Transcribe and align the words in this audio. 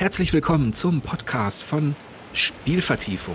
Herzlich 0.00 0.32
willkommen 0.32 0.72
zum 0.72 1.02
Podcast 1.02 1.62
von 1.62 1.94
Spielvertiefung. 2.32 3.34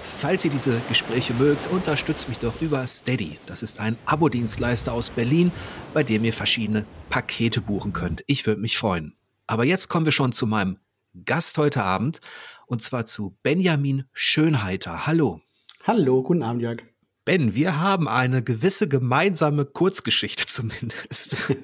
Falls 0.00 0.42
ihr 0.42 0.50
diese 0.50 0.80
Gespräche 0.88 1.34
mögt, 1.34 1.66
unterstützt 1.66 2.26
mich 2.26 2.38
doch 2.38 2.62
über 2.62 2.86
Steady. 2.86 3.38
Das 3.44 3.62
ist 3.62 3.80
ein 3.80 3.98
Abo-Dienstleister 4.06 4.94
aus 4.94 5.10
Berlin, 5.10 5.52
bei 5.92 6.02
dem 6.02 6.24
ihr 6.24 6.32
verschiedene 6.32 6.86
Pakete 7.10 7.60
buchen 7.60 7.92
könnt. 7.92 8.24
Ich 8.26 8.46
würde 8.46 8.62
mich 8.62 8.78
freuen. 8.78 9.14
Aber 9.46 9.66
jetzt 9.66 9.88
kommen 9.90 10.06
wir 10.06 10.12
schon 10.12 10.32
zu 10.32 10.46
meinem 10.46 10.78
Gast 11.26 11.58
heute 11.58 11.84
Abend 11.84 12.22
und 12.66 12.80
zwar 12.80 13.04
zu 13.04 13.36
Benjamin 13.42 14.04
Schönheiter. 14.14 15.06
Hallo. 15.06 15.42
Hallo, 15.82 16.22
guten 16.22 16.42
Abend, 16.42 16.62
Jörg. 16.62 16.78
Ben, 17.24 17.54
wir 17.54 17.80
haben 17.80 18.06
eine 18.06 18.42
gewisse 18.42 18.86
gemeinsame 18.86 19.64
Kurzgeschichte 19.64 20.46
zumindest. 20.46 21.54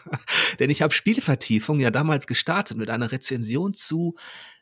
Denn 0.60 0.70
ich 0.70 0.82
habe 0.82 0.92
Spielvertiefung 0.92 1.80
ja 1.80 1.90
damals 1.90 2.26
gestartet 2.26 2.76
mit 2.76 2.90
einer 2.90 3.10
Rezension 3.10 3.74
zu 3.74 4.16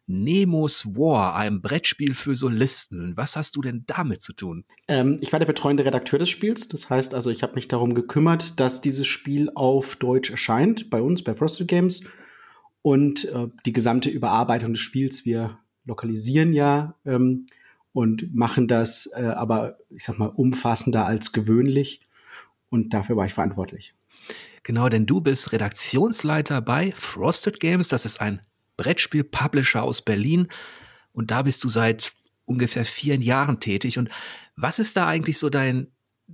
Nemos 0.09 0.87
War, 0.95 1.35
einem 1.35 1.61
Brettspiel 1.61 2.15
für 2.15 2.37
Solisten. 2.37 3.17
Was 3.17 3.35
hast 3.35 3.57
du 3.57 3.61
denn 3.61 3.83
damit 3.89 4.23
zu 4.23 4.35
tun? 4.35 4.65
Ähm, 4.87 5.19
ich 5.21 5.33
war 5.33 5.41
der 5.41 5.47
betreuende 5.47 5.85
Redakteur 5.85 6.21
des 6.21 6.31
Spiels. 6.31 6.69
Das 6.69 6.89
heißt 6.89 7.13
also, 7.13 7.31
ich 7.31 7.43
habe 7.43 7.57
mich 7.57 7.67
darum 7.67 7.95
gekümmert, 7.95 8.61
dass 8.61 8.81
dieses 8.81 9.09
Spiel 9.09 9.51
auf 9.57 9.97
Deutsch 9.97 10.31
erscheint, 10.31 10.91
bei 10.91 11.03
uns, 11.03 11.25
bei 11.25 11.35
Frosted 11.35 11.67
Games. 11.67 12.09
Und 12.83 13.25
äh, 13.25 13.49
die 13.65 13.73
gesamte 13.73 14.09
Überarbeitung 14.09 14.75
des 14.75 14.81
Spiels, 14.81 15.25
wir 15.25 15.59
lokalisieren 15.85 16.53
ja 16.53 16.95
ähm, 17.05 17.47
und 17.97 18.35
machen 18.35 18.69
das 18.69 19.09
äh, 19.15 19.23
aber, 19.23 19.79
ich 19.89 20.05
sag 20.05 20.19
mal, 20.19 20.27
umfassender 20.27 21.07
als 21.07 21.33
gewöhnlich. 21.33 22.03
Und 22.69 22.93
dafür 22.93 23.17
war 23.17 23.25
ich 23.25 23.33
verantwortlich. 23.33 23.95
Genau, 24.65 24.91
denn 24.91 25.07
du 25.07 25.23
bist 25.23 25.51
Redaktionsleiter 25.51 26.61
bei 26.61 26.93
Frosted 26.93 27.59
Games. 27.59 27.89
Das 27.89 28.05
ist 28.05 28.21
ein 28.21 28.43
Brettspiel-Publisher 28.77 29.83
aus 29.83 30.03
Berlin. 30.03 30.49
Und 31.15 31.31
da 31.31 31.41
bist 31.41 31.65
du 31.65 31.71
seit 31.71 32.13
ungefähr 32.45 32.85
vier 32.85 33.17
Jahren 33.17 33.61
tätig. 33.61 33.97
Und 33.97 34.11
was 34.57 34.79
ist 34.79 34.99
da 34.99 35.07
eigentlich 35.07 35.39
so 35.39 35.49
dein, 35.49 35.87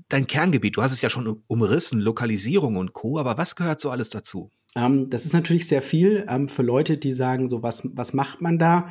dein 0.08 0.26
Kerngebiet? 0.26 0.76
Du 0.76 0.82
hast 0.82 0.90
es 0.90 1.00
ja 1.00 1.10
schon 1.10 1.44
umrissen, 1.46 2.00
Lokalisierung 2.00 2.74
und 2.74 2.92
Co. 2.92 3.20
Aber 3.20 3.38
was 3.38 3.54
gehört 3.54 3.78
so 3.78 3.88
alles 3.92 4.08
dazu? 4.08 4.50
Ähm, 4.74 5.10
das 5.10 5.26
ist 5.26 5.32
natürlich 5.32 5.68
sehr 5.68 5.82
viel 5.82 6.26
ähm, 6.28 6.48
für 6.48 6.62
Leute, 6.62 6.98
die 6.98 7.12
sagen, 7.12 7.48
so 7.48 7.62
was, 7.62 7.88
was 7.94 8.14
macht 8.14 8.40
man 8.40 8.58
da? 8.58 8.88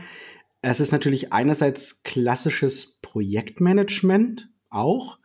Es 0.61 0.79
ist 0.79 0.91
natürlich 0.91 1.33
einerseits 1.33 2.03
klassisches 2.03 2.99
Projektmanagement 3.01 4.49
auch. 4.69 5.17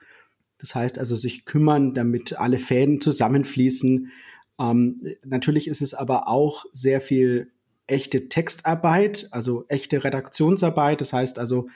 Das 0.59 0.75
heißt 0.75 0.99
also 0.99 1.17
sich 1.17 1.45
kümmern, 1.45 1.95
damit 1.95 2.39
alle 2.39 2.59
Fäden 2.59 3.01
zusammenfließen. 3.01 4.11
Ähm, 4.59 5.03
natürlich 5.25 5.69
ist 5.69 5.83
es 5.83 5.93
aber 5.93 6.29
auch 6.29 6.65
sehr 6.73 7.01
viel 7.01 7.53
echte 7.87 8.29
Textarbeit, 8.29 9.29
also 9.31 9.67
echte 9.69 10.03
Redaktionsarbeit. 10.03 11.01
Das 11.03 11.13
heißt 11.13 11.39
also, 11.39 11.69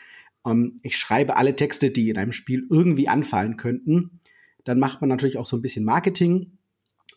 ähm, 0.46 0.80
ich 0.82 0.96
schreibe 0.96 1.36
alle 1.36 1.54
Texte, 1.54 1.90
die 1.90 2.08
in 2.08 2.16
einem 2.16 2.32
Spiel 2.32 2.66
irgendwie 2.70 3.08
anfallen 3.08 3.58
könnten. 3.58 4.20
Dann 4.64 4.78
macht 4.78 5.02
man 5.02 5.08
natürlich 5.08 5.36
auch 5.36 5.46
so 5.46 5.56
ein 5.56 5.62
bisschen 5.62 5.84
Marketing. 5.84 6.58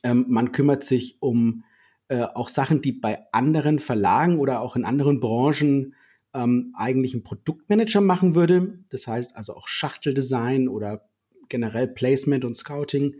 Ähm, 0.03 0.25
man 0.28 0.52
kümmert 0.52 0.83
sich 0.83 1.17
um 1.22 1.63
äh, 2.09 2.23
auch 2.23 2.50
Sachen, 2.50 2.81
die 2.81 2.91
bei 2.91 3.19
anderen 3.31 3.80
Verlagen 3.80 4.39
oder 4.39 4.59
auch 4.59 4.75
in 4.75 4.83
anderen 4.83 5.22
Branchen 5.22 5.95
ähm, 6.34 6.73
eigentlich 6.76 7.14
ein 7.14 7.23
Produktmanager 7.23 8.02
machen 8.02 8.36
würde. 8.36 8.80
Das 8.89 9.08
heißt 9.08 9.36
also 9.36 9.56
auch 9.56 9.67
Schachteldesign 9.67 10.67
oder 10.67 11.08
generell 11.50 11.88
Placement 11.88 12.45
und 12.45 12.58
Scouting 12.58 13.16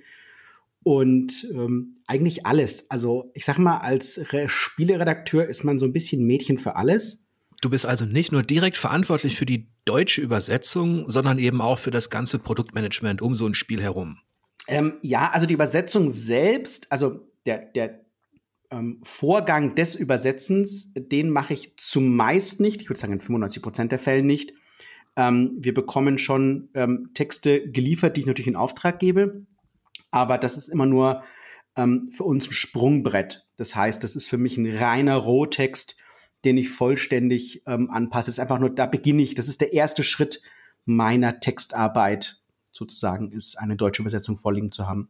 und 0.84 1.48
ähm, 1.52 1.96
eigentlich 2.08 2.46
alles. 2.46 2.90
Also 2.92 3.32
ich 3.34 3.46
sag 3.46 3.58
mal, 3.58 3.78
als 3.78 4.34
Re 4.34 4.50
Spieleredakteur 4.50 5.48
ist 5.48 5.64
man 5.64 5.80
so 5.80 5.86
ein 5.86 5.94
bisschen 5.94 6.26
Mädchen 6.26 6.58
für 6.58 6.76
alles. 6.76 7.26
Du 7.62 7.70
bist 7.70 7.86
also 7.86 8.06
nicht 8.06 8.34
nur 8.34 8.44
direkt 8.44 8.76
verantwortlich 8.76 9.38
für 9.38 9.46
die 9.46 9.70
deutsche 9.86 10.22
Übersetzung, 10.22 11.10
sondern 11.10 11.40
eben 11.40 11.62
auch 11.62 11.80
für 11.80 11.92
das 11.92 12.10
ganze 12.10 12.38
Produktmanagement 12.38 13.22
um 13.22 13.36
so 13.36 13.48
ein 13.48 13.54
Spiel 13.54 13.82
herum. 13.82 14.18
Ähm, 14.68 14.96
ja, 15.02 15.30
also 15.32 15.46
die 15.46 15.54
Übersetzung 15.54 16.12
selbst, 16.12 16.92
also 16.92 17.28
der, 17.46 17.60
der 17.60 18.03
ähm, 18.74 19.00
Vorgang 19.04 19.76
des 19.76 19.96
Übersetzens, 19.96 20.94
den 20.96 21.30
mache 21.30 21.54
ich 21.54 21.78
zumeist 21.78 22.60
nicht. 22.60 22.82
Ich 22.82 22.90
würde 22.90 23.00
sagen 23.00 23.14
in 23.14 23.22
95 23.22 23.62
Prozent 23.62 23.92
der 23.92 24.00
Fälle 24.00 24.24
nicht. 24.24 24.54
Ähm, 25.16 25.52
wir 25.60 25.74
bekommen 25.74 26.18
schon 26.18 26.70
ähm, 26.74 27.12
Texte 27.14 27.70
geliefert, 27.70 28.18
die 28.18 28.22
ich 28.22 28.26
natürlich 28.26 28.48
in 28.48 28.56
Auftrag 28.56 29.00
gebe. 29.00 29.46
Aber 30.10 30.38
das 30.38 30.58
ist 30.58 30.70
immer 30.70 30.88
nur 30.88 31.24
ähm, 31.76 32.10
für 32.12 32.24
uns 32.24 32.48
ein 32.48 32.54
Sprungbrett. 32.54 33.48
Das 33.58 33.76
heißt, 33.76 34.04
das 34.04 34.16
ist 34.16 34.28
für 34.28 34.38
mich 34.38 34.58
ein 34.58 34.76
reiner 34.76 35.18
Rohtext, 35.18 35.98
den 36.44 36.58
ich 36.58 36.70
vollständig 36.70 37.64
ähm, 37.68 37.92
anpasse. 37.92 38.28
Das 38.28 38.36
ist 38.36 38.40
einfach 38.40 38.60
nur, 38.60 38.72
da 38.72 38.88
beginne 38.88 39.22
ich. 39.22 39.36
Das 39.36 39.48
ist 39.48 39.62
der 39.62 39.74
erste 39.74 40.04
Schritt 40.04 40.42
meiner 40.86 41.40
Textarbeit 41.40 42.42
sozusagen, 42.72 43.32
ist 43.32 43.58
eine 43.60 43.76
deutsche 43.76 44.02
Übersetzung 44.02 44.36
vorliegen 44.36 44.72
zu 44.72 44.88
haben. 44.88 45.10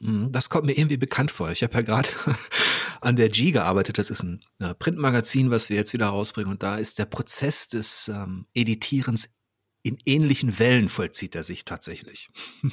Mhm, 0.00 0.32
das 0.32 0.48
kommt 0.48 0.66
mir 0.66 0.76
irgendwie 0.76 0.96
bekannt 0.96 1.30
vor. 1.30 1.50
Ich 1.50 1.62
habe 1.62 1.74
ja 1.74 1.82
gerade 1.82 2.08
an 3.00 3.16
der 3.16 3.28
G 3.28 3.50
gearbeitet. 3.50 3.98
Das 3.98 4.10
ist 4.10 4.22
ein 4.22 4.40
Printmagazin, 4.78 5.50
was 5.50 5.70
wir 5.70 5.76
jetzt 5.76 5.92
wieder 5.92 6.06
rausbringen. 6.06 6.50
Und 6.50 6.62
da 6.62 6.76
ist 6.76 6.98
der 6.98 7.06
Prozess 7.06 7.68
des 7.68 8.08
ähm, 8.08 8.46
Editierens 8.54 9.28
in 9.82 9.98
ähnlichen 10.06 10.58
Wellen 10.58 10.88
vollzieht 10.88 11.34
er 11.34 11.42
sich 11.42 11.64
tatsächlich. 11.64 12.28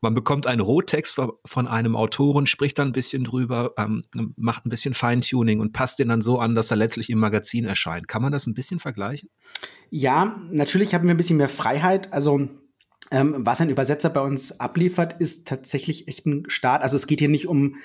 Man 0.00 0.14
bekommt 0.14 0.48
einen 0.48 0.60
Rohtext 0.60 1.20
von 1.44 1.68
einem 1.68 1.94
Autoren, 1.94 2.46
spricht 2.46 2.78
dann 2.80 2.88
ein 2.88 2.92
bisschen 2.92 3.22
drüber, 3.22 3.72
ähm, 3.78 4.02
macht 4.36 4.66
ein 4.66 4.70
bisschen 4.70 4.92
Feintuning 4.92 5.60
und 5.60 5.72
passt 5.72 6.00
den 6.00 6.08
dann 6.08 6.20
so 6.20 6.40
an, 6.40 6.56
dass 6.56 6.72
er 6.72 6.76
letztlich 6.76 7.10
im 7.10 7.20
Magazin 7.20 7.64
erscheint. 7.64 8.08
Kann 8.08 8.22
man 8.22 8.32
das 8.32 8.48
ein 8.48 8.54
bisschen 8.54 8.80
vergleichen? 8.80 9.30
Ja, 9.88 10.40
natürlich 10.50 10.94
haben 10.94 11.06
wir 11.06 11.14
ein 11.14 11.16
bisschen 11.16 11.36
mehr 11.36 11.48
Freiheit. 11.48 12.12
Also 12.12 12.48
ähm, 13.10 13.34
was 13.38 13.60
ein 13.60 13.70
Übersetzer 13.70 14.10
bei 14.10 14.20
uns 14.20 14.60
abliefert, 14.60 15.20
ist 15.20 15.48
tatsächlich 15.48 16.08
echt 16.08 16.26
ein 16.26 16.44
Start. 16.48 16.82
Also 16.82 16.96
es 16.96 17.06
geht 17.06 17.20
hier 17.20 17.28
nicht 17.28 17.48
um 17.48 17.76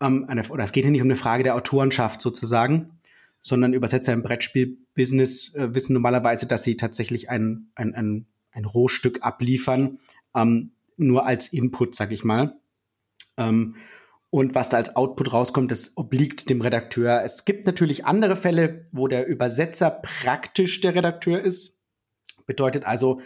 ähm, 0.00 0.26
eine, 0.28 0.46
oder 0.48 0.64
es 0.64 0.72
geht 0.72 0.84
hier 0.84 0.90
nicht 0.90 1.02
um 1.02 1.08
eine 1.08 1.16
Frage 1.16 1.44
der 1.44 1.54
Autorenschaft 1.54 2.20
sozusagen, 2.20 2.98
sondern 3.40 3.72
Übersetzer 3.72 4.12
im 4.12 4.22
Brettspiel-Business 4.22 5.54
äh, 5.54 5.74
wissen 5.74 5.92
normalerweise, 5.92 6.46
dass 6.46 6.62
sie 6.64 6.76
tatsächlich 6.76 7.30
ein, 7.30 7.68
ein, 7.74 7.94
ein, 7.94 8.26
ein 8.52 8.64
Rohstück 8.64 9.22
abliefern, 9.22 9.98
ähm, 10.34 10.72
nur 10.96 11.26
als 11.26 11.48
Input, 11.48 11.94
sag 11.94 12.12
ich 12.12 12.24
mal. 12.24 12.56
Ähm, 13.36 13.76
und 14.30 14.56
was 14.56 14.68
da 14.68 14.78
als 14.78 14.96
Output 14.96 15.32
rauskommt, 15.32 15.70
das 15.70 15.96
obliegt 15.96 16.50
dem 16.50 16.60
Redakteur. 16.60 17.22
Es 17.22 17.44
gibt 17.44 17.66
natürlich 17.66 18.04
andere 18.04 18.34
Fälle, 18.34 18.84
wo 18.90 19.06
der 19.06 19.28
Übersetzer 19.28 19.90
praktisch 19.90 20.80
der 20.80 20.94
Redakteur 20.96 21.40
ist. 21.40 21.78
Bedeutet 22.44 22.84
also, 22.84 23.20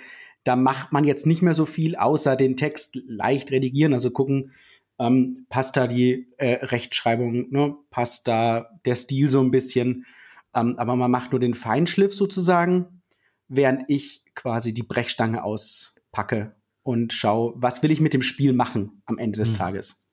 da 0.45 0.57
macht 0.57 0.93
man 0.93 1.05
jetzt 1.05 1.27
nicht 1.27 1.43
mehr 1.43 1.55
so 1.55 1.67
viel, 1.67 1.97
außer 1.97 2.37
den 2.37 2.57
Text 2.57 3.01
leicht 3.07 3.51
redigieren, 3.51 3.93
also 3.93 4.11
gucken, 4.11 4.53
ähm, 4.99 5.47
passt 5.49 5.77
da 5.77 5.87
die 5.87 6.29
äh, 6.39 6.65
Rechtschreibung, 6.65 7.51
ne? 7.51 7.77
passt 7.91 8.29
da 8.29 8.69
der 8.85 8.95
Stil 8.95 9.31
so 9.31 9.41
ein 9.41 9.51
bisschen. 9.51 10.07
Ähm, 10.55 10.77
aber 10.79 10.97
man 10.97 11.11
macht 11.11 11.33
nur 11.33 11.41
den 11.41 11.55
Feinschliff 11.55 12.15
sozusagen, 12.15 13.03
während 13.49 13.85
ich 13.89 14.25
quasi 14.35 14.75
die 14.75 14.83
Brechstange 14.83 15.45
auspacke 15.45 16.57
und 16.83 17.13
schaue, 17.13 17.55
was 17.57 17.83
will 17.83 17.91
ich 17.91 18.01
mit 18.01 18.15
dem 18.15 18.23
Spiel 18.23 18.53
machen 18.53 19.03
am 19.07 19.19
Ende 19.19 19.39
des 19.39 19.51
mhm. 19.51 19.57
Tages. 19.57 20.08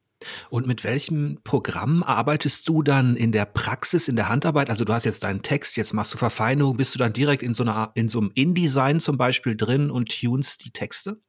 Und 0.50 0.68
mit 0.68 0.84
welchem 0.84 1.40
Programm 1.44 2.04
arbeitest 2.04 2.68
du 2.70 2.82
dann 2.82 3.16
in 3.16 3.32
der 3.32 3.46
Praxis, 3.46 4.08
in 4.08 4.16
der 4.16 4.30
Handarbeit? 4.30 4.70
Also 4.70 4.86
du 4.86 4.94
hast 4.94 5.06
jetzt 5.06 5.24
deinen 5.24 5.42
Text, 5.42 5.78
jetzt 5.78 5.94
machst 5.94 6.14
du 6.14 6.18
Verfeinerung, 6.18 6.78
bist 6.78 6.96
du 6.96 7.00
dann 7.00 7.14
direkt 7.14 7.44
in 7.44 7.54
so 7.54 7.64
einer, 7.64 7.92
in 7.96 8.10
so 8.10 8.20
einem 8.20 8.32
InDesign 8.34 9.00
zum 9.00 9.18
Beispiel 9.18 9.56
drin 9.56 9.92
und 9.92 10.10
tunst 10.20 10.66
die 10.66 10.72
Texte? 10.72 11.22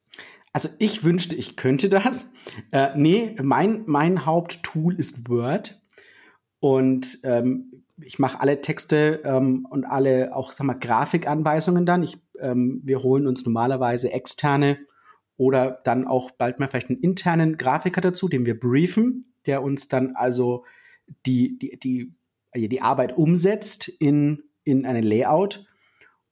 Also 0.53 0.69
ich 0.79 1.03
wünschte, 1.03 1.35
ich 1.35 1.55
könnte 1.55 1.89
das. 1.89 2.31
Äh, 2.71 2.89
nee, 2.95 3.35
mein, 3.41 3.83
mein 3.85 4.25
Haupttool 4.25 4.95
ist 4.95 5.29
Word. 5.29 5.81
Und 6.59 7.19
ähm, 7.23 7.83
ich 8.01 8.19
mache 8.19 8.39
alle 8.41 8.61
Texte 8.61 9.21
ähm, 9.23 9.67
und 9.69 9.85
alle 9.85 10.35
auch 10.35 10.53
sag 10.53 10.65
mal, 10.65 10.73
Grafikanweisungen 10.73 11.85
dann. 11.85 12.03
Ich, 12.03 12.17
ähm, 12.39 12.81
wir 12.83 13.03
holen 13.03 13.27
uns 13.27 13.45
normalerweise 13.45 14.11
externe 14.11 14.79
oder 15.37 15.81
dann 15.83 16.07
auch 16.07 16.31
bald 16.31 16.59
mal 16.59 16.67
vielleicht 16.67 16.89
einen 16.89 16.99
internen 16.99 17.57
Grafiker 17.57 18.01
dazu, 18.01 18.27
den 18.27 18.45
wir 18.45 18.59
briefen, 18.59 19.33
der 19.45 19.63
uns 19.63 19.87
dann 19.87 20.15
also 20.15 20.65
die, 21.25 21.57
die, 21.57 21.79
die, 21.79 22.13
äh, 22.51 22.67
die 22.67 22.81
Arbeit 22.81 23.17
umsetzt 23.17 23.87
in, 23.87 24.43
in 24.63 24.85
eine 24.85 25.01
Layout. 25.01 25.65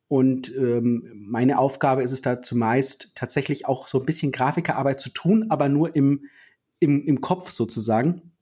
Und 0.08 0.56
ähm, 0.56 1.12
meine 1.16 1.58
Aufgabe 1.58 2.04
ist 2.04 2.12
es 2.12 2.22
da 2.22 2.42
zumeist 2.42 3.12
tatsächlich 3.16 3.66
auch 3.66 3.88
so 3.88 4.00
ein 4.00 4.06
bisschen 4.06 4.32
Grafikerarbeit 4.32 5.00
zu 5.00 5.10
tun, 5.10 5.46
aber 5.50 5.70
nur 5.70 5.96
im, 5.96 6.26
im, 6.80 7.06
im 7.06 7.22
Kopf 7.22 7.50
sozusagen. 7.50 8.34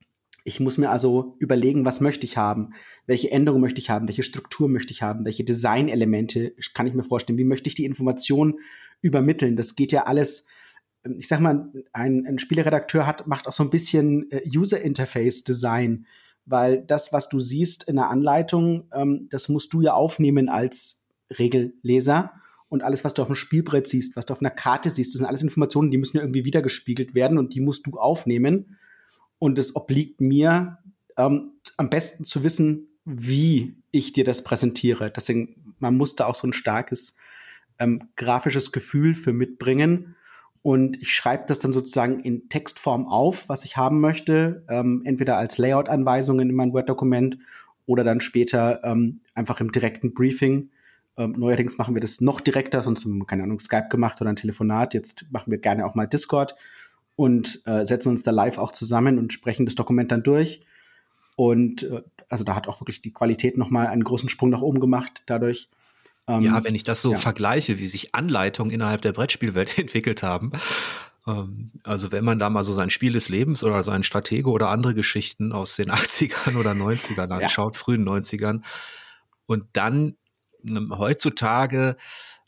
Ich 0.46 0.60
muss 0.60 0.78
mir 0.78 0.90
also 0.90 1.38
überlegen, 1.40 1.86
was 1.86 2.02
möchte 2.02 2.26
ich 2.26 2.36
haben, 2.36 2.74
welche 3.06 3.32
Änderungen 3.32 3.62
möchte 3.62 3.80
ich 3.80 3.90
haben, 3.90 4.08
welche 4.08 4.24
Struktur 4.24 4.68
möchte 4.68 4.92
ich 4.92 5.02
haben, 5.02 5.24
welche 5.24 5.46
Designelemente 5.46 6.54
kann 6.74 6.86
ich 6.86 6.94
mir 6.94 7.04
vorstellen, 7.04 7.38
wie 7.38 7.46
möchte 7.46 7.70
ich 7.70 7.76
die 7.76 7.86
Information 7.86 8.60
übermitteln. 9.02 9.56
Das 9.56 9.76
geht 9.76 9.94
ja 9.94 10.04
alles, 10.04 10.46
ähm, 11.06 11.16
ich 11.18 11.28
sag 11.28 11.40
mal, 11.40 11.72
ein, 11.94 12.26
ein 12.26 12.40
Spieleredakteur 12.40 13.08
hat, 13.08 13.26
macht 13.26 13.48
auch 13.48 13.54
so 13.54 13.64
ein 13.64 13.70
bisschen 13.70 14.30
äh, 14.32 14.42
User 14.54 14.82
Interface 14.82 15.44
Design. 15.44 16.06
weil 16.46 16.82
das, 16.82 17.14
was 17.14 17.30
du 17.30 17.40
siehst 17.40 17.84
in 17.86 17.96
der 17.96 18.10
Anleitung, 18.10 18.90
ähm, 18.94 19.28
das 19.30 19.48
musst 19.50 19.74
du 19.74 19.82
ja 19.82 19.94
aufnehmen 19.94 20.50
als 20.50 21.02
Regelleser. 21.38 22.34
Und 22.68 22.82
alles, 22.82 23.06
was 23.06 23.14
du 23.14 23.22
auf 23.22 23.28
dem 23.28 23.36
Spielbrett 23.36 23.88
siehst, 23.88 24.16
was 24.16 24.26
du 24.26 24.34
auf 24.34 24.42
einer 24.42 24.50
Karte 24.50 24.90
siehst, 24.90 25.14
das 25.14 25.20
sind 25.20 25.28
alles 25.28 25.44
Informationen, 25.44 25.92
die 25.92 25.98
müssen 25.98 26.18
ja 26.18 26.24
irgendwie 26.24 26.44
wiedergespiegelt 26.44 27.14
werden 27.14 27.38
und 27.38 27.54
die 27.54 27.62
musst 27.62 27.86
du 27.86 28.00
aufnehmen. 28.00 28.78
Und 29.40 29.60
es 29.60 29.76
obliegt 29.76 30.22
mir, 30.22 30.80
ähm, 31.18 31.52
am 31.78 31.90
besten 31.90 32.26
zu 32.26 32.44
wissen, 32.44 32.88
wie 33.06 33.76
ich 33.92 34.14
dir 34.14 34.24
das 34.24 34.44
präsentiere. 34.44 35.12
Deswegen, 35.12 35.76
man 35.80 35.96
muss 35.98 36.16
da 36.16 36.26
auch 36.26 36.36
so 36.36 36.48
ein 36.48 36.54
starkes 36.54 37.18
ähm, 37.80 38.10
grafisches 38.16 38.72
Gefühl 38.72 39.16
für 39.16 39.34
mitbringen. 39.34 40.16
Und 40.62 41.02
ich 41.02 41.14
schreibe 41.14 41.44
das 41.48 41.60
dann 41.60 41.74
sozusagen 41.74 42.22
in 42.22 42.48
Textform 42.48 43.06
auf, 43.06 43.50
was 43.50 43.66
ich 43.66 43.76
haben 43.76 44.00
möchte, 44.00 44.64
ähm, 44.70 45.02
entweder 45.04 45.38
als 45.38 45.58
Layout-Anweisungen 45.58 46.50
in 46.50 46.56
mein 46.56 46.72
Word-Dokument 46.72 47.38
oder 47.86 48.06
dann 48.06 48.22
später 48.22 48.82
ähm, 48.86 49.20
einfach 49.36 49.60
im 49.60 49.74
direkten 49.74 50.14
Briefing. 50.14 50.70
Ähm, 51.18 51.34
neuerdings 51.38 51.78
machen 51.78 51.96
wir 51.96 52.02
das 52.02 52.22
noch 52.22 52.40
direkter, 52.40 52.82
sonst 52.82 53.04
haben 53.04 53.18
wir, 53.18 53.26
keine 53.26 53.44
Ahnung, 53.44 53.60
Skype 53.60 53.90
gemacht 53.90 54.22
oder 54.22 54.30
ein 54.30 54.38
Telefonat. 54.38 54.94
Jetzt 54.94 55.26
machen 55.32 55.52
wir 55.52 55.58
gerne 55.58 55.86
auch 55.86 55.96
mal 55.96 56.08
Discord 56.08 56.56
und 57.16 57.62
äh, 57.66 57.86
setzen 57.86 58.10
uns 58.10 58.24
da 58.24 58.32
live 58.32 58.58
auch 58.58 58.72
zusammen 58.72 59.18
und 59.18 59.34
sprechen 59.34 59.66
das 59.66 59.76
Dokument 59.76 60.12
dann 60.12 60.24
durch. 60.24 60.62
Und 61.36 61.84
äh, 61.84 62.02
also 62.30 62.44
da 62.44 62.56
hat 62.56 62.68
auch 62.68 62.82
wirklich 62.82 63.02
die 63.02 63.14
Qualität 63.14 63.58
nochmal 63.58 63.88
einen 63.88 64.04
großen 64.04 64.30
Sprung 64.30 64.50
nach 64.50 64.62
oben 64.62 64.80
gemacht 64.80 65.24
dadurch. 65.26 65.70
Ähm, 66.28 66.42
ja, 66.42 66.64
wenn 66.64 66.76
ich 66.76 66.84
das 66.84 67.02
so 67.02 67.12
ja. 67.12 67.18
vergleiche, 67.18 67.80
wie 67.80 67.88
sich 67.88 68.16
Anleitungen 68.16 68.72
innerhalb 68.72 69.02
der 69.02 69.14
Brettspielwelt 69.14 69.78
entwickelt 69.78 70.24
haben. 70.24 70.52
Ähm, 71.28 71.72
also 71.84 72.12
wenn 72.12 72.26
man 72.26 72.40
da 72.40 72.50
mal 72.50 72.64
so 72.64 72.74
sein 72.74 72.90
Spiel 72.90 73.14
des 73.14 73.30
Lebens 73.30 73.64
oder 73.64 73.84
sein 73.84 74.04
Stratege 74.04 74.50
oder 74.50 74.70
andere 74.70 74.94
Geschichten 74.94 75.52
aus 75.52 75.76
den 75.76 75.92
80ern 75.92 76.58
oder 76.58 76.72
90ern 76.72 77.30
anschaut, 77.30 77.76
ja. 77.76 77.80
frühen 77.80 78.08
90ern, 78.08 78.62
und 79.46 79.66
dann 79.74 80.16
ähm, 80.66 80.98
heutzutage 80.98 81.98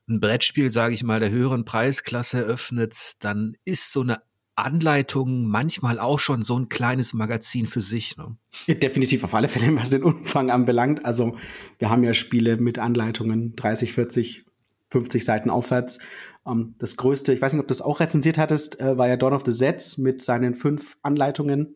ein 0.08 0.20
Brettspiel, 0.20 0.70
sage 0.70 0.94
ich 0.94 1.04
mal, 1.04 1.20
der 1.20 1.32
höheren 1.32 1.66
Preisklasse 1.66 2.38
eröffnet, 2.38 3.14
dann 3.20 3.58
ist 3.66 3.92
so 3.92 4.02
eine 4.02 4.22
Anleitungen 4.56 5.48
manchmal 5.48 6.00
auch 6.00 6.20
schon 6.20 6.44
so 6.44 6.58
ein 6.58 6.70
kleines 6.70 7.14
Magazin 7.14 7.68
für 7.68 7.82
sich. 7.82 8.16
Ne? 8.18 8.38
Definitiv 8.68 9.24
auf 9.24 9.34
alle 9.34 9.48
Fälle, 9.48 9.76
was 9.80 9.90
den 9.90 10.04
Umfang 10.04 10.50
anbelangt. 10.50 11.06
Also 11.06 11.38
wir 11.80 11.90
haben 11.90 12.04
ja 12.04 12.14
Spiele 12.14 12.58
mit 12.58 12.80
Anleitungen 12.80 13.56
30, 13.56 13.94
40, 13.94 14.46
50 14.90 15.26
Seiten 15.26 15.50
aufwärts. 15.50 16.00
Um, 16.44 16.60
ähm, 16.60 16.76
das 16.78 16.96
größte, 16.96 17.34
ich 17.34 17.42
weiß 17.42 17.54
nicht, 17.54 17.60
ob 17.60 17.68
du 17.68 17.74
das 17.74 17.82
auch 17.82 18.00
rezensiert 18.00 18.38
hattest, 18.38 18.80
äh, 18.80 18.98
war 18.98 19.08
ja 19.08 19.18
Dawn 19.18 19.34
of 19.34 19.44
the 19.46 19.52
Sets 19.52 19.98
mit 19.98 20.22
seinen 20.22 20.54
fünf 20.54 20.98
Anleitungen. 21.02 21.76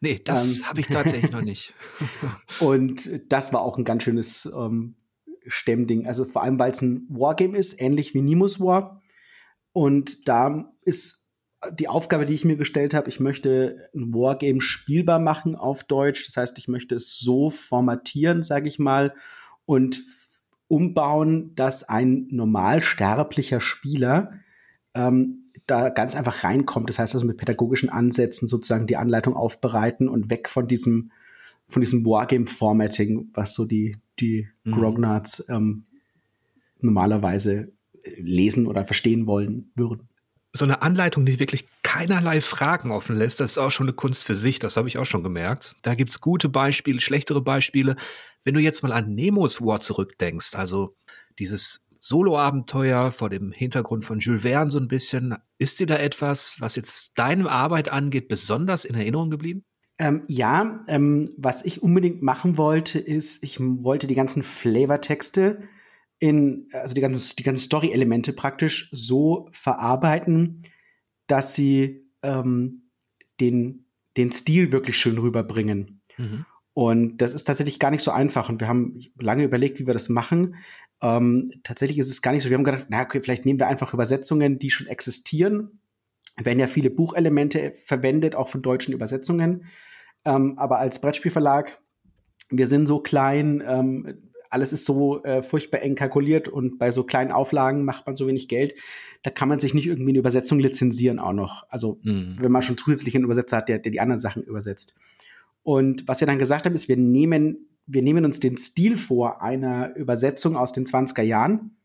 Nee, 0.00 0.20
das 0.24 0.58
ähm, 0.58 0.66
habe 0.66 0.80
ich 0.80 0.86
tatsächlich 0.86 1.32
noch 1.32 1.42
nicht. 1.42 1.74
Und 2.60 3.10
das 3.28 3.52
war 3.52 3.62
auch 3.62 3.76
ein 3.76 3.84
ganz 3.84 4.04
schönes 4.04 4.50
ähm, 4.56 4.94
Stemmding. 5.46 6.06
Also 6.06 6.24
vor 6.24 6.42
allem, 6.42 6.58
weil 6.58 6.70
es 6.70 6.82
ein 6.82 7.06
Wargame 7.08 7.58
ist, 7.58 7.80
ähnlich 7.80 8.14
wie 8.14 8.22
Nimus 8.22 8.60
War. 8.60 9.02
Und 9.72 10.28
da 10.28 10.72
ist 10.82 11.23
die 11.72 11.88
Aufgabe, 11.88 12.26
die 12.26 12.34
ich 12.34 12.44
mir 12.44 12.56
gestellt 12.56 12.94
habe, 12.94 13.08
ich 13.08 13.20
möchte 13.20 13.88
ein 13.94 14.12
Wargame 14.14 14.60
spielbar 14.60 15.18
machen 15.18 15.56
auf 15.56 15.84
Deutsch. 15.84 16.26
Das 16.26 16.36
heißt, 16.36 16.58
ich 16.58 16.68
möchte 16.68 16.94
es 16.94 17.18
so 17.18 17.50
formatieren, 17.50 18.42
sage 18.42 18.68
ich 18.68 18.78
mal, 18.78 19.14
und 19.66 20.02
umbauen, 20.68 21.54
dass 21.54 21.88
ein 21.88 22.26
normal 22.30 22.82
sterblicher 22.82 23.60
Spieler 23.60 24.32
ähm, 24.94 25.50
da 25.66 25.88
ganz 25.88 26.14
einfach 26.14 26.44
reinkommt. 26.44 26.88
Das 26.88 26.98
heißt 26.98 27.14
also 27.14 27.26
mit 27.26 27.36
pädagogischen 27.36 27.88
Ansätzen 27.88 28.48
sozusagen 28.48 28.86
die 28.86 28.96
Anleitung 28.96 29.34
aufbereiten 29.34 30.08
und 30.08 30.30
weg 30.30 30.48
von 30.48 30.68
diesem 30.68 31.10
von 31.66 31.80
diesem 31.80 32.04
Wargame-Formatting, 32.04 33.30
was 33.32 33.54
so 33.54 33.64
die 33.64 33.96
die 34.20 34.48
mhm. 34.64 34.72
Grognards 34.72 35.48
ähm, 35.48 35.84
normalerweise 36.80 37.72
lesen 38.18 38.66
oder 38.66 38.84
verstehen 38.84 39.26
wollen 39.26 39.70
würden 39.74 40.08
so 40.56 40.64
eine 40.64 40.82
Anleitung, 40.82 41.26
die 41.26 41.40
wirklich 41.40 41.66
keinerlei 41.82 42.40
Fragen 42.40 42.92
offen 42.92 43.16
lässt, 43.16 43.40
das 43.40 43.52
ist 43.52 43.58
auch 43.58 43.72
schon 43.72 43.88
eine 43.88 43.94
Kunst 43.94 44.24
für 44.24 44.36
sich, 44.36 44.60
das 44.60 44.76
habe 44.76 44.86
ich 44.86 44.98
auch 44.98 45.04
schon 45.04 45.24
gemerkt. 45.24 45.74
Da 45.82 45.96
gibt's 45.96 46.20
gute 46.20 46.48
Beispiele, 46.48 47.00
schlechtere 47.00 47.42
Beispiele. 47.42 47.96
Wenn 48.44 48.54
du 48.54 48.60
jetzt 48.60 48.82
mal 48.82 48.92
an 48.92 49.14
Nemos 49.14 49.60
War 49.60 49.80
zurückdenkst, 49.80 50.54
also 50.54 50.96
dieses 51.40 51.80
Solo-Abenteuer 51.98 53.10
vor 53.10 53.30
dem 53.30 53.50
Hintergrund 53.50 54.04
von 54.04 54.20
Jules 54.20 54.42
Verne 54.42 54.70
so 54.70 54.78
ein 54.78 54.88
bisschen, 54.88 55.34
ist 55.58 55.80
dir 55.80 55.86
da 55.86 55.96
etwas, 55.96 56.56
was 56.60 56.76
jetzt 56.76 57.18
deine 57.18 57.50
Arbeit 57.50 57.88
angeht, 57.88 58.28
besonders 58.28 58.84
in 58.84 58.94
Erinnerung 58.94 59.30
geblieben? 59.30 59.64
Ähm, 59.98 60.22
ja, 60.28 60.84
ähm, 60.86 61.32
was 61.36 61.64
ich 61.64 61.82
unbedingt 61.82 62.22
machen 62.22 62.58
wollte, 62.58 62.98
ist, 62.98 63.42
ich 63.42 63.58
wollte 63.60 64.06
die 64.06 64.14
ganzen 64.14 64.42
Flavortexte 64.42 65.62
in, 66.24 66.68
also 66.72 66.94
die 66.94 67.02
ganzen, 67.02 67.36
die 67.36 67.42
ganzen 67.42 67.66
Story-Elemente 67.66 68.32
praktisch 68.32 68.88
so 68.92 69.50
verarbeiten, 69.52 70.62
dass 71.26 71.54
sie 71.54 72.08
ähm, 72.22 72.84
den, 73.40 73.84
den 74.16 74.32
Stil 74.32 74.72
wirklich 74.72 74.96
schön 74.96 75.18
rüberbringen. 75.18 76.00
Mhm. 76.16 76.46
Und 76.72 77.18
das 77.18 77.34
ist 77.34 77.44
tatsächlich 77.44 77.78
gar 77.78 77.90
nicht 77.90 78.02
so 78.02 78.10
einfach. 78.10 78.48
Und 78.48 78.58
wir 78.58 78.68
haben 78.68 79.00
lange 79.18 79.44
überlegt, 79.44 79.78
wie 79.78 79.86
wir 79.86 79.92
das 79.92 80.08
machen. 80.08 80.56
Ähm, 81.02 81.52
tatsächlich 81.62 81.98
ist 81.98 82.08
es 82.08 82.22
gar 82.22 82.32
nicht 82.32 82.42
so. 82.42 82.48
Wir 82.48 82.56
haben 82.56 82.64
gedacht, 82.64 82.86
na 82.88 83.02
okay, 83.02 83.20
vielleicht 83.20 83.44
nehmen 83.44 83.58
wir 83.58 83.68
einfach 83.68 83.92
Übersetzungen, 83.92 84.58
die 84.58 84.70
schon 84.70 84.86
existieren. 84.86 85.78
Werden 86.38 86.58
ja 86.58 86.68
viele 86.68 86.88
Buchelemente 86.88 87.74
verwendet, 87.84 88.34
auch 88.34 88.48
von 88.48 88.62
deutschen 88.62 88.94
Übersetzungen. 88.94 89.66
Ähm, 90.24 90.58
aber 90.58 90.78
als 90.78 91.02
Brettspielverlag, 91.02 91.82
wir 92.48 92.66
sind 92.66 92.86
so 92.86 93.00
klein, 93.00 93.62
ähm, 93.66 94.30
alles 94.54 94.72
ist 94.72 94.86
so 94.86 95.22
äh, 95.24 95.42
furchtbar 95.42 95.82
eng 95.82 95.96
kalkuliert 95.96 96.48
und 96.48 96.78
bei 96.78 96.90
so 96.90 97.04
kleinen 97.04 97.32
Auflagen 97.32 97.84
macht 97.84 98.06
man 98.06 98.16
so 98.16 98.26
wenig 98.26 98.48
Geld. 98.48 98.74
Da 99.22 99.30
kann 99.30 99.48
man 99.48 99.60
sich 99.60 99.74
nicht 99.74 99.86
irgendwie 99.86 100.12
eine 100.12 100.18
Übersetzung 100.18 100.60
lizenzieren 100.60 101.18
auch 101.18 101.32
noch. 101.32 101.66
Also 101.68 101.98
mhm. 102.02 102.36
wenn 102.38 102.52
man 102.52 102.62
schon 102.62 102.78
zusätzlich 102.78 103.14
einen 103.14 103.24
Übersetzer 103.24 103.58
hat, 103.58 103.68
der, 103.68 103.80
der 103.80 103.92
die 103.92 104.00
anderen 104.00 104.20
Sachen 104.20 104.42
übersetzt. 104.42 104.94
Und 105.64 106.06
was 106.06 106.20
wir 106.20 106.26
dann 106.26 106.38
gesagt 106.38 106.66
haben, 106.66 106.74
ist, 106.74 106.88
wir 106.88 106.96
nehmen, 106.96 107.66
wir 107.86 108.02
nehmen 108.02 108.24
uns 108.24 108.38
den 108.38 108.56
Stil 108.56 108.96
vor 108.96 109.42
einer 109.42 109.94
Übersetzung 109.96 110.56
aus 110.56 110.72
den 110.72 110.86
20er 110.86 111.22
Jahren 111.22 111.76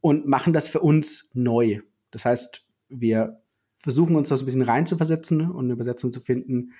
und 0.00 0.26
machen 0.26 0.52
das 0.52 0.68
für 0.68 0.80
uns 0.80 1.30
neu. 1.34 1.80
Das 2.10 2.24
heißt, 2.24 2.64
wir 2.88 3.42
versuchen 3.82 4.16
uns 4.16 4.30
das 4.30 4.40
ein 4.40 4.46
bisschen 4.46 4.62
rein 4.62 4.86
zu 4.86 4.96
versetzen 4.96 5.50
und 5.50 5.66
eine 5.66 5.74
Übersetzung 5.74 6.12
zu 6.12 6.20
finden, 6.20 6.72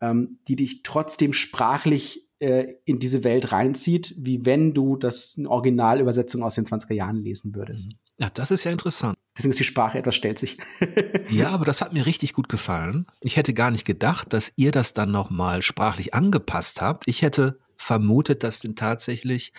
ähm, 0.00 0.38
die 0.48 0.56
dich 0.56 0.82
trotzdem 0.82 1.32
sprachlich 1.32 2.29
äh, 2.40 2.74
in 2.84 2.98
diese 2.98 3.22
Welt 3.22 3.52
reinzieht, 3.52 4.14
wie 4.18 4.44
wenn 4.46 4.74
du 4.74 4.96
das 4.96 5.34
eine 5.38 5.48
Originalübersetzung 5.48 6.42
aus 6.42 6.54
den 6.54 6.64
20er 6.64 6.94
Jahren 6.94 7.16
lesen 7.16 7.54
würdest. 7.54 7.92
Ja, 8.18 8.30
das 8.32 8.50
ist 8.50 8.64
ja 8.64 8.72
interessant. 8.72 9.16
Deswegen 9.36 9.50
ist 9.50 9.60
die 9.60 9.64
Sprache 9.64 9.98
etwas 9.98 10.14
stellt 10.14 10.38
sich. 10.38 10.56
ja, 11.28 11.50
aber 11.50 11.64
das 11.64 11.80
hat 11.80 11.92
mir 11.92 12.06
richtig 12.06 12.32
gut 12.32 12.48
gefallen. 12.48 13.06
Ich 13.22 13.36
hätte 13.36 13.54
gar 13.54 13.70
nicht 13.70 13.84
gedacht, 13.84 14.32
dass 14.32 14.52
ihr 14.56 14.72
das 14.72 14.92
dann 14.92 15.10
noch 15.10 15.30
mal 15.30 15.62
sprachlich 15.62 16.14
angepasst 16.14 16.80
habt. 16.80 17.04
Ich 17.06 17.22
hätte 17.22 17.58
vermutet, 17.76 18.42
das 18.42 18.60
sind 18.60 18.78
tatsächlich 18.78 19.52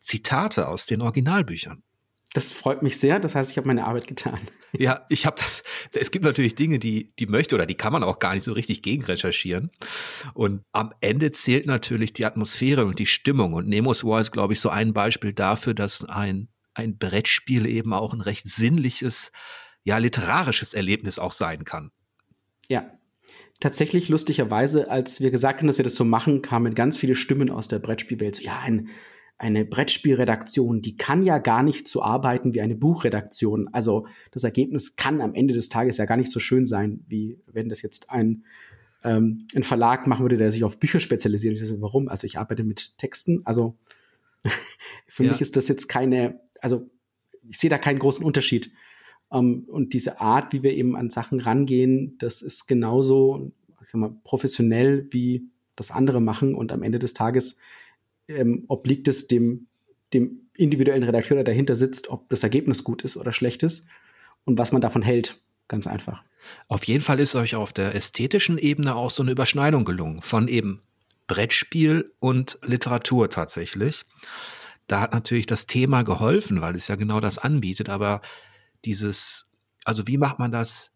Zitate 0.00 0.68
aus 0.68 0.86
den 0.86 1.02
Originalbüchern. 1.02 1.82
Das 2.34 2.52
freut 2.52 2.82
mich 2.82 2.98
sehr. 2.98 3.20
Das 3.20 3.34
heißt, 3.34 3.50
ich 3.50 3.56
habe 3.56 3.68
meine 3.68 3.84
Arbeit 3.84 4.06
getan. 4.06 4.40
Ja, 4.76 5.06
ich 5.08 5.24
habe 5.26 5.36
das. 5.38 5.62
Es 5.92 6.10
gibt 6.10 6.24
natürlich 6.24 6.54
Dinge, 6.54 6.78
die 6.78 7.12
die 7.18 7.26
möchte 7.26 7.54
oder 7.54 7.66
die 7.66 7.76
kann 7.76 7.92
man 7.92 8.02
auch 8.02 8.18
gar 8.18 8.34
nicht 8.34 8.44
so 8.44 8.52
richtig 8.52 8.82
gegenrecherchieren. 8.82 9.70
Und 10.32 10.62
am 10.72 10.92
Ende 11.00 11.30
zählt 11.30 11.66
natürlich 11.66 12.12
die 12.12 12.24
Atmosphäre 12.24 12.84
und 12.84 12.98
die 12.98 13.06
Stimmung. 13.06 13.52
Und 13.52 13.68
Nemos 13.68 14.04
War 14.04 14.20
ist, 14.20 14.32
glaube 14.32 14.54
ich, 14.54 14.60
so 14.60 14.70
ein 14.70 14.92
Beispiel 14.92 15.32
dafür, 15.32 15.74
dass 15.74 16.04
ein 16.04 16.48
ein 16.74 16.98
Brettspiel 16.98 17.66
eben 17.66 17.92
auch 17.92 18.12
ein 18.12 18.20
recht 18.20 18.48
sinnliches, 18.48 19.32
ja 19.84 19.98
literarisches 19.98 20.74
Erlebnis 20.74 21.18
auch 21.18 21.32
sein 21.32 21.64
kann. 21.64 21.90
Ja, 22.68 22.90
tatsächlich 23.60 24.08
lustigerweise, 24.08 24.90
als 24.90 25.20
wir 25.20 25.30
gesagt 25.30 25.60
haben, 25.60 25.68
dass 25.68 25.78
wir 25.78 25.84
das 25.84 25.94
so 25.94 26.04
machen, 26.04 26.42
kamen 26.42 26.74
ganz 26.74 26.96
viele 26.96 27.14
Stimmen 27.14 27.50
aus 27.50 27.68
der 27.68 27.78
Brettspielwelt. 27.78 28.36
So, 28.36 28.42
ja, 28.42 28.58
ein 28.60 28.88
eine 29.44 29.66
Brettspielredaktion, 29.66 30.80
die 30.80 30.96
kann 30.96 31.22
ja 31.22 31.36
gar 31.36 31.62
nicht 31.62 31.86
so 31.86 32.02
arbeiten 32.02 32.54
wie 32.54 32.62
eine 32.62 32.74
Buchredaktion. 32.74 33.68
Also 33.72 34.06
das 34.30 34.42
Ergebnis 34.42 34.96
kann 34.96 35.20
am 35.20 35.34
Ende 35.34 35.52
des 35.52 35.68
Tages 35.68 35.98
ja 35.98 36.06
gar 36.06 36.16
nicht 36.16 36.30
so 36.30 36.40
schön 36.40 36.66
sein, 36.66 37.04
wie 37.08 37.38
wenn 37.52 37.68
das 37.68 37.82
jetzt 37.82 38.10
ein, 38.10 38.44
ähm, 39.02 39.46
ein 39.54 39.62
Verlag 39.62 40.06
machen 40.06 40.22
würde, 40.22 40.38
der 40.38 40.50
sich 40.50 40.64
auf 40.64 40.80
Bücher 40.80 40.98
spezialisiert. 40.98 41.56
Ich 41.56 41.68
so, 41.68 41.78
warum? 41.82 42.08
Also 42.08 42.26
ich 42.26 42.38
arbeite 42.38 42.64
mit 42.64 42.96
Texten. 42.96 43.42
Also 43.44 43.76
für 45.08 45.24
ja. 45.24 45.32
mich 45.32 45.42
ist 45.42 45.56
das 45.56 45.68
jetzt 45.68 45.88
keine, 45.88 46.40
also 46.62 46.88
ich 47.46 47.58
sehe 47.58 47.68
da 47.68 47.76
keinen 47.76 47.98
großen 47.98 48.24
Unterschied. 48.24 48.72
Um, 49.28 49.46
ähm, 49.46 49.64
und 49.68 49.92
diese 49.92 50.22
Art, 50.22 50.54
wie 50.54 50.62
wir 50.62 50.72
eben 50.72 50.96
an 50.96 51.10
Sachen 51.10 51.38
rangehen, 51.38 52.16
das 52.18 52.40
ist 52.40 52.66
genauso 52.66 53.52
ich 53.82 53.90
sag 53.90 54.00
mal, 54.00 54.16
professionell 54.24 55.06
wie 55.10 55.50
das 55.76 55.90
andere 55.90 56.22
machen. 56.22 56.54
Und 56.54 56.72
am 56.72 56.82
Ende 56.82 56.98
des 56.98 57.12
Tages 57.12 57.58
ähm, 58.28 58.64
obliegt 58.68 59.08
es 59.08 59.28
dem, 59.28 59.66
dem 60.12 60.48
individuellen 60.56 61.02
Redakteur, 61.02 61.36
der 61.36 61.44
dahinter 61.44 61.76
sitzt, 61.76 62.08
ob 62.08 62.28
das 62.28 62.42
Ergebnis 62.42 62.84
gut 62.84 63.02
ist 63.02 63.16
oder 63.16 63.32
schlecht 63.32 63.62
ist 63.62 63.86
und 64.44 64.58
was 64.58 64.72
man 64.72 64.82
davon 64.82 65.02
hält. 65.02 65.40
Ganz 65.68 65.86
einfach. 65.86 66.22
Auf 66.68 66.84
jeden 66.84 67.02
Fall 67.02 67.20
ist 67.20 67.34
euch 67.34 67.54
auf 67.56 67.72
der 67.72 67.94
ästhetischen 67.94 68.58
Ebene 68.58 68.94
auch 68.94 69.10
so 69.10 69.22
eine 69.22 69.32
Überschneidung 69.32 69.84
gelungen 69.84 70.20
von 70.22 70.48
eben 70.48 70.82
Brettspiel 71.26 72.12
und 72.20 72.58
Literatur 72.62 73.30
tatsächlich. 73.30 74.02
Da 74.86 75.00
hat 75.00 75.14
natürlich 75.14 75.46
das 75.46 75.66
Thema 75.66 76.02
geholfen, 76.02 76.60
weil 76.60 76.74
es 76.74 76.88
ja 76.88 76.96
genau 76.96 77.20
das 77.20 77.38
anbietet, 77.38 77.88
aber 77.88 78.20
dieses, 78.84 79.46
also 79.84 80.06
wie 80.06 80.18
macht 80.18 80.38
man 80.38 80.52
das? 80.52 80.90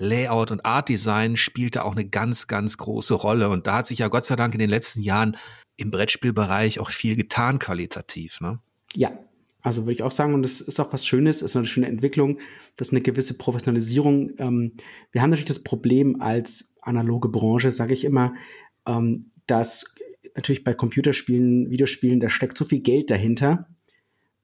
Layout 0.00 0.50
und 0.50 0.64
Art 0.64 0.88
Design 0.88 1.36
spielte 1.36 1.84
auch 1.84 1.92
eine 1.92 2.08
ganz, 2.08 2.46
ganz 2.46 2.78
große 2.78 3.14
Rolle. 3.14 3.50
Und 3.50 3.66
da 3.66 3.76
hat 3.76 3.86
sich 3.86 3.98
ja 3.98 4.08
Gott 4.08 4.24
sei 4.24 4.34
Dank 4.34 4.54
in 4.54 4.60
den 4.60 4.70
letzten 4.70 5.02
Jahren 5.02 5.36
im 5.76 5.90
Brettspielbereich 5.90 6.80
auch 6.80 6.90
viel 6.90 7.16
getan, 7.16 7.58
qualitativ. 7.58 8.40
Ne? 8.40 8.60
Ja, 8.94 9.12
also 9.60 9.82
würde 9.82 9.92
ich 9.92 10.02
auch 10.02 10.12
sagen, 10.12 10.32
und 10.32 10.42
das 10.42 10.62
ist 10.62 10.80
auch 10.80 10.92
was 10.92 11.06
Schönes, 11.06 11.42
ist 11.42 11.54
eine 11.54 11.66
schöne 11.66 11.86
Entwicklung, 11.86 12.38
das 12.76 12.88
ist 12.88 12.94
eine 12.94 13.02
gewisse 13.02 13.34
Professionalisierung. 13.34 14.32
Ähm, 14.38 14.72
wir 15.12 15.20
haben 15.20 15.30
natürlich 15.30 15.48
das 15.48 15.62
Problem 15.62 16.20
als 16.22 16.74
analoge 16.80 17.28
Branche, 17.28 17.70
sage 17.70 17.92
ich 17.92 18.04
immer, 18.04 18.34
ähm, 18.86 19.30
dass 19.46 19.94
natürlich 20.34 20.64
bei 20.64 20.72
Computerspielen, 20.72 21.70
Videospielen, 21.70 22.20
da 22.20 22.30
steckt 22.30 22.56
so 22.56 22.64
viel 22.64 22.80
Geld 22.80 23.10
dahinter 23.10 23.68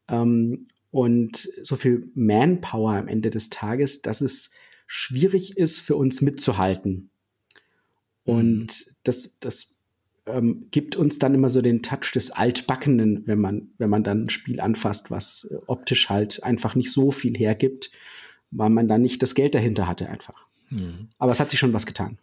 ähm, 0.08 0.66
und 0.90 1.48
so 1.62 1.76
viel 1.76 2.10
Manpower 2.14 2.92
am 2.92 3.08
Ende 3.08 3.30
des 3.30 3.48
Tages, 3.48 4.02
dass 4.02 4.20
es 4.20 4.52
schwierig 4.86 5.56
ist 5.56 5.80
für 5.80 5.96
uns 5.96 6.20
mitzuhalten. 6.20 7.10
Und 8.24 8.86
mhm. 8.86 8.92
das, 9.04 9.38
das 9.40 9.76
ähm, 10.26 10.66
gibt 10.70 10.96
uns 10.96 11.18
dann 11.18 11.34
immer 11.34 11.48
so 11.48 11.62
den 11.62 11.82
Touch 11.82 12.12
des 12.12 12.30
Altbackenen, 12.30 13.22
wenn 13.26 13.40
man, 13.40 13.68
wenn 13.78 13.90
man 13.90 14.04
dann 14.04 14.24
ein 14.24 14.30
Spiel 14.30 14.60
anfasst, 14.60 15.10
was 15.10 15.48
äh, 15.50 15.56
optisch 15.66 16.08
halt 16.08 16.42
einfach 16.42 16.74
nicht 16.74 16.92
so 16.92 17.10
viel 17.10 17.36
hergibt, 17.36 17.90
weil 18.50 18.70
man 18.70 18.88
dann 18.88 19.02
nicht 19.02 19.22
das 19.22 19.34
Geld 19.34 19.54
dahinter 19.54 19.86
hatte 19.86 20.08
einfach. 20.08 20.46
Mhm. 20.70 21.08
Aber 21.18 21.32
es 21.32 21.40
hat 21.40 21.50
sich 21.50 21.58
schon 21.58 21.72
was 21.72 21.86
getan. 21.86 22.18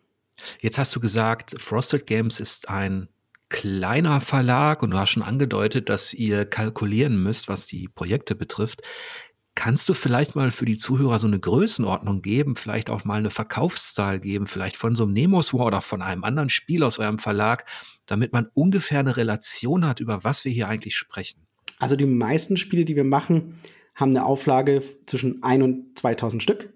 Jetzt 0.60 0.78
hast 0.78 0.96
du 0.96 1.00
gesagt, 1.00 1.56
Frosted 1.58 2.06
Games 2.06 2.40
ist 2.40 2.70
ein 2.70 3.08
kleiner 3.50 4.20
Verlag 4.20 4.82
und 4.82 4.92
du 4.92 4.98
hast 4.98 5.12
schon 5.12 5.24
angedeutet, 5.24 5.88
dass 5.88 6.14
ihr 6.14 6.44
kalkulieren 6.46 7.22
müsst, 7.22 7.48
was 7.48 7.68
die 7.68 7.88
Projekte 7.88 8.36
betrifft. 8.36 8.82
Kannst 9.56 9.88
du 9.88 9.94
vielleicht 9.94 10.36
mal 10.36 10.50
für 10.50 10.66
die 10.66 10.78
Zuhörer 10.78 11.20
so 11.20 11.28
eine 11.28 11.40
Größenordnung 11.40 12.22
geben, 12.22 12.56
vielleicht 12.56 12.90
auch 12.90 13.06
mal 13.06 13.20
eine 13.20 13.30
Verkaufszahl 13.30 14.20
geben, 14.20 14.48
vielleicht 14.48 14.76
von 14.76 14.96
so 14.96 15.04
einem 15.04 15.14
Nemos 15.14 15.54
War 15.54 15.68
oder 15.68 15.82
von 15.82 16.02
einem 16.02 16.24
anderen 16.24 16.50
Spiel 16.50 16.84
aus 16.84 16.98
eurem 16.98 17.20
Verlag, 17.20 17.66
damit 18.08 18.34
man 18.34 18.50
ungefähr 18.54 19.00
eine 19.00 19.16
Relation 19.16 19.86
hat, 19.86 20.00
über 20.00 20.24
was 20.24 20.44
wir 20.44 20.52
hier 20.52 20.68
eigentlich 20.68 20.96
sprechen? 20.96 21.46
Also 21.80 21.96
die 21.96 22.06
meisten 22.06 22.58
Spiele, 22.58 22.86
die 22.86 22.96
wir 22.96 23.04
machen, 23.04 23.60
haben 23.96 24.10
eine 24.10 24.26
Auflage 24.26 24.82
zwischen 25.06 25.44
1 25.44 25.64
und 25.64 26.00
2000 26.00 26.42
Stück. 26.42 26.74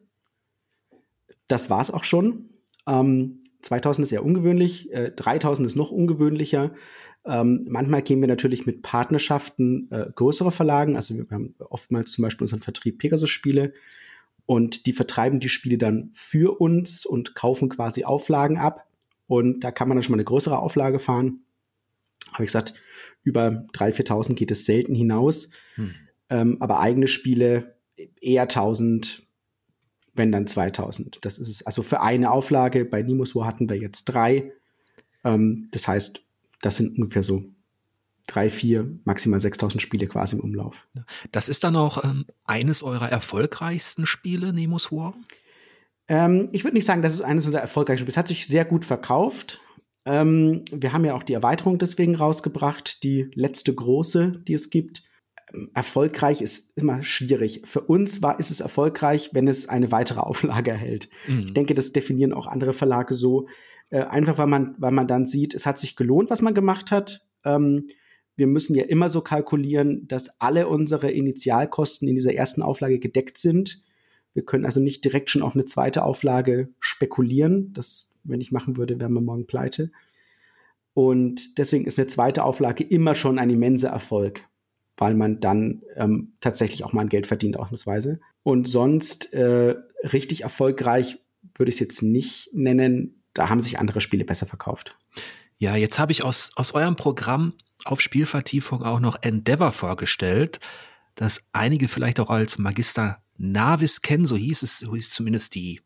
Das 1.48 1.69
war's 1.69 1.91
auch 1.91 2.03
schon. 2.03 2.50
Ähm, 2.86 3.39
2000 3.62 4.05
ist 4.05 4.12
eher 4.12 4.24
ungewöhnlich, 4.24 4.91
äh, 4.93 5.12
3000 5.12 5.67
ist 5.67 5.75
noch 5.75 5.91
ungewöhnlicher. 5.91 6.72
Ähm, 7.27 7.65
manchmal 7.69 8.01
gehen 8.01 8.22
wir 8.22 8.27
natürlich 8.27 8.65
mit 8.65 8.81
Partnerschaften 8.81 9.91
äh, 9.91 10.07
größere 10.15 10.51
Verlagen. 10.51 10.96
Also 10.96 11.15
wir 11.15 11.25
haben 11.29 11.55
oftmals 11.60 12.12
zum 12.12 12.24
Beispiel 12.24 12.46
unseren 12.46 12.62
Vertrieb 12.62 13.00
Pegasus-Spiele 13.00 13.74
und 14.46 14.86
die 14.86 14.93
vertreiben 14.93 15.39
die 15.39 15.50
Spiele 15.50 15.77
dann 15.77 16.10
für 16.13 16.60
uns 16.60 17.05
und 17.05 17.36
kaufen 17.36 17.67
quasi 17.67 18.05
Auflagen 18.05 18.57
ab. 18.57 18.88
Und 19.27 19.60
da 19.60 19.72
kann 19.72 19.89
man 19.89 19.98
dann 19.98 20.03
schon 20.03 20.13
mal 20.13 20.17
eine 20.17 20.25
größere 20.25 20.57
Auflage 20.57 21.00
fahren. 21.00 21.41
Habe 22.31 22.43
ich 22.43 22.48
gesagt, 22.48 22.74
über 23.24 23.65
3.000, 23.74 24.07
4.000 24.07 24.34
geht 24.36 24.51
es 24.51 24.65
selten 24.65 24.96
hinaus. 24.96 25.50
Hm. 25.75 25.93
Ähm, 26.29 26.57
aber 26.62 26.79
eigene 26.79 27.10
Spiele 27.10 27.75
eher 28.22 28.43
1000, 28.43 29.24
wenn 30.13 30.31
dann 30.31 30.48
2000. 30.48 31.19
Das 31.22 31.39
ist 31.39 31.50
es. 31.50 31.65
Also 31.65 31.84
für 31.84 32.01
eine 32.01 32.31
Auflage. 32.31 32.86
Bei 32.86 33.01
Nimus 33.01 33.36
War 33.36 33.46
hatten 33.46 33.69
wir 33.69 33.77
jetzt 33.77 34.05
drei. 34.05 34.53
Ähm, 35.25 35.67
das 35.72 35.89
heißt, 35.89 36.26
das 36.62 36.78
sind 36.78 36.98
ungefähr 36.98 37.24
so 37.24 37.44
drei, 38.28 38.50
vier, 38.50 39.00
maximal 39.06 39.40
6000 39.40 39.82
Spiele 39.82 40.08
quasi 40.08 40.36
im 40.36 40.42
Umlauf. 40.42 40.88
Das 41.32 41.50
ist 41.50 41.64
dann 41.64 41.76
auch 41.76 42.04
ähm, 42.04 42.26
eines 42.46 42.84
eurer 42.84 43.10
erfolgreichsten 43.10 44.06
Spiele, 44.06 44.54
Nemus 44.54 44.92
War? 44.92 45.16
Ähm, 46.10 46.50
ich 46.52 46.64
würde 46.64 46.76
nicht 46.76 46.86
sagen, 46.86 47.02
das 47.02 47.14
ist 47.14 47.22
eines 47.22 47.46
unserer 47.46 47.62
erfolgreichsten 47.62 48.04
Spiele. 48.04 48.12
Es 48.12 48.18
hat 48.18 48.28
sich 48.28 48.48
sehr 48.48 48.66
gut 48.66 48.86
verkauft. 48.86 49.62
Ähm, 50.06 50.64
wir 50.72 50.94
haben 50.94 51.06
ja 51.06 51.16
auch 51.16 51.24
die 51.24 51.34
Erweiterung 51.34 51.80
deswegen 51.80 52.16
rausgebracht, 52.16 53.04
die 53.04 53.32
letzte 53.34 53.74
große, 53.74 54.44
die 54.48 54.54
es 54.54 54.70
gibt. 54.70 55.04
Erfolgreich 55.74 56.42
ist 56.42 56.77
immer 56.77 57.04
schwierig. 57.04 57.62
Für 57.66 57.82
uns 57.82 58.22
war, 58.22 58.39
ist 58.39 58.51
es 58.51 58.60
erfolgreich, 58.60 59.30
wenn 59.34 59.48
es 59.48 59.70
eine 59.70 59.92
weitere 59.92 60.20
Auflage 60.20 60.72
erhält. 60.72 61.10
Mhm. 61.27 61.39
Ich 61.39 61.54
denke, 61.54 61.74
das 61.74 61.94
definieren 61.94 62.34
auch 62.34 62.48
andere 62.48 62.74
Verlage 62.74 63.13
so. 63.13 63.48
Äh, 63.89 64.01
einfach 64.01 64.38
weil 64.38 64.48
man, 64.48 64.75
weil 64.77 64.92
man 64.92 65.08
dann 65.08 65.27
sieht, 65.27 65.54
es 65.54 65.66
hat 65.66 65.80
sich 65.80 65.96
gelohnt, 65.96 66.30
was 66.30 66.42
man 66.42 66.54
gemacht 66.54 66.92
hat. 66.92 67.25
Ähm, 67.46 67.88
wir 68.36 68.48
müssen 68.48 68.75
ja 68.75 68.84
immer 68.84 69.10
so 69.10 69.22
kalkulieren, 69.22 70.08
dass 70.08 70.39
alle 70.39 70.68
unsere 70.68 71.10
Initialkosten 71.12 72.08
in 72.08 72.16
dieser 72.16 72.36
ersten 72.36 72.62
Auflage 72.62 73.00
gedeckt 73.00 73.38
sind. 73.38 73.82
Wir 74.34 74.46
können 74.46 74.66
also 74.66 74.80
nicht 74.80 75.04
direkt 75.04 75.32
schon 75.32 75.42
auf 75.42 75.56
eine 75.56 75.66
zweite 75.66 76.04
Auflage 76.04 76.70
spekulieren. 76.80 77.74
Das, 77.74 78.16
wenn 78.24 78.42
ich 78.42 78.51
machen 78.51 78.77
würde, 78.77 79.00
wären 79.00 79.13
wir 79.13 79.22
morgen 79.22 79.48
pleite. 79.48 79.92
Und 80.94 81.58
deswegen 81.58 81.86
ist 81.86 81.98
eine 81.98 82.08
zweite 82.08 82.44
Auflage 82.44 82.84
immer 82.84 83.16
schon 83.16 83.39
ein 83.39 83.50
immenser 83.50 83.89
Erfolg, 83.89 84.44
weil 84.98 85.13
man 85.13 85.39
dann 85.39 85.84
ähm, 85.96 86.34
tatsächlich 86.42 86.84
auch 86.84 86.94
mal 86.94 87.01
ein 87.01 87.10
Geld 87.10 87.27
verdient, 87.27 87.58
ausnahmsweise. 87.58 88.20
Und 88.44 88.68
sonst 88.68 89.34
äh, 89.34 89.75
richtig 90.04 90.42
erfolgreich 90.42 91.20
würde 91.56 91.70
ich 91.70 91.75
es 91.75 91.80
jetzt 91.80 92.01
nicht 92.01 92.50
nennen 92.54 93.18
da 93.38 93.50
haben 93.50 93.62
sich 93.62 93.80
andere 93.80 94.01
Spiele 94.01 94.25
besser 94.25 94.48
verkauft. 94.48 94.98
Ja, 95.60 95.75
jetzt 95.75 96.00
habe 96.00 96.12
ich 96.12 96.24
aus, 96.24 96.51
aus 96.56 96.74
eurem 96.74 96.96
Programm 96.96 97.54
auf 97.86 98.01
Spielvertiefung 98.01 98.84
auch 98.84 99.00
noch 99.00 99.18
Endeavor 99.22 99.72
vorgestellt, 99.72 100.60
das 101.16 101.42
einige 101.51 101.88
vielleicht 101.88 102.20
auch 102.20 102.30
als 102.30 102.58
Magister 102.58 103.22
Navis 103.38 104.01
kennen, 104.01 104.25
so 104.25 104.36
hieß 104.36 104.63
es, 104.63 104.80
so 104.80 104.96
hieß 104.96 105.12
zumindest 105.12 105.56
die, 105.56 105.82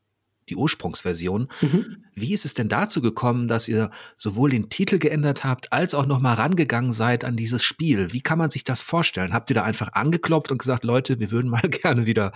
die 0.52 0.56
Ursprungsversion. 0.56 1.48
Mhm. 1.62 2.04
Wie 2.14 2.34
ist 2.34 2.46
es 2.46 2.54
denn 2.54 2.70
dazu 2.70 3.02
gekommen, 3.02 3.48
dass 3.48 3.68
ihr 3.68 3.90
sowohl 4.16 4.52
den 4.52 4.70
Titel 4.70 5.00
geändert 5.00 5.44
habt, 5.44 5.74
als 5.74 5.96
auch 5.96 6.06
nochmal 6.06 6.36
rangegangen 6.36 6.94
seid 6.94 7.24
an 7.24 7.36
dieses 7.36 7.64
Spiel? 7.64 8.14
Wie 8.14 8.22
kann 8.22 8.38
man 8.38 8.52
sich 8.52 8.64
das 8.64 8.82
vorstellen? 8.82 9.34
Habt 9.34 9.50
ihr 9.50 9.56
da 9.56 9.64
einfach 9.64 9.94
angeklopft 9.94 10.52
und 10.52 10.60
gesagt, 10.60 10.84
Leute, 10.84 11.20
wir 11.20 11.32
würden 11.32 11.50
mal 11.50 11.62
gerne 11.62 12.06
wieder 12.06 12.34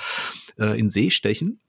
äh, 0.57 0.79
in 0.79 0.89
See 0.89 1.11
stechen? 1.11 1.59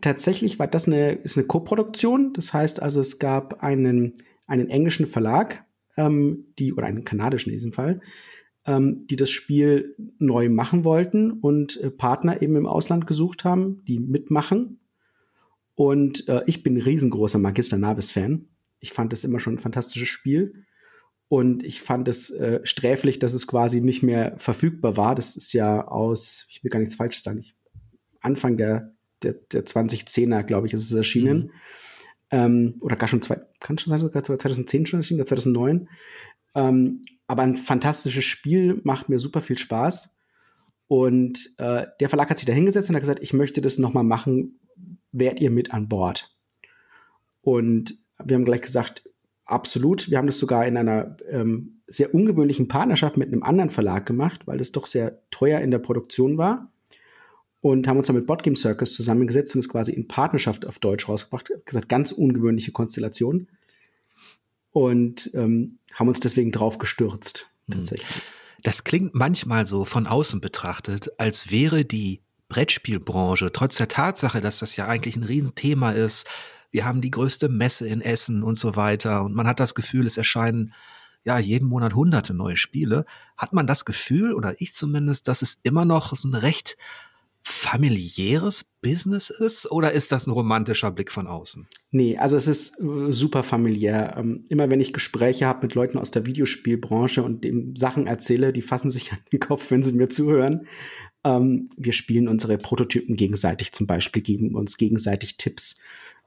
Tatsächlich 0.00 0.58
war 0.58 0.66
das 0.66 0.86
eine, 0.86 1.12
ist 1.12 1.38
eine 1.38 1.46
Co-Produktion. 1.46 2.32
Das 2.34 2.52
heißt 2.52 2.82
also, 2.82 3.00
es 3.00 3.18
gab 3.18 3.62
einen, 3.62 4.14
einen 4.46 4.68
englischen 4.68 5.06
Verlag, 5.06 5.64
ähm, 5.96 6.46
die, 6.58 6.72
oder 6.72 6.86
einen 6.86 7.04
kanadischen 7.04 7.50
in 7.50 7.56
diesem 7.56 7.72
Fall, 7.72 8.00
ähm, 8.66 9.06
die 9.08 9.16
das 9.16 9.30
Spiel 9.30 9.94
neu 10.18 10.48
machen 10.48 10.84
wollten 10.84 11.30
und 11.30 11.80
äh, 11.80 11.90
Partner 11.90 12.42
eben 12.42 12.56
im 12.56 12.66
Ausland 12.66 13.06
gesucht 13.06 13.44
haben, 13.44 13.82
die 13.86 13.98
mitmachen. 13.98 14.78
Und 15.82 16.28
äh, 16.28 16.44
ich 16.46 16.62
bin 16.62 16.76
ein 16.76 16.80
riesengroßer 16.80 17.40
Magister 17.40 17.76
Navis-Fan. 17.76 18.46
Ich 18.78 18.92
fand 18.92 19.12
es 19.12 19.24
immer 19.24 19.40
schon 19.40 19.54
ein 19.54 19.58
fantastisches 19.58 20.08
Spiel. 20.08 20.64
Und 21.26 21.64
ich 21.64 21.82
fand 21.82 22.06
es 22.06 22.30
äh, 22.30 22.60
sträflich, 22.62 23.18
dass 23.18 23.32
es 23.32 23.48
quasi 23.48 23.80
nicht 23.80 24.04
mehr 24.04 24.34
verfügbar 24.38 24.96
war. 24.96 25.16
Das 25.16 25.34
ist 25.34 25.52
ja 25.52 25.88
aus, 25.88 26.46
ich 26.50 26.62
will 26.62 26.70
gar 26.70 26.78
nichts 26.78 26.94
Falsches 26.94 27.24
sagen, 27.24 27.44
Anfang 28.20 28.56
der 28.56 28.94
der, 29.24 29.32
der 29.32 29.64
2010er, 29.64 30.44
glaube 30.44 30.68
ich, 30.68 30.72
ist 30.72 30.88
es 30.88 30.92
erschienen. 30.94 31.38
Mhm. 31.38 31.50
Ähm, 32.30 32.74
oder 32.78 32.94
gar 32.94 33.08
schon 33.08 33.22
zwei, 33.22 33.40
kann 33.58 33.76
schon 33.76 33.90
sein, 33.90 33.98
sogar 33.98 34.22
2010 34.22 34.86
schon 34.86 35.00
erschienen, 35.00 35.20
oder 35.20 35.26
2009. 35.26 35.88
Ähm, 36.54 37.06
aber 37.26 37.42
ein 37.42 37.56
fantastisches 37.56 38.24
Spiel, 38.24 38.80
macht 38.84 39.08
mir 39.08 39.18
super 39.18 39.40
viel 39.40 39.58
Spaß. 39.58 40.16
Und 40.86 41.54
äh, 41.58 41.86
der 41.98 42.08
Verlag 42.08 42.30
hat 42.30 42.38
sich 42.38 42.46
da 42.46 42.52
hingesetzt 42.52 42.88
und 42.88 42.94
hat 42.94 43.02
gesagt, 43.02 43.20
ich 43.20 43.32
möchte 43.32 43.60
das 43.62 43.78
nochmal 43.78 44.04
machen, 44.04 44.60
wärt 45.12 45.40
ihr 45.40 45.50
mit 45.50 45.72
an 45.72 45.88
Bord? 45.88 46.34
Und 47.42 47.98
wir 48.22 48.36
haben 48.36 48.44
gleich 48.44 48.62
gesagt, 48.62 49.08
absolut. 49.44 50.10
Wir 50.10 50.18
haben 50.18 50.26
das 50.26 50.38
sogar 50.38 50.66
in 50.66 50.76
einer 50.76 51.16
ähm, 51.28 51.82
sehr 51.86 52.14
ungewöhnlichen 52.14 52.68
Partnerschaft 52.68 53.16
mit 53.16 53.28
einem 53.28 53.42
anderen 53.42 53.70
Verlag 53.70 54.06
gemacht, 54.06 54.46
weil 54.46 54.58
das 54.58 54.72
doch 54.72 54.86
sehr 54.86 55.20
teuer 55.30 55.60
in 55.60 55.70
der 55.70 55.78
Produktion 55.78 56.38
war 56.38 56.72
und 57.62 57.86
haben 57.86 57.96
uns 57.96 58.08
dann 58.08 58.16
mit 58.16 58.26
Botgame 58.26 58.56
Circus 58.56 58.92
zusammengesetzt 58.94 59.54
und 59.54 59.60
es 59.60 59.68
quasi 59.68 59.92
in 59.92 60.08
Partnerschaft 60.08 60.66
auf 60.66 60.80
Deutsch 60.80 61.08
rausgebracht. 61.08 61.50
Gesagt, 61.64 61.88
ganz 61.88 62.10
ungewöhnliche 62.10 62.72
Konstellation. 62.72 63.48
Und 64.72 65.30
ähm, 65.34 65.78
haben 65.94 66.08
uns 66.08 66.18
deswegen 66.18 66.50
drauf 66.50 66.78
gestürzt, 66.78 67.50
hm. 67.66 67.76
tatsächlich. 67.76 68.22
Das 68.62 68.84
klingt 68.84 69.14
manchmal 69.14 69.66
so 69.66 69.84
von 69.84 70.06
außen 70.06 70.40
betrachtet, 70.40 71.12
als 71.18 71.50
wäre 71.50 71.84
die 71.84 72.20
Brettspielbranche, 72.52 73.50
trotz 73.50 73.76
der 73.76 73.88
Tatsache, 73.88 74.42
dass 74.42 74.58
das 74.58 74.76
ja 74.76 74.86
eigentlich 74.86 75.16
ein 75.16 75.22
Riesenthema 75.22 75.92
ist, 75.92 76.26
wir 76.70 76.84
haben 76.84 77.00
die 77.00 77.10
größte 77.10 77.48
Messe 77.48 77.88
in 77.88 78.02
Essen 78.02 78.42
und 78.42 78.56
so 78.56 78.76
weiter 78.76 79.24
und 79.24 79.34
man 79.34 79.46
hat 79.46 79.58
das 79.58 79.74
Gefühl, 79.74 80.04
es 80.04 80.18
erscheinen 80.18 80.74
ja 81.24 81.38
jeden 81.38 81.66
Monat 81.66 81.94
hunderte 81.94 82.34
neue 82.34 82.58
Spiele, 82.58 83.06
hat 83.38 83.54
man 83.54 83.66
das 83.66 83.86
Gefühl, 83.86 84.34
oder 84.34 84.60
ich 84.60 84.74
zumindest, 84.74 85.28
dass 85.28 85.40
es 85.40 85.60
immer 85.62 85.86
noch 85.86 86.14
so 86.14 86.28
ein 86.28 86.34
recht 86.34 86.76
familiäres 87.42 88.64
Business 88.82 89.30
ist 89.30 89.70
oder 89.70 89.92
ist 89.92 90.12
das 90.12 90.26
ein 90.26 90.30
romantischer 90.30 90.90
Blick 90.90 91.10
von 91.10 91.26
außen? 91.26 91.66
Nee, 91.90 92.16
also 92.18 92.36
es 92.36 92.46
ist 92.46 92.78
äh, 92.80 93.12
super 93.12 93.42
familiär. 93.42 94.14
Ähm, 94.16 94.44
immer 94.48 94.70
wenn 94.70 94.80
ich 94.80 94.92
Gespräche 94.92 95.46
habe 95.46 95.66
mit 95.66 95.74
Leuten 95.74 95.98
aus 95.98 96.10
der 96.10 96.26
Videospielbranche 96.26 97.22
und 97.22 97.42
dem 97.44 97.74
Sachen 97.74 98.06
erzähle, 98.06 98.52
die 98.52 98.62
fassen 98.62 98.90
sich 98.90 99.12
an 99.12 99.18
den 99.32 99.40
Kopf, 99.40 99.70
wenn 99.70 99.82
sie 99.82 99.92
mir 99.92 100.08
zuhören. 100.08 100.66
Ähm, 101.24 101.68
wir 101.76 101.92
spielen 101.92 102.28
unsere 102.28 102.58
Prototypen 102.58 103.16
gegenseitig 103.16 103.72
zum 103.72 103.86
Beispiel, 103.86 104.22
geben 104.22 104.54
uns 104.54 104.76
gegenseitig 104.76 105.36
Tipps. 105.36 105.80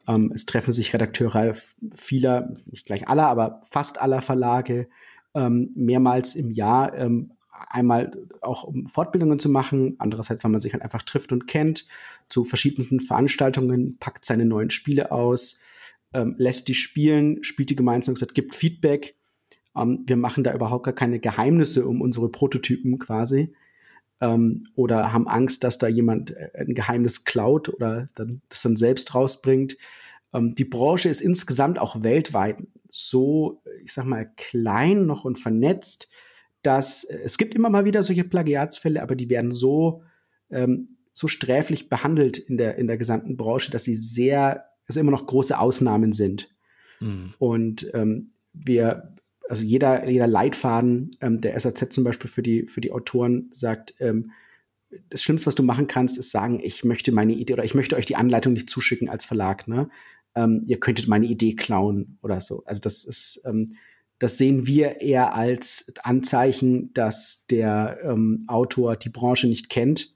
Ähm, 0.07 0.31
es 0.33 0.45
treffen 0.45 0.71
sich 0.71 0.93
Redakteure 0.93 1.55
vieler, 1.93 2.53
nicht 2.71 2.85
gleich 2.85 3.07
aller, 3.07 3.27
aber 3.27 3.61
fast 3.69 3.99
aller 3.99 4.21
Verlage 4.21 4.87
ähm, 5.33 5.71
mehrmals 5.75 6.35
im 6.35 6.51
Jahr. 6.51 6.95
Ähm, 6.95 7.31
einmal 7.69 8.11
auch 8.41 8.63
um 8.63 8.87
Fortbildungen 8.87 9.39
zu 9.39 9.49
machen, 9.49 9.95
andererseits, 9.97 10.43
weil 10.43 10.51
man 10.51 10.61
sich 10.61 10.73
halt 10.73 10.83
einfach 10.83 11.03
trifft 11.03 11.31
und 11.31 11.47
kennt, 11.47 11.87
zu 12.29 12.43
verschiedensten 12.43 12.99
Veranstaltungen, 12.99 13.97
packt 13.97 14.25
seine 14.25 14.45
neuen 14.45 14.69
Spiele 14.69 15.11
aus, 15.11 15.59
ähm, 16.13 16.35
lässt 16.37 16.67
die 16.67 16.73
spielen, 16.73 17.43
spielt 17.43 17.69
die 17.69 17.75
gemeinsam, 17.75 18.15
gibt 18.33 18.55
Feedback. 18.55 19.15
Ähm, 19.75 20.03
wir 20.05 20.17
machen 20.17 20.43
da 20.43 20.53
überhaupt 20.53 20.85
gar 20.85 20.93
keine 20.93 21.19
Geheimnisse 21.19 21.85
um 21.87 22.01
unsere 22.01 22.29
Prototypen 22.29 22.99
quasi 22.99 23.53
ähm, 24.21 24.65
oder 24.75 25.13
haben 25.13 25.27
Angst, 25.27 25.63
dass 25.63 25.77
da 25.77 25.87
jemand 25.87 26.31
äh, 26.31 26.49
ein 26.55 26.73
Geheimnis 26.73 27.25
klaut 27.25 27.69
oder 27.69 28.09
dann, 28.15 28.41
das 28.49 28.61
dann 28.61 28.77
selbst 28.77 29.13
rausbringt. 29.13 29.77
Ähm, 30.33 30.55
die 30.55 30.65
Branche 30.65 31.09
ist 31.09 31.21
insgesamt 31.21 31.79
auch 31.79 32.03
weltweit 32.03 32.63
so, 32.91 33.61
ich 33.83 33.93
sag 33.93 34.05
mal, 34.05 34.31
klein 34.37 35.05
noch 35.05 35.25
und 35.25 35.37
vernetzt, 35.37 36.09
dass 36.61 37.03
äh, 37.03 37.19
es 37.23 37.37
gibt 37.37 37.55
immer 37.55 37.69
mal 37.69 37.85
wieder 37.85 38.03
solche 38.03 38.23
Plagiatsfälle, 38.23 39.01
aber 39.01 39.15
die 39.15 39.29
werden 39.29 39.51
so, 39.51 40.03
ähm, 40.49 40.87
so 41.13 41.27
sträflich 41.27 41.89
behandelt 41.89 42.37
in 42.37 42.57
der, 42.57 42.77
in 42.77 42.87
der 42.87 42.97
gesamten 42.97 43.37
Branche, 43.37 43.71
dass 43.71 43.83
sie 43.83 43.95
sehr, 43.95 44.65
also 44.87 44.99
immer 44.99 45.11
noch 45.11 45.25
große 45.25 45.57
Ausnahmen 45.57 46.13
sind. 46.13 46.49
Mhm. 46.99 47.33
Und 47.37 47.91
ähm, 47.93 48.31
wir 48.53 49.14
also 49.49 49.63
jeder, 49.63 50.07
jeder 50.09 50.27
Leitfaden 50.27 51.11
ähm, 51.21 51.41
der 51.41 51.59
SAZ 51.59 51.93
zum 51.93 52.03
Beispiel 52.03 52.29
für 52.29 52.43
die, 52.43 52.67
für 52.67 52.81
die 52.81 52.91
Autoren 52.91 53.49
sagt, 53.53 53.93
ähm, 53.99 54.31
das 55.09 55.21
Schlimmste, 55.21 55.47
was 55.47 55.55
du 55.55 55.63
machen 55.63 55.87
kannst, 55.87 56.17
ist 56.17 56.31
sagen, 56.31 56.59
ich 56.63 56.83
möchte 56.83 57.11
meine 57.11 57.33
Idee 57.33 57.53
oder 57.53 57.65
ich 57.65 57.75
möchte 57.75 57.95
euch 57.95 58.05
die 58.05 58.15
Anleitung 58.15 58.53
nicht 58.53 58.69
zuschicken 58.69 59.09
als 59.09 59.25
Verlag, 59.25 59.67
ne? 59.67 59.89
Ähm, 60.35 60.61
ihr 60.65 60.79
könntet 60.79 61.07
meine 61.07 61.25
Idee 61.25 61.55
klauen 61.55 62.17
oder 62.21 62.41
so. 62.41 62.63
Also 62.65 62.81
das 62.81 63.03
ist, 63.03 63.41
ähm, 63.45 63.75
das 64.19 64.37
sehen 64.37 64.67
wir 64.67 65.01
eher 65.01 65.33
als 65.33 65.93
Anzeichen, 66.03 66.93
dass 66.93 67.45
der 67.47 67.99
ähm, 68.03 68.45
Autor 68.47 68.95
die 68.95 69.09
Branche 69.09 69.47
nicht 69.47 69.69
kennt 69.69 70.13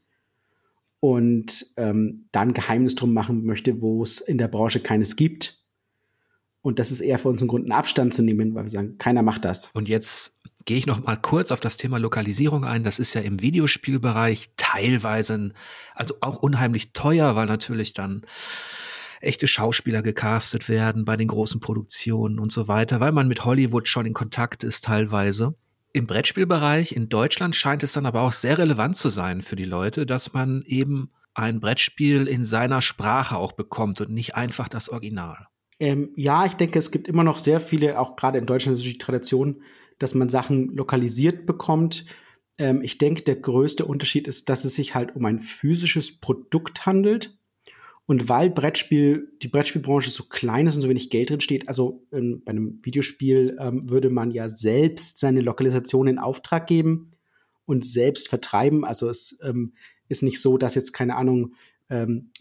und 1.00 1.68
ähm, 1.78 2.26
dann 2.32 2.54
Geheimnis 2.54 2.96
drum 2.96 3.14
machen 3.14 3.46
möchte, 3.46 3.82
wo 3.82 4.04
es 4.04 4.20
in 4.20 4.38
der 4.38 4.50
Branche 4.50 4.80
keines 4.82 5.16
gibt 5.16 5.59
und 6.62 6.80
das 6.80 6.92
ist 6.92 7.00
eher 7.00 7.20
für 7.20 7.30
uns 7.30 7.42
ein 7.42 7.48
Grund, 7.48 7.66
einen 7.66 7.72
Abstand 7.72 8.14
zu 8.14 8.22
nehmen, 8.22 8.54
weil 8.54 8.64
wir 8.64 8.70
sagen, 8.70 8.98
keiner 8.98 9.24
macht 9.24 9.46
das. 9.46 9.70
Und 9.74 9.88
jetzt 9.88 10.36
gehe 10.66 10.78
ich 10.78 10.88
noch 10.88 11.04
mal 11.04 11.16
kurz 11.16 11.52
auf 11.52 11.60
das 11.60 11.78
Thema 11.78 11.98
Lokalisierung 11.98 12.66
ein. 12.66 12.84
Das 12.84 13.00
ist 13.00 13.14
ja 13.14 13.22
im 13.22 13.42
Videospielbereich 13.42 14.52
teilweise, 14.58 15.54
also 15.96 16.16
auch 16.22 16.38
unheimlich 16.38 16.92
teuer, 16.92 17.36
weil 17.36 17.46
natürlich 17.46 17.94
dann 17.94 18.24
echte 19.22 19.48
Schauspieler 19.48 20.02
gecastet 20.02 20.70
werden 20.70 21.06
bei 21.06 21.18
den 21.18 21.28
großen 21.28 21.60
Produktionen 21.60 22.40
und 22.40 22.52
so 22.52 22.68
weiter, 22.68 23.00
weil 23.00 23.12
man 23.12 23.28
mit 23.28 23.46
Hollywood 23.46 23.88
schon 23.88 24.06
in 24.06 24.14
Kontakt 24.14 24.64
ist 24.64 24.84
teilweise. 24.84 25.56
Im 25.92 26.08
Brettspielbereich 26.08 26.92
in 26.92 27.10
Deutschland 27.10 27.56
scheint 27.56 27.84
es 27.84 27.94
dann 27.94 28.06
aber 28.06 28.22
auch 28.22 28.34
sehr 28.34 28.58
relevant 28.58 28.96
zu 28.96 29.10
sein 29.10 29.42
für 29.42 29.56
die 29.56 29.66
Leute, 29.66 30.06
dass 30.06 30.34
man 30.34 30.62
eben 30.66 31.12
ein 31.34 31.60
Brettspiel 31.60 32.28
in 32.28 32.46
seiner 32.46 32.82
Sprache 32.82 33.38
auch 33.38 33.54
bekommt 33.54 34.02
und 34.02 34.12
nicht 34.12 34.36
einfach 34.36 34.68
das 34.70 34.90
Original. 34.90 35.48
Ähm, 35.80 36.12
ja, 36.16 36.46
ich 36.46 36.54
denke, 36.54 36.78
es 36.78 36.92
gibt 36.92 37.08
immer 37.08 37.24
noch 37.24 37.40
sehr 37.40 37.60
viele, 37.60 38.00
auch 38.00 38.16
gerade 38.16 38.38
in 38.38 38.46
Deutschland 38.46 38.78
ist 38.78 38.86
die 38.86 38.98
Tradition, 38.98 39.62
dass 39.98 40.14
man 40.14 40.30
Sachen 40.30 40.76
lokalisiert 40.76 41.46
bekommt. 41.46 42.06
Ähm, 42.58 42.82
ich 42.82 42.98
denke, 42.98 43.22
der 43.24 43.38
größte 43.38 43.86
Unterschied 43.86 44.28
ist, 44.28 44.50
dass 44.50 44.66
es 44.66 44.76
sich 44.76 44.94
halt 44.94 45.16
um 45.16 45.26
ein 45.26 45.40
physisches 45.40 46.20
Produkt 46.20 46.86
handelt. 46.86 47.38
Und 48.06 48.28
weil 48.28 48.50
Brettspiel, 48.50 49.32
die 49.44 49.48
Brettspielbranche 49.48 50.10
so 50.10 50.24
klein 50.24 50.66
ist 50.66 50.76
und 50.76 50.82
so 50.82 50.90
wenig 50.90 51.12
Geld 51.12 51.30
drin 51.30 51.42
steht, 51.42 51.68
also 51.68 52.08
in, 52.12 52.44
bei 52.44 52.50
einem 52.50 52.80
Videospiel 52.82 53.56
ähm, 53.60 53.88
würde 53.88 54.10
man 54.10 54.32
ja 54.32 54.50
selbst 54.50 55.20
seine 55.20 55.42
Lokalisation 55.42 56.08
in 56.08 56.18
Auftrag 56.18 56.66
geben 56.66 57.12
und 57.66 57.86
selbst 57.86 58.28
vertreiben. 58.28 58.84
Also 58.84 59.10
es 59.10 59.40
ähm, 59.44 59.74
ist 60.08 60.24
nicht 60.24 60.42
so, 60.42 60.58
dass 60.58 60.74
jetzt 60.74 60.92
keine 60.92 61.16
Ahnung 61.16 61.54
ähm, 61.92 62.32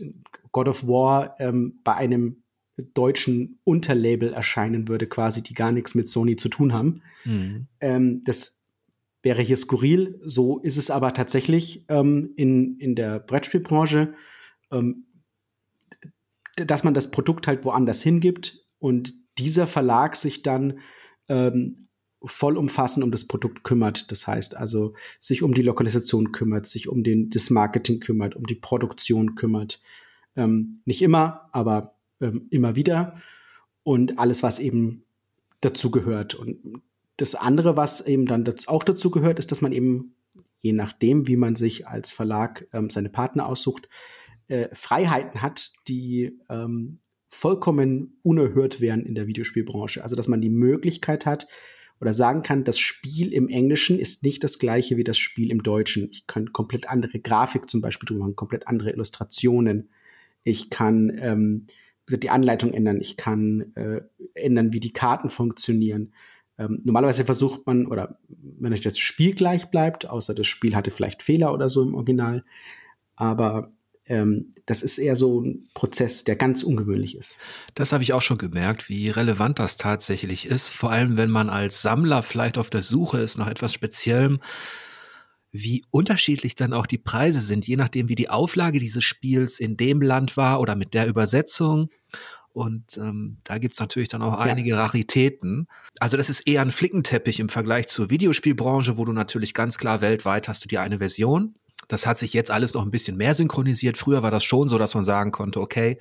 God 0.53 0.69
of 0.69 0.89
War 0.89 1.37
ähm, 1.39 1.81
bei 1.85 1.95
einem 1.95 2.43
deutschen 2.95 3.59
Unterlabel 3.65 4.33
erscheinen 4.33 4.89
würde, 4.89 5.07
quasi, 5.07 5.43
die 5.43 5.55
gar 5.55 5.73
nichts 5.73 5.95
mit 5.95 6.09
Sony 6.09 6.37
zu 6.37 6.49
tun 6.49 6.73
haben. 6.73 7.03
Mhm. 7.25 7.67
Ähm, 7.81 8.25
das 8.25 8.61
wäre 9.23 9.43
hier 9.43 9.57
skurril. 9.57 10.21
So 10.25 10.59
ist 10.59 10.77
es 10.77 10.91
aber 10.91 11.13
tatsächlich 11.15 11.85
ähm, 11.89 12.33
in, 12.37 12.79
in 12.79 12.95
der 12.95 13.19
Brettspielbranche, 13.19 14.15
ähm, 14.71 15.07
dass 16.57 16.85
man 16.85 16.95
das 16.95 17.11
Produkt 17.11 17.47
halt 17.47 17.65
woanders 17.65 18.03
hingibt 18.03 18.65
und 18.79 19.15
dieser 19.39 19.67
Verlag 19.67 20.17
sich 20.17 20.43
dann 20.43 20.81
ähm, 21.29 21.89
vollumfassend 22.25 23.05
um 23.05 23.13
das 23.13 23.27
Produkt 23.27 23.63
kümmert. 23.63 24.11
Das 24.11 24.27
heißt 24.27 24.57
also, 24.57 24.95
sich 25.21 25.43
um 25.43 25.55
die 25.55 25.63
Lokalisation 25.63 26.33
kümmert, 26.33 26.67
sich 26.67 26.89
um 26.89 27.05
den, 27.05 27.31
das 27.31 27.51
Marketing 27.51 28.01
kümmert, 28.01 28.35
um 28.35 28.47
die 28.47 28.57
Produktion 28.57 29.37
kümmert. 29.37 29.81
Ähm, 30.37 30.81
nicht 30.85 31.03
immer, 31.03 31.49
aber 31.53 31.98
ähm, 32.21 32.47
immer 32.51 32.77
wieder 32.77 33.17
und 33.83 34.19
alles, 34.19 34.43
was 34.43 34.59
eben 34.59 35.05
dazu 35.61 35.91
gehört. 35.91 36.35
Und 36.35 36.83
das 37.17 37.35
andere, 37.35 37.77
was 37.77 38.07
eben 38.07 38.27
dann 38.27 38.45
auch 38.67 38.85
dazu 38.85 39.11
gehört, 39.11 39.39
ist, 39.39 39.51
dass 39.51 39.61
man 39.61 39.73
eben, 39.73 40.15
je 40.61 40.73
nachdem, 40.73 41.27
wie 41.27 41.37
man 41.37 41.57
sich 41.57 41.87
als 41.87 42.11
Verlag 42.11 42.67
ähm, 42.73 42.91
seine 42.91 43.09
Partner 43.09 43.47
aussucht, 43.47 43.89
äh, 44.49 44.69
Freiheiten 44.73 45.43
hat, 45.43 45.73
die 45.89 46.39
ähm, 46.49 47.01
vollkommen 47.29 48.19
unerhört 48.23 48.81
wären 48.81 49.05
in 49.05 49.15
der 49.15 49.27
Videospielbranche. 49.27 50.03
Also, 50.03 50.17
dass 50.17 50.29
man 50.29 50.41
die 50.41 50.51
Möglichkeit 50.51 51.27
hat 51.27 51.47
oder 52.01 52.13
sagen 52.13 52.43
kann, 52.43 52.65
das 52.65 52.79
Spiel 52.79 53.33
im 53.33 53.49
Englischen 53.49 53.99
ist 53.99 54.23
nicht 54.23 54.45
das 54.45 54.59
gleiche 54.59 54.97
wie 54.97 55.05
das 55.05 55.19
Spiel 55.19 55.51
im 55.51 55.63
Deutschen. 55.63 56.09
Ich 56.11 56.27
kann 56.27 56.53
komplett 56.53 56.89
andere 56.89 57.19
Grafik 57.19 57.69
zum 57.69 57.81
Beispiel 57.81 58.07
drüber 58.07 58.21
machen, 58.21 58.37
komplett 58.37 58.69
andere 58.69 58.91
Illustrationen. 58.91 59.91
Ich 60.45 60.71
kann 60.71 61.13
ähm, 61.21 61.67
die 62.17 62.31
Anleitung 62.31 62.73
ändern, 62.73 63.01
ich 63.01 63.17
kann 63.17 63.73
äh, 63.75 64.01
ändern, 64.35 64.73
wie 64.73 64.81
die 64.81 64.93
Karten 64.93 65.29
funktionieren. 65.29 66.13
Ähm, 66.59 66.79
normalerweise 66.85 67.25
versucht 67.25 67.67
man, 67.67 67.87
oder 67.87 68.19
wenn 68.29 68.73
euch 68.73 68.81
das 68.81 68.99
Spiel 68.99 69.35
gleich 69.35 69.71
bleibt, 69.71 70.09
außer 70.09 70.35
das 70.35 70.47
Spiel 70.47 70.75
hatte 70.75 70.91
vielleicht 70.91 71.23
Fehler 71.23 71.53
oder 71.53 71.69
so 71.69 71.83
im 71.83 71.95
Original, 71.95 72.45
aber 73.15 73.73
ähm, 74.07 74.55
das 74.67 74.83
ist 74.83 74.99
eher 74.99 75.17
so 75.17 75.41
ein 75.41 75.69
Prozess, 75.75 76.25
der 76.25 76.37
ganz 76.37 76.63
ungewöhnlich 76.63 77.17
ist. 77.17 77.37
Das 77.75 77.93
habe 77.93 78.03
ich 78.03 78.13
auch 78.13 78.23
schon 78.23 78.39
gemerkt, 78.39 78.89
wie 78.89 79.11
relevant 79.11 79.59
das 79.59 79.77
tatsächlich 79.77 80.47
ist, 80.47 80.71
vor 80.71 80.91
allem 80.91 81.17
wenn 81.17 81.31
man 81.31 81.49
als 81.49 81.83
Sammler 81.83 82.23
vielleicht 82.23 82.59
auf 82.59 82.71
der 82.71 82.83
Suche 82.83 83.19
ist 83.19 83.39
nach 83.39 83.49
etwas 83.49 83.73
Speziellem, 83.73 84.41
wie 85.53 85.85
unterschiedlich 85.91 86.55
dann 86.55 86.73
auch 86.73 86.87
die 86.87 86.99
Preise 86.99 87.41
sind, 87.41 87.67
je 87.67 87.77
nachdem, 87.77 88.09
wie 88.09 88.15
die 88.15 88.31
Auflage 88.31 88.79
dieses 88.79 89.05
Spiels 89.05 89.61
in 89.61 89.77
dem 89.77 90.03
Land 90.03 90.37
war 90.37 90.61
oder 90.61 90.77
mit 90.77 90.95
der 90.95 91.07
Übersetzung. 91.07 91.91
Und 92.53 92.99
ähm, 92.99 93.39
da 93.45 93.59
gibt's 93.59 93.79
natürlich 93.79 94.09
dann 94.09 94.23
auch 94.23 94.33
ja. 94.33 94.39
einige 94.39 94.77
Raritäten. 94.77 95.69
Also 96.01 96.17
das 96.17 96.29
ist 96.29 96.47
eher 96.49 96.63
ein 96.63 96.71
Flickenteppich 96.71 97.41
im 97.41 97.49
Vergleich 97.49 97.89
zur 97.89 98.11
Videospielbranche, 98.11 98.97
wo 98.97 99.05
du 99.05 99.13
natürlich 99.13 99.55
ganz 99.55 99.79
klar 99.79 100.01
weltweit 100.01 100.49
hast 100.49 100.65
du 100.65 100.69
die 100.69 100.79
eine 100.79 100.99
Version. 100.99 101.55
Das 101.87 102.07
hat 102.07 102.19
sich 102.19 102.33
jetzt 102.33 102.51
alles 102.51 102.75
noch 102.75 102.83
ein 102.83 102.91
bisschen 102.91 103.17
mehr 103.17 103.35
synchronisiert. 103.35 103.97
Früher 103.97 104.23
war 104.23 104.31
das 104.31 104.45
schon 104.45 104.69
so, 104.69 104.77
dass 104.77 104.95
man 104.95 105.05
sagen 105.05 105.31
konnte, 105.31 105.61
okay, 105.61 105.99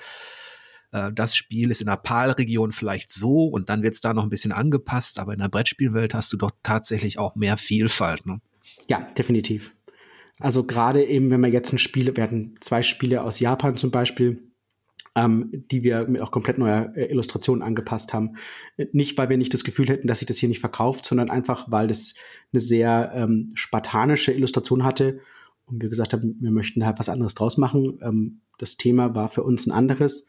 äh, 0.92 1.12
das 1.14 1.36
Spiel 1.36 1.72
ist 1.72 1.82
in 1.82 1.88
der 1.88 1.98
PAL-Region 1.98 2.72
vielleicht 2.72 3.12
so 3.12 3.46
und 3.46 3.70
dann 3.70 3.84
wird's 3.84 4.02
da 4.02 4.14
noch 4.14 4.24
ein 4.24 4.30
bisschen 4.30 4.52
angepasst, 4.52 5.20
aber 5.20 5.34
in 5.34 5.40
der 5.40 5.50
Brettspielwelt 5.50 6.14
hast 6.14 6.34
du 6.34 6.38
doch 6.38 6.52
tatsächlich 6.64 7.20
auch 7.20 7.36
mehr 7.36 7.58
Vielfalt. 7.58 8.26
Ne? 8.26 8.42
Ja, 8.88 9.08
definitiv. 9.18 9.74
Also 10.40 10.64
gerade 10.64 11.04
eben, 11.04 11.32
wenn 11.32 11.42
wir 11.42 11.50
jetzt 11.50 11.74
ein 11.74 11.80
Spiel, 11.80 12.16
wir 12.16 12.24
hatten 12.24 12.56
zwei 12.62 12.84
Spiele 12.84 13.24
aus 13.24 13.40
Japan 13.40 13.76
zum 13.76 13.92
Beispiel, 13.92 14.44
ähm, 15.16 15.66
die 15.72 15.84
wir 15.84 16.08
mit 16.08 16.22
auch 16.22 16.30
komplett 16.30 16.60
neuer 16.60 16.94
äh, 16.96 17.06
Illustrationen 17.06 17.64
angepasst 17.64 18.14
haben. 18.14 18.38
Nicht, 18.92 19.18
weil 19.18 19.30
wir 19.30 19.38
nicht 19.38 19.54
das 19.54 19.64
Gefühl 19.64 19.88
hätten, 19.88 20.08
dass 20.08 20.20
sich 20.20 20.28
das 20.28 20.38
hier 20.38 20.50
nicht 20.50 20.60
verkauft, 20.60 21.06
sondern 21.08 21.32
einfach, 21.32 21.72
weil 21.72 21.88
das 21.88 22.14
eine 22.54 22.60
sehr 22.60 23.12
ähm, 23.16 23.52
spartanische 23.56 24.32
Illustration 24.32 24.84
hatte 24.84 25.20
und 25.66 25.82
wir 25.82 25.90
gesagt 25.90 26.14
haben, 26.14 26.38
wir 26.40 26.52
möchten 26.52 26.86
halt 26.86 27.00
was 27.00 27.10
anderes 27.10 27.36
draus 27.36 27.58
machen. 27.58 28.00
Ähm, 28.02 28.42
das 28.58 28.78
Thema 28.78 29.16
war 29.16 29.30
für 29.30 29.44
uns 29.44 29.68
ein 29.68 29.72
anderes. 29.72 30.28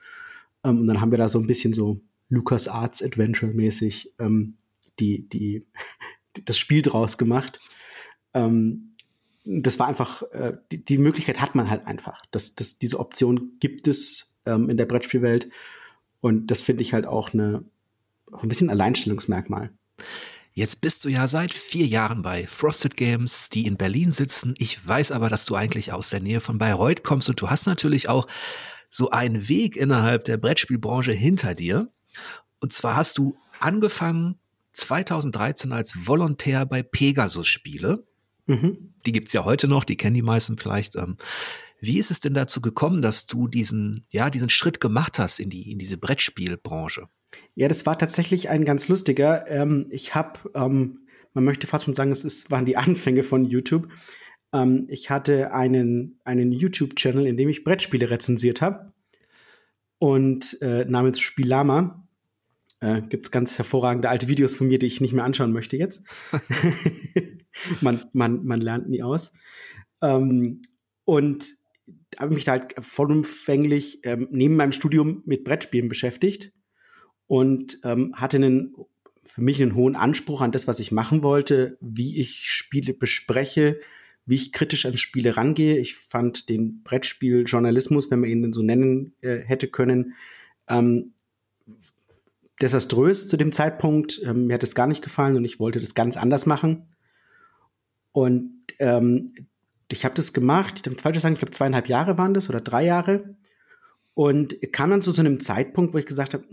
Ähm, 0.65 0.81
und 0.81 0.87
dann 0.87 1.01
haben 1.01 1.11
wir 1.11 1.19
da 1.19 1.29
so 1.29 1.39
ein 1.39 1.47
bisschen 1.47 1.73
so 1.73 2.01
Lucas 2.29 2.67
Arts 2.67 3.03
Adventure 3.03 3.53
mäßig 3.53 4.15
ähm, 4.19 4.57
die, 4.99 5.29
die, 5.29 5.67
das 6.45 6.59
Spiel 6.59 6.83
draus 6.83 7.19
gemacht. 7.19 7.61
Ähm, 8.35 8.93
das 9.45 9.79
war 9.79 9.89
einfach, 9.89 10.23
äh, 10.33 10.59
die, 10.71 10.85
die 10.85 10.99
Möglichkeit 10.99 11.41
hat 11.41 11.55
man 11.55 11.71
halt 11.71 11.87
einfach. 11.87 12.25
Das, 12.31 12.55
das, 12.55 12.79
diese 12.79 12.99
Option 13.01 13.53
gibt 13.61 13.89
es 13.89 14.39
ähm, 14.45 14.69
in 14.69 14.77
der 14.77 14.87
Brettspielwelt. 14.87 15.49
Und 16.21 16.49
das 16.49 16.63
finde 16.63 16.83
ich 16.83 16.93
halt 16.93 17.07
auch 17.07 17.33
eine, 17.33 17.65
auch 18.31 18.43
ein 18.43 18.49
bisschen 18.49 18.71
Alleinstellungsmerkmal. 18.71 19.71
Jetzt 20.53 20.81
bist 20.81 21.05
du 21.05 21.09
ja 21.09 21.27
seit 21.29 21.55
vier 21.55 21.87
Jahren 21.87 22.23
bei 22.23 22.47
Frosted 22.47 22.97
Games, 22.97 23.49
die 23.49 23.67
in 23.67 23.77
Berlin 23.77 24.11
sitzen. 24.11 24.55
Ich 24.59 24.87
weiß 24.87 25.13
aber, 25.13 25.29
dass 25.29 25.45
du 25.45 25.55
eigentlich 25.55 25.93
aus 25.93 26.11
der 26.11 26.21
Nähe 26.21 26.41
von 26.41 26.59
Bayreuth 26.59 27.05
kommst 27.05 27.29
und 27.29 27.41
du 27.41 27.49
hast 27.49 27.67
natürlich 27.67 28.09
auch 28.09 28.27
so 28.91 29.11
einen 29.11 29.49
Weg 29.49 29.77
innerhalb 29.77 30.25
der 30.25 30.37
Brettspielbranche 30.37 31.13
hinter 31.13 31.55
dir. 31.55 31.93
Und 32.61 32.73
zwar 32.73 32.97
hast 32.97 33.19
du 33.19 33.37
angefangen 33.61 34.39
2013 34.73 35.73
als 35.73 36.07
Volontär 36.07 36.67
bei 36.67 36.83
Pegasus 36.83 37.47
Spiele. 37.47 38.07
Mhm. 38.49 38.95
Die 39.07 39.13
gibt's 39.13 39.33
ja 39.33 39.45
heute 39.45 39.69
noch, 39.69 39.85
die 39.85 39.97
kennen 39.97 40.15
die 40.15 40.23
meisten 40.23 40.59
vielleicht. 40.59 40.97
Ähm, 40.97 41.17
wie 41.81 41.99
ist 41.99 42.11
es 42.11 42.19
denn 42.19 42.35
dazu 42.35 42.61
gekommen, 42.61 43.03
dass 43.03 43.27
du 43.27 43.47
diesen, 43.47 44.05
ja, 44.11 44.31
diesen 44.31 44.49
Schritt 44.49 44.81
gemacht 44.81 45.19
hast 45.19 45.39
in 45.39 45.51
die, 45.51 45.71
in 45.71 45.79
diese 45.79 45.99
Brettspielbranche? 45.99 47.09
Ja, 47.55 47.69
das 47.69 47.87
war 47.87 47.99
tatsächlich 47.99 48.49
ein 48.49 48.65
ganz 48.65 48.89
lustiger. 48.89 49.47
Ähm, 49.49 49.87
ich 49.91 50.15
habe, 50.15 50.51
ähm, 50.55 51.07
man 51.35 51.45
möchte 51.45 51.67
fast 51.67 51.85
schon 51.85 51.95
sagen, 51.95 52.11
es 52.11 52.25
ist, 52.25 52.51
waren 52.51 52.65
die 52.65 52.77
Anfänge 52.79 53.23
von 53.23 53.45
YouTube. 53.45 53.89
Ähm, 54.53 54.87
ich 54.89 55.11
hatte 55.11 55.53
einen, 55.53 56.19
einen 56.25 56.51
YouTube-Channel, 56.51 57.27
in 57.27 57.37
dem 57.37 57.49
ich 57.49 57.65
Brettspiele 57.65 58.11
rezensiert 58.11 58.61
habe. 58.61 58.93
Und 59.99 60.61
äh, 60.63 60.85
namens 60.85 61.21
Spielama. 61.21 62.08
Äh, 62.81 63.03
Gibt 63.03 63.27
es 63.27 63.31
ganz 63.31 63.59
hervorragende 63.59 64.09
alte 64.09 64.29
Videos 64.29 64.55
von 64.55 64.69
mir, 64.69 64.79
die 64.79 64.87
ich 64.87 65.01
nicht 65.01 65.13
mehr 65.13 65.25
anschauen 65.25 65.53
möchte 65.53 65.77
jetzt. 65.77 66.07
man, 67.81 68.05
man, 68.13 68.45
man 68.45 68.61
lernt 68.61 68.89
nie 68.89 69.03
aus. 69.03 69.35
Ähm, 70.03 70.63
und 71.05 71.47
habe 72.19 72.35
mich 72.35 72.45
da 72.45 72.53
halt 72.53 72.75
vollumfänglich 72.79 74.01
ähm, 74.05 74.29
neben 74.31 74.57
meinem 74.57 74.73
Studium 74.73 75.23
mit 75.27 75.45
Brettspielen 75.45 75.89
beschäftigt 75.89 76.53
und 77.27 77.81
ähm, 77.85 78.15
hatte 78.15 78.37
einen 78.37 78.75
für 79.27 79.43
mich 79.43 79.63
einen 79.63 79.75
hohen 79.75 79.95
Anspruch 79.95 80.41
an 80.41 80.53
das, 80.53 80.67
was 80.67 80.81
ich 80.81 80.91
machen 80.91 81.23
wollte, 81.23 81.77
wie 81.81 82.19
ich 82.19 82.51
Spiele 82.51 82.95
bespreche, 82.95 83.79
wie 84.25 84.35
ich 84.35 84.53
kritisch 84.53 84.87
an 84.87 84.97
Spiele 84.97 85.37
rangehe. 85.37 85.79
Ich 85.79 85.97
fand 85.97 86.49
den 86.49 86.83
Brettspieljournalismus, 86.83 88.11
wenn 88.11 88.21
man 88.21 88.31
ihn 88.31 88.53
so 88.53 88.63
nennen 88.63 89.15
äh, 89.21 89.39
hätte 89.39 89.69
können, 89.69 90.15
ähm, 90.67 91.13
desaströs 92.61 93.29
zu 93.29 93.37
dem 93.37 93.53
Zeitpunkt. 93.53 94.21
Ähm, 94.25 94.47
mir 94.47 94.55
hat 94.55 94.63
es 94.63 94.75
gar 94.75 94.87
nicht 94.87 95.03
gefallen 95.03 95.37
und 95.37 95.45
ich 95.45 95.61
wollte 95.61 95.81
das 95.81 95.95
ganz 95.95 96.17
anders 96.17 96.47
machen. 96.47 96.95
Und 98.13 98.65
ähm, 98.79 99.35
ich 99.91 100.05
habe 100.05 100.15
das 100.15 100.33
gemacht, 100.33 100.75
ich 100.77 100.83
darf 100.83 101.01
falsch 101.01 101.19
sagen, 101.21 101.35
ich 101.35 101.39
glaube 101.39 101.53
zweieinhalb 101.53 101.89
Jahre 101.89 102.19
waren 102.19 102.35
das 102.35 102.49
oder 102.49 102.61
drei 102.61 102.85
Jahre. 102.85 103.37
Und 104.15 104.57
kam 104.73 104.91
dann 104.91 105.03
zu 105.03 105.13
so 105.13 105.21
einem 105.21 105.39
Zeitpunkt, 105.39 105.95
wo 105.95 105.99
ich 105.99 106.07
gesagt 106.07 106.35
habe, 106.35 106.45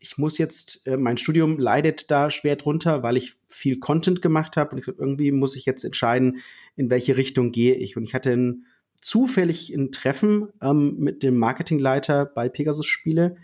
ich 0.00 0.18
muss 0.18 0.36
jetzt, 0.36 0.86
äh, 0.86 0.96
mein 0.96 1.16
Studium 1.16 1.58
leidet 1.58 2.10
da 2.10 2.30
schwer 2.30 2.56
drunter, 2.56 3.02
weil 3.02 3.16
ich 3.16 3.36
viel 3.48 3.78
Content 3.78 4.20
gemacht 4.20 4.56
habe. 4.56 4.72
Und 4.72 4.78
ich 4.78 4.88
irgendwie 4.88 5.30
muss 5.30 5.56
ich 5.56 5.64
jetzt 5.64 5.84
entscheiden, 5.84 6.38
in 6.76 6.90
welche 6.90 7.16
Richtung 7.16 7.52
gehe 7.52 7.74
ich. 7.74 7.96
Und 7.96 8.02
ich 8.02 8.14
hatte 8.14 8.32
ein, 8.32 8.66
zufällig 9.00 9.72
ein 9.72 9.92
Treffen 9.92 10.48
ähm, 10.60 10.96
mit 10.98 11.22
dem 11.22 11.36
Marketingleiter 11.36 12.26
bei 12.26 12.48
Pegasus 12.48 12.86
Spiele, 12.86 13.36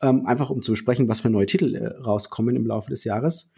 ähm, 0.00 0.26
einfach 0.26 0.50
um 0.50 0.62
zu 0.62 0.72
besprechen, 0.72 1.08
was 1.08 1.20
für 1.20 1.30
neue 1.30 1.46
Titel 1.46 1.74
äh, 1.74 1.86
rauskommen 1.86 2.56
im 2.56 2.66
Laufe 2.66 2.90
des 2.90 3.04
Jahres. 3.04 3.52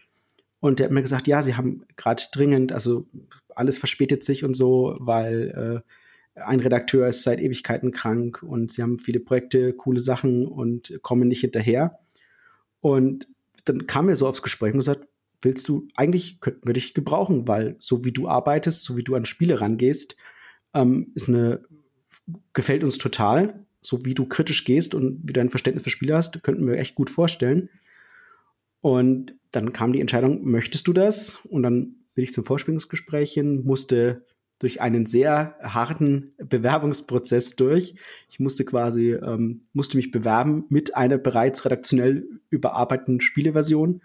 Und 0.60 0.78
der 0.78 0.86
hat 0.86 0.92
mir 0.92 1.02
gesagt, 1.02 1.26
ja, 1.26 1.42
sie 1.42 1.56
haben 1.56 1.84
gerade 1.96 2.22
dringend, 2.32 2.72
also 2.72 3.06
alles 3.54 3.78
verspätet 3.78 4.24
sich 4.24 4.44
und 4.44 4.54
so, 4.54 4.94
weil 4.98 5.82
äh, 5.84 6.40
ein 6.40 6.60
Redakteur 6.60 7.08
ist 7.08 7.22
seit 7.22 7.40
Ewigkeiten 7.40 7.92
krank 7.92 8.42
und 8.42 8.72
sie 8.72 8.82
haben 8.82 8.98
viele 8.98 9.20
Projekte, 9.20 9.72
coole 9.72 10.00
Sachen 10.00 10.46
und 10.46 10.98
kommen 11.02 11.28
nicht 11.28 11.40
hinterher. 11.40 11.98
Und 12.80 13.28
dann 13.64 13.86
kam 13.86 14.08
er 14.08 14.16
so 14.16 14.26
aufs 14.26 14.42
Gespräch 14.42 14.72
und 14.72 14.80
gesagt, 14.80 15.06
willst 15.42 15.68
du, 15.68 15.88
eigentlich 15.96 16.40
könnten 16.40 16.66
wir 16.66 16.74
dich 16.74 16.94
gebrauchen, 16.94 17.48
weil 17.48 17.76
so 17.78 18.04
wie 18.04 18.12
du 18.12 18.28
arbeitest, 18.28 18.84
so 18.84 18.96
wie 18.96 19.04
du 19.04 19.14
an 19.14 19.24
Spiele 19.24 19.60
rangehst, 19.60 20.16
ähm, 20.74 21.12
ist 21.14 21.28
eine, 21.28 21.62
gefällt 22.52 22.84
uns 22.84 22.98
total. 22.98 23.66
So 23.80 24.04
wie 24.04 24.14
du 24.14 24.26
kritisch 24.26 24.64
gehst 24.64 24.94
und 24.94 25.20
wie 25.24 25.32
dein 25.32 25.50
Verständnis 25.50 25.84
für 25.84 25.90
Spiele 25.90 26.16
hast, 26.16 26.42
könnten 26.42 26.66
wir 26.66 26.78
echt 26.78 26.94
gut 26.94 27.10
vorstellen. 27.10 27.68
Und 28.80 29.34
dann 29.52 29.72
kam 29.72 29.92
die 29.92 30.00
Entscheidung, 30.00 30.44
möchtest 30.44 30.86
du 30.86 30.92
das? 30.92 31.40
Und 31.48 31.62
dann 31.62 31.96
bin 32.14 32.24
ich 32.24 32.32
zum 32.32 32.44
Vorstellungsgespräch 32.44 33.32
hin, 33.32 33.64
musste 33.64 34.24
durch 34.58 34.80
einen 34.82 35.06
sehr 35.06 35.56
harten 35.62 36.30
Bewerbungsprozess 36.38 37.56
durch. 37.56 37.94
Ich 38.30 38.40
musste 38.40 38.64
quasi, 38.64 39.12
ähm, 39.12 39.62
musste 39.72 39.96
mich 39.96 40.10
bewerben 40.10 40.66
mit 40.68 40.96
einer 40.96 41.18
bereits 41.18 41.64
redaktionell 41.64 42.26
überarbeiteten 42.50 43.22
Spieleversion 43.22 44.02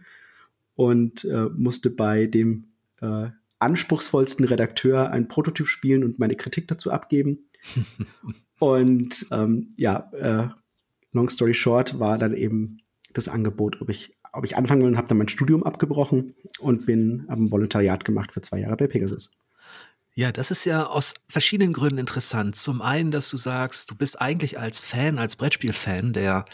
und 0.75 1.25
äh, 1.25 1.49
musste 1.53 1.89
bei 1.89 2.25
dem 2.25 2.67
äh, 3.01 3.27
anspruchsvollsten 3.59 4.45
Redakteur 4.45 5.11
ein 5.11 5.27
Prototyp 5.27 5.67
spielen 5.67 6.03
und 6.03 6.19
meine 6.19 6.35
Kritik 6.35 6.67
dazu 6.69 6.89
abgeben. 6.89 7.49
und 8.60 9.25
ähm, 9.32 9.69
ja, 9.78 10.10
äh, 10.13 10.47
long 11.12 11.30
story 11.30 11.54
short 11.54 11.99
war 11.99 12.17
dann 12.17 12.34
eben 12.34 12.78
das 13.13 13.28
Angebot, 13.28 13.82
ob 13.82 13.89
ich 13.89 14.15
ob 14.36 14.43
ich 14.43 14.58
anfangen 14.58 14.82
will 14.82 14.89
und 14.89 14.97
habe 14.97 15.08
dann 15.08 15.17
mein 15.17 15.30
Studium 15.30 15.63
abgebrochen 15.63 16.36
und 16.60 16.86
bin 16.86 17.23
am 17.30 17.51
Volontariat 17.51 18.04
gemacht 18.04 18.34
für 18.34 18.41
zwei 18.41 18.60
Jahre 18.60 18.75
bei 18.75 18.88
Pegasus. 18.88 19.32
Ja, 20.13 20.32
das 20.32 20.51
ist 20.51 20.65
ja 20.65 20.86
aus 20.86 21.13
verschiedenen 21.28 21.73
Gründen 21.73 21.97
interessant. 21.97 22.56
Zum 22.56 22.82
einen, 22.82 23.12
dass 23.12 23.30
du 23.30 23.38
sagst, 23.38 23.91
du 23.91 23.95
bist 23.95 24.21
eigentlich 24.21 24.60
als 24.60 24.80
Fan, 24.80 25.17
als 25.17 25.36
Brettspiel-Fan, 25.36 26.13
der 26.13 26.45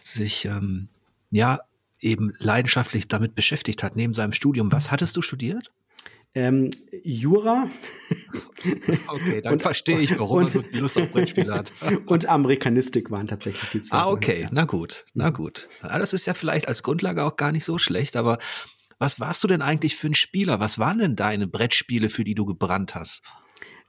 sich 0.00 0.46
ähm, 0.46 0.88
ja 1.30 1.60
eben 2.00 2.32
leidenschaftlich 2.38 3.08
damit 3.08 3.34
beschäftigt 3.34 3.82
hat, 3.82 3.96
neben 3.96 4.14
seinem 4.14 4.32
Studium. 4.32 4.72
Was 4.72 4.90
hattest 4.90 5.16
du 5.16 5.22
studiert? 5.22 5.68
Ähm, 6.34 6.70
Jura. 7.04 7.68
Okay, 9.08 9.42
dann 9.42 9.54
und, 9.54 9.62
verstehe 9.62 9.98
ich, 9.98 10.18
warum 10.18 10.38
und, 10.38 10.42
man 10.44 10.52
so 10.52 10.62
viel 10.62 10.80
Lust 10.80 10.98
auf 10.98 11.10
Brettspiele 11.10 11.54
hat. 11.54 11.72
und 12.06 12.26
Amerikanistik 12.26 13.10
waren 13.10 13.26
tatsächlich 13.26 13.70
die 13.70 13.80
zwei. 13.82 13.98
Ah, 13.98 14.08
okay, 14.08 14.48
na 14.50 14.64
gut, 14.64 15.04
na 15.12 15.30
gut. 15.30 15.68
Ja, 15.82 15.98
das 15.98 16.14
ist 16.14 16.26
ja 16.26 16.32
vielleicht 16.32 16.68
als 16.68 16.82
Grundlage 16.82 17.24
auch 17.24 17.36
gar 17.36 17.52
nicht 17.52 17.64
so 17.64 17.76
schlecht, 17.76 18.16
aber 18.16 18.38
was 18.98 19.20
warst 19.20 19.44
du 19.44 19.48
denn 19.48 19.62
eigentlich 19.62 19.96
für 19.96 20.06
ein 20.06 20.14
Spieler? 20.14 20.60
Was 20.60 20.78
waren 20.78 20.98
denn 20.98 21.16
deine 21.16 21.46
Brettspiele, 21.46 22.08
für 22.08 22.24
die 22.24 22.34
du 22.34 22.46
gebrannt 22.46 22.94
hast? 22.94 23.22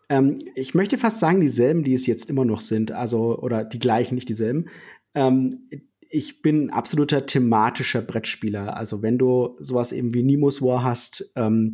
Ähm, 0.10 0.39
ich 0.56 0.73
möchte 0.73 0.97
fast 0.97 1.19
sagen, 1.19 1.39
dieselben, 1.39 1.84
die 1.84 1.93
es 1.93 2.08
jetzt 2.08 2.29
immer 2.29 2.45
noch 2.45 2.62
sind, 2.62 2.91
also, 2.91 3.38
oder 3.38 3.63
die 3.63 3.79
gleichen, 3.79 4.15
nicht 4.15 4.27
dieselben. 4.27 4.69
Ähm, 5.15 5.69
ich 6.13 6.43
bin 6.43 6.65
ein 6.65 6.69
absoluter 6.69 7.26
thematischer 7.26 8.04
Brettspieler. 8.04 8.78
Also 8.78 9.02
wenn 9.02 9.17
du 9.17 9.58
sowas 9.60 9.91
eben 9.91 10.13
wie 10.13 10.21
Nemo's 10.21 10.62
War 10.62 10.84
hast, 10.84 11.32
ähm, 11.36 11.71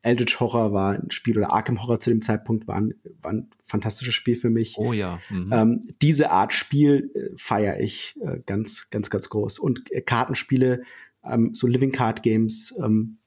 Eldritch 0.00 0.40
Horror 0.40 0.72
war 0.72 0.94
ein 0.94 1.10
Spiel 1.10 1.36
oder 1.36 1.52
Arkham 1.52 1.82
Horror 1.82 2.00
zu 2.00 2.08
dem 2.08 2.22
Zeitpunkt 2.22 2.66
war 2.66 2.76
ein, 2.76 2.94
war 3.20 3.34
ein 3.34 3.50
fantastisches 3.62 4.14
Spiel 4.14 4.36
für 4.36 4.48
mich. 4.48 4.76
Oh 4.78 4.94
ja. 4.94 5.20
Mhm. 5.28 5.52
Ähm, 5.52 5.82
diese 6.00 6.30
Art 6.30 6.54
Spiel 6.54 7.10
äh, 7.14 7.36
feiere 7.36 7.80
ich 7.80 8.18
äh, 8.22 8.38
ganz, 8.46 8.88
ganz, 8.88 9.10
ganz 9.10 9.28
groß. 9.28 9.58
Und 9.58 9.92
äh, 9.92 10.00
Kartenspiele, 10.00 10.84
ähm, 11.22 11.54
so 11.54 11.66
Living 11.66 11.92
Card 11.92 12.22
Games 12.22 12.74
ähm, 12.82 13.18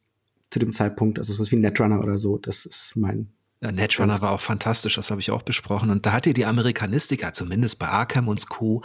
zu 0.49 0.57
dem 0.57 0.73
Zeitpunkt, 0.73 1.19
also 1.19 1.31
sowas 1.31 1.51
wie 1.51 1.57
Netrunner 1.57 1.99
oder 1.99 2.17
so, 2.17 2.39
das 2.39 2.65
ist 2.65 2.95
mein 2.95 3.29
Netrunner 3.71 4.21
war 4.21 4.31
auch 4.31 4.41
fantastisch, 4.41 4.95
das 4.95 5.11
habe 5.11 5.21
ich 5.21 5.31
auch 5.31 5.41
besprochen. 5.41 5.89
Und 5.89 6.05
da 6.05 6.13
hat 6.13 6.25
dir 6.25 6.33
die 6.33 6.45
Amerikanistik, 6.45 7.21
ja, 7.21 7.33
zumindest 7.33 7.79
bei 7.79 7.87
Arkham 7.87 8.27
und 8.27 8.47
Co., 8.49 8.83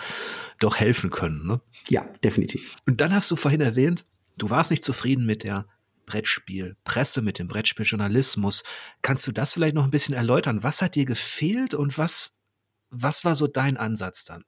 doch 0.59 0.77
helfen 0.77 1.11
können. 1.11 1.47
Ne? 1.47 1.61
Ja, 1.89 2.07
definitiv. 2.25 2.77
Und 2.87 3.01
dann 3.01 3.15
hast 3.15 3.31
du 3.31 3.37
vorhin 3.37 3.61
erwähnt, 3.61 4.05
du 4.37 4.51
warst 4.51 4.71
nicht 4.71 4.85
zufrieden 4.85 5.27
mit 5.27 5.45
der 5.45 5.67
Brettspielpresse, 6.07 7.23
mit 7.23 7.39
dem 7.39 7.49
Brettspieljournalismus. 7.49 8.65
Kannst 9.03 9.27
du 9.27 9.33
das 9.33 9.53
vielleicht 9.53 9.75
noch 9.75 9.85
ein 9.85 9.91
bisschen 9.91 10.15
erläutern? 10.15 10.63
Was 10.63 10.83
hat 10.83 10.95
dir 10.95 11.05
gefehlt 11.05 11.75
und 11.75 11.99
was, 11.99 12.37
was 12.91 13.25
war 13.25 13.35
so 13.35 13.47
dein 13.47 13.77
Ansatz 13.77 14.25
dann? 14.25 14.45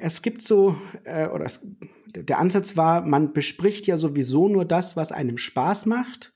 Es 0.00 0.22
gibt 0.22 0.42
so, 0.42 0.76
äh, 1.04 1.26
oder 1.28 1.44
es, 1.44 1.66
der 2.06 2.38
Ansatz 2.38 2.76
war, 2.76 3.02
man 3.02 3.32
bespricht 3.32 3.86
ja 3.86 3.98
sowieso 3.98 4.48
nur 4.48 4.64
das, 4.64 4.96
was 4.96 5.12
einem 5.12 5.38
Spaß 5.38 5.86
macht 5.86 6.32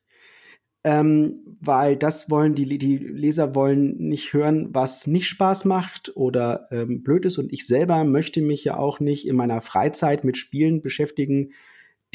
ähm, 0.85 1.50
weil 1.61 1.97
das 1.97 2.31
wollen 2.31 2.55
die, 2.55 2.79
die 2.79 2.97
Leser 2.97 3.55
wollen 3.55 3.97
nicht 3.99 4.33
hören, 4.33 4.75
was 4.75 5.07
nicht 5.07 5.29
Spaß 5.29 5.67
macht 5.67 6.17
oder 6.17 6.67
ähm, 6.71 7.03
blöd 7.03 7.27
ist. 7.27 7.37
Und 7.39 7.53
ich 7.53 7.67
selber 7.67 8.05
möchte 8.05 8.41
mich 8.41 8.65
ja 8.65 8.79
auch 8.79 8.99
nicht 8.99 9.29
in 9.29 9.37
meiner 9.37 9.61
Freizeit 9.61 10.25
mit 10.25 10.39
Spielen 10.39 10.81
beschäftigen, 10.81 11.53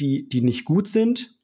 die, 0.00 0.28
die 0.28 0.42
nicht 0.42 0.64
gut 0.64 0.88
sind. 0.88 1.38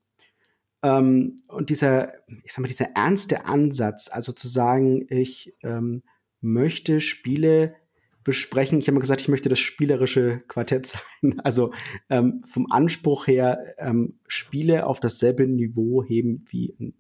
Ähm, 0.83 1.37
und 1.47 1.71
dieser, 1.71 2.13
ich 2.43 2.53
sag 2.53 2.63
mal, 2.63 2.69
dieser 2.69 2.91
ernste 2.97 3.47
Ansatz, 3.47 4.11
also 4.13 4.33
zu 4.33 4.49
sagen, 4.49 5.07
ich 5.09 5.55
ähm, 5.63 6.03
möchte 6.41 7.01
Spiele 7.01 7.77
besprechen. 8.25 8.79
Ich 8.79 8.89
habe 8.89 8.95
mal 8.95 9.01
gesagt, 9.01 9.21
ich 9.21 9.29
möchte 9.29 9.49
das 9.49 9.61
spielerische 9.61 10.43
Quartett 10.49 10.87
sein. 11.23 11.41
Also 11.45 11.73
ähm, 12.11 12.43
vom 12.47 12.67
Anspruch 12.71 13.29
her 13.29 13.75
ähm, 13.79 14.19
Spiele 14.27 14.87
auf 14.87 14.99
dasselbe 14.99 15.47
Niveau 15.47 16.03
heben 16.03 16.45
wie 16.51 16.75
ein 16.81 16.95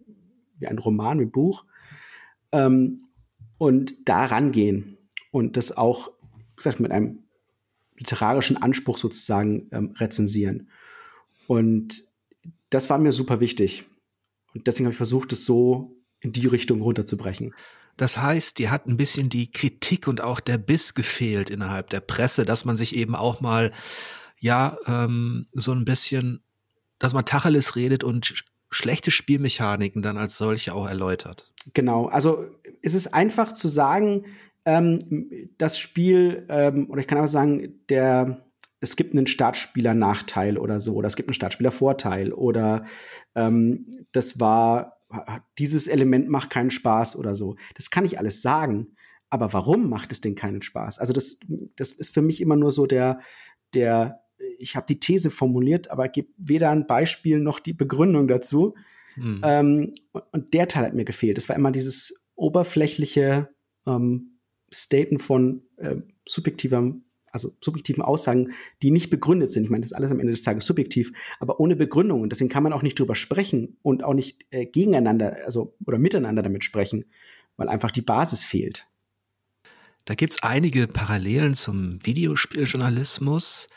wie 0.62 0.68
ein 0.68 0.78
Roman, 0.78 1.18
wie 1.18 1.24
ein 1.24 1.30
Buch. 1.30 1.64
Ähm, 2.52 3.08
und 3.58 3.94
da 4.06 4.24
rangehen 4.24 4.96
und 5.30 5.56
das 5.56 5.76
auch, 5.76 6.10
wie 6.32 6.56
gesagt, 6.56 6.80
mit 6.80 6.90
einem 6.90 7.24
literarischen 7.96 8.56
Anspruch 8.56 8.98
sozusagen 8.98 9.68
ähm, 9.70 9.94
rezensieren. 9.98 10.68
Und 11.46 12.02
das 12.70 12.88
war 12.90 12.98
mir 12.98 13.12
super 13.12 13.40
wichtig. 13.40 13.84
Und 14.54 14.66
deswegen 14.66 14.86
habe 14.86 14.92
ich 14.92 14.96
versucht, 14.96 15.32
es 15.32 15.44
so 15.44 15.96
in 16.20 16.32
die 16.32 16.46
Richtung 16.46 16.80
runterzubrechen. 16.80 17.54
Das 17.96 18.18
heißt, 18.18 18.58
dir 18.58 18.70
hat 18.70 18.86
ein 18.86 18.96
bisschen 18.96 19.28
die 19.28 19.50
Kritik 19.50 20.08
und 20.08 20.22
auch 20.22 20.40
der 20.40 20.58
Biss 20.58 20.94
gefehlt 20.94 21.50
innerhalb 21.50 21.90
der 21.90 22.00
Presse, 22.00 22.44
dass 22.44 22.64
man 22.64 22.76
sich 22.76 22.96
eben 22.96 23.14
auch 23.14 23.40
mal, 23.40 23.70
ja, 24.38 24.76
ähm, 24.86 25.46
so 25.52 25.72
ein 25.72 25.84
bisschen, 25.84 26.42
dass 26.98 27.12
man 27.12 27.24
Tacheles 27.24 27.76
redet 27.76 28.02
und 28.02 28.44
schlechte 28.72 29.10
Spielmechaniken 29.10 30.02
dann 30.02 30.16
als 30.16 30.38
solche 30.38 30.74
auch 30.74 30.88
erläutert. 30.88 31.52
Genau, 31.74 32.06
also 32.06 32.46
es 32.82 32.94
ist 32.94 33.14
einfach 33.14 33.52
zu 33.52 33.68
sagen, 33.68 34.24
ähm, 34.64 34.98
das 35.58 35.78
Spiel, 35.78 36.46
ähm, 36.48 36.90
oder 36.90 37.00
ich 37.00 37.06
kann 37.06 37.18
auch 37.18 37.26
sagen, 37.26 37.80
der, 37.88 38.46
es 38.80 38.96
gibt 38.96 39.14
einen 39.14 39.26
Startspieler-Nachteil 39.26 40.58
oder 40.58 40.80
so, 40.80 40.94
oder 40.94 41.06
es 41.06 41.16
gibt 41.16 41.28
einen 41.28 41.34
Startspieler-Vorteil, 41.34 42.32
oder 42.32 42.86
ähm, 43.34 43.84
das 44.12 44.40
war, 44.40 44.98
dieses 45.58 45.88
Element 45.88 46.28
macht 46.28 46.50
keinen 46.50 46.70
Spaß 46.70 47.16
oder 47.16 47.34
so. 47.34 47.56
Das 47.74 47.90
kann 47.90 48.04
ich 48.04 48.18
alles 48.18 48.42
sagen. 48.42 48.96
Aber 49.28 49.52
warum 49.52 49.88
macht 49.88 50.12
es 50.12 50.20
denn 50.20 50.34
keinen 50.34 50.62
Spaß? 50.62 50.98
Also 50.98 51.12
das, 51.12 51.38
das 51.76 51.92
ist 51.92 52.12
für 52.12 52.20
mich 52.20 52.40
immer 52.40 52.56
nur 52.56 52.70
so 52.70 52.86
der, 52.86 53.20
der, 53.74 54.21
ich 54.58 54.76
habe 54.76 54.86
die 54.88 55.00
These 55.00 55.30
formuliert, 55.30 55.90
aber 55.90 56.08
gebe 56.08 56.28
weder 56.36 56.70
ein 56.70 56.86
Beispiel 56.86 57.40
noch 57.40 57.60
die 57.60 57.72
Begründung 57.72 58.28
dazu. 58.28 58.74
Hm. 59.14 59.40
Ähm, 59.44 59.94
und 60.30 60.54
der 60.54 60.68
Teil 60.68 60.84
hat 60.84 60.94
mir 60.94 61.04
gefehlt. 61.04 61.38
Es 61.38 61.48
war 61.48 61.56
immer 61.56 61.70
dieses 61.70 62.30
oberflächliche, 62.34 63.48
ähm, 63.86 64.32
Staten 64.72 65.18
von 65.18 65.62
äh, 65.76 65.96
subjektiver, 66.26 66.94
also 67.30 67.52
subjektiven 67.60 68.02
Aussagen, 68.02 68.52
die 68.82 68.90
nicht 68.90 69.10
begründet 69.10 69.52
sind. 69.52 69.64
Ich 69.64 69.70
meine, 69.70 69.82
das 69.82 69.92
ist 69.92 69.96
alles 69.96 70.10
am 70.10 70.20
Ende 70.20 70.32
des 70.32 70.42
Tages 70.42 70.66
subjektiv, 70.66 71.12
aber 71.40 71.60
ohne 71.60 71.76
Begründung. 71.76 72.22
Und 72.22 72.32
deswegen 72.32 72.50
kann 72.50 72.62
man 72.62 72.72
auch 72.72 72.82
nicht 72.82 72.98
drüber 72.98 73.14
sprechen 73.14 73.76
und 73.82 74.02
auch 74.02 74.14
nicht 74.14 74.44
äh, 74.50 74.66
gegeneinander, 74.66 75.36
also 75.44 75.76
oder 75.86 75.98
miteinander 75.98 76.42
damit 76.42 76.64
sprechen, 76.64 77.04
weil 77.56 77.68
einfach 77.68 77.90
die 77.90 78.02
Basis 78.02 78.44
fehlt. 78.44 78.86
Da 80.04 80.14
gibt 80.14 80.32
es 80.32 80.42
einige 80.42 80.88
Parallelen 80.88 81.54
zum 81.54 82.04
Videospieljournalismus. 82.04 83.68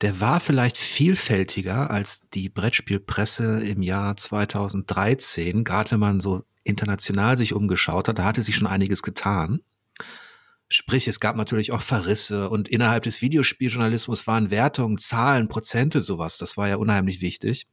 Der 0.00 0.20
war 0.20 0.38
vielleicht 0.38 0.78
vielfältiger 0.78 1.90
als 1.90 2.22
die 2.32 2.48
Brettspielpresse 2.48 3.60
im 3.64 3.82
Jahr 3.82 4.16
2013, 4.16 5.64
gerade 5.64 5.92
wenn 5.92 6.00
man 6.00 6.20
so 6.20 6.44
international 6.62 7.36
sich 7.36 7.52
umgeschaut 7.52 8.08
hat, 8.08 8.18
da 8.18 8.24
hatte 8.24 8.42
sich 8.42 8.54
schon 8.54 8.68
einiges 8.68 9.02
getan. 9.02 9.60
Sprich, 10.68 11.08
es 11.08 11.18
gab 11.18 11.34
natürlich 11.34 11.72
auch 11.72 11.80
Verrisse 11.80 12.50
und 12.50 12.68
innerhalb 12.68 13.04
des 13.04 13.22
Videospieljournalismus 13.22 14.26
waren 14.26 14.50
Wertungen, 14.50 14.98
Zahlen, 14.98 15.48
Prozente, 15.48 16.02
sowas. 16.02 16.36
Das 16.36 16.56
war 16.56 16.68
ja 16.68 16.76
unheimlich 16.76 17.22
wichtig. 17.22 17.66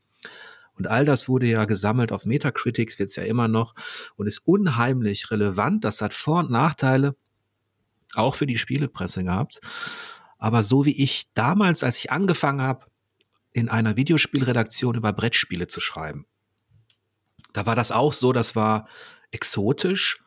Und 0.76 0.88
all 0.88 1.06
das 1.06 1.28
wurde 1.28 1.48
ja 1.48 1.66
gesammelt 1.66 2.12
auf 2.12 2.26
Metacritics, 2.26 2.98
wird 2.98 3.10
es 3.10 3.18
ja 3.18 3.24
immer 3.24 3.48
noch 3.48 3.76
und 4.16 4.28
ist 4.28 4.40
unheimlich 4.40 5.30
relevant. 5.30 5.84
Das 5.84 6.02
hat 6.02 6.14
Vor- 6.14 6.40
und 6.40 6.52
Nachteile, 6.52 7.16
auch 8.14 8.36
für 8.36 8.48
die 8.48 8.58
Spielepresse 8.58 9.24
gehabt. 9.24 9.60
Aber 10.46 10.62
so 10.62 10.86
wie 10.86 11.02
ich 11.02 11.24
damals, 11.34 11.84
als 11.84 11.98
ich 11.98 12.12
angefangen 12.12 12.62
habe, 12.62 12.86
in 13.52 13.70
einer 13.70 13.96
Videospielredaktion 13.96 14.96
über 14.96 15.12
Brettspiele 15.12 15.68
zu 15.68 15.80
schreiben, 15.80 16.26
da 17.54 17.66
war 17.66 17.76
das 17.76 17.92
auch 17.92 18.14
so, 18.14 18.32
das 18.32 18.56
war 18.56 18.88
exotisch 19.32 20.20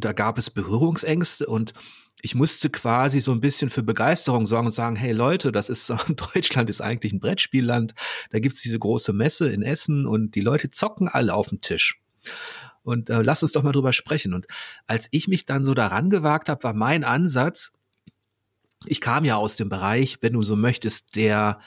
da 0.00 0.12
gab 0.12 0.38
es 0.38 0.50
Berührungsängste 0.50 1.46
und 1.46 1.72
ich 2.20 2.34
musste 2.34 2.68
quasi 2.68 3.20
so 3.20 3.30
ein 3.30 3.40
bisschen 3.40 3.70
für 3.70 3.82
Begeisterung 3.82 4.46
sorgen 4.46 4.66
und 4.66 4.72
sagen, 4.72 4.96
hey 4.96 5.12
Leute, 5.12 5.52
das 5.52 5.68
ist 5.68 5.90
Deutschland 6.34 6.68
ist 6.68 6.80
eigentlich 6.80 7.12
ein 7.12 7.20
Brettspielland. 7.20 7.94
Da 8.30 8.40
gibt's 8.40 8.62
diese 8.62 8.78
große 8.78 9.12
Messe 9.12 9.50
in 9.50 9.62
Essen 9.62 10.06
und 10.06 10.34
die 10.34 10.40
Leute 10.40 10.70
zocken 10.70 11.08
alle 11.08 11.34
auf 11.34 11.48
dem 11.48 11.60
Tisch. 11.60 12.00
Und 12.82 13.10
äh, 13.10 13.22
lass 13.22 13.42
uns 13.42 13.52
doch 13.52 13.62
mal 13.62 13.72
drüber 13.72 13.92
sprechen. 13.92 14.34
Und 14.34 14.46
als 14.86 15.08
ich 15.12 15.28
mich 15.28 15.44
dann 15.44 15.62
so 15.62 15.74
daran 15.74 16.10
gewagt 16.10 16.48
habe, 16.48 16.64
war 16.64 16.74
mein 16.74 17.04
Ansatz, 17.04 17.72
ich 18.86 19.00
kam 19.00 19.24
ja 19.24 19.36
aus 19.36 19.56
dem 19.56 19.68
Bereich, 19.68 20.18
wenn 20.20 20.32
du 20.32 20.42
so 20.42 20.56
möchtest, 20.56 21.16
der 21.16 21.60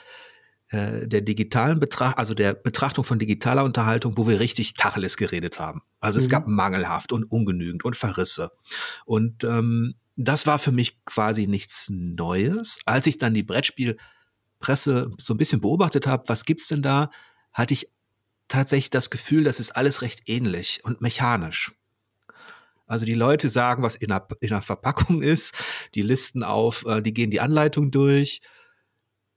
äh, 0.72 1.06
der 1.06 1.20
digitalen 1.20 1.78
Betracht, 1.80 2.16
also 2.16 2.32
der 2.32 2.54
Betrachtung 2.54 3.04
von 3.04 3.18
digitaler 3.18 3.62
Unterhaltung, 3.62 4.16
wo 4.16 4.26
wir 4.26 4.40
richtig 4.40 4.72
Tacheles 4.72 5.18
geredet 5.18 5.60
haben. 5.60 5.82
Also 6.00 6.18
mhm. 6.18 6.22
es 6.22 6.28
gab 6.30 6.46
mangelhaft 6.46 7.12
und 7.12 7.24
ungenügend 7.24 7.84
und 7.84 7.94
Verrisse. 7.94 8.52
Und 9.04 9.44
ähm, 9.44 9.94
das 10.16 10.46
war 10.46 10.58
für 10.58 10.72
mich 10.72 11.04
quasi 11.04 11.46
nichts 11.46 11.90
Neues. 11.90 12.80
Als 12.86 13.06
ich 13.06 13.18
dann 13.18 13.34
die 13.34 13.42
Brettspielpresse 13.42 15.10
so 15.18 15.34
ein 15.34 15.36
bisschen 15.36 15.60
beobachtet 15.60 16.06
habe, 16.06 16.24
was 16.28 16.46
gibt's 16.46 16.68
denn 16.68 16.80
da, 16.80 17.10
hatte 17.52 17.74
ich 17.74 17.88
tatsächlich 18.48 18.90
das 18.90 19.10
Gefühl, 19.10 19.44
das 19.44 19.60
ist 19.60 19.72
alles 19.72 20.00
recht 20.00 20.22
ähnlich 20.26 20.80
und 20.84 21.02
mechanisch. 21.02 21.72
Also 22.92 23.06
die 23.06 23.14
Leute 23.14 23.48
sagen, 23.48 23.82
was 23.82 23.94
in 23.94 24.08
der, 24.08 24.28
in 24.40 24.50
der 24.50 24.60
Verpackung 24.60 25.22
ist, 25.22 25.54
die 25.94 26.02
listen 26.02 26.42
auf, 26.42 26.84
äh, 26.86 27.00
die 27.00 27.14
gehen 27.14 27.30
die 27.30 27.40
Anleitung 27.40 27.90
durch 27.90 28.42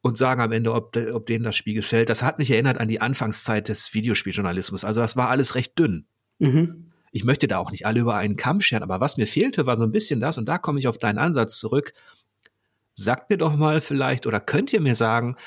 und 0.01 0.17
sagen 0.17 0.41
am 0.41 0.51
Ende, 0.51 0.73
ob, 0.73 0.97
ob 1.13 1.25
denen 1.25 1.45
das 1.45 1.55
Spiel 1.55 1.73
gefällt. 1.73 2.09
Das 2.09 2.21
hat 2.21 2.37
mich 2.37 2.51
erinnert 2.51 2.79
an 2.79 2.89
die 2.89 2.99
Anfangszeit 2.99 3.69
des 3.69 3.93
Videospieljournalismus. 3.93 4.83
Also 4.83 4.99
das 4.99 5.15
war 5.15 5.29
alles 5.29 5.55
recht 5.55 5.79
dünn. 5.79 6.05
Mhm. 6.37 6.91
Ich 7.13 7.23
möchte 7.23 7.47
da 7.47 7.59
auch 7.59 7.71
nicht 7.71 7.85
alle 7.85 8.01
über 8.01 8.15
einen 8.15 8.35
Kamm 8.35 8.59
scheren, 8.59 8.83
aber 8.83 8.99
was 8.99 9.15
mir 9.15 9.25
fehlte, 9.25 9.65
war 9.65 9.77
so 9.77 9.85
ein 9.85 9.93
bisschen 9.93 10.19
das, 10.19 10.37
und 10.37 10.49
da 10.49 10.57
komme 10.57 10.79
ich 10.79 10.89
auf 10.89 10.97
deinen 10.97 11.17
Ansatz 11.17 11.57
zurück. 11.57 11.93
Sagt 12.93 13.29
mir 13.29 13.37
doch 13.37 13.55
mal 13.55 13.79
vielleicht, 13.79 14.27
oder 14.27 14.41
könnt 14.41 14.73
ihr 14.73 14.81
mir 14.81 14.95
sagen, 14.95 15.37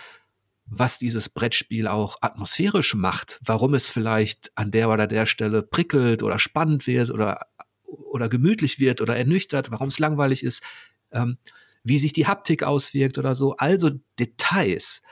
was 0.65 0.97
dieses 0.97 1.29
Brettspiel 1.29 1.87
auch 1.87 2.17
atmosphärisch 2.23 2.95
macht, 2.95 3.39
warum 3.45 3.75
es 3.75 3.91
vielleicht 3.91 4.51
an 4.55 4.71
der 4.71 4.89
oder 4.89 5.07
der 5.07 5.27
Stelle 5.27 5.63
prickelt 5.63 6.23
oder 6.23 6.39
spannend 6.39 6.87
wird 6.87 7.11
oder, 7.11 7.41
oder 7.89 8.29
gemütlich 8.29 8.79
wird 8.79 9.01
oder 9.01 9.17
ernüchtert, 9.17 9.71
warum 9.71 9.89
es 9.89 9.99
langweilig 9.99 10.43
ist. 10.43 10.63
Ähm, 11.11 11.39
wie 11.85 11.99
sich 11.99 12.13
die 12.13 12.27
Haptik 12.27 12.63
auswirkt 12.63 13.19
oder 13.19 13.35
so. 13.35 13.57
Also 13.57 13.91
Details, 14.19 15.03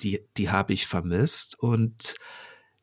die, 0.00 0.20
die 0.36 0.50
habe 0.50 0.72
ich 0.72 0.86
vermisst. 0.86 1.58
Und 1.58 2.16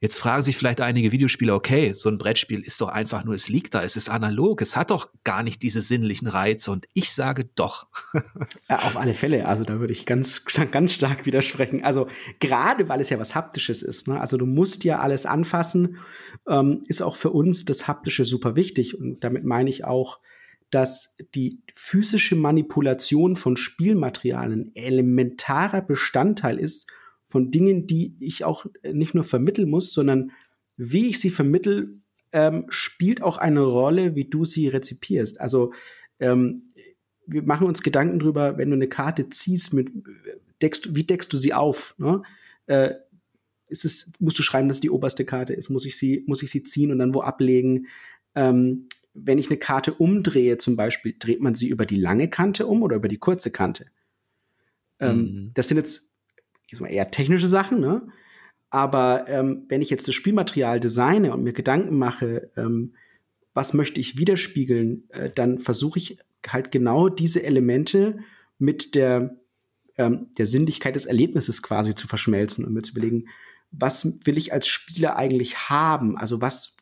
jetzt 0.03 0.17
fragen 0.17 0.43
sich 0.43 0.57
vielleicht 0.57 0.81
einige 0.81 1.13
Videospieler, 1.13 1.55
okay, 1.55 1.93
so 1.93 2.09
ein 2.09 2.17
Brettspiel 2.17 2.59
ist 2.59 2.81
doch 2.81 2.89
einfach 2.89 3.23
nur, 3.23 3.35
es 3.35 3.47
liegt 3.47 3.73
da, 3.73 3.83
es 3.83 3.95
ist 3.95 4.09
analog, 4.09 4.61
es 4.61 4.75
hat 4.75 4.91
doch 4.91 5.07
gar 5.23 5.43
nicht 5.43 5.63
diese 5.63 5.79
sinnlichen 5.79 6.27
Reize. 6.27 6.71
Und 6.71 6.89
ich 6.93 7.13
sage 7.13 7.45
doch. 7.55 7.87
Ja, 8.69 8.79
auf 8.79 8.97
alle 8.97 9.13
Fälle. 9.13 9.47
Also 9.47 9.63
da 9.63 9.79
würde 9.79 9.93
ich 9.93 10.05
ganz, 10.05 10.43
ganz 10.71 10.93
stark 10.93 11.25
widersprechen. 11.25 11.85
Also 11.85 12.07
gerade 12.39 12.89
weil 12.89 12.99
es 12.99 13.09
ja 13.09 13.19
was 13.19 13.33
Haptisches 13.33 13.81
ist. 13.81 14.09
Ne? 14.09 14.19
Also 14.19 14.35
du 14.35 14.45
musst 14.45 14.83
ja 14.83 14.99
alles 14.99 15.25
anfassen, 15.25 15.97
ähm, 16.47 16.81
ist 16.87 17.01
auch 17.01 17.15
für 17.15 17.29
uns 17.29 17.63
das 17.63 17.87
Haptische 17.87 18.25
super 18.25 18.57
wichtig. 18.57 18.99
Und 18.99 19.23
damit 19.23 19.45
meine 19.45 19.69
ich 19.69 19.85
auch, 19.85 20.19
dass 20.69 21.15
die 21.33 21.61
physische 21.73 22.35
Manipulation 22.35 23.37
von 23.37 23.55
Spielmaterialien 23.55 24.75
elementarer 24.75 25.81
Bestandteil 25.81 26.59
ist 26.59 26.87
von 27.33 27.49
Dingen, 27.49 27.87
die 27.87 28.15
ich 28.19 28.43
auch 28.43 28.67
nicht 28.83 29.15
nur 29.15 29.23
vermitteln 29.23 29.67
muss, 29.67 29.91
sondern 29.91 30.33
wie 30.77 31.07
ich 31.07 31.19
sie 31.19 31.31
vermittel, 31.31 31.97
ähm, 32.31 32.65
spielt 32.69 33.23
auch 33.23 33.39
eine 33.39 33.61
Rolle, 33.61 34.13
wie 34.13 34.25
du 34.25 34.45
sie 34.45 34.67
rezipierst. 34.67 35.41
Also 35.41 35.73
ähm, 36.19 36.73
wir 37.25 37.41
machen 37.41 37.65
uns 37.65 37.81
Gedanken 37.81 38.19
drüber, 38.19 38.59
wenn 38.59 38.69
du 38.69 38.75
eine 38.75 38.87
Karte 38.87 39.31
ziehst, 39.31 39.73
mit 39.73 39.89
deckst, 40.61 40.95
wie 40.95 41.05
deckst 41.05 41.33
du 41.33 41.37
sie 41.37 41.55
auf? 41.55 41.95
Ne? 41.97 42.21
Äh, 42.67 42.91
ist 43.67 43.83
es, 43.83 44.11
musst 44.19 44.37
du 44.37 44.43
schreiben, 44.43 44.67
dass 44.67 44.79
die 44.79 44.91
oberste 44.91 45.25
Karte 45.25 45.55
ist? 45.55 45.71
Muss 45.71 45.87
ich 45.87 45.97
sie, 45.97 46.23
muss 46.27 46.43
ich 46.43 46.51
sie 46.51 46.61
ziehen 46.61 46.91
und 46.91 46.99
dann 46.99 47.15
wo 47.15 47.21
ablegen? 47.21 47.87
Ähm, 48.35 48.89
wenn 49.15 49.39
ich 49.39 49.49
eine 49.49 49.57
Karte 49.57 49.91
umdrehe, 49.91 50.59
zum 50.59 50.75
Beispiel, 50.75 51.15
dreht 51.17 51.41
man 51.41 51.55
sie 51.55 51.69
über 51.69 51.87
die 51.87 51.95
lange 51.95 52.29
Kante 52.29 52.67
um 52.67 52.83
oder 52.83 52.97
über 52.97 53.07
die 53.07 53.17
kurze 53.17 53.49
Kante? 53.49 53.87
Ähm, 54.99 55.17
mhm. 55.17 55.51
Das 55.55 55.67
sind 55.67 55.77
jetzt 55.77 56.12
eher 56.81 57.11
technische 57.11 57.47
Sachen, 57.47 57.79
ne? 57.79 58.07
Aber 58.69 59.25
ähm, 59.27 59.65
wenn 59.69 59.83
ich 59.83 59.91
jetzt 59.91 60.07
das 60.07 60.15
Spielmaterial 60.15 60.79
designe 60.79 61.31
und 61.31 61.43
mir 61.43 61.53
Gedanken 61.53 61.95
mache, 61.95 62.49
ähm, 62.57 62.95
was 63.53 63.73
möchte 63.75 63.99
ich 63.99 64.17
widerspiegeln, 64.17 65.03
äh, 65.11 65.29
dann 65.29 65.59
versuche 65.59 65.99
ich 65.99 66.17
halt 66.47 66.71
genau 66.71 67.07
diese 67.07 67.43
Elemente 67.43 68.17
mit 68.57 68.95
der, 68.95 69.37
ähm, 69.97 70.31
der 70.37 70.47
Sinnlichkeit 70.47 70.95
des 70.95 71.05
Erlebnisses 71.05 71.61
quasi 71.61 71.93
zu 71.93 72.07
verschmelzen 72.07 72.65
und 72.65 72.73
mir 72.73 72.81
zu 72.81 72.93
überlegen, 72.93 73.27
was 73.71 74.19
will 74.25 74.37
ich 74.37 74.53
als 74.53 74.67
Spieler 74.67 75.17
eigentlich 75.17 75.69
haben? 75.69 76.17
Also 76.17 76.41
was, 76.41 76.75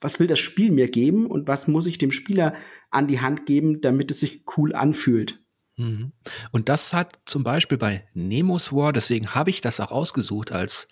was 0.00 0.18
will 0.18 0.26
das 0.26 0.38
Spiel 0.38 0.70
mir 0.70 0.88
geben 0.88 1.26
und 1.26 1.48
was 1.48 1.68
muss 1.68 1.86
ich 1.86 1.98
dem 1.98 2.12
Spieler 2.12 2.54
an 2.90 3.06
die 3.06 3.20
Hand 3.20 3.46
geben, 3.46 3.80
damit 3.80 4.10
es 4.10 4.20
sich 4.20 4.44
cool 4.56 4.74
anfühlt. 4.74 5.40
Mhm. 5.76 6.12
Und 6.52 6.68
das 6.68 6.92
hat 6.92 7.18
zum 7.26 7.44
Beispiel 7.44 7.78
bei 7.78 8.08
Nemo's 8.14 8.72
War, 8.72 8.92
deswegen 8.92 9.34
habe 9.34 9.50
ich 9.50 9.60
das 9.60 9.80
auch 9.80 9.92
ausgesucht 9.92 10.52
als 10.52 10.88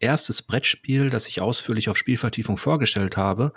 erstes 0.00 0.42
Brettspiel, 0.42 1.10
das 1.10 1.28
ich 1.28 1.40
ausführlich 1.40 1.88
auf 1.88 1.98
Spielvertiefung 1.98 2.56
vorgestellt 2.56 3.16
habe, 3.16 3.52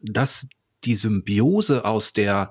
dass 0.00 0.46
die 0.84 0.94
Symbiose 0.94 1.84
aus 1.84 2.12
der, 2.12 2.50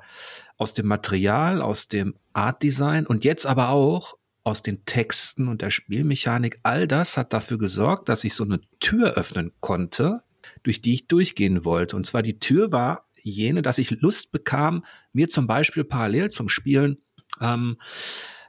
aus 0.58 0.74
dem 0.74 0.88
Material, 0.88 1.62
aus 1.62 1.88
dem 1.88 2.16
Art 2.34 2.64
Design 2.64 3.06
und 3.06 3.24
jetzt 3.24 3.46
aber 3.46 3.70
auch 3.70 4.18
aus 4.44 4.62
den 4.62 4.86
Texten 4.86 5.48
und 5.48 5.62
der 5.62 5.70
Spielmechanik, 5.70 6.60
all 6.64 6.88
das 6.88 7.16
hat 7.16 7.32
dafür 7.32 7.58
gesorgt, 7.58 8.10
dass 8.10 8.24
ich 8.24 8.34
so 8.34 8.44
eine 8.44 8.60
Tür 8.80 9.14
öffnen 9.14 9.54
konnte, 9.62 10.22
durch 10.64 10.82
die 10.82 10.96
ich 10.96 11.08
durchgehen 11.08 11.64
wollte. 11.64 11.96
Und 11.96 12.06
zwar 12.06 12.24
die 12.24 12.40
Tür 12.40 12.72
war 12.72 13.08
jene, 13.22 13.62
dass 13.62 13.78
ich 13.78 13.92
Lust 13.92 14.32
bekam, 14.32 14.84
mir 15.14 15.30
zum 15.30 15.48
Beispiel 15.48 15.86
parallel 15.86 16.30
zum 16.30 16.50
Spielen 16.50 16.98
ähm, 17.40 17.78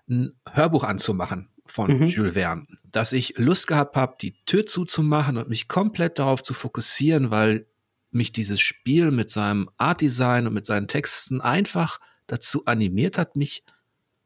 ein 0.08 0.32
Hörbuch 0.50 0.84
anzumachen 0.84 1.50
von 1.66 1.98
mhm. 1.98 2.06
Jules 2.06 2.34
Verne, 2.34 2.66
dass 2.84 3.12
ich 3.12 3.38
Lust 3.38 3.66
gehabt 3.66 3.96
habe, 3.96 4.16
die 4.20 4.36
Tür 4.44 4.66
zuzumachen 4.66 5.36
und 5.36 5.48
mich 5.48 5.68
komplett 5.68 6.18
darauf 6.18 6.42
zu 6.42 6.54
fokussieren, 6.54 7.30
weil 7.30 7.66
mich 8.10 8.32
dieses 8.32 8.60
Spiel 8.60 9.10
mit 9.10 9.30
seinem 9.30 9.70
Art 9.76 10.00
Design 10.00 10.46
und 10.46 10.54
mit 10.54 10.66
seinen 10.66 10.88
Texten 10.88 11.40
einfach 11.40 11.98
dazu 12.26 12.64
animiert 12.66 13.18
hat, 13.18 13.36
mich 13.36 13.64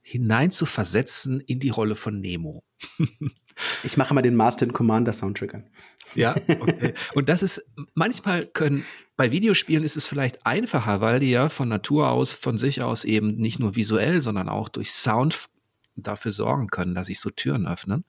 hinein 0.02 0.50
zu 0.50 0.66
versetzen 0.66 1.40
in 1.40 1.60
die 1.60 1.70
Rolle 1.70 1.94
von 1.94 2.20
Nemo. 2.20 2.64
ich 3.84 3.96
mache 3.96 4.14
mal 4.14 4.22
den 4.22 4.36
Master 4.36 4.64
and 4.64 4.72
Commander 4.72 5.12
Soundtrack 5.12 5.54
an. 5.54 5.70
Ja, 6.14 6.34
okay. 6.60 6.94
Und 7.14 7.28
das 7.28 7.42
ist, 7.42 7.64
manchmal 7.94 8.46
können, 8.46 8.84
bei 9.18 9.32
Videospielen 9.32 9.82
ist 9.82 9.96
es 9.96 10.06
vielleicht 10.06 10.46
einfacher, 10.46 11.00
weil 11.00 11.18
die 11.18 11.30
ja 11.30 11.48
von 11.48 11.68
Natur 11.68 12.08
aus, 12.08 12.32
von 12.32 12.56
sich 12.56 12.82
aus 12.82 13.02
eben 13.02 13.34
nicht 13.34 13.58
nur 13.58 13.74
visuell, 13.74 14.22
sondern 14.22 14.48
auch 14.48 14.68
durch 14.68 14.92
Sound 14.92 15.48
dafür 15.96 16.30
sorgen 16.30 16.68
können, 16.68 16.94
dass 16.94 17.08
sich 17.08 17.18
so 17.18 17.28
Türen 17.28 17.66
öffnen. 17.66 18.04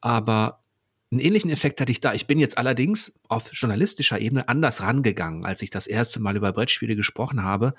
Aber 0.00 0.62
einen 1.10 1.20
ähnlichen 1.20 1.50
Effekt 1.50 1.82
hatte 1.82 1.92
ich 1.92 2.00
da. 2.00 2.14
Ich 2.14 2.26
bin 2.26 2.38
jetzt 2.38 2.56
allerdings 2.56 3.12
auf 3.28 3.50
journalistischer 3.52 4.18
Ebene 4.18 4.48
anders 4.48 4.80
rangegangen. 4.80 5.44
Als 5.44 5.60
ich 5.60 5.68
das 5.68 5.86
erste 5.86 6.18
Mal 6.18 6.34
über 6.34 6.50
Brettspiele 6.50 6.96
gesprochen 6.96 7.42
habe, 7.42 7.74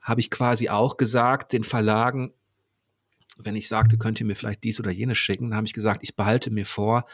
habe 0.00 0.20
ich 0.20 0.30
quasi 0.30 0.70
auch 0.70 0.96
gesagt, 0.96 1.52
den 1.52 1.62
Verlagen, 1.62 2.32
wenn 3.36 3.54
ich 3.54 3.68
sagte, 3.68 3.98
könnt 3.98 4.18
ihr 4.18 4.24
mir 4.24 4.34
vielleicht 4.34 4.64
dies 4.64 4.80
oder 4.80 4.90
jenes 4.90 5.18
schicken, 5.18 5.54
habe 5.54 5.66
ich 5.66 5.74
gesagt, 5.74 6.00
ich 6.02 6.16
behalte 6.16 6.50
mir 6.50 6.64
vor, 6.64 7.04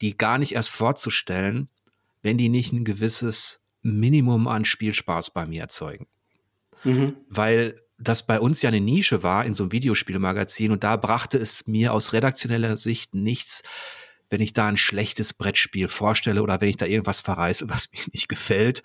die 0.00 0.18
gar 0.18 0.38
nicht 0.38 0.56
erst 0.56 0.70
vorzustellen, 0.70 1.68
wenn 2.20 2.36
die 2.36 2.48
nicht 2.48 2.72
ein 2.72 2.84
gewisses 2.84 3.60
Minimum 3.96 4.48
an 4.48 4.64
Spielspaß 4.64 5.30
bei 5.30 5.46
mir 5.46 5.62
erzeugen. 5.62 6.06
Mhm. 6.84 7.16
Weil 7.28 7.80
das 7.98 8.26
bei 8.26 8.40
uns 8.40 8.62
ja 8.62 8.68
eine 8.68 8.80
Nische 8.80 9.22
war 9.22 9.44
in 9.44 9.54
so 9.54 9.64
einem 9.64 9.72
Videospielmagazin 9.72 10.70
und 10.70 10.84
da 10.84 10.96
brachte 10.96 11.38
es 11.38 11.66
mir 11.66 11.92
aus 11.92 12.12
redaktioneller 12.12 12.76
Sicht 12.76 13.14
nichts, 13.14 13.62
wenn 14.30 14.40
ich 14.40 14.52
da 14.52 14.68
ein 14.68 14.76
schlechtes 14.76 15.34
Brettspiel 15.34 15.88
vorstelle 15.88 16.42
oder 16.42 16.60
wenn 16.60 16.68
ich 16.68 16.76
da 16.76 16.86
irgendwas 16.86 17.20
verreiße, 17.20 17.68
was 17.68 17.90
mir 17.92 18.00
nicht 18.12 18.28
gefällt. 18.28 18.82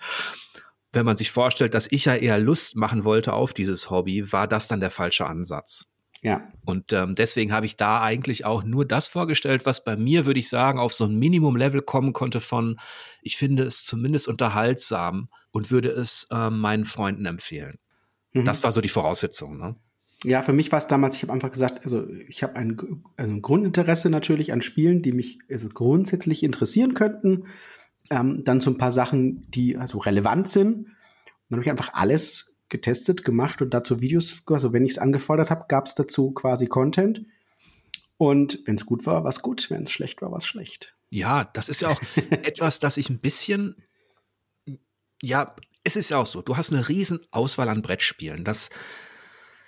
Wenn 0.92 1.06
man 1.06 1.16
sich 1.16 1.30
vorstellt, 1.30 1.74
dass 1.74 1.90
ich 1.90 2.04
ja 2.04 2.14
eher 2.14 2.38
Lust 2.38 2.76
machen 2.76 3.04
wollte 3.04 3.32
auf 3.32 3.52
dieses 3.52 3.90
Hobby, 3.90 4.32
war 4.32 4.48
das 4.48 4.68
dann 4.68 4.80
der 4.80 4.90
falsche 4.90 5.26
Ansatz. 5.26 5.86
Ja. 6.24 6.50
Und 6.64 6.92
ähm, 6.94 7.14
deswegen 7.14 7.52
habe 7.52 7.66
ich 7.66 7.76
da 7.76 8.00
eigentlich 8.00 8.46
auch 8.46 8.64
nur 8.64 8.86
das 8.86 9.08
vorgestellt, 9.08 9.66
was 9.66 9.84
bei 9.84 9.94
mir, 9.94 10.24
würde 10.24 10.40
ich 10.40 10.48
sagen, 10.48 10.78
auf 10.78 10.94
so 10.94 11.04
ein 11.04 11.18
Minimum-Level 11.18 11.82
kommen 11.82 12.14
konnte 12.14 12.40
von, 12.40 12.80
ich 13.20 13.36
finde 13.36 13.64
es 13.64 13.84
zumindest 13.84 14.26
unterhaltsam 14.26 15.28
und 15.50 15.70
würde 15.70 15.90
es 15.90 16.26
ähm, 16.32 16.60
meinen 16.60 16.86
Freunden 16.86 17.26
empfehlen. 17.26 17.78
Mhm. 18.32 18.46
Das 18.46 18.64
war 18.64 18.72
so 18.72 18.80
die 18.80 18.88
Voraussetzung. 18.88 19.58
Ne? 19.58 19.76
Ja, 20.24 20.42
für 20.42 20.54
mich 20.54 20.72
war 20.72 20.78
es 20.78 20.86
damals, 20.86 21.16
ich 21.16 21.22
habe 21.24 21.34
einfach 21.34 21.52
gesagt, 21.52 21.84
also 21.84 22.08
ich 22.26 22.42
habe 22.42 22.56
ein, 22.56 22.78
ein, 23.18 23.42
Grundinteresse 23.42 24.08
natürlich 24.08 24.50
an 24.50 24.62
Spielen, 24.62 25.02
die 25.02 25.12
mich 25.12 25.40
also 25.50 25.68
grundsätzlich 25.68 26.42
interessieren 26.42 26.94
könnten. 26.94 27.48
Ähm, 28.08 28.44
dann 28.44 28.62
so 28.62 28.70
ein 28.70 28.78
paar 28.78 28.92
Sachen, 28.92 29.42
die 29.50 29.76
also 29.76 29.98
relevant 29.98 30.48
sind. 30.48 30.74
Und 30.76 30.86
dann 31.50 31.58
habe 31.58 31.64
ich 31.64 31.70
einfach 31.70 31.92
alles 31.92 32.53
getestet, 32.68 33.24
gemacht 33.24 33.62
und 33.62 33.70
dazu 33.70 34.00
Videos, 34.00 34.42
also 34.46 34.72
wenn 34.72 34.84
ich 34.84 34.92
es 34.92 34.98
angefordert 34.98 35.50
habe, 35.50 35.66
gab 35.68 35.86
es 35.86 35.94
dazu 35.94 36.32
quasi 36.32 36.66
Content. 36.66 37.26
Und 38.16 38.60
wenn 38.66 38.76
es 38.76 38.86
gut 38.86 39.06
war, 39.06 39.24
war 39.24 39.30
es 39.30 39.42
gut, 39.42 39.70
wenn 39.70 39.82
es 39.82 39.90
schlecht 39.90 40.22
war, 40.22 40.30
war 40.30 40.38
es 40.38 40.46
schlecht. 40.46 40.96
Ja, 41.10 41.44
das 41.44 41.68
ist 41.68 41.82
ja 41.82 41.90
auch 41.90 42.00
etwas, 42.30 42.78
das 42.78 42.96
ich 42.96 43.10
ein 43.10 43.20
bisschen, 43.20 43.76
ja, 45.22 45.54
es 45.84 45.96
ist 45.96 46.10
ja 46.10 46.18
auch 46.18 46.26
so, 46.26 46.42
du 46.42 46.56
hast 46.56 46.72
eine 46.72 46.88
riesen 46.88 47.20
Auswahl 47.30 47.68
an 47.68 47.82
Brettspielen. 47.82 48.44
Das, 48.44 48.70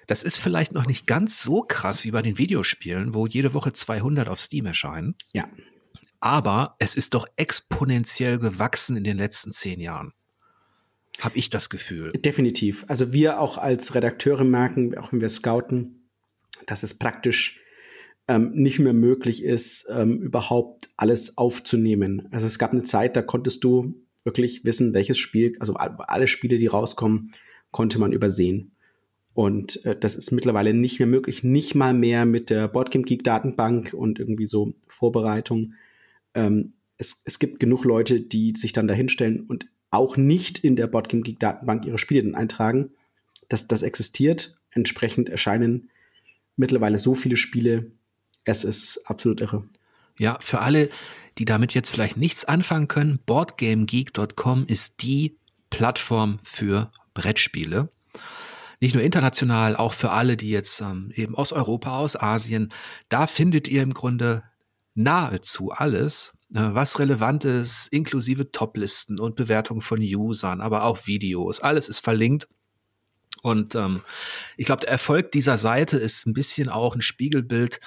das 0.06 0.22
ist 0.22 0.38
vielleicht 0.38 0.72
noch 0.72 0.86
nicht 0.86 1.06
ganz 1.06 1.42
so 1.42 1.62
krass 1.62 2.04
wie 2.04 2.10
bei 2.10 2.22
den 2.22 2.38
Videospielen, 2.38 3.14
wo 3.14 3.26
jede 3.26 3.52
Woche 3.54 3.72
200 3.72 4.28
auf 4.28 4.40
Steam 4.40 4.66
erscheinen. 4.66 5.16
Ja. 5.32 5.48
Aber 6.20 6.76
es 6.78 6.94
ist 6.94 7.14
doch 7.14 7.26
exponentiell 7.36 8.38
gewachsen 8.38 8.96
in 8.96 9.04
den 9.04 9.18
letzten 9.18 9.52
zehn 9.52 9.80
Jahren. 9.80 10.12
Habe 11.20 11.38
ich 11.38 11.50
das 11.50 11.70
Gefühl. 11.70 12.10
Definitiv. 12.12 12.84
Also 12.88 13.12
wir 13.12 13.40
auch 13.40 13.58
als 13.58 13.94
Redakteure 13.94 14.44
merken, 14.44 14.96
auch 14.98 15.12
wenn 15.12 15.20
wir 15.20 15.28
scouten, 15.28 16.08
dass 16.66 16.82
es 16.82 16.94
praktisch 16.94 17.60
ähm, 18.28 18.52
nicht 18.54 18.78
mehr 18.78 18.92
möglich 18.92 19.42
ist, 19.42 19.86
ähm, 19.90 20.20
überhaupt 20.20 20.88
alles 20.96 21.38
aufzunehmen. 21.38 22.28
Also 22.32 22.46
es 22.46 22.58
gab 22.58 22.72
eine 22.72 22.84
Zeit, 22.84 23.16
da 23.16 23.22
konntest 23.22 23.64
du 23.64 23.94
wirklich 24.24 24.64
wissen, 24.64 24.92
welches 24.92 25.18
Spiel, 25.18 25.56
also 25.60 25.74
alle 25.74 26.26
Spiele, 26.26 26.58
die 26.58 26.66
rauskommen, 26.66 27.32
konnte 27.70 27.98
man 27.98 28.12
übersehen. 28.12 28.72
Und 29.32 29.84
äh, 29.84 29.96
das 29.98 30.16
ist 30.16 30.32
mittlerweile 30.32 30.74
nicht 30.74 30.98
mehr 30.98 31.06
möglich, 31.06 31.44
nicht 31.44 31.74
mal 31.74 31.94
mehr 31.94 32.26
mit 32.26 32.50
der 32.50 32.68
Boardgame 32.68 33.04
Geek 33.04 33.22
Datenbank 33.22 33.94
und 33.94 34.18
irgendwie 34.18 34.46
so 34.46 34.74
Vorbereitung. 34.88 35.74
Ähm, 36.34 36.72
es, 36.96 37.22
es 37.24 37.38
gibt 37.38 37.60
genug 37.60 37.84
Leute, 37.84 38.20
die 38.20 38.54
sich 38.56 38.72
dann 38.72 38.88
dahinstellen 38.88 39.40
und 39.40 39.66
auch 39.96 40.16
nicht 40.16 40.58
in 40.58 40.76
der 40.76 40.86
Boardgame 40.86 41.22
Geek 41.22 41.40
Datenbank 41.40 41.84
ihre 41.84 41.98
Spiele 41.98 42.22
dann 42.22 42.34
eintragen. 42.34 42.90
Das, 43.48 43.68
das 43.68 43.82
existiert. 43.82 44.58
Entsprechend 44.70 45.28
erscheinen 45.28 45.90
mittlerweile 46.56 46.98
so 46.98 47.14
viele 47.14 47.36
Spiele. 47.36 47.90
Es 48.44 48.64
ist 48.64 49.02
absolut 49.06 49.40
irre. 49.40 49.64
Ja, 50.18 50.38
für 50.40 50.60
alle, 50.60 50.88
die 51.38 51.44
damit 51.44 51.74
jetzt 51.74 51.90
vielleicht 51.90 52.16
nichts 52.16 52.44
anfangen 52.44 52.88
können, 52.88 53.18
boardgamegeek.com 53.26 54.64
ist 54.66 55.02
die 55.02 55.38
Plattform 55.70 56.38
für 56.42 56.90
Brettspiele. 57.14 57.90
Nicht 58.80 58.94
nur 58.94 59.02
international, 59.02 59.76
auch 59.76 59.92
für 59.92 60.10
alle, 60.10 60.36
die 60.36 60.50
jetzt 60.50 60.80
ähm, 60.80 61.10
eben 61.14 61.34
aus 61.34 61.52
Europa, 61.52 61.96
aus 61.98 62.16
Asien. 62.16 62.72
Da 63.08 63.26
findet 63.26 63.68
ihr 63.68 63.82
im 63.82 63.94
Grunde 63.94 64.42
nahezu 64.94 65.70
alles, 65.70 66.35
was 66.60 66.98
relevant 66.98 67.44
ist, 67.44 67.88
inklusive 67.88 68.50
Toplisten 68.50 69.20
und 69.20 69.36
Bewertungen 69.36 69.80
von 69.80 70.00
Usern, 70.00 70.60
aber 70.60 70.84
auch 70.84 71.06
Videos. 71.06 71.60
Alles 71.60 71.88
ist 71.88 72.00
verlinkt. 72.00 72.48
Und 73.42 73.74
ähm, 73.74 74.02
ich 74.56 74.66
glaube, 74.66 74.80
der 74.80 74.90
Erfolg 74.90 75.32
dieser 75.32 75.58
Seite 75.58 75.98
ist 75.98 76.26
ein 76.26 76.32
bisschen 76.32 76.68
auch 76.68 76.94
ein 76.94 77.02
Spiegelbild 77.02 77.80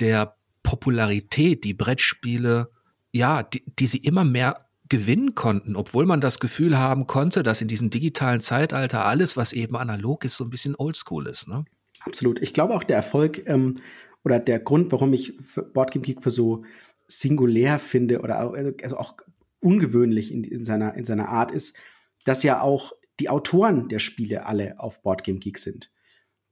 der 0.00 0.36
Popularität, 0.62 1.64
die 1.64 1.74
Brettspiele, 1.74 2.70
ja, 3.12 3.42
die, 3.42 3.62
die 3.78 3.86
sie 3.86 3.98
immer 3.98 4.24
mehr 4.24 4.66
gewinnen 4.88 5.34
konnten, 5.34 5.76
obwohl 5.76 6.06
man 6.06 6.20
das 6.20 6.38
Gefühl 6.38 6.78
haben 6.78 7.06
konnte, 7.06 7.42
dass 7.42 7.60
in 7.60 7.68
diesem 7.68 7.90
digitalen 7.90 8.40
Zeitalter 8.40 9.04
alles, 9.04 9.36
was 9.36 9.52
eben 9.52 9.76
analog 9.76 10.24
ist, 10.24 10.36
so 10.36 10.44
ein 10.44 10.50
bisschen 10.50 10.74
oldschool 10.76 11.26
ist. 11.26 11.48
Ne? 11.48 11.64
Absolut. 12.00 12.40
Ich 12.40 12.52
glaube 12.52 12.74
auch 12.74 12.84
der 12.84 12.96
Erfolg 12.96 13.42
ähm, 13.46 13.78
oder 14.24 14.38
der 14.38 14.60
Grund, 14.60 14.92
warum 14.92 15.12
ich 15.12 15.36
Boardgame 15.72 16.04
Geek 16.04 16.22
für 16.22 16.30
so 16.30 16.64
singulär 17.08 17.78
finde 17.78 18.20
oder 18.20 18.44
auch, 18.44 18.54
also, 18.54 18.72
also 18.82 18.96
auch 18.98 19.16
ungewöhnlich 19.60 20.32
in, 20.32 20.44
in, 20.44 20.64
seiner, 20.64 20.94
in 20.94 21.04
seiner 21.04 21.28
Art 21.28 21.50
ist, 21.50 21.76
dass 22.24 22.42
ja 22.42 22.60
auch 22.60 22.92
die 23.20 23.28
Autoren 23.28 23.88
der 23.88 23.98
Spiele 23.98 24.46
alle 24.46 24.78
auf 24.78 25.02
Boardgame 25.02 25.38
Geek 25.38 25.58
sind. 25.58 25.90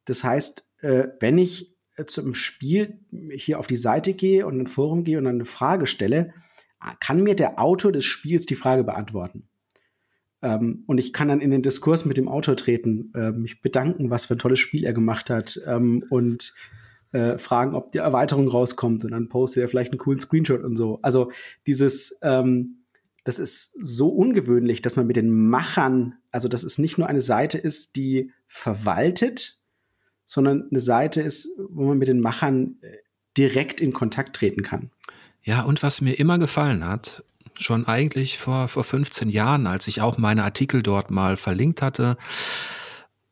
Das 0.05 0.25
heißt, 0.25 0.67
äh, 0.81 1.09
wenn 1.21 1.39
ich 1.39 1.77
äh, 1.97 2.07
zum 2.07 2.35
Spiel 2.35 3.01
hier 3.33 3.59
auf 3.59 3.67
die 3.67 3.77
Seite 3.77 4.15
gehe 4.15 4.47
und 4.47 4.59
ein 4.59 4.67
Forum 4.67 5.05
gehe 5.05 5.19
und 5.19 5.27
eine 5.27 5.45
Frage 5.45 5.87
stelle, 5.87 6.33
kann 7.01 7.23
mir 7.23 7.35
der 7.35 7.59
Autor 7.59 7.93
des 7.93 8.05
Spiels 8.05 8.45
die 8.45 8.57
Frage 8.57 8.85
beantworten. 8.85 9.49
Ähm, 10.43 10.85
und 10.87 10.99
ich 10.99 11.13
kann 11.13 11.29
dann 11.29 11.41
in 11.41 11.51
den 11.51 11.63
Diskurs 11.63 12.05
mit 12.05 12.17
dem 12.17 12.29
Autor 12.29 12.57
treten, 12.57 13.13
äh, 13.15 13.33
mich 13.33 13.63
bedanken, 13.63 14.11
was 14.11 14.27
für 14.27 14.35
ein 14.35 14.39
tolles 14.39 14.59
Spiel 14.59 14.85
er 14.85 14.93
gemacht 14.93 15.31
hat 15.31 15.59
ähm, 15.67 16.05
und 16.11 16.55
äh, 17.15 17.39
fragen, 17.39 17.75
ob 17.75 17.93
die 17.93 17.99
Erweiterung 17.99 18.49
rauskommt 18.49 19.05
und 19.05 19.13
dann 19.13 19.29
postet 19.29 19.63
er 19.63 19.69
vielleicht 19.69 19.93
einen 19.93 19.99
coolen 19.99 20.19
Screenshot 20.19 20.65
und 20.65 20.77
so. 20.77 20.99
Also 21.03 21.31
dieses, 21.67 22.19
ähm, 22.23 22.85
das 23.23 23.39
ist 23.39 23.79
so 23.81 24.09
ungewöhnlich, 24.09 24.83
dass 24.83 24.97
man 24.97 25.07
mit 25.07 25.17
den 25.17 25.49
Machern, 25.49 26.17
also 26.33 26.49
dass 26.49 26.65
es 26.65 26.79
nicht 26.79 26.99
nur 26.99 27.07
eine 27.07 27.21
Seite 27.21 27.57
ist, 27.57 27.95
die 27.95 28.33
verwaltet, 28.49 29.61
sondern 30.27 30.69
eine 30.69 30.81
Seite 30.81 31.23
ist, 31.23 31.49
wo 31.69 31.85
man 31.85 31.99
mit 31.99 32.09
den 32.09 32.21
Machern 32.21 32.79
äh, 32.83 32.97
direkt 33.39 33.81
in 33.81 33.93
Kontakt 33.93 34.35
treten 34.35 34.63
kann. 34.63 34.91
Ja, 35.43 35.63
und 35.63 35.83
was 35.83 36.01
mir 36.01 36.19
immer 36.19 36.39
gefallen 36.39 36.85
hat, 36.85 37.23
schon 37.57 37.87
eigentlich 37.87 38.39
vor, 38.39 38.67
vor 38.67 38.83
15 38.83 39.29
Jahren, 39.29 39.69
als 39.69 39.87
ich 39.87 40.01
auch 40.01 40.19
meine 40.19 40.43
Artikel 40.43 40.83
dort 40.83 41.13
mal 41.13 41.37
verlinkt 41.37 41.81
hatte, 41.81 42.17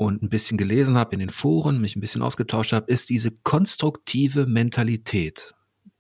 und 0.05 0.23
ein 0.23 0.29
bisschen 0.29 0.59
gelesen 0.59 0.97
habe 0.97 1.13
in 1.13 1.21
den 1.21 1.31
Foren, 1.31 1.81
mich 1.81 1.97
ein 1.97 2.01
bisschen 2.01 2.23
ausgetauscht 2.23 2.73
habe, 2.73 2.91
ist 2.91 3.11
diese 3.11 3.31
konstruktive 3.31 4.47
Mentalität, 4.47 5.55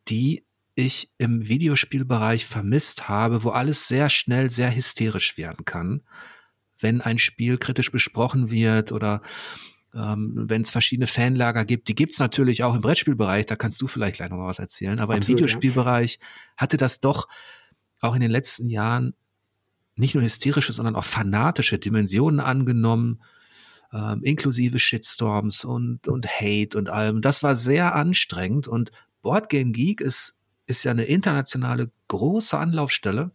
die 0.08 0.44
ich 0.74 1.12
im 1.18 1.48
Videospielbereich 1.48 2.46
vermisst 2.46 3.08
habe, 3.08 3.44
wo 3.44 3.50
alles 3.50 3.88
sehr 3.88 4.08
schnell 4.08 4.50
sehr 4.50 4.74
hysterisch 4.74 5.36
werden 5.36 5.64
kann, 5.64 6.02
wenn 6.80 7.00
ein 7.00 7.18
Spiel 7.18 7.58
kritisch 7.58 7.92
besprochen 7.92 8.50
wird 8.50 8.92
oder 8.92 9.22
ähm, 9.94 10.32
wenn 10.48 10.62
es 10.62 10.70
verschiedene 10.70 11.06
Fanlager 11.06 11.64
gibt. 11.64 11.88
Die 11.88 11.94
gibt's 11.94 12.18
natürlich 12.18 12.64
auch 12.64 12.74
im 12.74 12.80
Brettspielbereich, 12.80 13.46
da 13.46 13.56
kannst 13.56 13.80
du 13.82 13.86
vielleicht 13.86 14.16
gleich 14.16 14.30
noch 14.30 14.38
was 14.38 14.58
erzählen. 14.58 14.98
Aber 15.00 15.14
Absolut, 15.14 15.28
im 15.28 15.46
Videospielbereich 15.46 16.18
ja. 16.20 16.26
hatte 16.56 16.76
das 16.78 17.00
doch 17.00 17.28
auch 18.00 18.14
in 18.14 18.20
den 18.20 18.30
letzten 18.30 18.68
Jahren 18.68 19.14
nicht 19.94 20.14
nur 20.14 20.24
hysterische, 20.24 20.72
sondern 20.72 20.96
auch 20.96 21.04
fanatische 21.04 21.78
Dimensionen 21.78 22.40
angenommen, 22.40 23.22
ähm, 23.92 24.22
inklusive 24.22 24.78
Shitstorms 24.78 25.64
und, 25.64 26.08
und 26.08 26.26
Hate 26.26 26.76
und 26.78 26.88
allem. 26.88 27.20
Das 27.20 27.42
war 27.42 27.54
sehr 27.54 27.94
anstrengend 27.94 28.68
und 28.68 28.90
Boardgame 29.22 29.72
Geek 29.72 30.00
ist, 30.00 30.36
ist 30.66 30.84
ja 30.84 30.90
eine 30.90 31.04
internationale 31.04 31.90
große 32.08 32.58
Anlaufstelle. 32.58 33.30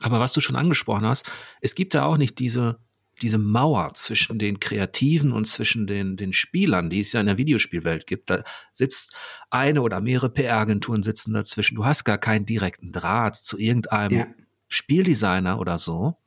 Aber 0.00 0.20
was 0.20 0.32
du 0.32 0.40
schon 0.40 0.56
angesprochen 0.56 1.06
hast, 1.06 1.26
es 1.60 1.74
gibt 1.74 1.94
da 1.94 2.04
auch 2.04 2.18
nicht 2.18 2.38
diese, 2.38 2.78
diese 3.22 3.38
Mauer 3.38 3.94
zwischen 3.94 4.38
den 4.38 4.60
Kreativen 4.60 5.32
und 5.32 5.46
zwischen 5.46 5.86
den, 5.86 6.16
den 6.16 6.32
Spielern, 6.32 6.90
die 6.90 7.00
es 7.00 7.12
ja 7.12 7.20
in 7.20 7.26
der 7.26 7.38
Videospielwelt 7.38 8.06
gibt. 8.06 8.28
Da 8.28 8.42
sitzt 8.72 9.14
eine 9.50 9.80
oder 9.80 10.00
mehrere 10.00 10.28
PR-Agenturen 10.28 11.02
sitzen 11.02 11.32
dazwischen. 11.32 11.76
Du 11.76 11.84
hast 11.84 12.04
gar 12.04 12.18
keinen 12.18 12.44
direkten 12.44 12.92
Draht 12.92 13.36
zu 13.36 13.58
irgendeinem 13.58 14.18
ja. 14.18 14.26
Spieldesigner 14.68 15.58
oder 15.58 15.78
so. 15.78 16.18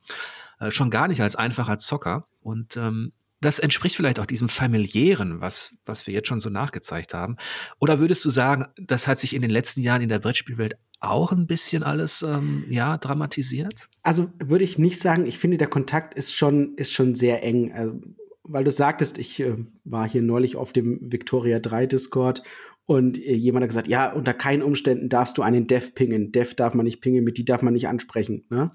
Äh, 0.58 0.72
schon 0.72 0.90
gar 0.90 1.06
nicht 1.06 1.20
als 1.20 1.36
einfacher 1.36 1.78
Zocker. 1.78 2.26
Und 2.40 2.76
ähm, 2.76 3.12
das 3.40 3.58
entspricht 3.58 3.96
vielleicht 3.96 4.20
auch 4.20 4.26
diesem 4.26 4.48
familiären, 4.48 5.40
was, 5.40 5.74
was 5.86 6.06
wir 6.06 6.14
jetzt 6.14 6.28
schon 6.28 6.40
so 6.40 6.50
nachgezeigt 6.50 7.14
haben. 7.14 7.36
Oder 7.78 7.98
würdest 7.98 8.24
du 8.24 8.30
sagen, 8.30 8.66
das 8.76 9.08
hat 9.08 9.18
sich 9.18 9.34
in 9.34 9.42
den 9.42 9.50
letzten 9.50 9.80
Jahren 9.80 10.02
in 10.02 10.08
der 10.08 10.18
Brettspielwelt 10.18 10.74
auch 11.00 11.32
ein 11.32 11.46
bisschen 11.46 11.82
alles 11.82 12.22
ähm, 12.22 12.64
ja 12.68 12.98
dramatisiert? 12.98 13.88
Also 14.02 14.30
würde 14.38 14.64
ich 14.64 14.78
nicht 14.78 15.00
sagen. 15.00 15.26
Ich 15.26 15.38
finde, 15.38 15.56
der 15.56 15.68
Kontakt 15.68 16.14
ist 16.14 16.34
schon 16.34 16.74
ist 16.76 16.92
schon 16.92 17.14
sehr 17.14 17.42
eng. 17.42 17.72
Also, 17.72 18.00
weil 18.42 18.64
du 18.64 18.70
sagtest, 18.70 19.16
ich 19.16 19.40
äh, 19.40 19.56
war 19.84 20.08
hier 20.08 20.22
neulich 20.22 20.56
auf 20.56 20.72
dem 20.72 20.98
Victoria 21.00 21.60
3 21.60 21.86
Discord 21.86 22.42
und 22.84 23.18
äh, 23.18 23.32
jemand 23.32 23.62
hat 23.62 23.70
gesagt, 23.70 23.88
ja, 23.88 24.12
unter 24.12 24.34
keinen 24.34 24.62
Umständen 24.62 25.08
darfst 25.08 25.38
du 25.38 25.42
einen 25.42 25.66
Dev 25.66 25.92
pingen. 25.94 26.32
Dev 26.32 26.54
darf 26.56 26.74
man 26.74 26.84
nicht 26.84 27.00
pingen, 27.00 27.24
mit 27.24 27.38
die 27.38 27.44
darf 27.44 27.62
man 27.62 27.72
nicht 27.72 27.88
ansprechen. 27.88 28.44
Ne? 28.50 28.70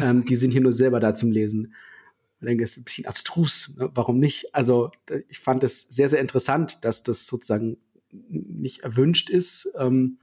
ähm, 0.00 0.24
die 0.24 0.36
sind 0.36 0.52
hier 0.52 0.60
nur 0.60 0.72
selber 0.72 1.00
da 1.00 1.14
zum 1.14 1.30
Lesen. 1.30 1.74
Ich 2.40 2.46
denke, 2.46 2.64
es 2.64 2.72
ist 2.72 2.78
ein 2.78 2.84
bisschen 2.84 3.06
abstrus. 3.06 3.74
Ne? 3.76 3.90
Warum 3.94 4.18
nicht? 4.18 4.54
Also 4.54 4.90
ich 5.28 5.40
fand 5.40 5.62
es 5.62 5.82
sehr, 5.88 6.08
sehr 6.08 6.20
interessant, 6.20 6.84
dass 6.84 7.02
das 7.02 7.26
sozusagen 7.26 7.76
nicht 8.10 8.80
erwünscht 8.80 9.30
ist. 9.30 9.72
Ähm, 9.78 10.18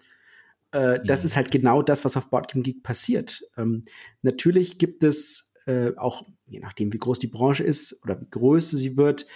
äh, 0.71 0.99
das 1.05 1.23
ist 1.23 1.35
halt 1.35 1.51
genau 1.51 1.81
das, 1.81 2.05
was 2.05 2.17
auf 2.17 2.29
Boardgame 2.29 2.63
Geek 2.63 2.83
passiert. 2.83 3.43
Ähm, 3.55 3.83
natürlich 4.21 4.77
gibt 4.77 5.03
es 5.03 5.53
äh, 5.65 5.91
auch, 5.95 6.25
je 6.47 6.59
nachdem, 6.59 6.91
wie 6.91 6.97
groß 6.97 7.19
die 7.19 7.27
Branche 7.27 7.63
ist 7.63 8.01
oder 8.03 8.19
wie 8.19 8.27
größer 8.29 8.77
sie 8.77 8.97
wird, 8.97 9.27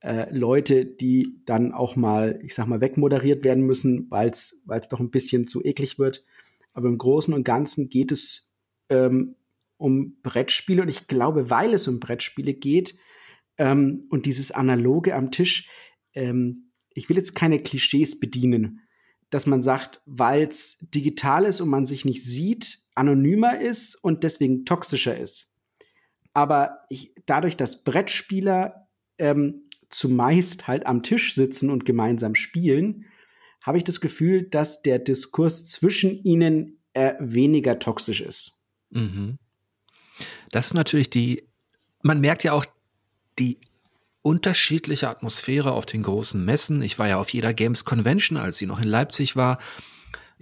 äh, 0.00 0.34
Leute, 0.34 0.86
die 0.86 1.42
dann 1.44 1.72
auch 1.72 1.94
mal, 1.94 2.40
ich 2.42 2.54
sag 2.54 2.66
mal, 2.66 2.80
wegmoderiert 2.80 3.44
werden 3.44 3.64
müssen, 3.64 4.10
weil 4.10 4.30
es 4.30 4.62
doch 4.88 5.00
ein 5.00 5.10
bisschen 5.10 5.46
zu 5.46 5.62
eklig 5.62 5.98
wird. 5.98 6.24
Aber 6.72 6.88
im 6.88 6.98
Großen 6.98 7.34
und 7.34 7.44
Ganzen 7.44 7.90
geht 7.90 8.12
es 8.12 8.50
ähm, 8.88 9.36
um 9.80 10.20
Brettspiele 10.22 10.82
und 10.82 10.88
ich 10.88 11.06
glaube, 11.06 11.50
weil 11.50 11.74
es 11.74 11.88
um 11.88 12.00
Brettspiele 12.00 12.54
geht 12.54 12.96
ähm, 13.56 14.06
und 14.10 14.26
dieses 14.26 14.52
Analoge 14.52 15.14
am 15.14 15.30
Tisch, 15.30 15.68
ähm, 16.14 16.70
ich 16.94 17.08
will 17.08 17.16
jetzt 17.16 17.34
keine 17.34 17.60
Klischees 17.60 18.20
bedienen, 18.20 18.80
dass 19.30 19.46
man 19.46 19.62
sagt, 19.62 20.02
weil 20.06 20.42
es 20.42 20.78
digital 20.94 21.44
ist 21.44 21.60
und 21.60 21.68
man 21.68 21.86
sich 21.86 22.04
nicht 22.04 22.22
sieht, 22.22 22.80
anonymer 22.94 23.60
ist 23.60 23.94
und 23.94 24.22
deswegen 24.22 24.64
toxischer 24.64 25.16
ist. 25.16 25.56
Aber 26.34 26.80
ich, 26.90 27.14
dadurch, 27.26 27.56
dass 27.56 27.82
Brettspieler 27.82 28.88
ähm, 29.18 29.66
zumeist 29.88 30.68
halt 30.68 30.86
am 30.86 31.02
Tisch 31.02 31.34
sitzen 31.34 31.70
und 31.70 31.84
gemeinsam 31.86 32.34
spielen, 32.34 33.06
habe 33.64 33.78
ich 33.78 33.84
das 33.84 34.00
Gefühl, 34.00 34.42
dass 34.48 34.82
der 34.82 34.98
Diskurs 34.98 35.64
zwischen 35.66 36.22
ihnen 36.22 36.82
äh, 36.92 37.14
weniger 37.18 37.78
toxisch 37.78 38.20
ist. 38.20 38.60
Mhm. 38.90 39.38
Das 40.50 40.66
ist 40.66 40.74
natürlich 40.74 41.10
die, 41.10 41.44
man 42.02 42.20
merkt 42.20 42.44
ja 42.44 42.52
auch 42.52 42.66
die 43.38 43.58
unterschiedliche 44.22 45.08
Atmosphäre 45.08 45.72
auf 45.72 45.86
den 45.86 46.02
großen 46.02 46.44
Messen. 46.44 46.82
Ich 46.82 46.98
war 46.98 47.08
ja 47.08 47.16
auf 47.16 47.30
jeder 47.30 47.54
Games 47.54 47.84
Convention, 47.84 48.36
als 48.36 48.58
sie 48.58 48.66
noch 48.66 48.80
in 48.80 48.88
Leipzig 48.88 49.36
war. 49.36 49.58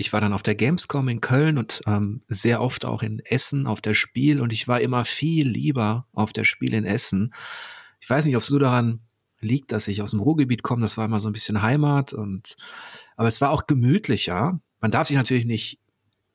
Ich 0.01 0.13
war 0.13 0.21
dann 0.21 0.33
auf 0.33 0.45
der 0.45 0.55
Gamescom 0.55 1.09
in 1.09 1.21
Köln 1.21 1.59
und 1.59 1.81
ähm, 1.87 2.23
sehr 2.29 2.61
oft 2.61 2.85
auch 2.85 3.03
in 3.03 3.21
Essen 3.25 3.67
auf 3.67 3.81
der 3.81 3.95
Spiel 3.95 4.41
und 4.41 4.53
ich 4.53 4.69
war 4.69 4.81
immer 4.81 5.05
viel 5.05 5.49
lieber 5.49 6.07
auf 6.13 6.33
der 6.33 6.45
Spiel 6.45 6.75
in 6.75 6.85
Essen. 6.85 7.35
Ich 8.01 8.09
weiß 8.09 8.25
nicht, 8.25 8.37
ob 8.37 8.43
es 8.43 8.49
so 8.49 8.61
daran 8.61 9.01
liegt, 9.41 9.73
dass 9.73 9.89
ich 9.89 10.01
aus 10.01 10.13
dem 10.13 10.21
Ruhrgebiet 10.21 10.63
komme. 10.63 10.83
Das 10.83 10.97
war 10.97 11.05
immer 11.05 11.19
so 11.19 11.29
ein 11.29 11.33
bisschen 11.33 11.63
Heimat 11.63 12.13
und 12.13 12.57
aber 13.17 13.27
es 13.27 13.41
war 13.41 13.51
auch 13.51 13.67
gemütlicher. 13.67 14.61
Man 14.81 14.91
darf 14.93 15.09
sich 15.09 15.17
natürlich 15.17 15.47
nicht 15.47 15.81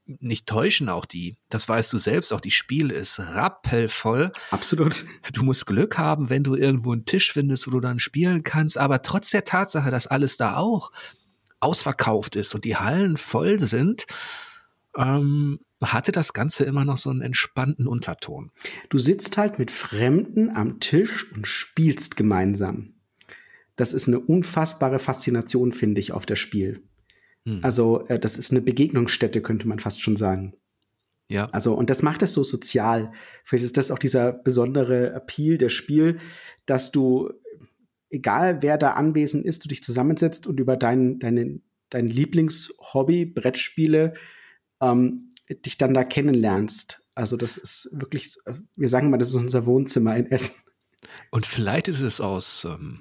nicht 0.05 0.47
täuschen, 0.47 0.89
auch 0.89 1.05
die, 1.05 1.37
das 1.49 1.67
weißt 1.67 1.91
du 1.93 1.97
selbst, 1.97 2.33
auch 2.33 2.41
die 2.41 2.51
Spiel 2.51 2.91
ist 2.91 3.19
rappelvoll. 3.19 4.31
Absolut. 4.51 5.05
Du 5.33 5.43
musst 5.43 5.65
Glück 5.65 5.97
haben, 5.97 6.29
wenn 6.29 6.43
du 6.43 6.55
irgendwo 6.55 6.91
einen 6.91 7.05
Tisch 7.05 7.31
findest, 7.31 7.67
wo 7.67 7.71
du 7.71 7.79
dann 7.79 7.99
spielen 7.99 8.43
kannst. 8.43 8.77
Aber 8.77 9.01
trotz 9.01 9.29
der 9.29 9.45
Tatsache, 9.45 9.91
dass 9.91 10.07
alles 10.07 10.37
da 10.37 10.57
auch 10.57 10.91
ausverkauft 11.59 12.35
ist 12.35 12.53
und 12.53 12.65
die 12.65 12.75
Hallen 12.75 13.17
voll 13.17 13.59
sind, 13.59 14.05
ähm, 14.97 15.59
hatte 15.81 16.11
das 16.11 16.33
Ganze 16.33 16.65
immer 16.65 16.85
noch 16.85 16.97
so 16.97 17.09
einen 17.09 17.21
entspannten 17.21 17.87
Unterton. 17.87 18.51
Du 18.89 18.99
sitzt 18.99 19.37
halt 19.37 19.59
mit 19.59 19.71
Fremden 19.71 20.49
am 20.55 20.79
Tisch 20.79 21.31
und 21.33 21.47
spielst 21.47 22.15
gemeinsam. 22.15 22.93
Das 23.75 23.93
ist 23.93 24.07
eine 24.07 24.19
unfassbare 24.19 24.99
Faszination, 24.99 25.71
finde 25.71 25.99
ich, 25.99 26.11
auf 26.11 26.25
der 26.25 26.35
Spiel. 26.35 26.83
Hm. 27.45 27.59
Also 27.61 28.07
äh, 28.07 28.19
das 28.19 28.37
ist 28.37 28.51
eine 28.51 28.61
Begegnungsstätte, 28.61 29.41
könnte 29.41 29.67
man 29.67 29.79
fast 29.79 30.01
schon 30.01 30.15
sagen. 30.15 30.53
Ja. 31.29 31.47
Also, 31.51 31.73
und 31.73 31.89
das 31.89 32.01
macht 32.01 32.21
es 32.21 32.33
so 32.33 32.43
sozial. 32.43 33.11
Vielleicht 33.43 33.65
ist 33.65 33.77
das 33.77 33.91
auch 33.91 33.99
dieser 33.99 34.31
besondere 34.31 35.13
Appeal 35.13 35.57
der 35.57 35.69
Spiel, 35.69 36.19
dass 36.65 36.91
du, 36.91 37.31
egal 38.09 38.61
wer 38.61 38.77
da 38.77 38.91
anwesend 38.91 39.45
ist, 39.45 39.63
du 39.63 39.69
dich 39.69 39.83
zusammensetzt 39.83 40.47
und 40.47 40.59
über 40.59 40.77
dein, 40.77 41.19
deine, 41.19 41.59
dein 41.89 42.07
Lieblingshobby, 42.07 43.25
Brettspiele, 43.25 44.13
ähm, 44.81 45.29
dich 45.65 45.77
dann 45.77 45.93
da 45.93 46.03
kennenlernst. 46.03 47.01
Also, 47.15 47.37
das 47.37 47.57
ist 47.57 47.89
wirklich, 47.93 48.37
wir 48.75 48.89
sagen 48.89 49.09
mal, 49.09 49.17
das 49.17 49.29
ist 49.29 49.35
unser 49.35 49.65
Wohnzimmer 49.65 50.15
in 50.15 50.27
Essen. 50.27 50.61
Und 51.31 51.45
vielleicht 51.45 51.87
ist 51.87 52.01
es 52.01 52.21
aus 52.21 52.65
ähm, 52.65 52.99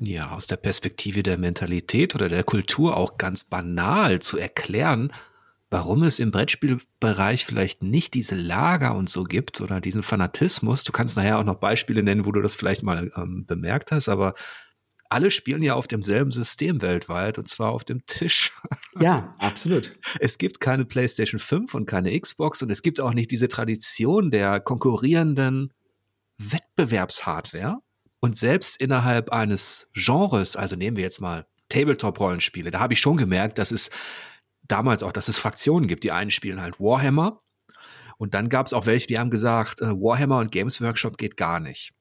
ja, 0.00 0.30
aus 0.30 0.46
der 0.46 0.56
Perspektive 0.56 1.22
der 1.22 1.36
Mentalität 1.36 2.14
oder 2.14 2.28
der 2.28 2.42
Kultur 2.42 2.96
auch 2.96 3.18
ganz 3.18 3.44
banal 3.44 4.20
zu 4.20 4.38
erklären, 4.38 5.12
warum 5.68 6.02
es 6.02 6.18
im 6.18 6.30
Brettspielbereich 6.30 7.44
vielleicht 7.44 7.82
nicht 7.82 8.14
diese 8.14 8.34
Lager 8.34 8.94
und 8.94 9.10
so 9.10 9.24
gibt 9.24 9.60
oder 9.60 9.80
diesen 9.80 10.02
Fanatismus. 10.02 10.84
Du 10.84 10.92
kannst 10.92 11.16
nachher 11.16 11.38
auch 11.38 11.44
noch 11.44 11.56
Beispiele 11.56 12.02
nennen, 12.02 12.24
wo 12.24 12.32
du 12.32 12.40
das 12.40 12.54
vielleicht 12.54 12.82
mal 12.82 13.12
ähm, 13.14 13.44
bemerkt 13.46 13.92
hast, 13.92 14.08
aber 14.08 14.34
alle 15.10 15.30
spielen 15.30 15.62
ja 15.62 15.74
auf 15.74 15.86
demselben 15.86 16.32
System 16.32 16.80
weltweit 16.82 17.36
und 17.36 17.46
zwar 17.48 17.70
auf 17.70 17.84
dem 17.84 18.04
Tisch. 18.06 18.52
Ja, 18.98 19.34
absolut. 19.38 19.96
Es 20.18 20.36
gibt 20.36 20.60
keine 20.60 20.84
PlayStation 20.84 21.38
5 21.38 21.74
und 21.74 21.86
keine 21.86 22.18
Xbox 22.18 22.60
und 22.60 22.70
es 22.70 22.82
gibt 22.82 23.00
auch 23.00 23.14
nicht 23.14 23.30
diese 23.30 23.46
Tradition 23.46 24.32
der 24.32 24.58
konkurrierenden 24.60 25.72
Wettbewerbshardware, 26.38 27.78
und 28.20 28.36
selbst 28.36 28.80
innerhalb 28.80 29.30
eines 29.30 29.90
Genres, 29.94 30.56
also 30.56 30.76
nehmen 30.76 30.96
wir 30.96 31.04
jetzt 31.04 31.20
mal 31.20 31.46
Tabletop-Rollenspiele, 31.68 32.70
da 32.70 32.80
habe 32.80 32.92
ich 32.92 33.00
schon 33.00 33.16
gemerkt, 33.16 33.58
dass 33.58 33.70
es 33.70 33.90
damals 34.62 35.02
auch, 35.02 35.12
dass 35.12 35.28
es 35.28 35.38
Fraktionen 35.38 35.88
gibt. 35.88 36.04
Die 36.04 36.12
einen 36.12 36.30
spielen 36.30 36.60
halt 36.60 36.80
Warhammer 36.80 37.42
und 38.18 38.34
dann 38.34 38.48
gab 38.48 38.66
es 38.66 38.72
auch 38.72 38.86
welche, 38.86 39.06
die 39.06 39.18
haben 39.18 39.30
gesagt, 39.30 39.80
äh, 39.80 39.86
Warhammer 39.86 40.38
und 40.38 40.52
Games 40.52 40.80
Workshop 40.80 41.16
geht 41.18 41.36
gar 41.36 41.60
nicht. 41.60 41.92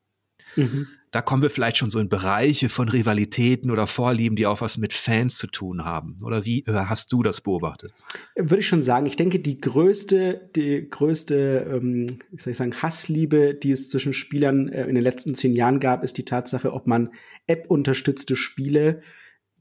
Mhm 0.56 0.88
da 1.12 1.22
kommen 1.22 1.42
wir 1.42 1.50
vielleicht 1.50 1.78
schon 1.78 1.90
so 1.90 2.00
in 2.00 2.08
Bereiche 2.08 2.70
von 2.70 2.88
Rivalitäten 2.88 3.72
oder 3.72 3.88
Vorlieben, 3.88 4.36
die 4.36 4.46
auch 4.46 4.62
was 4.62 4.78
mit 4.78 4.94
Fans 4.94 5.38
zu 5.38 5.48
tun 5.48 5.84
haben. 5.84 6.18
Oder 6.24 6.46
wie 6.46 6.60
äh, 6.68 6.74
hast 6.74 7.12
du 7.12 7.24
das 7.24 7.42
beobachtet? 7.42 7.94
Würde 8.36 8.60
ich 8.60 8.68
schon 8.68 8.84
sagen. 8.84 9.08
Ich 9.08 9.16
denke, 9.16 9.40
die 9.40 9.60
größte, 9.60 10.50
die 10.56 10.88
größte, 10.88 11.68
ähm, 11.72 12.06
wie 12.32 12.42
soll 12.42 12.52
ich 12.52 12.58
sagen, 12.58 12.76
Hassliebe, 12.76 13.56
die 13.56 13.72
es 13.72 13.90
zwischen 13.90 14.14
Spielern 14.14 14.70
äh, 14.70 14.86
in 14.86 14.96
den 14.96 15.04
letzten 15.04 15.34
zehn 15.34 15.54
Jahren 15.54 15.80
gab, 15.80 16.04
ist 16.04 16.18
die 16.18 16.26
Tatsache, 16.26 16.74
ob 16.74 16.86
man 16.86 17.12
App-unterstützte 17.48 18.36
Spiele 18.36 19.02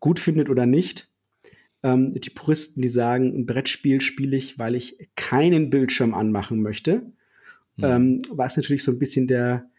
gut 0.00 0.20
findet 0.20 0.50
oder 0.50 0.66
nicht. 0.66 1.10
Ähm, 1.82 2.12
die 2.12 2.30
Puristen, 2.30 2.82
die 2.82 2.88
sagen, 2.88 3.34
ein 3.34 3.46
Brettspiel 3.46 4.02
spiele 4.02 4.36
ich, 4.36 4.58
weil 4.58 4.74
ich 4.74 5.08
keinen 5.16 5.70
Bildschirm 5.70 6.12
anmachen 6.12 6.60
möchte. 6.60 7.12
Hm. 7.76 7.84
Ähm, 7.84 8.22
was 8.30 8.58
natürlich 8.58 8.84
so 8.84 8.92
ein 8.92 8.98
bisschen 8.98 9.26
der 9.26 9.70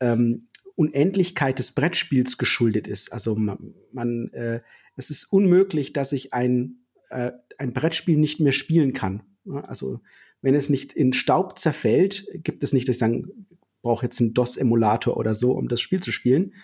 ähm, 0.00 0.47
Unendlichkeit 0.78 1.58
des 1.58 1.72
Brettspiels 1.72 2.38
geschuldet 2.38 2.86
ist. 2.86 3.12
Also 3.12 3.34
man, 3.34 3.74
man 3.92 4.28
äh, 4.32 4.60
es 4.96 5.10
ist 5.10 5.24
unmöglich, 5.24 5.92
dass 5.92 6.12
ich 6.12 6.32
ein, 6.32 6.76
äh, 7.10 7.32
ein 7.58 7.72
Brettspiel 7.72 8.16
nicht 8.16 8.38
mehr 8.38 8.52
spielen 8.52 8.92
kann. 8.92 9.22
Also 9.64 10.00
wenn 10.40 10.54
es 10.54 10.68
nicht 10.68 10.92
in 10.92 11.12
Staub 11.12 11.58
zerfällt, 11.58 12.26
gibt 12.44 12.62
es 12.62 12.72
nicht, 12.72 12.88
dass 12.88 12.96
ich 12.96 13.00
sagen, 13.00 13.46
brauche 13.82 14.06
jetzt 14.06 14.20
einen 14.20 14.34
DOS-Emulator 14.34 15.16
oder 15.16 15.34
so, 15.34 15.52
um 15.52 15.68
das 15.68 15.80
Spiel 15.80 16.00
zu 16.00 16.12
spielen. 16.12 16.54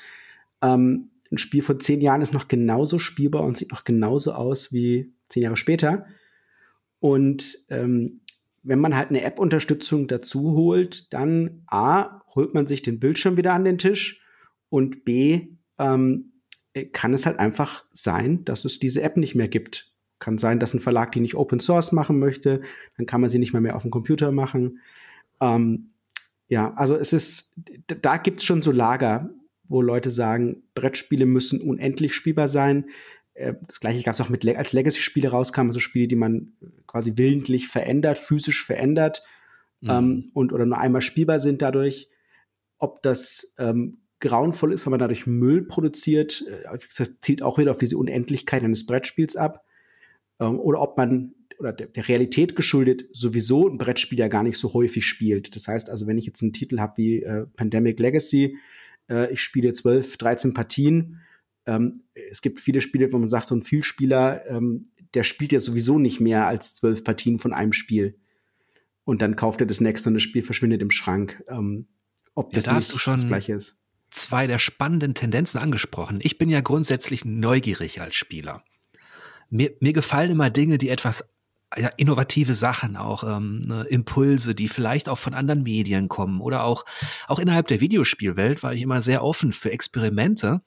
Ähm, 0.63 1.11
ein 1.33 1.39
Spiel 1.39 1.63
von 1.63 1.81
zehn 1.81 2.01
Jahren 2.01 2.23
ist 2.23 2.33
noch 2.33 2.47
genauso 2.47 3.01
spielbar 3.01 3.43
und 3.43 3.57
sieht 3.57 3.73
noch 3.73 3.83
genauso 3.83 4.33
aus 4.33 4.73
wie 4.73 5.13
zehn 5.29 5.43
Jahre 5.43 5.57
später. 5.57 6.07
Und 7.01 7.59
ähm, 7.69 8.21
wenn 8.63 8.79
man 8.79 8.97
halt 8.97 9.11
eine 9.11 9.23
App-Unterstützung 9.23 10.07
dazu 10.07 10.53
holt, 10.53 11.13
dann 11.13 11.63
A, 11.67 12.23
holt 12.35 12.55
man 12.55 12.67
sich 12.67 12.83
den 12.83 13.01
Bildschirm 13.01 13.37
wieder 13.37 13.53
an 13.53 13.65
den 13.65 13.79
Tisch 13.79 14.23
und 14.69 15.05
B, 15.05 15.49
ähm, 15.79 16.33
kann 16.93 17.15
es 17.15 17.27
halt 17.27 17.39
einfach 17.39 17.85
sein, 17.93 18.45
dass 18.45 18.65
es 18.65 18.81
diese 18.81 19.03
App 19.03 19.17
nicht 19.17 19.35
mehr 19.35 19.49
gibt. 19.49 19.93
Kann 20.19 20.39
sein, 20.39 20.59
dass 20.59 20.75
ein 20.75 20.81
Verlag 20.81 21.13
die 21.13 21.21
nicht 21.21 21.37
Open 21.37 21.61
Source 21.61 21.93
machen 21.93 22.19
möchte, 22.19 22.63
dann 22.97 23.07
kann 23.07 23.21
man 23.21 23.31
sie 23.31 23.39
nicht 23.39 23.53
mehr, 23.53 23.63
mehr 23.63 23.77
auf 23.77 23.83
dem 23.83 23.91
Computer 23.91 24.33
machen. 24.33 24.81
Ähm, 25.41 25.91
ja, 26.49 26.75
also 26.75 26.97
es 26.97 27.13
ist, 27.13 27.55
da 27.87 28.17
gibt 28.17 28.41
es 28.41 28.47
schon 28.47 28.63
so 28.63 28.73
Lager, 28.73 29.31
wo 29.65 29.81
Leute 29.81 30.11
sagen, 30.11 30.63
Brettspiele 30.75 31.27
müssen 31.27 31.61
unendlich 31.61 32.15
spielbar 32.15 32.49
sein. 32.49 32.87
Äh, 33.35 33.55
das 33.67 33.81
gleiche 33.81 34.03
gab 34.03 34.15
es 34.15 34.21
auch 34.21 34.29
mit, 34.29 34.47
als 34.47 34.73
Legacy-Spiele 34.73 35.29
rauskamen, 35.29 35.71
also 35.71 35.81
Spiele, 35.81 36.09
die 36.09 36.17
man 36.17 36.53
quasi 36.87 37.13
willentlich 37.17 37.69
verändert, 37.69 38.19
physisch 38.19 38.65
verändert 38.65 39.23
mhm. 39.81 39.91
ähm, 39.91 40.31
und 40.35 40.53
oder 40.53 40.67
nur 40.67 40.79
einmal 40.79 41.03
spielbar 41.03 41.41
sind 41.41 41.63
dadurch. 41.63 42.09
Ob 42.85 43.01
das 43.01 43.55
ähm, 43.57 44.03
grauenvoll 44.21 44.75
ist, 44.75 44.85
weil 44.85 44.91
man 44.91 45.01
dadurch 45.01 45.27
Müll 45.27 45.63
produziert, 45.63 46.45
äh, 46.47 46.79
das 46.99 47.21
zielt 47.21 47.41
auch 47.41 47.57
wieder 47.57 47.71
auf 47.71 47.79
diese 47.79 47.97
Unendlichkeit 47.97 48.63
eines 48.63 48.85
Brettspiels 48.85 49.37
ab. 49.37 49.65
Ähm, 50.39 50.61
oder 50.61 50.83
ob 50.83 50.99
man 50.99 51.35
oder 51.59 51.73
der, 51.73 51.87
der, 51.87 52.09
Realität 52.09 52.57
geschuldet 52.57 53.07
sowieso 53.13 53.67
ein 53.67 53.79
Brettspiel 53.79 54.19
ja 54.19 54.29
gar 54.29 54.43
nicht 54.43 54.59
so 54.59 54.75
häufig 54.75 55.07
spielt. 55.07 55.57
Das 55.57 55.67
heißt 55.67 55.89
also, 55.89 56.07
wenn 56.07 56.19
ich 56.19 56.27
jetzt 56.27 56.43
einen 56.43 56.53
Titel 56.53 56.79
habe 56.79 56.99
wie 56.99 57.23
äh, 57.23 57.47
Pandemic 57.57 57.99
Legacy, 57.99 58.59
äh, 59.09 59.33
ich 59.33 59.41
spiele 59.41 59.73
12, 59.73 60.19
13 60.19 60.53
Partien, 60.53 61.21
ähm, 61.65 62.03
es 62.13 62.43
gibt 62.43 62.61
viele 62.61 62.83
Spiele, 62.83 63.11
wo 63.13 63.19
man 63.19 63.29
sagt, 63.29 63.47
so 63.47 63.55
ein 63.55 63.63
Vielspieler, 63.63 64.47
ähm, 64.47 64.83
der 65.15 65.23
spielt 65.23 65.53
ja 65.53 65.61
sowieso 65.61 65.99
nicht 65.99 66.21
mehr 66.21 66.47
als 66.47 66.75
zwölf 66.75 67.03
Partien 67.03 67.39
von 67.39 67.55
einem 67.55 67.73
Spiel. 67.73 68.19
Und 69.05 69.23
dann 69.23 69.37
kauft 69.37 69.61
er 69.61 69.67
das 69.67 69.81
nächste 69.81 70.11
und 70.11 70.15
das 70.15 70.23
Spiel 70.23 70.43
verschwindet 70.43 70.83
im 70.83 70.91
Schrank. 70.91 71.43
Ähm, 71.49 71.87
ob 72.35 72.51
das 72.51 72.67
ja, 72.67 72.73
da 72.73 72.79
nicht 72.79 73.07
das 73.07 73.27
gleiche 73.27 73.55
ist. 73.55 73.77
Zwei 74.11 74.47
der 74.47 74.59
spannenden 74.59 75.15
Tendenzen 75.15 75.59
angesprochen. 75.59 76.21
Ich 76.23 76.39
bin 76.39 76.49
ja 76.49 76.61
grundsätzlich 76.61 77.25
neugierig 77.25 78.01
als 78.01 78.15
Spieler. 78.15 78.63
Mir, 79.51 79.73
mir 79.81 79.93
gefallen 79.93 80.31
immer 80.31 80.51
Dinge, 80.51 80.79
die 80.79 80.89
etwas 80.89 81.25
ja, 81.77 81.89
innovative 81.97 82.55
Sachen, 82.55 82.97
auch 82.97 83.25
ähm, 83.25 83.63
ne, 83.63 83.85
Impulse, 83.85 84.55
die 84.55 84.69
vielleicht 84.69 85.09
auch 85.09 85.19
von 85.19 85.35
anderen 85.35 85.63
Medien 85.63 86.09
kommen 86.09 86.41
oder 86.41 86.65
auch, 86.65 86.85
auch 87.27 87.39
innerhalb 87.39 87.67
der 87.69 87.81
Videospielwelt 87.81 88.63
war 88.63 88.73
ich 88.73 88.83
immer 88.83 89.01
sehr 89.01 89.25
offen 89.25 89.53
für 89.53 89.73
Experimente 89.73 90.63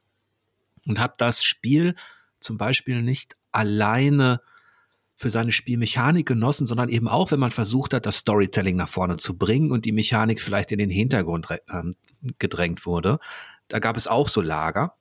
und 0.85 0.99
habe 0.99 1.13
das 1.17 1.43
Spiel 1.43 1.95
zum 2.39 2.57
Beispiel 2.57 3.01
nicht 3.01 3.35
alleine 3.51 4.41
für 5.17 5.31
seine 5.31 5.51
Spielmechanik 5.51 6.27
genossen, 6.27 6.67
sondern 6.67 6.89
eben 6.89 7.07
auch, 7.07 7.31
wenn 7.31 7.39
man 7.39 7.49
versucht 7.49 7.95
hat, 7.95 8.05
das 8.05 8.17
Storytelling 8.17 8.75
nach 8.75 8.87
vorne 8.87 9.17
zu 9.17 9.35
bringen 9.35 9.71
und 9.71 9.83
die 9.85 9.91
Mechanik 9.91 10.39
vielleicht 10.39 10.71
in 10.71 10.77
den 10.77 10.91
Hintergrund 10.91 11.49
äh, 11.49 11.83
gedrängt 12.37 12.85
wurde. 12.85 13.17
Da 13.67 13.79
gab 13.79 13.97
es 13.97 14.05
auch 14.05 14.29
so 14.29 14.41
Lager. 14.41 14.95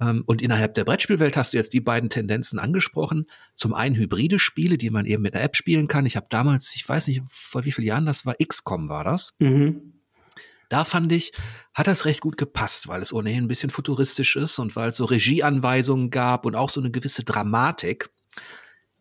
Ähm, 0.00 0.24
und 0.26 0.42
innerhalb 0.42 0.74
der 0.74 0.84
Brettspielwelt 0.84 1.36
hast 1.36 1.52
du 1.52 1.56
jetzt 1.56 1.72
die 1.72 1.80
beiden 1.80 2.10
Tendenzen 2.10 2.58
angesprochen. 2.58 3.26
Zum 3.54 3.74
einen 3.74 3.94
hybride 3.94 4.40
Spiele, 4.40 4.76
die 4.76 4.90
man 4.90 5.06
eben 5.06 5.22
mit 5.22 5.34
einer 5.34 5.44
App 5.44 5.54
spielen 5.54 5.86
kann. 5.86 6.04
Ich 6.04 6.16
habe 6.16 6.26
damals, 6.28 6.74
ich 6.74 6.88
weiß 6.88 7.06
nicht, 7.06 7.22
vor 7.28 7.64
wie 7.64 7.70
vielen 7.70 7.86
Jahren 7.86 8.06
das 8.06 8.26
war, 8.26 8.34
XCOM 8.44 8.88
war 8.88 9.04
das. 9.04 9.34
Mhm. 9.38 9.92
Da 10.68 10.82
fand 10.82 11.12
ich, 11.12 11.30
hat 11.74 11.86
das 11.86 12.06
recht 12.06 12.20
gut 12.20 12.36
gepasst, 12.36 12.88
weil 12.88 13.02
es 13.02 13.12
ohnehin 13.12 13.44
ein 13.44 13.48
bisschen 13.48 13.70
futuristisch 13.70 14.34
ist 14.34 14.58
und 14.58 14.74
weil 14.74 14.90
es 14.90 14.96
so 14.96 15.04
Regieanweisungen 15.04 16.10
gab 16.10 16.44
und 16.44 16.56
auch 16.56 16.70
so 16.70 16.80
eine 16.80 16.90
gewisse 16.90 17.22
Dramatik, 17.22 18.10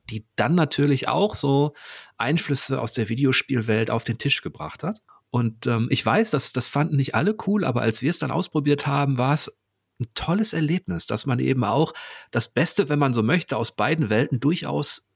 die 0.09 0.25
dann 0.35 0.55
natürlich 0.55 1.07
auch 1.07 1.35
so 1.35 1.73
Einflüsse 2.17 2.81
aus 2.81 2.93
der 2.93 3.09
Videospielwelt 3.09 3.91
auf 3.91 4.03
den 4.03 4.17
Tisch 4.17 4.41
gebracht 4.41 4.83
hat. 4.83 5.01
Und 5.29 5.67
ähm, 5.67 5.87
ich 5.91 6.05
weiß, 6.05 6.31
dass 6.31 6.53
das 6.53 6.67
fanden 6.67 6.95
nicht 6.95 7.15
alle 7.15 7.35
cool, 7.45 7.65
aber 7.65 7.81
als 7.81 8.01
wir 8.01 8.09
es 8.09 8.19
dann 8.19 8.31
ausprobiert 8.31 8.87
haben, 8.87 9.17
war 9.17 9.33
es 9.33 9.51
ein 9.99 10.07
tolles 10.13 10.53
Erlebnis, 10.53 11.05
dass 11.05 11.25
man 11.25 11.39
eben 11.39 11.63
auch 11.63 11.93
das 12.31 12.53
Beste, 12.53 12.89
wenn 12.89 12.99
man 12.99 13.13
so 13.13 13.23
möchte, 13.23 13.57
aus 13.57 13.75
beiden 13.75 14.09
Welten 14.09 14.39
durchaus 14.39 15.09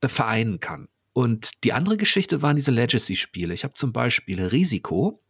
äh, 0.00 0.08
vereinen 0.08 0.60
kann. 0.60 0.88
Und 1.12 1.64
die 1.64 1.72
andere 1.72 1.96
Geschichte 1.96 2.42
waren 2.42 2.56
diese 2.56 2.70
Legacy-Spiele. 2.70 3.54
Ich 3.54 3.64
habe 3.64 3.72
zum 3.72 3.92
Beispiel 3.92 4.42
Risiko, 4.42 5.22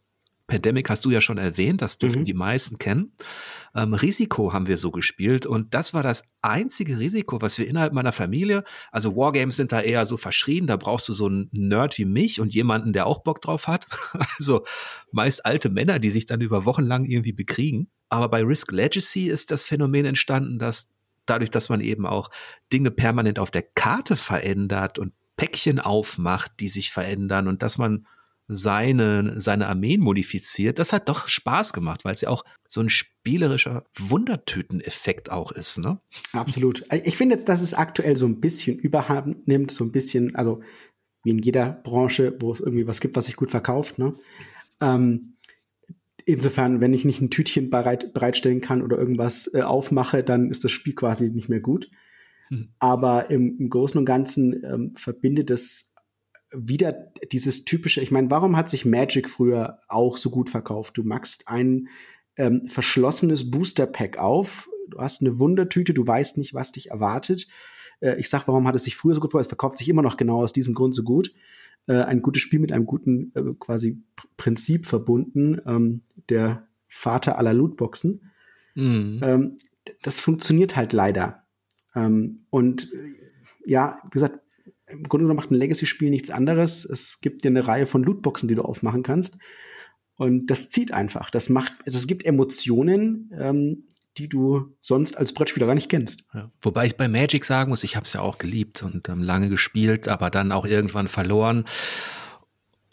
Pandemic 0.47 0.89
hast 0.89 1.03
du 1.03 1.11
ja 1.11 1.19
schon 1.19 1.37
erwähnt, 1.37 1.81
das 1.81 1.97
dürfen 1.97 2.21
mhm. 2.21 2.25
die 2.25 2.33
meisten 2.33 2.77
kennen. 2.77 3.11
Ähm, 3.75 3.93
Risiko 3.93 4.53
haben 4.53 4.67
wir 4.67 4.77
so 4.77 4.91
gespielt 4.91 5.45
und 5.45 5.73
das 5.73 5.93
war 5.93 6.03
das 6.03 6.23
einzige 6.41 6.97
Risiko, 6.97 7.41
was 7.41 7.59
wir 7.59 7.67
innerhalb 7.67 7.93
meiner 7.93 8.13
Familie, 8.13 8.63
also 8.91 9.15
Wargames 9.15 9.57
sind 9.57 9.73
da 9.73 9.81
eher 9.81 10.05
so 10.05 10.15
verschrien, 10.15 10.65
da 10.65 10.77
brauchst 10.77 11.09
du 11.09 11.13
so 11.13 11.27
einen 11.27 11.49
Nerd 11.51 11.97
wie 11.97 12.05
mich 12.05 12.39
und 12.39 12.53
jemanden, 12.53 12.93
der 12.93 13.07
auch 13.07 13.23
Bock 13.23 13.41
drauf 13.41 13.67
hat. 13.67 13.85
also 14.37 14.63
meist 15.11 15.45
alte 15.45 15.69
Männer, 15.69 15.99
die 15.99 16.09
sich 16.09 16.25
dann 16.25 16.41
über 16.41 16.65
Wochen 16.65 16.83
lang 16.83 17.03
irgendwie 17.03 17.33
bekriegen. 17.33 17.89
Aber 18.09 18.29
bei 18.29 18.41
Risk 18.41 18.71
Legacy 18.71 19.27
ist 19.27 19.51
das 19.51 19.65
Phänomen 19.65 20.05
entstanden, 20.05 20.59
dass 20.59 20.87
dadurch, 21.25 21.51
dass 21.51 21.67
man 21.67 21.81
eben 21.81 22.05
auch 22.05 22.29
Dinge 22.71 22.89
permanent 22.89 23.37
auf 23.37 23.51
der 23.51 23.63
Karte 23.63 24.15
verändert 24.15 24.97
und 24.97 25.13
Päckchen 25.35 25.79
aufmacht, 25.79 26.53
die 26.59 26.69
sich 26.69 26.91
verändern 26.91 27.47
und 27.47 27.61
dass 27.61 27.77
man 27.77 28.07
seine, 28.47 29.39
seine 29.41 29.67
Armeen 29.67 30.01
modifiziert, 30.01 30.79
das 30.79 30.93
hat 30.93 31.09
doch 31.09 31.27
Spaß 31.27 31.73
gemacht, 31.73 32.05
weil 32.05 32.13
es 32.13 32.21
ja 32.21 32.29
auch 32.29 32.45
so 32.67 32.81
ein 32.81 32.89
spielerischer 32.89 33.83
Wundertüten-Effekt 33.97 35.31
auch 35.31 35.51
ist, 35.51 35.79
ne? 35.79 35.99
Absolut. 36.31 36.83
Ich 37.03 37.17
finde 37.17 37.35
jetzt, 37.35 37.49
dass 37.49 37.61
es 37.61 37.73
aktuell 37.73 38.15
so 38.15 38.25
ein 38.25 38.39
bisschen 38.39 38.77
Überhand 38.77 39.47
nimmt, 39.47 39.71
so 39.71 39.83
ein 39.83 39.91
bisschen, 39.91 40.35
also 40.35 40.61
wie 41.23 41.31
in 41.31 41.39
jeder 41.39 41.71
Branche, 41.83 42.37
wo 42.39 42.51
es 42.51 42.61
irgendwie 42.61 42.87
was 42.87 43.01
gibt, 43.01 43.15
was 43.17 43.25
sich 43.25 43.35
gut 43.35 43.49
verkauft, 43.49 43.99
ne? 43.99 44.15
Ähm, 44.79 45.33
insofern, 46.25 46.81
wenn 46.81 46.93
ich 46.93 47.05
nicht 47.05 47.21
ein 47.21 47.29
Tütchen 47.29 47.69
bereit, 47.69 48.13
bereitstellen 48.13 48.61
kann 48.61 48.81
oder 48.81 48.97
irgendwas 48.97 49.53
äh, 49.53 49.61
aufmache, 49.61 50.23
dann 50.23 50.51
ist 50.51 50.63
das 50.63 50.71
Spiel 50.71 50.93
quasi 50.93 51.29
nicht 51.29 51.49
mehr 51.49 51.61
gut. 51.61 51.89
Hm. 52.49 52.69
Aber 52.79 53.29
im, 53.29 53.57
im, 53.59 53.69
Großen 53.69 53.97
und 53.97 54.05
Ganzen 54.05 54.63
ähm, 54.63 54.93
verbindet 54.95 55.49
es 55.49 55.86
wieder 56.51 56.93
dieses 57.31 57.65
typische, 57.65 58.01
ich 58.01 58.11
meine, 58.11 58.31
warum 58.31 58.55
hat 58.55 58.69
sich 58.69 58.85
Magic 58.85 59.29
früher 59.29 59.79
auch 59.87 60.17
so 60.17 60.29
gut 60.29 60.49
verkauft? 60.49 60.97
Du 60.97 61.03
machst 61.03 61.47
ein 61.47 61.89
ähm, 62.37 62.67
verschlossenes 62.69 63.51
Booster-Pack 63.51 64.17
auf, 64.17 64.69
du 64.89 64.99
hast 64.99 65.21
eine 65.21 65.39
Wundertüte, 65.39 65.93
du 65.93 66.05
weißt 66.05 66.37
nicht, 66.37 66.53
was 66.53 66.71
dich 66.71 66.91
erwartet. 66.91 67.47
Äh, 67.99 68.19
ich 68.19 68.29
sag, 68.29 68.47
warum 68.47 68.67
hat 68.67 68.75
es 68.75 68.83
sich 68.83 68.95
früher 68.95 69.15
so 69.15 69.21
gut 69.21 69.31
verkauft? 69.31 69.47
Es 69.47 69.49
verkauft 69.49 69.77
sich 69.77 69.89
immer 69.89 70.01
noch 70.01 70.17
genau 70.17 70.41
aus 70.41 70.53
diesem 70.53 70.73
Grund 70.73 70.95
so 70.95 71.03
gut. 71.03 71.33
Äh, 71.87 72.03
ein 72.03 72.21
gutes 72.21 72.41
Spiel 72.41 72.59
mit 72.59 72.71
einem 72.71 72.85
guten 72.85 73.31
äh, 73.35 73.53
quasi 73.59 74.01
Prinzip 74.37 74.85
verbunden, 74.85 75.61
ähm, 75.65 76.01
der 76.29 76.67
Vater 76.87 77.37
aller 77.37 77.53
Lootboxen. 77.53 78.31
Mhm. 78.75 79.19
Ähm, 79.23 79.57
das 80.01 80.19
funktioniert 80.19 80.75
halt 80.75 80.93
leider. 80.93 81.43
Ähm, 81.95 82.45
und 82.49 82.93
äh, 82.93 83.15
ja, 83.65 83.99
wie 84.05 84.09
gesagt, 84.11 84.39
im 84.87 85.03
Grunde 85.03 85.25
genommen 85.25 85.37
macht 85.37 85.51
ein 85.51 85.55
Legacy-Spiel 85.55 86.09
nichts 86.09 86.29
anderes. 86.29 86.85
Es 86.85 87.19
gibt 87.21 87.43
dir 87.43 87.49
eine 87.49 87.67
Reihe 87.67 87.85
von 87.85 88.03
Lootboxen, 88.03 88.47
die 88.47 88.55
du 88.55 88.63
aufmachen 88.63 89.03
kannst. 89.03 89.37
Und 90.15 90.47
das 90.47 90.69
zieht 90.69 90.91
einfach. 90.91 91.29
Das 91.29 91.49
macht, 91.49 91.73
also 91.85 91.97
es 91.97 92.07
gibt 92.07 92.25
Emotionen, 92.25 93.31
ähm, 93.37 93.87
die 94.17 94.27
du 94.27 94.75
sonst 94.79 95.15
als 95.17 95.33
Brettspieler 95.33 95.67
gar 95.67 95.75
nicht 95.75 95.89
kennst. 95.89 96.23
Ja. 96.33 96.51
Wobei 96.61 96.87
ich 96.87 96.97
bei 96.97 97.07
Magic 97.07 97.45
sagen 97.45 97.69
muss, 97.69 97.83
ich 97.83 97.95
habe 97.95 98.05
es 98.05 98.13
ja 98.13 98.21
auch 98.21 98.39
geliebt 98.39 98.81
und 98.81 99.09
ähm, 99.09 99.21
lange 99.21 99.49
gespielt, 99.49 100.07
aber 100.07 100.29
dann 100.31 100.51
auch 100.51 100.65
irgendwann 100.65 101.07
verloren, 101.07 101.65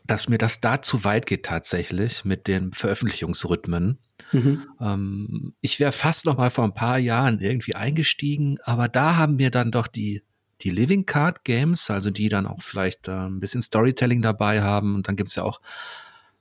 dass 0.06 0.28
mir 0.28 0.36
das 0.36 0.60
da 0.60 0.82
zu 0.82 1.04
weit 1.04 1.24
geht 1.24 1.46
tatsächlich 1.46 2.26
mit 2.26 2.46
den 2.46 2.72
Veröffentlichungsrhythmen. 2.72 3.98
Mhm. 4.32 4.62
Ähm, 4.80 5.54
ich 5.62 5.80
wäre 5.80 5.92
fast 5.92 6.26
noch 6.26 6.36
mal 6.36 6.50
vor 6.50 6.64
ein 6.64 6.74
paar 6.74 6.98
Jahren 6.98 7.40
irgendwie 7.40 7.74
eingestiegen, 7.74 8.58
aber 8.64 8.88
da 8.88 9.16
haben 9.16 9.36
mir 9.36 9.50
dann 9.50 9.70
doch 9.70 9.86
die 9.86 10.22
die 10.60 10.70
Living 10.70 11.06
Card 11.06 11.44
Games, 11.44 11.90
also 11.90 12.10
die 12.10 12.28
dann 12.28 12.46
auch 12.46 12.62
vielleicht 12.62 13.08
äh, 13.08 13.12
ein 13.12 13.40
bisschen 13.40 13.62
Storytelling 13.62 14.22
dabei 14.22 14.62
haben. 14.62 14.94
Und 14.94 15.08
dann 15.08 15.16
gibt's 15.16 15.36
ja 15.36 15.42
auch 15.42 15.60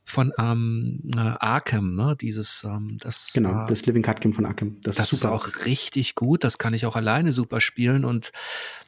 von 0.05 0.31
ähm, 0.37 0.99
äh, 1.15 1.19
Arkham, 1.19 1.95
ne? 1.95 2.15
Dieses, 2.19 2.63
ähm, 2.63 2.97
das. 2.99 3.31
Genau, 3.33 3.63
äh, 3.63 3.65
das 3.65 3.85
Living 3.85 4.01
Card 4.01 4.21
Game 4.21 4.33
von 4.33 4.45
Arkham. 4.45 4.77
Das, 4.81 4.97
das 4.97 5.13
ist, 5.13 5.19
ist, 5.19 5.25
auch 5.25 5.65
richtig 5.65 6.15
gut. 6.15 6.43
Das 6.43 6.57
kann 6.57 6.73
ich 6.73 6.85
auch 6.85 6.95
alleine 6.95 7.31
super 7.31 7.61
spielen. 7.61 8.05
Und 8.05 8.31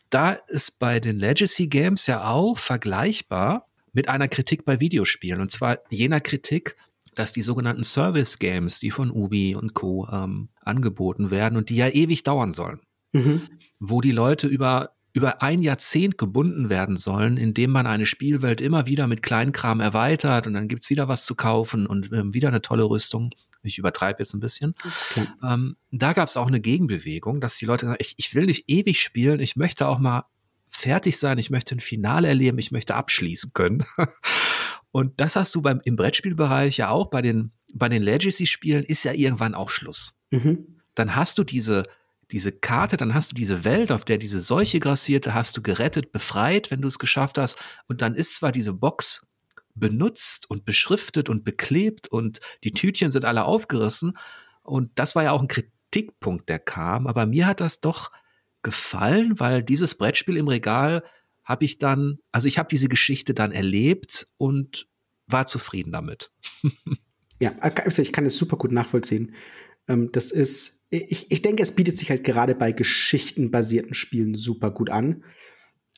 da 0.10 0.32
ist 0.32 0.80
bei 0.80 1.00
den 1.00 1.20
Legacy 1.20 1.68
Games 1.68 2.08
ja 2.08 2.28
auch 2.28 2.58
vergleichbar 2.58 3.68
mit 3.94 4.10
einer 4.10 4.28
Kritik 4.28 4.66
bei 4.66 4.80
Videospielen. 4.80 5.42
Und 5.42 5.50
zwar 5.52 5.80
jener 5.90 6.20
Kritik, 6.20 6.76
dass 7.16 7.32
die 7.32 7.42
sogenannten 7.42 7.84
Service 7.84 8.38
Games, 8.38 8.80
die 8.80 8.92
von 8.92 9.10
Ubi 9.10 9.56
und 9.56 9.74
Co. 9.74 10.08
Ähm, 10.12 10.50
angeboten 10.62 11.32
werden 11.32 11.58
und 11.58 11.70
die 11.70 11.78
ja 11.78 11.88
ewig 11.88 12.24
dauern 12.24 12.52
sollen, 12.52 12.82
mhm. 13.14 13.48
wo 13.80 14.02
die 14.02 14.12
Leute 14.12 14.48
über 14.48 14.95
über 15.16 15.42
ein 15.42 15.62
Jahrzehnt 15.62 16.18
gebunden 16.18 16.70
werden 16.70 16.98
sollen, 16.98 17.38
indem 17.38 17.72
man 17.72 17.88
eine 17.88 18.06
Spielwelt 18.06 18.60
immer 18.60 18.86
wieder 18.86 19.08
mit 19.08 19.24
Kleinkram 19.24 19.80
erweitert 19.80 20.46
und 20.46 20.54
dann 20.54 20.68
gibt's 20.68 20.90
wieder 20.90 21.08
was 21.08 21.24
zu 21.24 21.36
kaufen 21.36 21.88
und 21.88 22.12
ähm, 22.12 22.34
wieder 22.34 22.50
eine 22.50 22.62
tolle 22.62 22.84
Rüstung. 22.84 23.30
Ich 23.64 23.78
übertreibe 23.78 24.20
jetzt 24.20 24.34
ein 24.34 24.42
bisschen. 24.42 24.76
Okay. 25.12 25.26
Ähm, 25.42 25.78
da 25.92 26.12
gab's 26.12 26.36
auch 26.36 26.48
eine 26.48 26.60
Gegenbewegung, 26.60 27.40
dass 27.40 27.56
die 27.56 27.66
Leute 27.66 27.86
sagen, 27.86 27.98
ich, 28.00 28.16
ich 28.18 28.36
will 28.36 28.46
nicht 28.46 28.66
ewig 28.68 29.02
spielen, 29.02 29.40
ich 29.40 29.56
möchte 29.56 29.88
auch 29.88 30.00
mal 30.00 30.26
fertig 30.70 31.18
sein, 31.18 31.38
ich 31.38 31.50
möchte 31.50 31.76
ein 31.76 31.80
Finale 31.80 32.28
erleben, 32.28 32.60
ich 32.60 32.72
möchte 32.72 32.96
abschließen 32.96 33.52
können. 33.54 33.86
Und 34.92 35.22
das 35.22 35.38
hast 35.38 35.56
du 35.56 35.62
beim, 35.62 35.80
im 35.86 35.96
Brettspielbereich 35.96 36.76
ja 36.76 36.90
auch 36.90 37.10
bei 37.10 37.22
den, 37.22 37.54
bei 37.74 37.88
den 37.88 38.04
Legacy-Spielen 38.04 38.84
ist 38.84 39.06
ja 39.06 39.14
irgendwann 39.14 39.56
auch 39.56 39.70
Schluss. 39.70 40.18
Mhm. 40.32 40.82
Dann 40.94 41.16
hast 41.16 41.38
du 41.38 41.46
diese, 41.46 41.84
diese 42.32 42.52
Karte, 42.52 42.98
dann 42.98 43.14
hast 43.14 43.32
du 43.32 43.36
diese 43.36 43.64
Welt, 43.64 43.92
auf 43.92 44.06
der 44.06 44.18
diese 44.18 44.42
Seuche 44.42 44.80
grassierte, 44.80 45.34
hast 45.34 45.56
du 45.58 45.62
gerettet, 45.62 46.12
befreit, 46.12 46.72
wenn 46.72 46.82
du 46.82 46.88
es 46.88 47.00
geschafft 47.00 47.38
hast. 47.38 47.58
Und 47.88 48.02
dann 48.02 48.16
ist 48.16 48.36
zwar 48.36 48.52
diese 48.52 48.74
Box 48.74 49.26
benutzt 49.76 50.50
und 50.50 50.66
beschriftet 50.66 51.30
und 51.30 51.44
beklebt 51.44 52.08
und 52.08 52.40
die 52.64 52.72
Tütchen 52.72 53.12
sind 53.12 53.26
alle 53.26 53.46
aufgerissen. 53.46 54.18
Und 54.64 54.92
das 54.96 55.16
war 55.16 55.24
ja 55.24 55.32
auch 55.32 55.42
ein 55.42 55.48
Kritikpunkt, 55.48 56.50
der 56.50 56.60
kam. 56.60 57.08
Aber 57.08 57.26
mir 57.26 57.46
hat 57.46 57.60
das 57.60 57.82
doch 57.82 58.12
gefallen, 58.64 59.40
weil 59.40 59.62
dieses 59.62 59.96
Brettspiel 59.96 60.38
im 60.38 60.48
Regal 60.48 61.04
habe 61.44 61.66
ich 61.66 61.78
dann, 61.78 62.18
also 62.32 62.48
ich 62.48 62.58
habe 62.58 62.68
diese 62.70 62.90
Geschichte 62.90 63.34
dann 63.34 63.52
erlebt 63.52 64.26
und 64.38 64.88
war 65.28 65.46
zufrieden 65.46 65.92
damit. 65.92 66.32
ja, 67.40 67.56
also 67.60 68.02
ich 68.02 68.12
kann 68.12 68.26
es 68.26 68.38
super 68.38 68.58
gut 68.58 68.72
nachvollziehen. 68.72 69.36
Ähm, 69.88 70.12
das 70.12 70.32
ist, 70.32 70.75
ich, 70.90 71.32
ich 71.32 71.42
denke, 71.42 71.64
es 71.64 71.76
bietet 71.76 71.98
sich 71.98 72.10
halt 72.10 72.24
gerade 72.24 72.56
bei 72.56 72.72
geschichtenbasierten 72.72 73.94
Spielen 73.94 74.36
super 74.36 74.72
gut 74.72 74.90
an, 74.90 75.24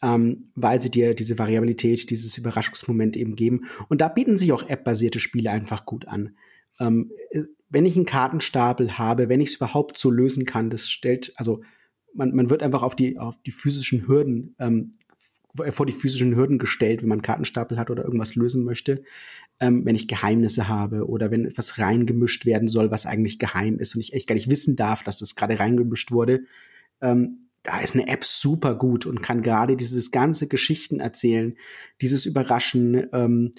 ähm, 0.02 0.52
weil 0.56 0.82
sie 0.82 0.92
dir 0.92 1.14
diese 1.14 1.38
Variabilität, 1.40 2.10
dieses 2.10 2.38
Überraschungsmoment 2.38 3.18
eben 3.18 3.36
geben. 3.36 3.66
Und 3.90 4.02
da 4.02 4.08
bieten 4.08 4.38
sich 4.38 4.52
auch 4.54 4.68
App-basierte 4.70 5.20
Spiele 5.20 5.52
einfach 5.52 5.86
gut 5.86 6.08
an. 6.08 6.38
Ähm, 6.80 7.12
äh, 7.32 7.44
wenn 7.70 7.86
ich 7.86 7.96
einen 7.96 8.06
Kartenstapel 8.06 8.98
habe, 8.98 9.28
wenn 9.30 9.42
ich 9.42 9.50
es 9.50 9.56
überhaupt 9.56 9.98
so 9.98 10.10
lösen 10.10 10.46
kann, 10.46 10.70
das 10.70 10.90
stellt, 10.90 11.34
also 11.36 11.62
man, 12.14 12.34
man 12.34 12.50
wird 12.50 12.64
einfach 12.64 12.82
auf 12.82 12.96
die, 12.96 13.18
auf 13.18 13.36
die 13.46 13.52
physischen 13.52 14.08
Hürden, 14.08 14.56
ähm, 14.60 14.92
vor 15.70 15.86
die 15.86 15.94
physischen 15.94 16.36
Hürden 16.36 16.60
gestellt, 16.60 17.02
wenn 17.02 17.10
man 17.10 17.22
Kartenstapel 17.22 17.78
hat 17.78 17.90
oder 17.90 18.04
irgendwas 18.04 18.36
lösen 18.36 18.64
möchte. 18.64 19.04
Ähm, 19.60 19.86
wenn 19.86 19.96
ich 19.96 20.08
Geheimnisse 20.08 20.68
habe 20.68 21.08
oder 21.08 21.32
wenn 21.32 21.46
etwas 21.46 21.80
reingemischt 21.80 22.46
werden 22.46 22.68
soll, 22.68 22.92
was 22.92 23.06
eigentlich 23.06 23.40
geheim 23.40 23.80
ist 23.80 23.96
und 23.96 24.02
ich 24.02 24.14
echt 24.14 24.28
gar 24.28 24.36
nicht 24.36 24.52
wissen 24.52 24.76
darf, 24.76 25.04
dass 25.04 25.20
das 25.20 25.36
gerade 25.36 25.60
reingemischt 25.60 26.12
wurde. 26.12 26.42
Ähm, 27.02 27.40
da 27.64 27.80
ist 27.80 27.96
eine 27.96 28.08
App 28.08 28.24
super 28.24 28.76
gut 28.76 29.06
und 29.06 29.22
kann 29.22 29.42
gerade 29.42 29.76
dieses 29.76 30.12
ganze 30.12 30.48
Geschichten 30.48 31.00
erzählen, 31.00 31.58
dieses 32.02 32.26
Überraschen, 32.26 33.08
ähm, 33.12 33.52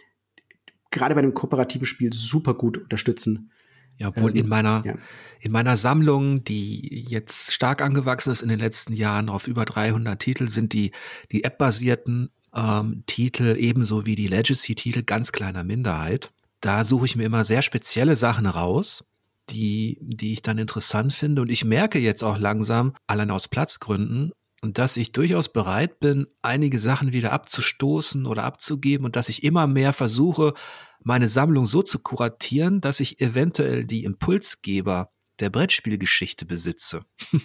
gerade 0.90 1.14
bei 1.14 1.20
einem 1.20 1.34
kooperativen 1.34 1.86
Spiel 1.86 2.12
super 2.12 2.54
gut 2.54 2.78
unterstützen. 2.78 3.50
Ja, 3.98 4.08
obwohl 4.08 4.30
in 4.30 4.44
ähm, 4.44 4.48
meiner, 4.48 4.82
ja. 4.84 4.94
in 5.40 5.52
meiner 5.52 5.76
Sammlung, 5.76 6.44
die 6.44 7.04
jetzt 7.08 7.52
stark 7.52 7.82
angewachsen 7.82 8.32
ist 8.32 8.42
in 8.42 8.48
den 8.48 8.60
letzten 8.60 8.92
Jahren 8.92 9.28
auf 9.28 9.48
über 9.48 9.64
300 9.64 10.18
Titel, 10.18 10.48
sind 10.48 10.72
die, 10.72 10.92
die 11.32 11.44
App-basierten 11.44 12.30
ähm, 12.54 13.02
Titel 13.06 13.56
ebenso 13.58 14.06
wie 14.06 14.14
die 14.14 14.28
Legacy-Titel 14.28 15.02
ganz 15.02 15.32
kleiner 15.32 15.64
Minderheit. 15.64 16.30
Da 16.60 16.84
suche 16.84 17.06
ich 17.06 17.16
mir 17.16 17.24
immer 17.24 17.44
sehr 17.44 17.62
spezielle 17.62 18.16
Sachen 18.16 18.46
raus, 18.46 19.04
die, 19.50 19.98
die 20.00 20.32
ich 20.32 20.42
dann 20.42 20.58
interessant 20.58 21.12
finde. 21.12 21.42
Und 21.42 21.50
ich 21.50 21.64
merke 21.64 21.98
jetzt 21.98 22.22
auch 22.22 22.38
langsam, 22.38 22.94
allein 23.06 23.30
aus 23.30 23.48
Platzgründen, 23.48 24.32
dass 24.62 24.96
ich 24.96 25.12
durchaus 25.12 25.52
bereit 25.52 26.00
bin, 26.00 26.26
einige 26.42 26.78
Sachen 26.78 27.12
wieder 27.12 27.32
abzustoßen 27.32 28.26
oder 28.26 28.44
abzugeben 28.44 29.06
und 29.06 29.14
dass 29.14 29.28
ich 29.28 29.44
immer 29.44 29.66
mehr 29.66 29.92
versuche, 29.92 30.54
meine 31.02 31.28
Sammlung 31.28 31.66
so 31.66 31.82
zu 31.82 31.98
kuratieren, 31.98 32.80
dass 32.80 33.00
ich 33.00 33.20
eventuell 33.20 33.84
die 33.84 34.04
Impulsgeber 34.04 35.10
der 35.40 35.50
Brettspielgeschichte 35.50 36.46
besitze. 36.46 37.04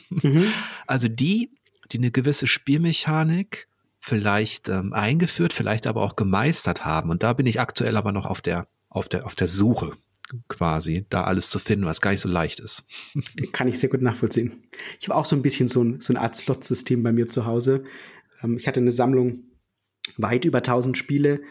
Mhm. 0.10 0.46
Also 0.88 1.08
die, 1.08 1.52
die 1.92 1.98
eine 1.98 2.12
gewisse 2.12 2.48
Spielmechanik 2.48 3.68
vielleicht 4.00 4.68
ähm, 4.68 4.92
eingeführt, 4.94 5.54
vielleicht 5.54 5.88
aber 5.88 6.02
auch 6.02 6.16
gemeistert 6.16 6.84
haben. 6.84 7.10
Und 7.10 7.24
da 7.24 7.34
bin 7.34 7.46
ich 7.46 7.60
aktuell 7.60 7.96
aber 7.96 8.12
noch 8.12 8.26
auf 8.26 8.42
der, 8.42 8.68
auf 8.90 9.08
der, 9.08 9.26
auf 9.26 9.36
der 9.36 9.48
Suche 9.48 9.94
quasi, 10.48 11.06
da 11.10 11.24
alles 11.24 11.50
zu 11.50 11.60
finden, 11.60 11.86
was 11.86 12.02
gar 12.02 12.12
nicht 12.12 12.20
so 12.20 12.30
leicht 12.30 12.60
ist. 12.60 12.86
Kann 13.52 13.68
ich 13.68 13.80
sehr 13.80 13.90
gut 13.90 14.02
nachvollziehen. 14.02 14.64
Ich 15.00 15.08
habe 15.08 15.18
auch 15.18 15.26
so 15.26 15.36
ein 15.36 15.42
bisschen 15.42 15.68
so, 15.68 15.84
ein, 15.84 16.00
so 16.00 16.14
eine 16.14 16.22
Art 16.22 16.36
Slot-System 16.36 17.04
bei 17.04 17.12
mir 17.12 17.30
zu 17.30 17.46
Hause. 17.46 17.84
Ähm, 18.42 18.58
ich 18.58 18.68
hatte 18.68 18.80
eine 18.80 18.92
Sammlung 18.92 19.44
weit 20.18 20.46
über 20.46 20.60
1000 20.60 20.98
Spiele 20.98 21.42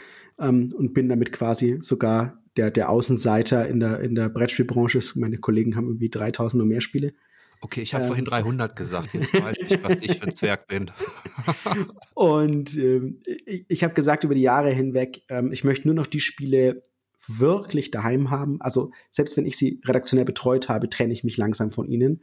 ähm, 0.42 0.72
und 0.76 0.92
bin 0.92 1.08
damit 1.08 1.32
quasi 1.32 1.78
sogar 1.80 2.42
der, 2.56 2.70
der 2.70 2.90
Außenseiter 2.90 3.66
in 3.68 3.80
der, 3.80 4.00
in 4.00 4.14
der 4.14 4.28
Brettspielbranche. 4.28 4.98
Meine 5.14 5.38
Kollegen 5.38 5.76
haben 5.76 5.86
irgendwie 5.86 6.10
3000 6.10 6.62
und 6.62 6.68
mehr 6.68 6.80
Spiele. 6.80 7.14
Okay, 7.60 7.80
ich 7.80 7.94
habe 7.94 8.02
ähm, 8.02 8.08
vorhin 8.08 8.24
300 8.24 8.74
gesagt, 8.74 9.14
jetzt 9.14 9.32
weiß 9.32 9.56
ich, 9.58 9.82
was 9.84 10.02
ich 10.02 10.18
für 10.18 10.26
ein 10.26 10.34
Zwerg 10.34 10.66
bin. 10.66 10.90
und 12.14 12.76
ähm, 12.76 13.22
ich, 13.46 13.64
ich 13.68 13.84
habe 13.84 13.94
gesagt 13.94 14.24
über 14.24 14.34
die 14.34 14.42
Jahre 14.42 14.70
hinweg, 14.70 15.22
ähm, 15.28 15.52
ich 15.52 15.62
möchte 15.62 15.86
nur 15.86 15.94
noch 15.94 16.08
die 16.08 16.20
Spiele 16.20 16.82
wirklich 17.28 17.92
daheim 17.92 18.30
haben. 18.30 18.60
Also 18.60 18.90
selbst 19.12 19.36
wenn 19.36 19.46
ich 19.46 19.56
sie 19.56 19.80
redaktionell 19.84 20.24
betreut 20.24 20.68
habe, 20.68 20.90
trenne 20.90 21.12
ich 21.12 21.22
mich 21.22 21.36
langsam 21.36 21.70
von 21.70 21.88
ihnen. 21.88 22.22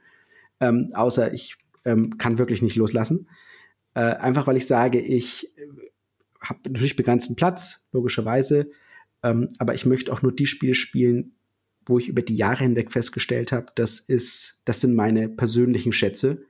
Ähm, 0.59 0.89
außer 0.93 1.34
ich 1.34 1.55
ähm, 1.86 2.17
kann 2.17 2.38
wirklich 2.38 2.61
nicht 2.61 2.76
loslassen. 2.76 3.30
Äh, 3.93 4.01
einfach 4.01 4.45
weil 4.45 4.57
ich 4.57 4.67
sage, 4.67 4.99
ich 4.99 5.53
habe 6.41 6.59
natürlich 6.65 6.95
begrenzten 6.95 7.35
Platz, 7.35 7.87
logischerweise, 7.91 8.71
ähm, 9.23 9.49
aber 9.57 9.73
ich 9.73 9.85
möchte 9.85 10.11
auch 10.13 10.21
nur 10.21 10.33
die 10.33 10.45
Spiele 10.45 10.75
spielen, 10.75 11.35
wo 11.85 11.97
ich 11.97 12.07
über 12.07 12.21
die 12.21 12.35
Jahre 12.35 12.63
hinweg 12.63 12.91
festgestellt 12.91 13.51
habe, 13.51 13.67
das 13.75 13.99
ist, 13.99 14.61
das 14.65 14.81
sind 14.81 14.95
meine 14.95 15.27
persönlichen 15.27 15.91
Schätze. 15.91 16.45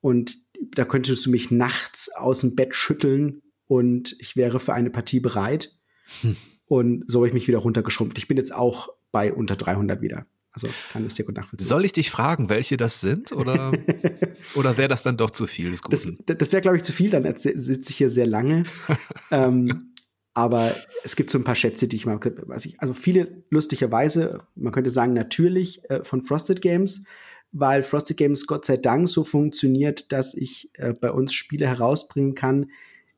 Und 0.00 0.36
da 0.74 0.84
könntest 0.84 1.24
du 1.24 1.30
mich 1.30 1.50
nachts 1.50 2.10
aus 2.14 2.40
dem 2.40 2.56
Bett 2.56 2.74
schütteln 2.74 3.42
und 3.66 4.16
ich 4.18 4.36
wäre 4.36 4.60
für 4.60 4.74
eine 4.74 4.90
Partie 4.90 5.20
bereit. 5.20 5.76
Hm. 6.22 6.36
Und 6.66 7.04
so 7.06 7.20
habe 7.20 7.28
ich 7.28 7.34
mich 7.34 7.48
wieder 7.48 7.58
runtergeschrumpft. 7.58 8.18
Ich 8.18 8.28
bin 8.28 8.36
jetzt 8.36 8.54
auch 8.54 8.88
bei 9.12 9.32
unter 9.32 9.56
300 9.56 10.00
wieder. 10.00 10.26
Also 10.56 10.68
kann 10.90 11.04
das 11.04 11.16
sehr 11.16 11.26
gut 11.26 11.36
nachvollziehen. 11.36 11.68
Soll 11.68 11.84
ich 11.84 11.92
dich 11.92 12.10
fragen, 12.10 12.48
welche 12.48 12.78
das 12.78 13.02
sind? 13.02 13.30
Oder, 13.30 13.72
oder 14.54 14.78
wäre 14.78 14.88
das 14.88 15.02
dann 15.02 15.18
doch 15.18 15.30
zu 15.30 15.46
viel? 15.46 15.74
Das, 15.90 16.08
das 16.24 16.50
wäre, 16.50 16.62
glaube 16.62 16.78
ich, 16.78 16.82
zu 16.82 16.94
viel. 16.94 17.10
Dann 17.10 17.30
sitze 17.36 17.90
ich 17.90 17.96
hier 17.96 18.08
sehr 18.08 18.26
lange. 18.26 18.62
ähm, 19.30 19.92
aber 20.32 20.74
es 21.04 21.14
gibt 21.14 21.28
so 21.28 21.36
ein 21.36 21.44
paar 21.44 21.54
Schätze, 21.56 21.88
die 21.88 21.96
ich 21.96 22.06
mal, 22.06 22.18
weiß 22.18 22.64
ich, 22.64 22.80
also 22.80 22.94
viele 22.94 23.42
lustigerweise, 23.50 24.40
man 24.54 24.72
könnte 24.72 24.88
sagen 24.88 25.12
natürlich 25.12 25.82
äh, 25.90 26.02
von 26.04 26.22
Frosted 26.22 26.62
Games, 26.62 27.04
weil 27.52 27.82
Frosted 27.82 28.16
Games 28.16 28.46
Gott 28.46 28.64
sei 28.64 28.78
Dank 28.78 29.10
so 29.10 29.24
funktioniert, 29.24 30.10
dass 30.10 30.34
ich 30.34 30.70
äh, 30.74 30.94
bei 30.94 31.10
uns 31.10 31.34
Spiele 31.34 31.66
herausbringen 31.66 32.34
kann, 32.34 32.70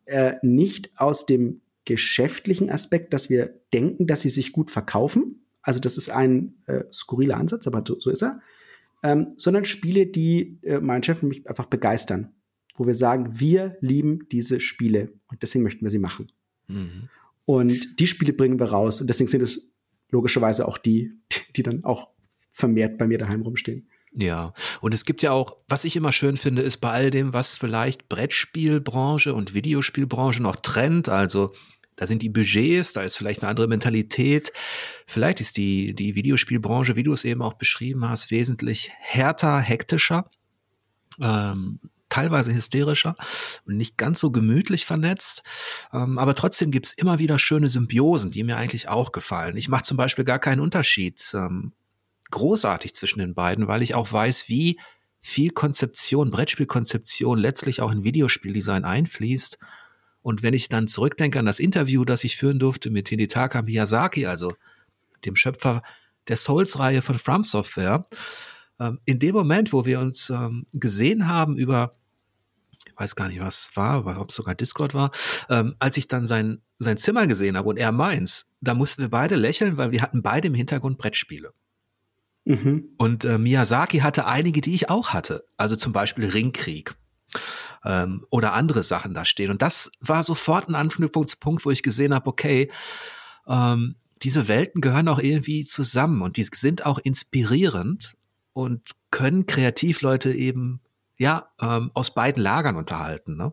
äh, 0.07 0.35
nicht 0.43 0.91
aus 0.97 1.25
dem 1.25 1.61
geschäftlichen 1.85 2.69
Aspekt, 2.69 3.13
dass 3.13 3.31
wir 3.31 3.55
denken, 3.73 4.09
dass 4.09 4.23
sie 4.23 4.29
sich 4.29 4.51
gut 4.53 4.73
verkaufen, 4.73 5.45
also 5.63 5.81
das 5.81 5.97
ist 5.97 6.11
ein 6.11 6.55
äh, 6.67 6.85
skurriler 6.93 7.37
Ansatz, 7.37 7.67
aber 7.67 7.85
so 7.87 8.11
ist 8.11 8.23
er. 8.23 8.41
Ähm, 9.03 9.35
sondern 9.37 9.65
Spiele, 9.65 10.07
die 10.07 10.59
äh, 10.63 10.81
mein 10.81 11.03
Chef 11.03 11.23
und 11.23 11.29
mich 11.29 11.49
einfach 11.49 11.67
begeistern. 11.67 12.33
Wo 12.75 12.87
wir 12.87 12.95
sagen, 12.95 13.39
wir 13.41 13.77
lieben 13.81 14.29
diese 14.31 14.61
Spiele 14.61 15.13
und 15.29 15.43
deswegen 15.43 15.65
möchten 15.65 15.85
wir 15.85 15.91
sie 15.91 15.99
machen. 15.99 16.27
Mhm. 16.69 17.09
Und 17.45 18.01
die 18.01 18.07
Spiele 18.07 18.33
bringen 18.33 18.59
wir 18.59 18.67
raus 18.67 19.01
und 19.01 19.09
deswegen 19.09 19.31
sind 19.31 19.43
es 19.43 19.73
logischerweise 20.11 20.67
auch 20.69 20.79
die, 20.79 21.13
die 21.57 21.63
dann 21.63 21.85
auch 21.85 22.09
vermehrt 22.53 22.99
bei 22.99 23.07
mir 23.07 23.19
daheim 23.19 23.43
rumstehen. 23.43 23.89
Ja, 24.15 24.55
und 24.81 24.95
es 24.95 25.05
gibt 25.05 25.23
ja 25.23 25.33
auch, 25.33 25.57
was 25.69 25.85
ich 25.85 25.95
immer 25.95 26.13
schön 26.13 26.37
finde, 26.37 26.63
ist 26.63 26.79
bei 26.79 26.91
all 26.91 27.11
dem, 27.11 27.35
was 27.35 27.57
vielleicht 27.57 28.09
Brettspielbranche 28.09 29.35
und 29.35 29.55
Videospielbranche 29.55 30.43
noch 30.43 30.57
trennt, 30.57 31.09
also 31.09 31.53
da 31.99 32.07
sind 32.07 32.23
die 32.23 32.29
Budgets, 32.29 32.93
da 32.93 33.03
ist 33.03 33.17
vielleicht 33.17 33.43
eine 33.43 33.51
andere 33.51 33.67
Mentalität. 33.67 34.53
Vielleicht 35.05 35.41
ist 35.41 35.57
die, 35.57 35.95
die 35.95 36.15
Videospielbranche, 36.15 36.95
wie 36.95 37.03
du 37.03 37.13
es 37.13 37.25
eben 37.25 37.43
auch 37.43 37.55
beschrieben 37.55 38.09
hast, 38.09 38.31
wesentlich 38.31 38.91
härter, 39.01 39.59
hektischer, 39.59 40.31
ähm, 41.21 41.81
teilweise 42.09 42.55
hysterischer 42.55 43.17
und 43.67 43.77
nicht 43.77 43.97
ganz 43.97 44.21
so 44.21 44.31
gemütlich 44.31 44.87
vernetzt. 44.87 45.43
Ähm, 45.93 46.19
aber 46.19 46.37
trotzdem 46.37 46.71
gibt's 46.71 46.93
immer 46.93 47.19
wieder 47.19 47.37
schöne 47.37 47.69
Symbiosen, 47.69 48.31
die 48.31 48.45
mir 48.45 48.57
eigentlich 48.57 48.89
auch 48.89 49.11
gefallen. 49.11 49.57
Ich 49.57 49.69
mache 49.69 49.83
zum 49.83 49.97
Beispiel 49.97 50.25
gar 50.25 50.39
keinen 50.39 50.61
Unterschied 50.61 51.33
ähm, 51.35 51.73
großartig 52.31 52.95
zwischen 52.95 53.19
den 53.19 53.35
beiden, 53.35 53.67
weil 53.67 53.83
ich 53.83 53.97
auch 53.97 54.13
weiß, 54.13 54.49
wie 54.49 54.79
viel 55.21 55.51
Konzeption, 55.51 56.31
Brettspielkonzeption 56.31 57.39
letztlich 57.41 57.83
auch 57.83 57.91
in 57.91 58.05
Videospieldesign 58.05 58.85
einfließt 58.85 59.59
und 60.23 60.43
wenn 60.43 60.55
ich 60.55 60.69
dann 60.69 60.89
zurückdenke 60.89 61.39
an 61.39 61.47
das 61.47 61.59
Interview, 61.59 62.05
das 62.05 62.25
ich 62.25 62.37
führen 62.37 62.59
durfte 62.59 62.91
mit 62.91 63.09
Hidetaka 63.09 63.63
Miyazaki, 63.63 64.27
also 64.27 64.55
dem 65.25 65.37
Schöpfer 65.37 65.83
der 66.29 66.37
Souls-Reihe 66.37 67.03
von 67.03 67.19
From 67.19 67.43
Software, 67.43 68.07
ähm, 68.81 69.01
in 69.05 69.19
dem 69.19 69.35
Moment, 69.35 69.73
wo 69.73 69.87
wir 69.87 70.01
uns 70.01 70.31
ähm, 70.31 70.67
gesehen 70.73 71.29
haben 71.29 71.57
über 71.57 71.95
weiß 72.97 73.17
gar 73.17 73.29
nicht, 73.29 73.41
was 73.41 73.61
es 73.61 73.77
war, 73.77 74.21
ob 74.21 74.31
es 74.31 74.35
sogar 74.35 74.55
Discord 74.55 74.95
war, 74.95 75.11
ähm, 75.49 75.77
als 75.79 75.97
ich 75.97 76.09
dann 76.09 76.27
sein, 76.27 76.63
sein 76.79 76.97
Zimmer 76.97 77.27
gesehen 77.27 77.57
habe 77.57 77.69
und 77.69 77.79
er 77.79 77.93
meins, 77.93 78.47
da 78.61 78.75
mussten 78.75 79.03
wir 79.03 79.09
beide 79.09 79.37
lächeln, 79.37 79.77
weil 79.77 79.93
wir 79.93 80.03
hatten 80.03 80.23
beide 80.23 80.49
im 80.49 80.55
Hintergrund 80.55 80.99
Brettspiele. 80.99 81.53
Mhm. 82.45 82.89
Und 82.97 83.25
äh, 83.25 83.39
Miyazaki 83.39 83.99
hatte 83.99 84.27
einige, 84.27 84.61
die 84.61 84.75
ich 84.75 84.91
auch 84.91 85.11
hatte. 85.11 85.45
Also 85.57 85.77
zum 85.77 85.93
Beispiel 85.93 86.29
Ringkrieg 86.29 86.95
ähm, 87.85 88.25
oder 88.31 88.53
andere 88.53 88.83
Sachen 88.83 89.15
da 89.15 89.25
stehen. 89.25 89.51
Und 89.51 89.63
das 89.63 89.91
war 90.01 90.23
sofort 90.23 90.69
ein 90.69 90.75
Anknüpfungspunkt, 90.75 91.65
wo 91.65 91.71
ich 91.71 91.83
gesehen 91.83 92.15
habe, 92.15 92.29
okay, 92.29 92.69
ähm, 93.47 93.97
diese 94.23 94.49
Welten 94.49 94.81
gehören 94.81 95.09
auch 95.09 95.21
irgendwie 95.21 95.65
zusammen 95.65 96.23
und 96.23 96.37
die 96.37 96.47
sind 96.53 96.85
auch 96.87 96.99
inspirierend 96.99 98.17
und 98.53 98.91
können 99.11 99.47
Kreativleute 99.47 100.33
eben 100.33 100.81
ja 101.17 101.49
ähm, 101.61 101.91
aus 101.95 102.15
beiden 102.15 102.43
Lagern 102.43 102.77
unterhalten. 102.77 103.37
Ne? 103.37 103.53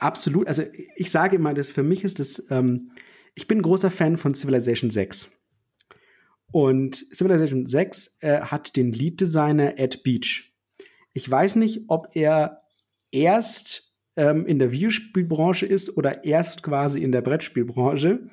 Absolut. 0.00 0.46
Also 0.46 0.62
ich 0.96 1.10
sage 1.10 1.36
immer, 1.36 1.54
dass 1.54 1.70
für 1.70 1.82
mich 1.82 2.04
ist 2.04 2.18
das, 2.18 2.46
ähm, 2.50 2.90
ich 3.34 3.46
bin 3.46 3.58
ein 3.58 3.62
großer 3.62 3.90
Fan 3.90 4.16
von 4.16 4.34
Civilization 4.34 4.90
6. 4.90 5.30
Und 6.50 6.96
Civilization 6.96 7.66
6 7.66 8.18
äh, 8.20 8.40
hat 8.40 8.76
den 8.76 8.92
Lead-Designer 8.92 9.78
Ed 9.78 10.02
Beach. 10.02 10.54
Ich 11.12 11.30
weiß 11.30 11.56
nicht, 11.56 11.84
ob 11.88 12.08
er 12.14 12.62
erst 13.10 13.94
ähm, 14.16 14.46
in 14.46 14.58
der 14.58 14.72
Videospielbranche 14.72 15.66
ist 15.66 15.96
oder 15.96 16.24
erst 16.24 16.62
quasi 16.62 17.02
in 17.02 17.12
der 17.12 17.22
Brettspielbranche. 17.22 18.28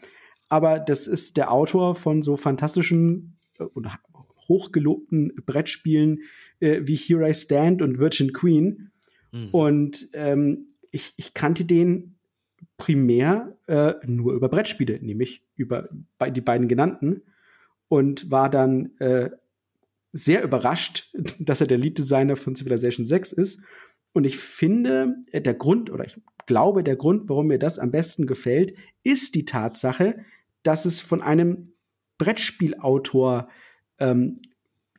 Aber 0.49 0.79
das 0.79 1.07
ist 1.07 1.37
der 1.37 1.51
Autor 1.51 1.95
von 1.95 2.21
so 2.21 2.37
fantastischen 2.37 3.37
äh, 3.59 3.63
und 3.63 3.87
hochgelobten 4.47 5.33
Brettspielen 5.45 6.21
äh, 6.59 6.81
wie 6.83 6.95
Here 6.95 7.29
I 7.29 7.33
Stand 7.33 7.81
und 7.81 7.99
Virgin 7.99 8.33
Queen. 8.33 8.91
Mhm. 9.31 9.49
Und 9.51 10.09
ähm, 10.13 10.67
ich, 10.91 11.13
ich 11.17 11.33
kannte 11.33 11.65
den 11.65 12.15
primär 12.77 13.57
äh, 13.67 13.93
nur 14.05 14.33
über 14.33 14.49
Brettspiele, 14.49 14.99
nämlich 15.01 15.43
über 15.55 15.89
die 16.33 16.41
beiden 16.41 16.67
genannten. 16.67 17.21
Und 17.87 18.31
war 18.31 18.49
dann 18.49 18.97
äh, 18.99 19.29
sehr 20.11 20.43
überrascht, 20.43 21.13
dass 21.39 21.61
er 21.61 21.67
der 21.67 21.77
Lead-Designer 21.77 22.35
von 22.35 22.55
Civilization 22.55 23.05
6 23.05 23.33
ist. 23.33 23.63
Und 24.15 24.23
ich 24.23 24.37
finde, 24.37 25.17
äh, 25.33 25.41
der 25.41 25.55
Grund, 25.55 25.91
oder 25.91 26.05
ich 26.05 26.17
glaube, 26.45 26.85
der 26.85 26.95
Grund, 26.95 27.27
warum 27.27 27.47
mir 27.47 27.59
das 27.59 27.77
am 27.77 27.91
besten 27.91 28.27
gefällt, 28.27 28.73
ist 29.03 29.35
die 29.35 29.43
Tatsache, 29.43 30.15
dass 30.63 30.85
es 30.85 31.01
von 31.01 31.21
einem 31.21 31.73
Brettspielautor 32.17 33.49
ähm, 33.99 34.37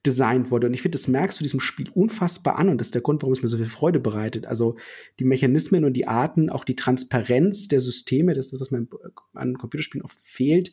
designt 0.05 0.51
wurde. 0.51 0.67
Und 0.67 0.75
ich 0.75 0.83
finde, 0.83 0.97
das 0.97 1.09
merkst 1.09 1.41
du 1.41 1.45
diesem 1.45 1.61
Spiel 1.61 1.89
unfassbar 1.95 2.59
an 2.59 2.69
und 2.69 2.77
das 2.77 2.89
ist 2.89 2.95
der 2.95 3.01
Grund, 3.01 3.23
warum 3.23 3.33
es 3.33 3.41
mir 3.41 3.49
so 3.49 3.57
viel 3.57 3.65
Freude 3.65 4.01
bereitet. 4.01 4.45
Also 4.45 4.77
die 5.19 5.25
Mechanismen 5.25 5.87
und 5.87 5.95
die 5.95 6.07
Arten, 6.07 6.51
auch 6.51 6.65
die 6.65 6.77
Transparenz 6.77 7.69
der 7.69 7.81
Systeme, 7.81 8.35
das 8.35 8.47
ist 8.47 8.53
das, 8.53 8.61
was 8.61 8.71
mir 8.71 8.87
an 9.33 9.57
Computerspielen 9.57 10.05
oft 10.05 10.19
fehlt, 10.23 10.73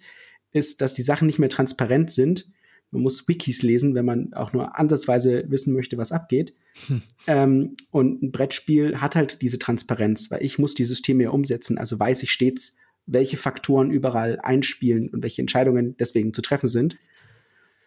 ist, 0.52 0.82
dass 0.82 0.94
die 0.94 1.02
Sachen 1.02 1.28
nicht 1.28 1.40
mehr 1.40 1.50
transparent 1.50 2.12
sind. 2.12 2.52
Man 2.94 3.02
muss 3.02 3.28
Wikis 3.28 3.64
lesen, 3.64 3.96
wenn 3.96 4.06
man 4.06 4.34
auch 4.34 4.54
nur 4.54 4.78
ansatzweise 4.78 5.44
wissen 5.48 5.74
möchte, 5.74 5.98
was 5.98 6.12
abgeht. 6.12 6.56
Hm. 6.88 7.02
Ähm, 7.28 7.76
und 7.92 8.22
ein 8.22 8.32
Brettspiel 8.32 9.02
hat 9.02 9.16
halt 9.16 9.42
diese 9.42 9.60
Transparenz, 9.60 10.30
weil 10.32 10.44
ich 10.44 10.60
muss 10.60 10.76
die 10.76 10.86
Systeme 10.86 11.24
ja 11.24 11.30
umsetzen. 11.32 11.78
Also 11.78 12.00
weiß 12.00 12.24
ich 12.24 12.32
stets, 12.32 12.78
welche 13.06 13.38
Faktoren 13.38 13.92
überall 13.92 14.40
einspielen 14.40 15.10
und 15.10 15.24
welche 15.24 15.42
Entscheidungen 15.42 15.98
deswegen 15.98 16.34
zu 16.34 16.42
treffen 16.42 16.68
sind. 16.68 16.96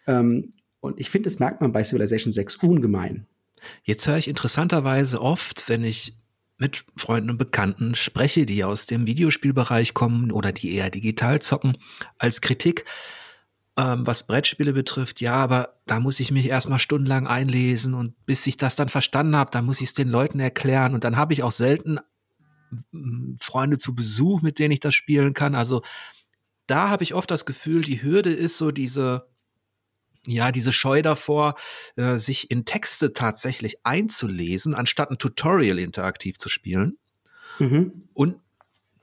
Ähm, 0.05 0.51
und 0.79 0.99
ich 0.99 1.09
finde, 1.09 1.27
das 1.27 1.39
merkt 1.39 1.61
man 1.61 1.71
bei 1.71 1.83
Civilization 1.83 2.31
6 2.31 2.57
ungemein. 2.57 3.25
Jetzt 3.83 4.07
höre 4.07 4.17
ich 4.17 4.27
interessanterweise 4.27 5.21
oft, 5.21 5.69
wenn 5.69 5.83
ich 5.83 6.13
mit 6.57 6.85
Freunden 6.95 7.29
und 7.29 7.37
Bekannten 7.37 7.95
spreche, 7.95 8.45
die 8.45 8.63
aus 8.63 8.85
dem 8.85 9.05
Videospielbereich 9.05 9.93
kommen 9.93 10.31
oder 10.31 10.51
die 10.51 10.73
eher 10.73 10.89
digital 10.89 11.41
zocken, 11.41 11.77
als 12.17 12.41
Kritik, 12.41 12.85
ähm, 13.77 14.07
was 14.07 14.25
Brettspiele 14.25 14.73
betrifft, 14.73 15.21
ja, 15.21 15.35
aber 15.35 15.79
da 15.85 15.99
muss 15.99 16.19
ich 16.19 16.31
mich 16.31 16.47
erstmal 16.47 16.79
stundenlang 16.79 17.27
einlesen 17.27 17.93
und 17.93 18.13
bis 18.25 18.47
ich 18.47 18.57
das 18.57 18.75
dann 18.75 18.89
verstanden 18.89 19.35
habe, 19.35 19.51
dann 19.51 19.65
muss 19.65 19.81
ich 19.81 19.89
es 19.89 19.93
den 19.93 20.09
Leuten 20.09 20.39
erklären 20.39 20.93
und 20.93 21.03
dann 21.03 21.15
habe 21.15 21.33
ich 21.33 21.43
auch 21.43 21.51
selten 21.51 21.99
Freunde 23.39 23.77
zu 23.77 23.95
Besuch, 23.95 24.41
mit 24.41 24.59
denen 24.59 24.71
ich 24.71 24.79
das 24.79 24.95
spielen 24.95 25.33
kann. 25.33 25.55
Also 25.55 25.83
da 26.65 26.89
habe 26.89 27.03
ich 27.03 27.13
oft 27.13 27.31
das 27.31 27.45
Gefühl, 27.45 27.81
die 27.81 28.01
Hürde 28.01 28.33
ist 28.33 28.57
so 28.57 28.71
diese, 28.71 29.29
ja, 30.25 30.51
diese 30.51 30.73
Scheu 30.73 31.01
davor, 31.01 31.55
äh, 31.95 32.17
sich 32.17 32.51
in 32.51 32.65
Texte 32.65 33.13
tatsächlich 33.13 33.85
einzulesen, 33.85 34.73
anstatt 34.73 35.11
ein 35.11 35.17
Tutorial 35.17 35.79
interaktiv 35.79 36.37
zu 36.37 36.49
spielen. 36.49 36.97
Mhm. 37.59 38.09
Und 38.13 38.41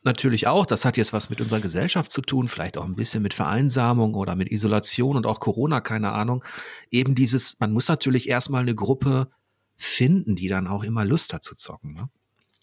natürlich 0.04 0.46
auch, 0.46 0.66
das 0.66 0.84
hat 0.84 0.96
jetzt 0.96 1.12
was 1.12 1.30
mit 1.30 1.40
unserer 1.40 1.60
Gesellschaft 1.60 2.12
zu 2.12 2.22
tun, 2.22 2.48
vielleicht 2.48 2.76
auch 2.78 2.84
ein 2.84 2.94
bisschen 2.94 3.22
mit 3.22 3.34
Vereinsamung 3.34 4.14
oder 4.14 4.36
mit 4.36 4.50
Isolation 4.50 5.16
und 5.16 5.26
auch 5.26 5.40
Corona, 5.40 5.80
keine 5.80 6.12
Ahnung. 6.12 6.44
Eben 6.90 7.14
dieses, 7.14 7.58
man 7.60 7.72
muss 7.72 7.88
natürlich 7.88 8.28
erstmal 8.28 8.62
eine 8.62 8.74
Gruppe 8.74 9.28
finden, 9.76 10.36
die 10.36 10.48
dann 10.48 10.66
auch 10.66 10.84
immer 10.84 11.04
Lust 11.04 11.32
hat 11.32 11.42
zu 11.42 11.54
zocken. 11.54 11.94
Ne? 11.94 12.08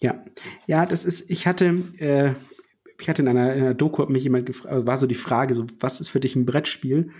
Ja, 0.00 0.24
ja, 0.66 0.86
das 0.86 1.04
ist, 1.04 1.30
ich 1.30 1.46
hatte, 1.46 1.82
äh, 1.98 2.34
ich 2.98 3.08
hatte 3.08 3.22
in 3.22 3.28
einer, 3.28 3.54
in 3.54 3.62
einer 3.62 3.74
Doku, 3.74 4.02
hat 4.02 4.10
mich 4.10 4.24
jemand 4.24 4.46
gefragt, 4.46 4.72
also 4.72 4.86
war 4.86 4.98
so 4.98 5.06
die 5.06 5.14
Frage, 5.14 5.54
so, 5.54 5.66
was 5.80 6.00
ist 6.00 6.08
für 6.08 6.20
dich 6.20 6.36
ein 6.36 6.46
Brettspiel? 6.46 7.10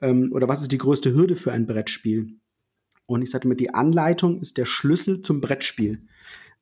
Ähm, 0.00 0.32
oder 0.32 0.48
was 0.48 0.62
ist 0.62 0.72
die 0.72 0.78
größte 0.78 1.12
Hürde 1.12 1.36
für 1.36 1.52
ein 1.52 1.66
Brettspiel? 1.66 2.38
Und 3.06 3.22
ich 3.22 3.30
sagte 3.30 3.48
mir, 3.48 3.56
die 3.56 3.74
Anleitung 3.74 4.40
ist 4.40 4.56
der 4.56 4.64
Schlüssel 4.64 5.20
zum 5.20 5.40
Brettspiel. 5.40 6.06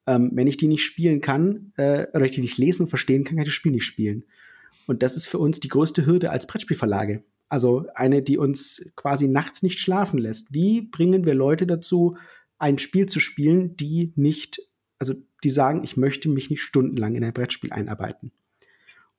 Ähm, 0.07 0.30
wenn 0.34 0.46
ich 0.46 0.57
die 0.57 0.68
nicht 0.68 0.84
spielen 0.84 1.20
kann, 1.20 1.72
äh, 1.76 2.07
oder 2.12 2.24
ich 2.24 2.32
die 2.32 2.40
nicht 2.40 2.59
lesen 2.59 2.82
und 2.82 2.88
verstehen 2.88 3.24
kann, 3.24 3.36
kann 3.36 3.42
ich 3.42 3.48
das 3.48 3.55
Spiel 3.55 3.72
nicht 3.72 3.84
spielen. 3.86 4.24
Und 4.86 5.03
das 5.03 5.16
ist 5.16 5.26
für 5.26 5.38
uns 5.38 5.61
die 5.61 5.68
größte 5.68 6.07
Hürde 6.07 6.30
als 6.30 6.46
Brettspielverlage. 6.46 7.22
Also 7.48 7.86
eine, 7.94 8.22
die 8.22 8.38
uns 8.38 8.90
quasi 8.96 9.28
nachts 9.28 9.62
nicht 9.62 9.78
schlafen 9.78 10.18
lässt. 10.18 10.53
Wie 10.53 10.82
bringen 10.82 11.24
wir 11.24 11.34
Leute 11.34 11.66
dazu, 11.66 12.16
ein 12.59 12.78
Spiel 12.78 13.07
zu 13.07 13.20
spielen, 13.20 13.76
die 13.76 14.12
nicht 14.16 14.61
also 15.03 15.14
die 15.42 15.50
sagen, 15.50 15.82
ich 15.82 15.96
möchte 15.96 16.28
mich 16.28 16.48
nicht 16.48 16.62
stundenlang 16.62 17.16
in 17.16 17.24
ein 17.24 17.32
Brettspiel 17.32 17.72
einarbeiten. 17.72 18.30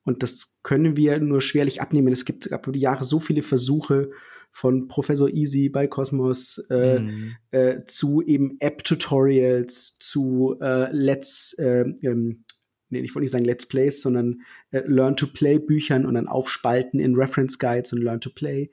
Und 0.05 0.23
das 0.23 0.59
können 0.63 0.95
wir 0.95 1.19
nur 1.19 1.41
schwerlich 1.41 1.81
abnehmen. 1.81 2.13
Es 2.13 2.23
gibt 2.23 2.53
ab 2.53 2.69
die 2.73 2.79
Jahre 2.79 3.03
so 3.03 3.19
viele 3.19 3.41
Versuche 3.41 4.09
von 4.53 4.87
Professor 4.87 5.29
Easy 5.29 5.67
bei 5.67 5.87
Cosmos 5.87 6.59
äh, 6.69 6.99
mhm. 6.99 7.35
äh, 7.51 7.79
zu 7.87 8.21
eben 8.21 8.57
App-Tutorials, 8.59 9.97
zu 9.97 10.55
äh, 10.61 10.91
Let's, 10.91 11.53
äh, 11.57 11.85
ähm, 12.03 12.45
nee, 12.89 12.99
ich 12.99 13.13
wollte 13.13 13.23
nicht 13.23 13.31
sagen 13.31 13.45
Let's 13.45 13.65
Plays, 13.65 14.01
sondern 14.01 14.41
äh, 14.69 14.83
Learn-to-Play-Büchern 14.85 16.05
und 16.05 16.13
dann 16.13 16.27
aufspalten 16.27 16.99
in 16.99 17.15
Reference 17.15 17.57
Guides 17.57 17.93
und 17.93 18.03
Learn-to-Play. 18.03 18.69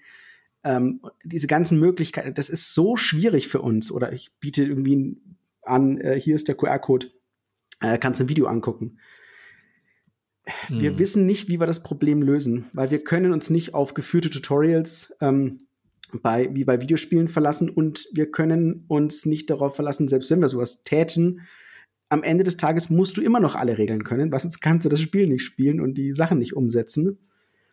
Ähm, 0.65 1.01
diese 1.25 1.47
ganzen 1.47 1.81
Möglichkeiten, 1.81 2.35
das 2.35 2.51
ist 2.51 2.75
so 2.75 2.97
schwierig 2.97 3.49
für 3.49 3.63
uns. 3.63 3.91
Oder 3.91 4.13
ich 4.13 4.33
biete 4.39 4.63
irgendwie 4.63 5.17
an, 5.63 5.99
äh, 5.99 6.21
hier 6.21 6.37
ist 6.37 6.49
der 6.49 6.57
QR-Code, 6.57 7.11
äh, 7.81 7.97
kannst 7.97 8.21
ein 8.21 8.29
Video 8.29 8.47
angucken. 8.47 8.99
Wir 10.69 10.91
hm. 10.91 10.99
wissen 10.99 11.27
nicht, 11.27 11.49
wie 11.49 11.59
wir 11.59 11.67
das 11.67 11.83
Problem 11.83 12.23
lösen, 12.23 12.67
weil 12.73 12.91
wir 12.91 13.03
können 13.03 13.33
uns 13.33 13.49
nicht 13.49 13.73
auf 13.73 13.95
geführte 13.95 14.31
Tutorials 14.31 15.17
ähm, 15.21 15.59
bei, 16.23 16.49
wie 16.53 16.65
bei 16.65 16.81
Videospielen 16.81 17.29
verlassen 17.29 17.71
und 17.71 18.09
wir 18.13 18.31
können 18.31 18.85
uns 18.89 19.27
nicht 19.27 19.51
darauf 19.51 19.75
verlassen, 19.75 20.09
selbst 20.09 20.31
wenn 20.31 20.41
wir 20.41 20.49
sowas 20.49 20.83
täten, 20.83 21.43
am 22.09 22.23
Ende 22.23 22.43
des 22.43 22.57
Tages 22.57 22.91
musst 22.91 23.17
du 23.17 23.21
immer 23.21 23.41
noch 23.41 23.55
alle 23.55 23.79
Regeln 23.79 24.03
können, 24.03 24.33
was 24.33 24.43
sonst 24.43 24.61
kannst 24.61 24.85
du 24.85 24.89
das 24.89 25.01
Spiel 25.01 25.29
nicht 25.29 25.45
spielen 25.45 25.81
und 25.81 25.95
die 25.95 26.13
Sachen 26.13 26.39
nicht 26.39 26.55
umsetzen. 26.55 27.19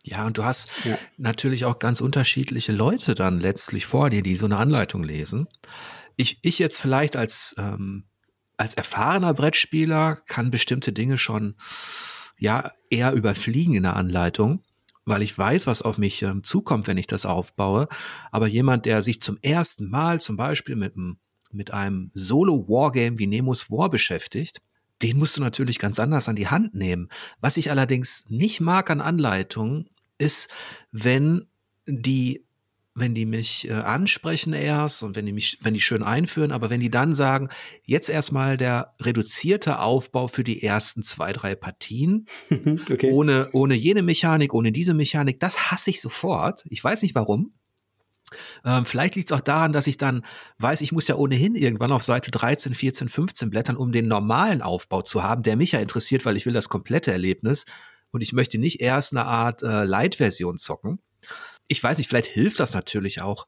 Ja, 0.04 0.26
und 0.26 0.38
du 0.38 0.44
hast 0.44 0.84
ja. 0.84 0.96
natürlich 1.16 1.64
auch 1.64 1.80
ganz 1.80 2.00
unterschiedliche 2.00 2.72
Leute 2.72 3.14
dann 3.14 3.40
letztlich 3.40 3.86
vor 3.86 4.10
dir, 4.10 4.22
die 4.22 4.36
so 4.36 4.46
eine 4.46 4.56
Anleitung 4.56 5.02
lesen 5.02 5.48
ich, 6.18 6.38
ich 6.42 6.58
jetzt 6.58 6.78
vielleicht 6.78 7.16
als, 7.16 7.54
ähm, 7.56 8.04
als 8.58 8.74
erfahrener 8.74 9.32
Brettspieler 9.32 10.16
kann 10.26 10.50
bestimmte 10.50 10.92
Dinge 10.92 11.16
schon 11.16 11.54
ja 12.36 12.72
eher 12.90 13.12
überfliegen 13.12 13.74
in 13.74 13.84
der 13.84 13.96
Anleitung, 13.96 14.62
weil 15.08 15.22
ich 15.22 15.36
weiß, 15.36 15.66
was 15.66 15.82
auf 15.82 15.98
mich 15.98 16.22
ähm, 16.22 16.44
zukommt, 16.44 16.86
wenn 16.86 16.98
ich 16.98 17.06
das 17.06 17.26
aufbaue. 17.26 17.88
Aber 18.30 18.46
jemand, 18.46 18.86
der 18.86 19.02
sich 19.02 19.20
zum 19.20 19.38
ersten 19.42 19.88
Mal 19.88 20.20
zum 20.20 20.36
Beispiel 20.36 20.76
mit 20.76 20.96
einem, 20.96 21.18
mit 21.50 21.72
einem 21.72 22.10
Solo-Wargame 22.14 23.18
wie 23.18 23.26
Nemos 23.26 23.70
War 23.70 23.90
beschäftigt, 23.90 24.60
den 25.02 25.18
musst 25.18 25.36
du 25.36 25.40
natürlich 25.40 25.78
ganz 25.78 25.98
anders 25.98 26.28
an 26.28 26.36
die 26.36 26.48
Hand 26.48 26.74
nehmen. 26.74 27.08
Was 27.40 27.56
ich 27.56 27.70
allerdings 27.70 28.26
nicht 28.28 28.60
mag 28.60 28.90
an 28.90 29.00
Anleitungen, 29.00 29.88
ist, 30.18 30.48
wenn 30.90 31.46
die 31.86 32.44
wenn 33.00 33.14
die 33.14 33.26
mich 33.26 33.68
äh, 33.68 33.72
ansprechen 33.72 34.52
erst 34.52 35.02
und 35.02 35.16
wenn 35.16 35.26
die 35.26 35.32
mich, 35.32 35.58
wenn 35.62 35.74
die 35.74 35.80
schön 35.80 36.02
einführen, 36.02 36.52
aber 36.52 36.70
wenn 36.70 36.80
die 36.80 36.90
dann 36.90 37.14
sagen, 37.14 37.48
jetzt 37.84 38.08
erstmal 38.08 38.56
der 38.56 38.94
reduzierte 39.00 39.80
Aufbau 39.80 40.28
für 40.28 40.44
die 40.44 40.62
ersten 40.62 41.02
zwei, 41.02 41.32
drei 41.32 41.54
Partien, 41.54 42.26
okay. 42.50 43.10
ohne, 43.10 43.50
ohne 43.52 43.74
jene 43.74 44.02
Mechanik, 44.02 44.54
ohne 44.54 44.72
diese 44.72 44.94
Mechanik, 44.94 45.40
das 45.40 45.70
hasse 45.70 45.90
ich 45.90 46.00
sofort. 46.00 46.64
Ich 46.68 46.82
weiß 46.82 47.02
nicht 47.02 47.14
warum. 47.14 47.52
Ähm, 48.64 48.84
vielleicht 48.84 49.16
liegt 49.16 49.30
es 49.30 49.36
auch 49.36 49.40
daran, 49.40 49.72
dass 49.72 49.86
ich 49.86 49.96
dann 49.96 50.22
weiß, 50.58 50.80
ich 50.82 50.92
muss 50.92 51.08
ja 51.08 51.16
ohnehin 51.16 51.54
irgendwann 51.54 51.92
auf 51.92 52.02
Seite 52.02 52.30
13, 52.30 52.74
14, 52.74 53.08
15 53.08 53.50
blättern, 53.50 53.76
um 53.76 53.92
den 53.92 54.06
normalen 54.06 54.62
Aufbau 54.62 55.02
zu 55.02 55.22
haben, 55.22 55.42
der 55.42 55.56
mich 55.56 55.72
ja 55.72 55.80
interessiert, 55.80 56.24
weil 56.26 56.36
ich 56.36 56.46
will 56.46 56.52
das 56.52 56.68
komplette 56.68 57.10
Erlebnis 57.10 57.64
und 58.10 58.22
ich 58.22 58.32
möchte 58.32 58.58
nicht 58.58 58.80
erst 58.80 59.12
eine 59.12 59.24
Art 59.24 59.62
äh, 59.62 59.84
Light-Version 59.84 60.58
zocken. 60.58 61.00
Ich 61.68 61.82
weiß 61.82 61.98
nicht, 61.98 62.08
vielleicht 62.08 62.26
hilft 62.26 62.60
das 62.60 62.74
natürlich 62.74 63.22
auch 63.22 63.46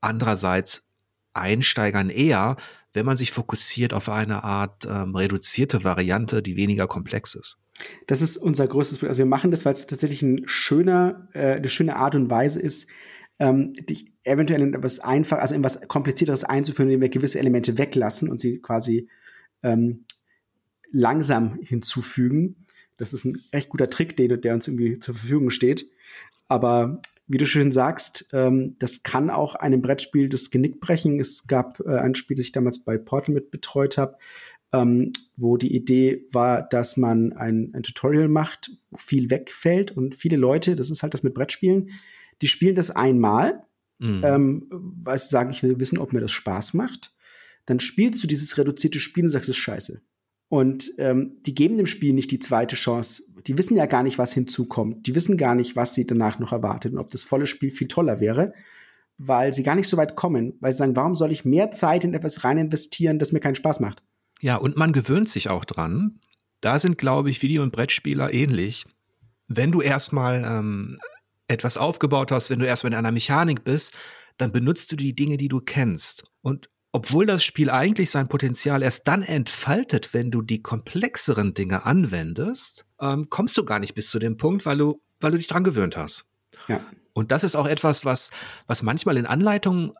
andererseits 0.00 0.86
Einsteigern 1.34 2.10
eher, 2.10 2.56
wenn 2.92 3.06
man 3.06 3.16
sich 3.16 3.30
fokussiert 3.30 3.94
auf 3.94 4.08
eine 4.08 4.44
Art 4.44 4.84
ähm, 4.86 5.14
reduzierte 5.14 5.82
Variante, 5.84 6.42
die 6.42 6.56
weniger 6.56 6.86
komplex 6.86 7.34
ist. 7.34 7.58
Das 8.06 8.20
ist 8.20 8.36
unser 8.36 8.66
größtes 8.66 8.98
Problem. 8.98 9.10
Also 9.10 9.18
wir 9.18 9.26
machen 9.26 9.50
das, 9.50 9.64
weil 9.64 9.72
es 9.72 9.86
tatsächlich 9.86 10.22
ein 10.22 10.42
schöner, 10.46 11.28
äh, 11.32 11.54
eine 11.54 11.68
schöne 11.68 11.96
Art 11.96 12.14
und 12.14 12.28
Weise 12.28 12.60
ist, 12.60 12.88
ähm, 13.38 13.72
dich 13.72 14.12
eventuell 14.24 14.60
in 14.60 14.74
etwas 14.74 15.00
einfach, 15.00 15.38
also 15.38 15.54
in 15.54 15.64
was 15.64 15.88
komplizierteres 15.88 16.44
einzuführen, 16.44 16.90
indem 16.90 17.00
wir 17.00 17.08
gewisse 17.08 17.38
Elemente 17.38 17.78
weglassen 17.78 18.30
und 18.30 18.38
sie 18.38 18.60
quasi 18.60 19.08
ähm, 19.62 20.04
langsam 20.92 21.58
hinzufügen. 21.62 22.64
Das 22.98 23.12
ist 23.12 23.24
ein 23.24 23.40
recht 23.52 23.70
guter 23.70 23.88
Trick, 23.88 24.16
der, 24.16 24.36
der 24.36 24.54
uns 24.54 24.68
irgendwie 24.68 24.98
zur 25.00 25.14
Verfügung 25.14 25.50
steht. 25.50 25.86
Aber 26.46 27.00
wie 27.26 27.38
du 27.38 27.46
schön 27.46 27.72
sagst, 27.72 28.28
ähm, 28.32 28.76
das 28.78 29.02
kann 29.02 29.30
auch 29.30 29.54
einem 29.54 29.80
Brettspiel 29.80 30.28
das 30.28 30.50
Genick 30.50 30.80
brechen. 30.80 31.20
Es 31.20 31.46
gab 31.46 31.80
äh, 31.80 31.98
ein 31.98 32.14
Spiel, 32.14 32.36
das 32.36 32.46
ich 32.46 32.52
damals 32.52 32.84
bei 32.84 32.98
Portal 32.98 33.34
mit 33.34 33.50
betreut 33.50 33.96
habe, 33.96 34.16
ähm, 34.72 35.12
wo 35.36 35.56
die 35.56 35.74
Idee 35.74 36.26
war, 36.32 36.62
dass 36.62 36.96
man 36.96 37.32
ein, 37.32 37.72
ein 37.74 37.82
Tutorial 37.82 38.28
macht, 38.28 38.70
wo 38.90 38.96
viel 38.96 39.30
wegfällt 39.30 39.90
und 39.96 40.14
viele 40.14 40.36
Leute, 40.36 40.76
das 40.76 40.90
ist 40.90 41.02
halt 41.02 41.14
das 41.14 41.22
mit 41.22 41.34
Brettspielen, 41.34 41.90
die 42.40 42.48
spielen 42.48 42.74
das 42.74 42.90
einmal, 42.90 43.62
mhm. 43.98 44.22
ähm, 44.24 44.66
weil 44.70 45.18
sie 45.18 45.28
sagen, 45.28 45.50
ich 45.50 45.62
will 45.62 45.78
wissen, 45.78 45.98
ob 45.98 46.12
mir 46.12 46.20
das 46.20 46.32
Spaß 46.32 46.74
macht. 46.74 47.14
Dann 47.66 47.80
spielst 47.80 48.22
du 48.22 48.26
dieses 48.26 48.58
reduzierte 48.58 48.98
Spiel 48.98 49.24
und 49.24 49.30
sagst, 49.30 49.48
es 49.48 49.56
ist 49.56 49.62
scheiße. 49.62 50.02
Und 50.52 50.92
ähm, 50.98 51.38
die 51.46 51.54
geben 51.54 51.78
dem 51.78 51.86
Spiel 51.86 52.12
nicht 52.12 52.30
die 52.30 52.38
zweite 52.38 52.76
Chance. 52.76 53.22
Die 53.46 53.56
wissen 53.56 53.74
ja 53.74 53.86
gar 53.86 54.02
nicht, 54.02 54.18
was 54.18 54.34
hinzukommt. 54.34 55.06
Die 55.06 55.14
wissen 55.14 55.38
gar 55.38 55.54
nicht, 55.54 55.76
was 55.76 55.94
sie 55.94 56.06
danach 56.06 56.38
noch 56.40 56.52
erwartet 56.52 56.92
und 56.92 56.98
ob 56.98 57.08
das 57.08 57.22
volle 57.22 57.46
Spiel 57.46 57.70
viel 57.70 57.88
toller 57.88 58.20
wäre, 58.20 58.52
weil 59.16 59.54
sie 59.54 59.62
gar 59.62 59.76
nicht 59.76 59.88
so 59.88 59.96
weit 59.96 60.14
kommen, 60.14 60.52
weil 60.60 60.72
sie 60.72 60.76
sagen, 60.76 60.94
warum 60.94 61.14
soll 61.14 61.32
ich 61.32 61.46
mehr 61.46 61.70
Zeit 61.70 62.04
in 62.04 62.12
etwas 62.12 62.44
rein 62.44 62.58
investieren, 62.58 63.18
das 63.18 63.32
mir 63.32 63.40
keinen 63.40 63.54
Spaß 63.54 63.80
macht? 63.80 64.02
Ja, 64.42 64.56
und 64.56 64.76
man 64.76 64.92
gewöhnt 64.92 65.30
sich 65.30 65.48
auch 65.48 65.64
dran. 65.64 66.20
Da 66.60 66.78
sind, 66.78 66.98
glaube 66.98 67.30
ich, 67.30 67.40
Video- 67.40 67.62
und 67.62 67.72
Brettspieler 67.72 68.34
ähnlich. 68.34 68.84
Wenn 69.48 69.72
du 69.72 69.80
erstmal 69.80 70.44
ähm, 70.46 70.98
etwas 71.48 71.78
aufgebaut 71.78 72.30
hast, 72.30 72.50
wenn 72.50 72.58
du 72.58 72.66
erstmal 72.66 72.92
in 72.92 72.98
einer 72.98 73.12
Mechanik 73.12 73.64
bist, 73.64 73.94
dann 74.36 74.52
benutzt 74.52 74.92
du 74.92 74.96
die 74.96 75.14
Dinge, 75.14 75.38
die 75.38 75.48
du 75.48 75.62
kennst. 75.62 76.24
Und 76.42 76.68
obwohl 76.92 77.24
das 77.24 77.42
Spiel 77.42 77.70
eigentlich 77.70 78.10
sein 78.10 78.28
Potenzial 78.28 78.82
erst 78.82 79.08
dann 79.08 79.22
entfaltet, 79.22 80.12
wenn 80.12 80.30
du 80.30 80.42
die 80.42 80.62
komplexeren 80.62 81.54
Dinge 81.54 81.86
anwendest, 81.86 82.86
ähm, 83.00 83.30
kommst 83.30 83.56
du 83.56 83.64
gar 83.64 83.78
nicht 83.78 83.94
bis 83.94 84.10
zu 84.10 84.18
dem 84.18 84.36
Punkt, 84.36 84.66
weil 84.66 84.76
du, 84.76 85.00
weil 85.18 85.32
du 85.32 85.38
dich 85.38 85.48
dran 85.48 85.64
gewöhnt 85.64 85.96
hast. 85.96 86.26
Ja. 86.68 86.80
Und 87.14 87.32
das 87.32 87.44
ist 87.44 87.56
auch 87.56 87.66
etwas, 87.66 88.04
was, 88.04 88.30
was 88.66 88.82
manchmal 88.82 89.16
in 89.16 89.26
Anleitungen 89.26 89.92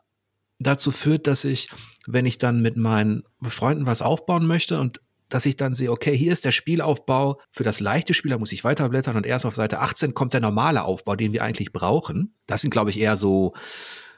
dazu 0.59 0.91
führt, 0.91 1.25
dass 1.25 1.45
ich, 1.45 1.69
wenn 2.05 2.27
ich 2.27 2.37
dann 2.37 2.61
mit 2.61 2.77
meinen 2.77 3.23
Freunden 3.41 3.87
was 3.87 4.03
aufbauen 4.03 4.45
möchte 4.45 4.79
und 4.79 5.01
dass 5.29 5.47
ich 5.47 5.57
dann 5.57 5.73
sehe, 5.73 5.91
okay, 5.91 6.15
hier 6.15 6.31
ist 6.31 6.45
der 6.45 6.51
Spielaufbau 6.51 7.39
für 7.49 7.63
das 7.63 7.79
leichte 7.79 8.13
Spiel, 8.13 8.31
da 8.31 8.37
muss 8.37 8.51
ich 8.51 8.63
weiterblättern 8.63 9.15
und 9.15 9.25
erst 9.25 9.47
auf 9.47 9.55
Seite 9.55 9.79
18 9.79 10.13
kommt 10.13 10.33
der 10.33 10.41
normale 10.41 10.83
Aufbau, 10.83 11.15
den 11.15 11.33
wir 11.33 11.43
eigentlich 11.43 11.73
brauchen. 11.73 12.35
Das 12.45 12.61
sind, 12.61 12.69
glaube 12.69 12.91
ich, 12.91 12.99
eher 12.99 13.15
so, 13.15 13.53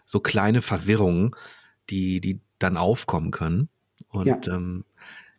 so 0.06 0.20
kleine 0.20 0.62
Verwirrungen, 0.62 1.32
die, 1.90 2.22
die 2.22 2.42
dann 2.60 2.78
aufkommen 2.78 3.32
können. 3.32 3.70
Und 4.10 4.28
ja. 4.28 4.40
ähm, 4.48 4.86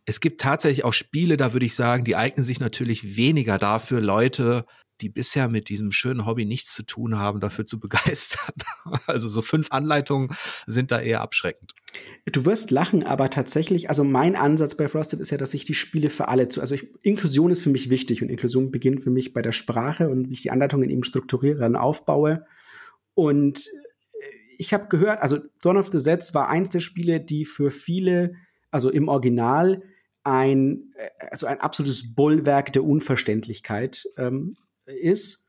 es 0.05 0.20
gibt 0.20 0.40
tatsächlich 0.40 0.84
auch 0.84 0.92
Spiele, 0.92 1.36
da 1.36 1.53
würde 1.53 1.66
ich 1.66 1.74
sagen, 1.74 2.05
die 2.05 2.16
eignen 2.16 2.44
sich 2.44 2.61
natürlich 2.61 3.16
weniger 3.16 3.59
dafür, 3.59 4.01
Leute, 4.01 4.64
die 5.01 5.09
bisher 5.09 5.49
mit 5.49 5.68
diesem 5.68 5.92
schönen 5.92 6.24
Hobby 6.24 6.44
nichts 6.44 6.74
zu 6.74 6.82
tun 6.82 7.18
haben, 7.18 7.40
dafür 7.40 7.66
zu 7.66 7.78
begeistern. 7.80 8.55
Also 9.07 9.28
so 9.28 9.42
fünf 9.42 9.68
Anleitungen 9.70 10.30
sind 10.66 10.90
da 10.90 11.01
eher 11.01 11.20
abschreckend. 11.20 11.74
Du 12.26 12.44
wirst 12.44 12.70
lachen, 12.70 13.03
aber 13.05 13.30
tatsächlich, 13.30 13.88
also 13.88 14.05
mein 14.05 14.36
Ansatz 14.36 14.76
bei 14.76 14.88
Frosted 14.88 15.20
ist 15.20 15.30
ja, 15.30 15.38
dass 15.38 15.55
ich 15.55 15.64
die 15.64 15.74
Spiele 15.74 16.11
für 16.11 16.28
alle 16.28 16.49
zu, 16.49 16.61
also 16.61 16.74
ich, 16.74 16.88
Inklusion 17.03 17.51
ist 17.51 17.62
für 17.62 17.70
mich 17.70 17.90
wichtig 17.90 18.22
und 18.22 18.28
Inklusion 18.28 18.70
beginnt 18.70 19.03
für 19.03 19.11
mich 19.11 19.32
bei 19.32 19.42
der 19.42 19.53
Sprache 19.53 20.09
und 20.09 20.28
wie 20.28 20.34
ich 20.34 20.42
die 20.42 20.51
Anleitungen 20.51 20.90
eben 20.90 21.05
strukturiere 21.05 21.64
und 21.64 21.76
aufbaue. 21.76 22.44
Und 23.14 23.66
ich 24.59 24.74
habe 24.74 24.88
gehört, 24.88 25.22
also 25.22 25.38
Dawn 25.62 25.76
of 25.76 25.90
the 25.90 25.98
Sets 25.98 26.34
war 26.34 26.48
eins 26.48 26.70
der 26.70 26.80
Spiele, 26.80 27.20
die 27.20 27.44
für 27.44 27.70
viele, 27.70 28.34
also 28.70 28.90
im 28.90 29.09
Original, 29.09 29.82
ein, 30.24 30.92
äh, 30.96 31.09
also 31.30 31.46
ein 31.46 31.61
absolutes 31.61 32.14
Bollwerk 32.14 32.72
der 32.72 32.84
Unverständlichkeit 32.84 34.04
ähm, 34.16 34.57
ist. 34.86 35.46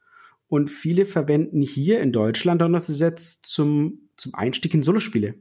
Und 0.50 0.70
viele 0.70 1.06
verwenden 1.06 1.62
hier 1.62 2.00
in 2.00 2.14
Deutschland 2.14 2.62
Dawn 2.62 2.76
of 2.76 2.86
the 2.86 2.94
Sets 2.94 3.42
zum, 3.42 4.10
zum 4.16 4.34
Einstieg 4.34 4.74
in 4.74 4.84
Solospiele. 4.84 5.36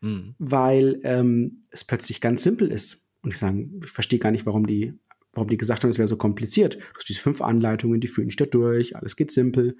Mhm. 0.00 0.34
Weil 0.38 1.00
ähm, 1.02 1.62
es 1.70 1.84
plötzlich 1.84 2.20
ganz 2.20 2.42
simpel 2.42 2.70
ist. 2.70 3.06
Und 3.22 3.32
ich 3.32 3.38
sage, 3.38 3.68
ich 3.82 3.90
verstehe 3.90 4.18
gar 4.18 4.30
nicht, 4.30 4.44
warum 4.44 4.66
die, 4.66 4.98
warum 5.32 5.48
die 5.48 5.56
gesagt 5.56 5.82
haben, 5.82 5.90
es 5.90 5.98
wäre 5.98 6.08
so 6.08 6.16
kompliziert. 6.16 6.74
Du 6.74 6.96
hast 6.96 7.08
diese 7.08 7.20
fünf 7.20 7.40
Anleitungen, 7.40 8.00
die 8.00 8.08
führen 8.08 8.28
dich 8.28 8.36
da 8.36 8.44
durch, 8.44 8.96
alles 8.96 9.16
geht 9.16 9.30
simpel. 9.30 9.76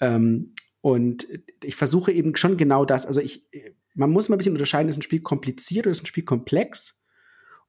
Ähm, 0.00 0.54
und 0.80 1.26
ich 1.62 1.76
versuche 1.76 2.12
eben 2.12 2.36
schon 2.36 2.56
genau 2.56 2.84
das. 2.84 3.06
Also 3.06 3.20
ich, 3.20 3.46
man 3.94 4.10
muss 4.10 4.28
mal 4.28 4.36
ein 4.36 4.38
bisschen 4.38 4.52
unterscheiden, 4.52 4.88
ist 4.88 4.98
ein 4.98 5.02
Spiel 5.02 5.20
kompliziert 5.20 5.86
oder 5.86 5.92
ist 5.92 6.02
ein 6.02 6.06
Spiel 6.06 6.24
komplex? 6.24 7.02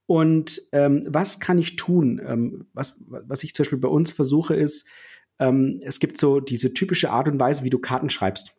Und 0.06 0.62
ähm, 0.72 1.04
was 1.08 1.40
kann 1.40 1.60
ich 1.60 1.76
tun? 1.76 2.22
Ähm, 2.26 2.68
was, 2.74 3.04
was 3.08 3.44
ich 3.44 3.54
zum 3.54 3.64
Beispiel 3.64 3.80
bei 3.80 3.90
uns 3.90 4.12
versuche, 4.12 4.56
ist, 4.56 4.88
ähm, 5.40 5.80
es 5.84 6.00
gibt 6.00 6.18
so 6.18 6.40
diese 6.40 6.74
typische 6.74 7.12
Art 7.12 7.28
und 7.28 7.40
Weise, 7.40 7.64
wie 7.64 7.70
du 7.70 7.80
Karten 7.80 8.10
schreibst. 8.10 8.56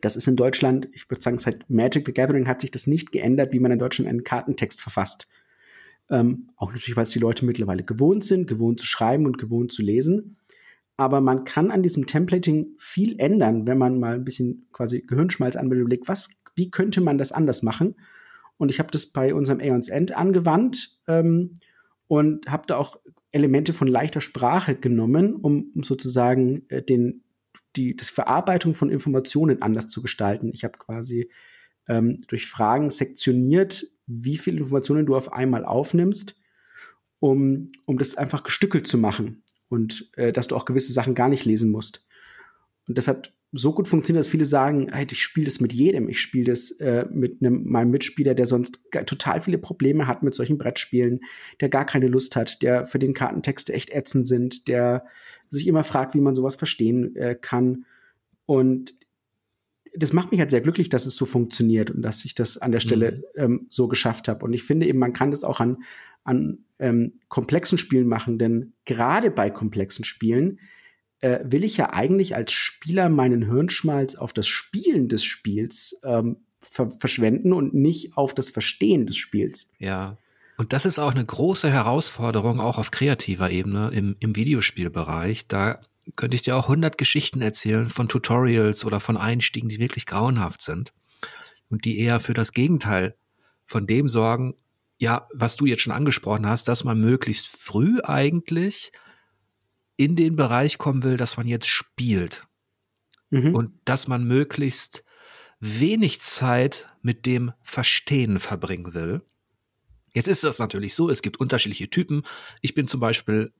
Das 0.00 0.16
ist 0.16 0.28
in 0.28 0.36
Deutschland, 0.36 0.88
ich 0.92 1.08
würde 1.10 1.22
sagen, 1.22 1.38
seit 1.38 1.68
Magic 1.70 2.06
the 2.06 2.12
Gathering 2.12 2.46
hat 2.46 2.60
sich 2.60 2.70
das 2.70 2.86
nicht 2.86 3.12
geändert, 3.12 3.52
wie 3.52 3.60
man 3.60 3.72
in 3.72 3.78
Deutschland 3.78 4.08
einen 4.08 4.24
Kartentext 4.24 4.80
verfasst. 4.80 5.26
Ähm, 6.08 6.50
auch 6.56 6.68
natürlich, 6.68 6.96
weil 6.96 7.02
es 7.02 7.10
die 7.10 7.18
Leute 7.18 7.44
mittlerweile 7.44 7.82
gewohnt 7.82 8.24
sind, 8.24 8.46
gewohnt 8.46 8.78
zu 8.78 8.86
schreiben 8.86 9.26
und 9.26 9.38
gewohnt 9.38 9.72
zu 9.72 9.82
lesen. 9.82 10.36
Aber 10.96 11.20
man 11.20 11.44
kann 11.44 11.70
an 11.70 11.82
diesem 11.82 12.06
Templating 12.06 12.74
viel 12.78 13.18
ändern, 13.18 13.66
wenn 13.66 13.78
man 13.78 14.00
mal 14.00 14.14
ein 14.14 14.24
bisschen 14.24 14.66
quasi 14.72 15.02
Gehirnschmalz 15.02 15.56
überlegt, 15.56 16.08
was, 16.08 16.30
wie 16.54 16.70
könnte 16.70 17.00
man 17.00 17.18
das 17.18 17.32
anders 17.32 17.62
machen? 17.62 17.96
Und 18.56 18.70
ich 18.70 18.78
habe 18.78 18.90
das 18.90 19.06
bei 19.06 19.34
unserem 19.34 19.60
Aeons 19.60 19.88
End 19.88 20.16
angewandt 20.16 20.98
ähm, 21.06 21.58
und 22.08 22.50
habe 22.50 22.64
da 22.66 22.78
auch 22.78 22.98
Elemente 23.30 23.74
von 23.74 23.88
leichter 23.88 24.22
Sprache 24.22 24.74
genommen, 24.74 25.34
um, 25.34 25.70
um 25.74 25.82
sozusagen 25.82 26.64
äh, 26.70 26.82
den, 26.82 27.24
die 27.76 27.94
das 27.94 28.08
Verarbeitung 28.08 28.74
von 28.74 28.88
Informationen 28.88 29.60
anders 29.60 29.88
zu 29.88 30.00
gestalten. 30.00 30.50
Ich 30.54 30.64
habe 30.64 30.78
quasi 30.78 31.30
ähm, 31.88 32.16
durch 32.28 32.46
Fragen 32.46 32.88
sektioniert, 32.88 33.86
wie 34.06 34.38
viele 34.38 34.58
Informationen 34.58 35.04
du 35.04 35.14
auf 35.14 35.34
einmal 35.34 35.66
aufnimmst, 35.66 36.40
um, 37.18 37.68
um 37.84 37.98
das 37.98 38.16
einfach 38.16 38.42
gestückelt 38.42 38.86
zu 38.86 38.96
machen 38.96 39.42
und 39.68 40.10
äh, 40.16 40.32
dass 40.32 40.48
du 40.48 40.56
auch 40.56 40.64
gewisse 40.64 40.92
Sachen 40.92 41.14
gar 41.14 41.28
nicht 41.28 41.44
lesen 41.44 41.70
musst. 41.70 42.06
Und 42.88 42.98
das 42.98 43.08
hat 43.08 43.32
so 43.52 43.72
gut 43.72 43.88
funktioniert, 43.88 44.24
dass 44.24 44.30
viele 44.30 44.44
sagen, 44.44 44.88
hey, 44.92 45.06
ich 45.10 45.22
spiele 45.22 45.46
das 45.46 45.60
mit 45.60 45.72
jedem. 45.72 46.08
Ich 46.08 46.20
spiele 46.20 46.52
das 46.52 46.72
äh, 46.72 47.06
mit 47.10 47.40
einem, 47.40 47.64
meinem 47.68 47.90
Mitspieler, 47.90 48.34
der 48.34 48.46
sonst 48.46 48.80
total 49.06 49.40
viele 49.40 49.58
Probleme 49.58 50.06
hat 50.06 50.22
mit 50.22 50.34
solchen 50.34 50.58
Brettspielen, 50.58 51.20
der 51.60 51.68
gar 51.68 51.86
keine 51.86 52.08
Lust 52.08 52.36
hat, 52.36 52.62
der 52.62 52.86
für 52.86 52.98
den 52.98 53.14
Kartentexte 53.14 53.72
echt 53.72 53.90
ätzend 53.90 54.26
sind, 54.26 54.68
der 54.68 55.06
sich 55.48 55.66
immer 55.66 55.84
fragt, 55.84 56.14
wie 56.14 56.20
man 56.20 56.34
sowas 56.34 56.56
verstehen 56.56 57.14
äh, 57.16 57.36
kann. 57.40 57.86
Und 58.46 58.94
das 59.96 60.12
macht 60.12 60.30
mich 60.30 60.40
halt 60.40 60.50
sehr 60.50 60.60
glücklich, 60.60 60.88
dass 60.88 61.06
es 61.06 61.16
so 61.16 61.26
funktioniert 61.26 61.90
und 61.90 62.02
dass 62.02 62.24
ich 62.24 62.34
das 62.34 62.58
an 62.58 62.72
der 62.72 62.80
Stelle 62.80 63.22
mhm. 63.34 63.42
ähm, 63.42 63.66
so 63.68 63.88
geschafft 63.88 64.28
habe. 64.28 64.44
Und 64.44 64.52
ich 64.52 64.62
finde 64.62 64.86
eben, 64.86 64.98
man 64.98 65.12
kann 65.12 65.30
das 65.30 65.44
auch 65.44 65.60
an, 65.60 65.78
an 66.24 66.58
ähm, 66.78 67.20
komplexen 67.28 67.78
Spielen 67.78 68.06
machen, 68.06 68.38
denn 68.38 68.72
gerade 68.84 69.30
bei 69.30 69.50
komplexen 69.50 70.04
Spielen 70.04 70.60
äh, 71.20 71.40
will 71.44 71.64
ich 71.64 71.76
ja 71.76 71.92
eigentlich 71.92 72.36
als 72.36 72.52
Spieler 72.52 73.08
meinen 73.08 73.42
Hirnschmalz 73.42 74.16
auf 74.16 74.32
das 74.32 74.46
Spielen 74.46 75.08
des 75.08 75.24
Spiels 75.24 76.00
ähm, 76.04 76.38
ver 76.60 76.90
verschwenden 76.90 77.52
und 77.52 77.74
nicht 77.74 78.16
auf 78.16 78.34
das 78.34 78.50
Verstehen 78.50 79.06
des 79.06 79.16
Spiels. 79.16 79.74
Ja. 79.78 80.18
Und 80.58 80.72
das 80.72 80.86
ist 80.86 80.98
auch 80.98 81.14
eine 81.14 81.24
große 81.24 81.70
Herausforderung, 81.70 82.60
auch 82.60 82.78
auf 82.78 82.90
kreativer 82.90 83.50
Ebene 83.50 83.90
im, 83.92 84.16
im 84.20 84.36
Videospielbereich. 84.36 85.46
Da 85.48 85.80
könnte 86.14 86.36
ich 86.36 86.42
dir 86.42 86.56
auch 86.56 86.64
100 86.64 86.96
Geschichten 86.96 87.42
erzählen 87.42 87.88
von 87.88 88.08
Tutorials 88.08 88.84
oder 88.84 89.00
von 89.00 89.16
Einstiegen, 89.16 89.68
die 89.68 89.80
wirklich 89.80 90.06
grauenhaft 90.06 90.62
sind 90.62 90.92
und 91.68 91.84
die 91.84 91.98
eher 91.98 92.20
für 92.20 92.34
das 92.34 92.52
Gegenteil 92.52 93.16
von 93.64 93.86
dem 93.86 94.08
sorgen, 94.08 94.54
ja, 94.98 95.28
was 95.34 95.56
du 95.56 95.66
jetzt 95.66 95.82
schon 95.82 95.92
angesprochen 95.92 96.46
hast, 96.46 96.68
dass 96.68 96.84
man 96.84 97.00
möglichst 97.00 97.48
früh 97.48 98.00
eigentlich 98.02 98.92
in 99.96 100.16
den 100.16 100.36
Bereich 100.36 100.78
kommen 100.78 101.02
will, 101.02 101.16
dass 101.16 101.36
man 101.36 101.48
jetzt 101.48 101.68
spielt. 101.68 102.46
Mhm. 103.30 103.54
Und 103.54 103.72
dass 103.84 104.08
man 104.08 104.24
möglichst 104.24 105.04
wenig 105.58 106.20
Zeit 106.20 106.88
mit 107.02 107.26
dem 107.26 107.52
Verstehen 107.62 108.38
verbringen 108.38 108.94
will. 108.94 109.22
Jetzt 110.14 110.28
ist 110.28 110.44
das 110.44 110.58
natürlich 110.58 110.94
so, 110.94 111.10
es 111.10 111.22
gibt 111.22 111.40
unterschiedliche 111.40 111.90
Typen. 111.90 112.22
Ich 112.62 112.74
bin 112.74 112.86
zum 112.86 113.00
Beispiel 113.00 113.52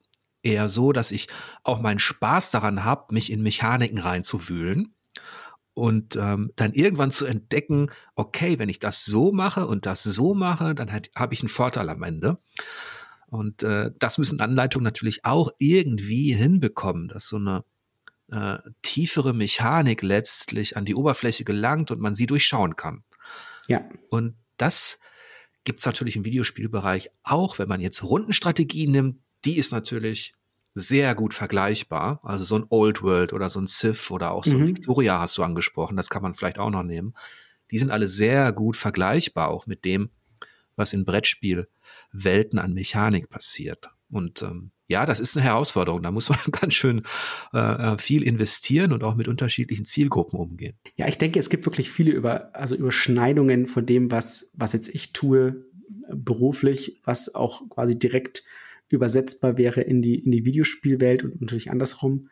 eher 0.46 0.68
so, 0.68 0.92
dass 0.92 1.10
ich 1.10 1.26
auch 1.64 1.80
meinen 1.80 1.98
Spaß 1.98 2.50
daran 2.50 2.84
habe, 2.84 3.12
mich 3.12 3.30
in 3.32 3.42
Mechaniken 3.42 3.98
reinzuwühlen 3.98 4.94
und 5.74 6.16
ähm, 6.16 6.52
dann 6.56 6.72
irgendwann 6.72 7.10
zu 7.10 7.26
entdecken, 7.26 7.90
okay, 8.14 8.58
wenn 8.58 8.70
ich 8.70 8.78
das 8.78 9.04
so 9.04 9.32
mache 9.32 9.66
und 9.66 9.84
das 9.84 10.02
so 10.02 10.34
mache, 10.34 10.74
dann 10.74 10.90
habe 10.90 11.34
ich 11.34 11.42
einen 11.42 11.50
Vorteil 11.50 11.90
am 11.90 12.02
Ende. 12.02 12.38
Und 13.28 13.62
äh, 13.62 13.90
das 13.98 14.18
müssen 14.18 14.40
Anleitungen 14.40 14.84
natürlich 14.84 15.24
auch 15.24 15.50
irgendwie 15.58 16.32
hinbekommen, 16.32 17.08
dass 17.08 17.28
so 17.28 17.36
eine 17.36 17.64
äh, 18.30 18.58
tiefere 18.82 19.34
Mechanik 19.34 20.02
letztlich 20.02 20.76
an 20.76 20.84
die 20.84 20.94
Oberfläche 20.94 21.44
gelangt 21.44 21.90
und 21.90 22.00
man 22.00 22.14
sie 22.14 22.26
durchschauen 22.26 22.76
kann. 22.76 23.02
Ja. 23.68 23.84
Und 24.08 24.36
das 24.56 24.98
gibt 25.64 25.80
es 25.80 25.86
natürlich 25.86 26.16
im 26.16 26.24
Videospielbereich 26.24 27.10
auch, 27.24 27.58
wenn 27.58 27.68
man 27.68 27.80
jetzt 27.80 28.02
Rundenstrategie 28.02 28.86
nimmt, 28.86 29.18
die 29.46 29.56
ist 29.56 29.72
natürlich 29.72 30.32
sehr 30.74 31.14
gut 31.14 31.32
vergleichbar. 31.32 32.20
Also 32.22 32.44
so 32.44 32.56
ein 32.56 32.66
Old 32.68 33.02
World 33.02 33.32
oder 33.32 33.48
so 33.48 33.60
ein 33.60 33.66
Civ 33.66 34.10
oder 34.10 34.32
auch 34.32 34.44
so 34.44 34.56
ein 34.56 34.62
mhm. 34.62 34.68
Victoria 34.68 35.18
hast 35.18 35.38
du 35.38 35.42
angesprochen, 35.42 35.96
das 35.96 36.10
kann 36.10 36.22
man 36.22 36.34
vielleicht 36.34 36.58
auch 36.58 36.70
noch 36.70 36.82
nehmen. 36.82 37.14
Die 37.70 37.78
sind 37.78 37.90
alle 37.90 38.06
sehr 38.06 38.52
gut 38.52 38.76
vergleichbar, 38.76 39.48
auch 39.48 39.66
mit 39.66 39.84
dem, 39.84 40.10
was 40.76 40.92
in 40.92 41.04
Brettspielwelten 41.04 42.58
an 42.58 42.74
Mechanik 42.74 43.30
passiert. 43.30 43.88
Und 44.10 44.42
ähm, 44.42 44.70
ja, 44.88 45.04
das 45.06 45.18
ist 45.18 45.36
eine 45.36 45.44
Herausforderung. 45.44 46.02
Da 46.02 46.10
muss 46.10 46.28
man 46.28 46.38
ganz 46.52 46.74
schön 46.74 47.02
äh, 47.54 47.58
äh, 47.58 47.98
viel 47.98 48.22
investieren 48.22 48.92
und 48.92 49.02
auch 49.02 49.14
mit 49.14 49.28
unterschiedlichen 49.28 49.84
Zielgruppen 49.84 50.38
umgehen. 50.38 50.76
Ja, 50.96 51.08
ich 51.08 51.18
denke, 51.18 51.38
es 51.38 51.48
gibt 51.48 51.64
wirklich 51.64 51.90
viele 51.90 52.12
über, 52.12 52.54
also 52.54 52.76
Überschneidungen 52.76 53.66
von 53.66 53.86
dem, 53.86 54.10
was, 54.10 54.52
was 54.54 54.74
jetzt 54.74 54.88
ich 54.88 55.12
tue, 55.12 55.64
beruflich, 56.08 57.00
was 57.04 57.34
auch 57.34 57.68
quasi 57.70 57.98
direkt 57.98 58.44
übersetzbar 58.88 59.58
wäre 59.58 59.80
in 59.80 60.02
die, 60.02 60.16
in 60.16 60.32
die 60.32 60.44
Videospielwelt 60.44 61.24
und 61.24 61.40
natürlich 61.40 61.70
andersrum. 61.70 62.28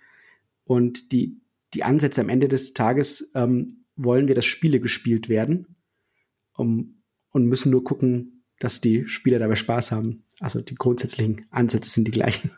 Und 0.65 1.13
die, 1.13 1.41
die 1.75 1.83
Ansätze 1.83 2.21
am 2.21 2.29
Ende 2.29 2.49
des 2.49 2.75
Tages 2.75 3.33
ähm, 3.35 3.85
wollen 3.97 4.29
wir, 4.29 4.35
dass 4.35 4.47
Spiele 4.47 4.81
gespielt 4.81 5.29
werden 5.29 5.77
um, 6.57 7.03
und 7.31 7.47
müssen 7.47 7.71
nur 7.71 7.85
gucken, 7.85 8.45
dass 8.59 8.81
die 8.81 9.07
Spieler 9.09 9.39
dabei 9.39 9.57
Spaß 9.57 9.93
haben. 9.93 10.25
Also 10.41 10.61
die 10.61 10.75
grundsätzlichen 10.75 11.47
Ansätze 11.51 11.91
sind 11.91 12.07
die 12.07 12.13
gleichen. 12.13 12.51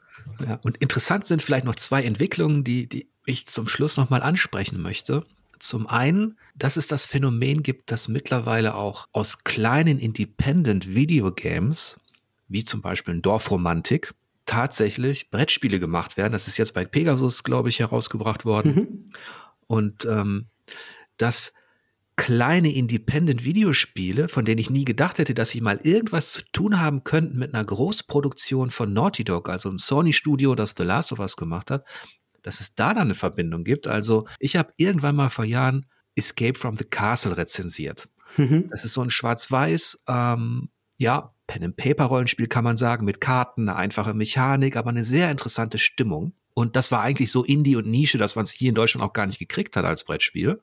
Ja, 0.47 0.61
und 0.65 0.77
interessant 0.79 1.27
sind 1.27 1.43
vielleicht 1.43 1.65
noch 1.65 1.75
zwei 1.75 2.03
Entwicklungen, 2.03 2.65
die, 2.65 2.89
die 2.89 3.09
ich 3.27 3.47
zum 3.47 3.69
Schluss 3.69 3.97
nochmal 3.97 4.23
ansprechen 4.23 4.81
möchte. 4.81 5.25
Zum 5.59 5.87
einen, 5.87 6.37
dass 6.55 6.77
es 6.77 6.87
das 6.87 7.07
Phänomen 7.07 7.63
gibt, 7.63 7.91
dass 7.91 8.09
mittlerweile 8.09 8.75
auch 8.75 9.09
aus 9.13 9.45
kleinen 9.45 9.99
Independent 9.99 10.95
Video 10.95 11.33
Games, 11.33 11.99
wie 12.49 12.65
zum 12.65 12.83
Beispiel 12.83 13.15
ein 13.15 13.23
Dorfromantik, 13.23 14.13
tatsächlich 14.45 15.31
Brettspiele 15.31 15.81
gemacht 15.81 16.17
werden. 16.17 16.33
Das 16.33 16.49
ist 16.49 16.57
jetzt 16.57 16.75
bei 16.75 16.85
Pegasus, 16.85 17.43
glaube 17.43 17.69
ich, 17.69 17.81
herausgebracht 17.81 18.45
worden. 18.45 18.75
Mhm. 18.75 19.07
Und 19.67 20.05
ähm, 20.05 20.47
dass 21.17 21.53
kleine 22.17 22.73
Independent-Videospiele, 22.73 24.29
von 24.29 24.45
denen 24.45 24.59
ich 24.59 24.71
nie 24.71 24.85
gedacht 24.85 25.19
hätte, 25.19 25.35
dass 25.35 25.51
sie 25.51 25.61
mal 25.61 25.79
irgendwas 25.83 26.33
zu 26.33 26.43
tun 26.53 26.81
haben 26.81 27.05
könnten 27.05 27.39
mit 27.39 27.53
einer 27.53 27.65
Großproduktion 27.65 28.71
von 28.71 28.93
Naughty 28.93 29.23
Dog, 29.23 29.51
also 29.51 29.69
einem 29.69 29.79
Sony-Studio, 29.79 30.55
das 30.55 30.75
The 30.77 30.85
Last 30.85 31.13
of 31.13 31.19
Us 31.19 31.37
gemacht 31.37 31.71
hat, 31.71 31.85
dass 32.43 32.61
es 32.61 32.75
da 32.75 32.95
dann 32.95 33.05
eine 33.05 33.15
Verbindung 33.15 33.65
gibt. 33.65 33.87
Also 33.87 34.27
ich 34.39 34.57
habe 34.57 34.73
irgendwann 34.77 35.17
mal 35.17 35.29
vor 35.29 35.45
Jahren 35.45 35.87
Escape 36.15 36.59
from 36.59 36.79
the 36.79 36.85
Castle 36.85 37.37
rezensiert. 37.37 38.09
Mhm. 38.39 38.69
Das 38.69 38.85
ist 38.85 38.95
so 38.95 39.03
ein 39.03 39.11
Schwarz-Weiß, 39.11 40.05
ähm, 40.09 40.71
ja, 40.97 41.35
Pen-and-Paper-Rollenspiel 41.47 42.49
kann 42.49 42.65
man 42.65 42.77
sagen, 42.77 43.05
mit 43.05 43.21
Karten, 43.21 43.69
eine 43.69 43.77
einfache 43.77 44.15
Mechanik, 44.15 44.77
aber 44.77 44.91
eine 44.91 45.05
sehr 45.05 45.31
interessante 45.31 45.79
Stimmung. 45.79 46.33
Und 46.55 46.75
das 46.75 46.91
war 46.91 47.03
eigentlich 47.03 47.31
so 47.31 47.45
Indie 47.45 47.77
und 47.77 47.87
Nische, 47.87 48.19
dass 48.19 48.35
man 48.35 48.45
es 48.45 48.51
hier 48.51 48.71
in 48.71 48.75
Deutschland 48.75 49.07
auch 49.07 49.13
gar 49.13 49.27
nicht 49.27 49.39
gekriegt 49.39 49.77
hat 49.77 49.85
als 49.85 50.05
Brettspiel. 50.05 50.61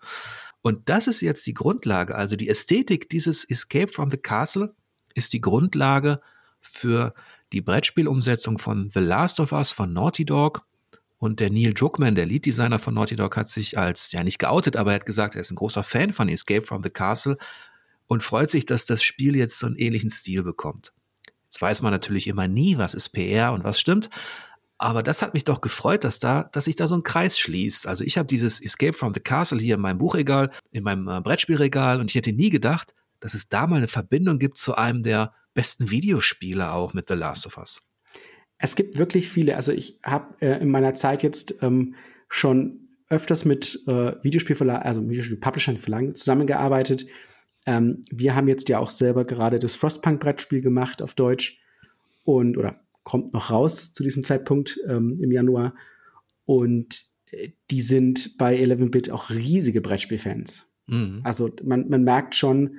Und 0.61 0.89
das 0.89 1.07
ist 1.07 1.21
jetzt 1.21 1.45
die 1.45 1.53
Grundlage. 1.53 2.15
Also 2.15 2.35
die 2.35 2.49
Ästhetik 2.49 3.09
dieses 3.09 3.43
Escape 3.45 3.91
from 3.91 4.09
the 4.09 4.17
Castle 4.17 4.73
ist 5.13 5.33
die 5.33 5.41
Grundlage 5.41 6.19
für 6.59 7.13
die 7.51 7.61
Brettspielumsetzung 7.61 8.57
von 8.57 8.89
The 8.89 8.99
Last 8.99 9.39
of 9.39 9.51
Us 9.51 9.71
von 9.71 9.93
Naughty 9.93 10.25
Dog. 10.25 10.65
Und 11.19 11.39
der 11.39 11.51
Neil 11.51 11.73
Druckmann, 11.73 12.15
der 12.15 12.25
Lead-Designer 12.25 12.79
von 12.79 12.95
Naughty 12.95 13.15
Dog, 13.15 13.37
hat 13.37 13.47
sich 13.47 13.77
als, 13.77 14.11
ja 14.11 14.23
nicht 14.23 14.39
geoutet, 14.39 14.75
aber 14.75 14.91
er 14.91 14.95
hat 14.95 15.05
gesagt, 15.05 15.35
er 15.35 15.41
ist 15.41 15.51
ein 15.51 15.55
großer 15.55 15.83
Fan 15.83 16.11
von 16.11 16.27
Escape 16.27 16.65
from 16.65 16.83
the 16.83 16.89
Castle 16.89 17.37
und 18.07 18.23
freut 18.23 18.49
sich, 18.49 18.65
dass 18.65 18.85
das 18.85 19.03
Spiel 19.03 19.35
jetzt 19.35 19.59
so 19.59 19.67
einen 19.67 19.75
ähnlichen 19.75 20.09
Stil 20.09 20.43
bekommt. 20.43 20.93
Jetzt 21.45 21.61
weiß 21.61 21.81
man 21.81 21.91
natürlich 21.91 22.27
immer 22.27 22.47
nie, 22.47 22.77
was 22.77 22.93
ist 22.93 23.09
PR 23.09 23.53
und 23.53 23.63
was 23.63 23.79
stimmt. 23.79 24.09
Aber 24.77 25.03
das 25.03 25.21
hat 25.21 25.33
mich 25.33 25.43
doch 25.43 25.61
gefreut, 25.61 26.03
dass 26.03 26.19
da, 26.19 26.49
dass 26.51 26.65
sich 26.65 26.75
da 26.75 26.87
so 26.87 26.95
ein 26.95 27.03
Kreis 27.03 27.37
schließt. 27.39 27.87
Also 27.87 28.03
ich 28.03 28.17
habe 28.17 28.27
dieses 28.27 28.59
Escape 28.59 28.93
from 28.93 29.13
the 29.13 29.19
Castle 29.19 29.59
hier 29.59 29.75
in 29.75 29.81
meinem 29.81 29.97
Buchregal, 29.97 30.51
in 30.71 30.83
meinem 30.83 31.07
äh, 31.07 31.21
Brettspielregal 31.21 31.99
und 31.99 32.09
ich 32.09 32.15
hätte 32.15 32.33
nie 32.33 32.49
gedacht, 32.49 32.93
dass 33.19 33.33
es 33.33 33.47
da 33.47 33.67
mal 33.67 33.77
eine 33.77 33.87
Verbindung 33.87 34.39
gibt 34.39 34.57
zu 34.57 34.75
einem 34.75 35.03
der 35.03 35.31
besten 35.53 35.89
Videospiele 35.89 36.71
auch 36.71 36.93
mit 36.93 37.07
The 37.07 37.13
Last 37.13 37.45
of 37.45 37.57
Us. 37.57 37.81
Es 38.57 38.75
gibt 38.75 38.97
wirklich 38.97 39.29
viele. 39.29 39.55
Also 39.55 39.71
ich 39.71 39.99
habe 40.03 40.35
äh, 40.41 40.59
in 40.59 40.69
meiner 40.69 40.95
Zeit 40.95 41.23
jetzt 41.23 41.55
ähm, 41.61 41.95
schon 42.27 42.89
öfters 43.09 43.45
mit 43.45 43.83
äh, 43.87 44.13
Videospielverlagen, 44.23 44.83
also 44.83 45.07
Videospiel-Publishern, 45.07 45.77
Verlagen 45.77 46.15
zusammengearbeitet. 46.15 47.05
Ähm, 47.65 48.01
wir 48.11 48.35
haben 48.35 48.47
jetzt 48.47 48.69
ja 48.69 48.79
auch 48.79 48.89
selber 48.89 49.25
gerade 49.25 49.59
das 49.59 49.75
Frostpunk-Brettspiel 49.75 50.61
gemacht 50.61 51.01
auf 51.01 51.13
Deutsch 51.13 51.59
und 52.23 52.57
oder 52.57 52.79
kommt 53.03 53.33
noch 53.33 53.51
raus 53.51 53.93
zu 53.93 54.03
diesem 54.03 54.23
Zeitpunkt 54.23 54.79
ähm, 54.87 55.17
im 55.21 55.31
Januar. 55.31 55.75
Und 56.45 57.03
äh, 57.31 57.49
die 57.71 57.81
sind 57.81 58.37
bei 58.37 58.57
11-Bit 58.61 59.11
auch 59.11 59.29
riesige 59.29 59.81
Brettspielfans. 59.81 60.71
Mhm. 60.87 61.21
Also 61.23 61.51
man, 61.63 61.89
man 61.89 62.03
merkt 62.03 62.35
schon, 62.35 62.77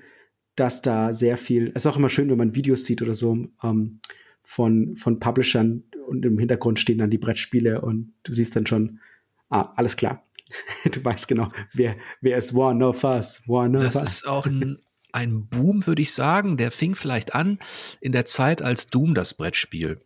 dass 0.56 0.82
da 0.82 1.12
sehr 1.12 1.36
viel, 1.36 1.72
es 1.74 1.84
ist 1.84 1.86
auch 1.86 1.96
immer 1.96 2.08
schön, 2.08 2.30
wenn 2.30 2.38
man 2.38 2.54
Videos 2.54 2.84
sieht 2.84 3.02
oder 3.02 3.14
so 3.14 3.48
ähm, 3.62 4.00
von, 4.42 4.96
von 4.96 5.18
Publishern 5.18 5.84
und 6.06 6.24
im 6.24 6.38
Hintergrund 6.38 6.78
stehen 6.78 6.98
dann 6.98 7.10
die 7.10 7.18
Brettspiele 7.18 7.80
und 7.80 8.12
du 8.22 8.32
siehst 8.32 8.54
dann 8.54 8.66
schon, 8.66 9.00
ah, 9.48 9.72
alles 9.76 9.96
klar. 9.96 10.23
du 10.90 11.04
weißt 11.04 11.28
genau, 11.28 11.50
wer, 11.72 11.96
wer 12.20 12.36
ist 12.36 12.54
One 12.54 12.84
of 12.84 13.04
Us? 13.04 13.42
One 13.46 13.76
of 13.76 13.82
das 13.82 13.96
us. 13.96 14.08
ist 14.08 14.28
auch 14.28 14.46
ein, 14.46 14.78
ein 15.12 15.46
Boom, 15.46 15.86
würde 15.86 16.02
ich 16.02 16.12
sagen. 16.12 16.56
Der 16.56 16.70
fing 16.70 16.94
vielleicht 16.94 17.34
an 17.34 17.58
in 18.00 18.12
der 18.12 18.24
Zeit, 18.24 18.62
als 18.62 18.86
Doom 18.86 19.14
das 19.14 19.34
Brettspiel 19.34 20.00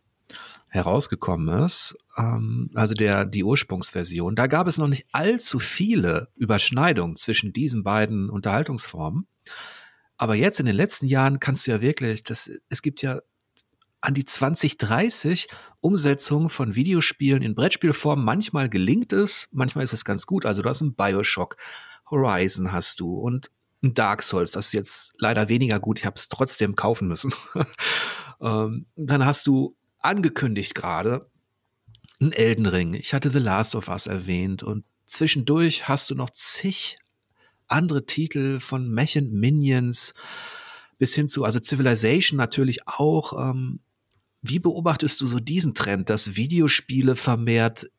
herausgekommen 0.69 1.63
ist, 1.63 1.97
ähm, 2.17 2.69
also 2.75 2.93
der, 2.93 3.25
die 3.25 3.43
Ursprungsversion, 3.43 4.35
da 4.35 4.45
gab 4.45 4.67
es 4.67 4.77
noch 4.77 4.87
nicht 4.87 5.07
allzu 5.11 5.57
viele 5.57 6.29
Überschneidungen 6.35 7.15
zwischen 7.15 7.53
diesen 7.53 7.83
beiden 7.83 8.29
Unterhaltungsformen. 8.29 9.27
Aber 10.17 10.35
jetzt 10.35 10.59
in 10.59 10.67
den 10.67 10.75
letzten 10.75 11.07
Jahren 11.07 11.39
kannst 11.39 11.65
du 11.65 11.71
ja 11.71 11.81
wirklich, 11.81 12.23
das, 12.23 12.51
es 12.69 12.81
gibt 12.81 13.01
ja 13.01 13.21
an 14.01 14.13
die 14.13 14.25
20, 14.25 14.77
30 14.77 15.47
Umsetzungen 15.81 16.49
von 16.49 16.75
Videospielen 16.75 17.41
in 17.41 17.55
Brettspielform. 17.55 18.23
Manchmal 18.23 18.69
gelingt 18.69 19.13
es, 19.13 19.47
manchmal 19.51 19.83
ist 19.83 19.93
es 19.93 20.05
ganz 20.05 20.25
gut. 20.25 20.45
Also 20.45 20.61
du 20.61 20.69
hast 20.69 20.81
einen 20.81 20.95
Bioshock, 20.95 21.57
Horizon 22.09 22.71
hast 22.71 22.99
du 22.99 23.13
und 23.15 23.51
ein 23.81 23.93
Dark 23.93 24.23
Souls, 24.23 24.51
das 24.51 24.67
ist 24.67 24.73
jetzt 24.73 25.13
leider 25.19 25.47
weniger 25.47 25.79
gut, 25.79 25.99
ich 25.99 26.05
habe 26.05 26.15
es 26.15 26.27
trotzdem 26.27 26.75
kaufen 26.75 27.07
müssen. 27.07 27.33
ähm, 28.41 28.85
dann 28.95 29.25
hast 29.25 29.47
du 29.47 29.75
angekündigt 30.01 30.75
gerade, 30.75 31.29
ein 32.21 32.33
Elden 32.33 32.65
Ring. 32.65 32.93
Ich 32.93 33.13
hatte 33.13 33.31
The 33.31 33.39
Last 33.39 33.75
of 33.75 33.87
Us 33.87 34.05
erwähnt 34.05 34.63
und 34.63 34.83
zwischendurch 35.05 35.87
hast 35.87 36.09
du 36.09 36.15
noch 36.15 36.29
zig 36.31 36.97
andere 37.67 38.05
Titel 38.05 38.59
von 38.59 38.89
Mech 38.89 39.15
Minions 39.21 40.13
bis 40.97 41.15
hin 41.15 41.27
zu, 41.27 41.45
also 41.45 41.59
Civilization 41.59 42.37
natürlich 42.37 42.87
auch. 42.87 43.51
Ähm, 43.51 43.79
wie 44.41 44.59
beobachtest 44.59 45.19
du 45.21 45.27
so 45.27 45.39
diesen 45.39 45.73
Trend, 45.73 46.09
dass 46.09 46.35
Videospiele 46.35 47.15
vermehrt 47.15 47.89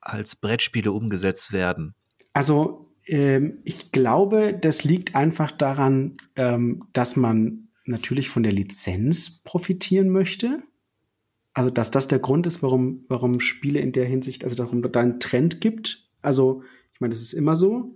als 0.00 0.36
Brettspiele 0.36 0.92
umgesetzt 0.92 1.52
werden? 1.52 1.94
Also 2.32 2.94
ähm, 3.06 3.58
ich 3.64 3.92
glaube, 3.92 4.54
das 4.58 4.84
liegt 4.84 5.14
einfach 5.14 5.50
daran, 5.50 6.16
ähm, 6.36 6.84
dass 6.92 7.16
man 7.16 7.68
natürlich 7.84 8.28
von 8.28 8.42
der 8.42 8.52
Lizenz 8.52 9.42
profitieren 9.42 10.10
möchte 10.10 10.62
also 11.54 11.70
dass 11.70 11.90
das 11.90 12.08
der 12.08 12.18
Grund 12.18 12.46
ist, 12.46 12.62
warum, 12.62 13.04
warum 13.08 13.40
Spiele 13.40 13.80
in 13.80 13.92
der 13.92 14.06
Hinsicht, 14.06 14.44
also 14.44 14.56
darum 14.56 14.82
da 14.82 15.00
einen 15.00 15.20
Trend 15.20 15.60
gibt. 15.60 16.08
Also, 16.22 16.62
ich 16.94 17.00
meine, 17.00 17.12
das 17.12 17.20
ist 17.20 17.34
immer 17.34 17.56
so. 17.56 17.94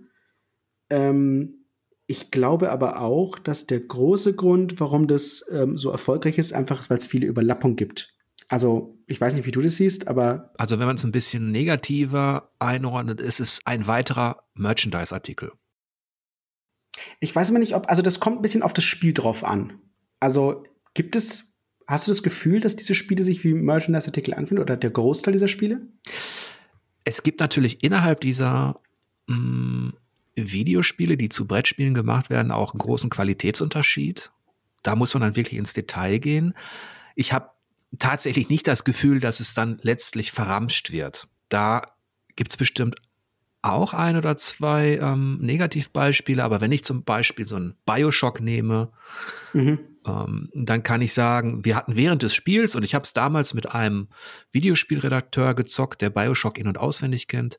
Ähm, 0.89 1.56
ich 2.07 2.31
glaube 2.31 2.71
aber 2.71 3.01
auch, 3.01 3.37
dass 3.37 3.67
der 3.67 3.81
große 3.81 4.33
Grund, 4.33 4.79
warum 4.79 5.07
das 5.07 5.45
ähm, 5.51 5.77
so 5.77 5.91
erfolgreich 5.91 6.37
ist, 6.37 6.53
einfach 6.53 6.79
ist, 6.79 6.89
weil 6.89 6.97
es 6.97 7.05
viele 7.05 7.27
Überlappung 7.27 7.75
gibt. 7.75 8.13
Also, 8.47 8.97
ich 9.07 9.19
weiß 9.19 9.35
nicht, 9.35 9.45
wie 9.45 9.51
du 9.51 9.61
das 9.61 9.75
siehst, 9.75 10.07
aber. 10.07 10.53
Also, 10.57 10.79
wenn 10.79 10.87
man 10.87 10.95
es 10.95 11.03
ein 11.03 11.11
bisschen 11.11 11.51
negativer 11.51 12.49
einordnet, 12.59 13.19
ist 13.19 13.41
es 13.41 13.59
ein 13.65 13.87
weiterer 13.87 14.43
Merchandise-Artikel. 14.55 15.51
Ich 17.19 17.35
weiß 17.35 17.49
immer 17.49 17.59
nicht, 17.59 17.75
ob, 17.75 17.89
also 17.89 18.01
das 18.01 18.19
kommt 18.19 18.37
ein 18.37 18.41
bisschen 18.41 18.63
auf 18.63 18.73
das 18.73 18.83
Spiel 18.83 19.13
drauf 19.13 19.43
an. 19.43 19.79
Also 20.19 20.63
gibt 20.93 21.15
es, 21.15 21.59
hast 21.87 22.07
du 22.07 22.11
das 22.11 22.23
Gefühl, 22.23 22.59
dass 22.59 22.75
diese 22.75 22.95
Spiele 22.95 23.23
sich 23.23 23.43
wie 23.43 23.53
Merchandise-Artikel 23.53 24.33
anfühlen 24.33 24.61
oder 24.61 24.77
der 24.77 24.89
Großteil 24.89 25.33
dieser 25.33 25.47
Spiele? 25.47 25.87
Es 27.03 27.23
gibt 27.23 27.39
natürlich 27.39 27.83
innerhalb 27.83 28.21
dieser 28.21 28.79
mm, 29.27 29.56
Videospiele, 30.37 31.17
die 31.17 31.29
zu 31.29 31.47
Brettspielen 31.47 31.93
gemacht 31.93 32.29
werden, 32.29 32.51
auch 32.51 32.73
einen 32.73 32.79
großen 32.79 33.09
Qualitätsunterschied. 33.09 34.31
Da 34.83 34.95
muss 34.95 35.13
man 35.13 35.21
dann 35.21 35.35
wirklich 35.35 35.57
ins 35.57 35.73
Detail 35.73 36.19
gehen. 36.19 36.53
Ich 37.15 37.33
habe 37.33 37.49
tatsächlich 37.99 38.49
nicht 38.49 38.67
das 38.67 38.83
Gefühl, 38.83 39.19
dass 39.19 39.39
es 39.39 39.53
dann 39.53 39.79
letztlich 39.81 40.31
verramscht 40.31 40.91
wird. 40.91 41.27
Da 41.49 41.81
gibt 42.35 42.51
es 42.51 42.57
bestimmt 42.57 42.95
auch 43.61 43.93
ein 43.93 44.15
oder 44.15 44.37
zwei 44.37 44.97
ähm, 45.01 45.39
Negativbeispiele, 45.41 46.43
aber 46.43 46.61
wenn 46.61 46.71
ich 46.71 46.83
zum 46.83 47.03
Beispiel 47.03 47.47
so 47.47 47.55
einen 47.55 47.75
Bioshock 47.85 48.39
nehme, 48.39 48.91
mhm. 49.53 49.79
ähm, 50.05 50.49
dann 50.53 50.83
kann 50.83 51.01
ich 51.01 51.13
sagen, 51.13 51.65
wir 51.65 51.75
hatten 51.75 51.95
während 51.95 52.23
des 52.23 52.35
Spiels, 52.35 52.75
und 52.75 52.83
ich 52.83 52.95
habe 52.95 53.03
es 53.03 53.13
damals 53.13 53.53
mit 53.53 53.73
einem 53.73 54.07
Videospielredakteur 54.51 55.55
gezockt, 55.55 56.01
der 56.01 56.11
Bioshock 56.11 56.57
in- 56.57 56.67
und 56.67 56.77
auswendig 56.77 57.27
kennt, 57.27 57.57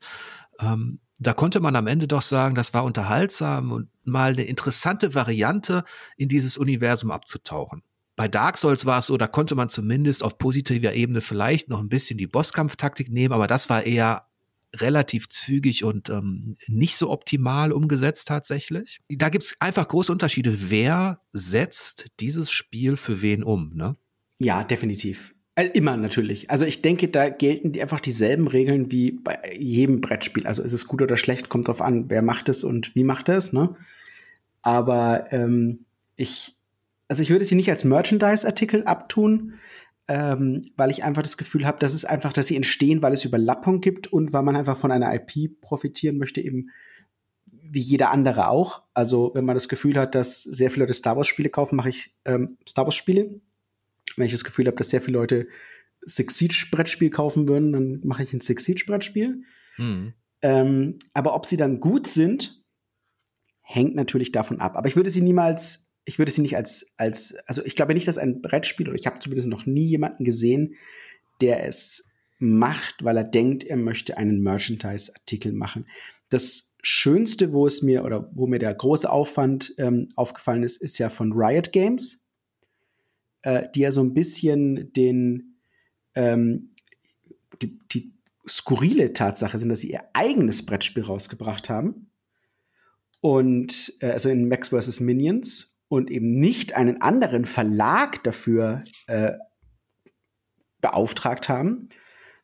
ähm, 0.61 1.01
da 1.19 1.33
konnte 1.33 1.61
man 1.61 1.77
am 1.77 1.87
Ende 1.87 2.07
doch 2.07 2.23
sagen, 2.23 2.55
das 2.55 2.75
war 2.75 2.85
unterhaltsam 2.85 3.73
und 3.73 3.89
mal 4.05 4.33
eine 4.33 4.45
interessante 4.45 5.15
Variante 5.15 5.85
in 6.17 6.29
dieses 6.29 6.57
Universum 6.57 7.11
abzutauchen. 7.11 7.83
Bei 8.15 8.29
Dark 8.29 8.59
Souls 8.59 8.87
war 8.87 8.99
es 8.99 9.07
so, 9.07 9.17
da 9.17 9.27
konnte 9.27 9.55
man 9.55 9.69
zumindest 9.69 10.25
auf 10.25 10.39
positiver 10.39 10.93
Ebene 10.93 11.21
vielleicht 11.21 11.69
noch 11.69 11.81
ein 11.81 11.89
bisschen 11.89 12.19
die 12.19 12.27
Bosskampftaktik 12.27 13.11
nehmen, 13.11 13.33
aber 13.33 13.47
das 13.47 13.71
war 13.71 13.85
eher 13.85 14.27
relativ 14.75 15.29
zügig 15.29 15.85
und 15.85 16.11
ähm, 16.11 16.57
nicht 16.67 16.97
so 16.97 17.11
optimal 17.11 17.73
umgesetzt 17.73 18.29
tatsächlich. 18.29 19.01
Da 19.09 19.29
gibt 19.29 19.45
es 19.45 19.57
einfach 19.61 19.89
große 19.89 20.13
Unterschiede. 20.13 20.71
Wer 20.71 21.21
setzt 21.33 22.07
dieses 22.21 22.51
Spiel 22.51 22.97
für 22.97 23.23
wen 23.23 23.43
um? 23.43 23.73
Ne? 23.75 23.97
Ja, 24.39 24.65
definitiv. 24.65 25.35
Also 25.59 25.73
immer 25.73 25.97
natürlich. 25.97 26.53
Also 26.53 26.65
ich 26.65 26.83
denke, 26.83 27.09
da 27.09 27.31
gelten 27.31 27.73
die 27.73 27.83
einfach 27.83 27.99
dieselben 27.99 28.47
Regeln 28.47 28.93
wie 28.93 29.11
bei 29.11 29.57
jedem 29.59 30.01
Brettspiel. 30.01 30.47
Also 30.47 30.63
ist 30.63 30.73
es 30.73 30.87
gut 30.87 31.03
oder 31.03 31.17
schlecht, 31.17 31.49
kommt 31.49 31.67
drauf 31.67 31.83
an, 31.83 32.09
wer 32.09 32.23
macht 32.23 32.49
es 32.49 32.63
und 32.63 32.95
wie 32.95 33.03
macht 33.03 33.29
es, 33.29 33.53
ne? 33.53 33.75
Aber 34.63 35.33
ähm, 35.33 35.85
ich, 36.15 36.57
also 37.09 37.25
ich 37.25 37.31
würde 37.31 37.45
sie 37.45 37.57
nicht 37.57 37.71
als 37.71 37.83
Merchandise-Artikel 37.83 38.85
abtun, 38.85 39.55
ähm, 40.07 40.61
weil 40.77 40.93
ich 40.93 41.03
einfach 41.03 41.23
das 41.23 41.37
Gefühl 41.37 41.67
habe, 41.67 41.81
dass 41.81 41.93
es 41.93 42.05
einfach, 42.05 42.33
dass 42.33 42.47
sie 42.47 42.55
entstehen, 42.55 43.03
weil 43.03 43.13
es 43.13 43.25
Überlappung 43.25 43.81
gibt 43.81 44.07
und 44.07 44.33
weil 44.33 44.45
man 44.45 44.55
einfach 44.55 44.77
von 44.77 44.93
einer 44.93 45.13
IP 45.13 45.61
profitieren 45.61 46.19
möchte, 46.19 46.41
eben 46.41 46.71
wie 47.47 47.81
jeder 47.81 48.13
andere 48.13 48.47
auch. 48.47 48.83
Also 48.95 49.33
wenn 49.35 49.45
man 49.45 49.57
das 49.57 49.69
Gefühl 49.69 49.99
hat, 49.99 50.15
dass 50.15 50.41
sehr 50.41 50.71
viele 50.71 50.85
Leute 50.85 50.95
Star 50.95 51.17
Wars-Spiele 51.17 51.49
kaufen, 51.49 51.75
mache 51.75 51.89
ich 51.89 52.15
ähm, 52.27 52.59
Star 52.65 52.85
Wars-Spiele 52.85 53.41
wenn 54.19 54.27
ich 54.27 54.33
das 54.33 54.45
Gefühl 54.45 54.67
habe, 54.67 54.77
dass 54.77 54.91
sehr 54.91 55.01
viele 55.01 55.19
Leute 55.19 55.49
Six 56.03 56.37
Siege 56.39 56.67
Brettspiel 56.71 57.11
kaufen 57.11 57.49
würden, 57.49 57.73
dann 57.73 58.01
mache 58.05 58.23
ich 58.23 58.33
ein 58.33 58.41
Six 58.41 58.65
Siege 58.65 58.85
Brettspiel. 58.87 59.43
Mhm. 59.77 60.15
Ähm, 60.43 60.99
aber 61.13 61.35
ob 61.35 61.47
sie 61.47 61.57
dann 61.57 61.81
gut 61.81 62.07
sind, 62.07 62.63
hängt 63.63 63.95
natürlich 63.95 64.33
davon 64.33 64.61
ab. 64.61 64.77
Aber 64.77 64.89
ich 64.89 64.97
würde 64.97 65.11
sie 65.11 65.21
niemals, 65.21 65.93
ich 66.05 66.19
würde 66.19 66.31
sie 66.31 66.43
nicht 66.43 66.57
als, 66.57 66.95
als, 66.97 67.35
also 67.47 67.65
ich 67.65 67.77
glaube 67.77 67.95
nicht, 67.95 68.09
dass 68.09 68.19
ein 68.19 68.41
Brettspiel, 68.41 68.89
oder 68.89 68.99
ich 68.99 69.07
habe 69.07 69.19
zumindest 69.19 69.49
noch 69.49 69.67
nie 69.67 69.87
jemanden 69.87 70.25
gesehen, 70.25 70.75
der 71.41 71.67
es 71.67 72.11
macht, 72.39 73.05
weil 73.05 73.17
er 73.17 73.25
denkt, 73.25 73.65
er 73.65 73.77
möchte 73.77 74.17
einen 74.17 74.41
Merchandise-Artikel 74.41 75.53
machen. 75.53 75.87
Das 76.31 76.75
Schönste, 76.83 77.53
wo 77.53 77.67
es 77.67 77.83
mir, 77.83 78.05
oder 78.05 78.31
wo 78.35 78.47
mir 78.47 78.59
der 78.59 78.75
große 78.75 79.11
Aufwand 79.11 79.75
ähm, 79.79 80.09
aufgefallen 80.15 80.63
ist, 80.63 80.81
ist 80.81 80.99
ja 80.99 81.11
von 81.11 81.33
Riot 81.33 81.73
Games 81.73 82.28
äh, 83.43 83.69
die 83.75 83.81
ja 83.81 83.93
so 83.93 84.03
ein 84.03 84.15
bisschen 84.15 84.93
den 84.93 85.59
ähm, 86.15 86.75
die, 87.63 87.79
die 87.93 88.13
skurrile 88.49 89.13
Tatsache 89.13 89.59
sind, 89.59 89.69
dass 89.69 89.81
sie 89.81 89.93
ihr 89.93 90.05
eigenes 90.13 90.65
Brettspiel 90.65 91.05
rausgebracht 91.05 91.69
haben. 91.69 92.11
Und 93.21 93.95
äh, 94.01 94.11
also 94.11 94.29
in 94.29 94.49
Max 94.49 94.69
vs. 94.69 95.01
Minions 95.01 95.81
und 95.89 96.11
eben 96.11 96.39
nicht 96.39 96.75
einen 96.75 97.01
anderen 97.01 97.45
Verlag 97.45 98.23
dafür 98.25 98.85
äh, 99.07 99.33
beauftragt 100.81 101.49
haben, 101.49 101.89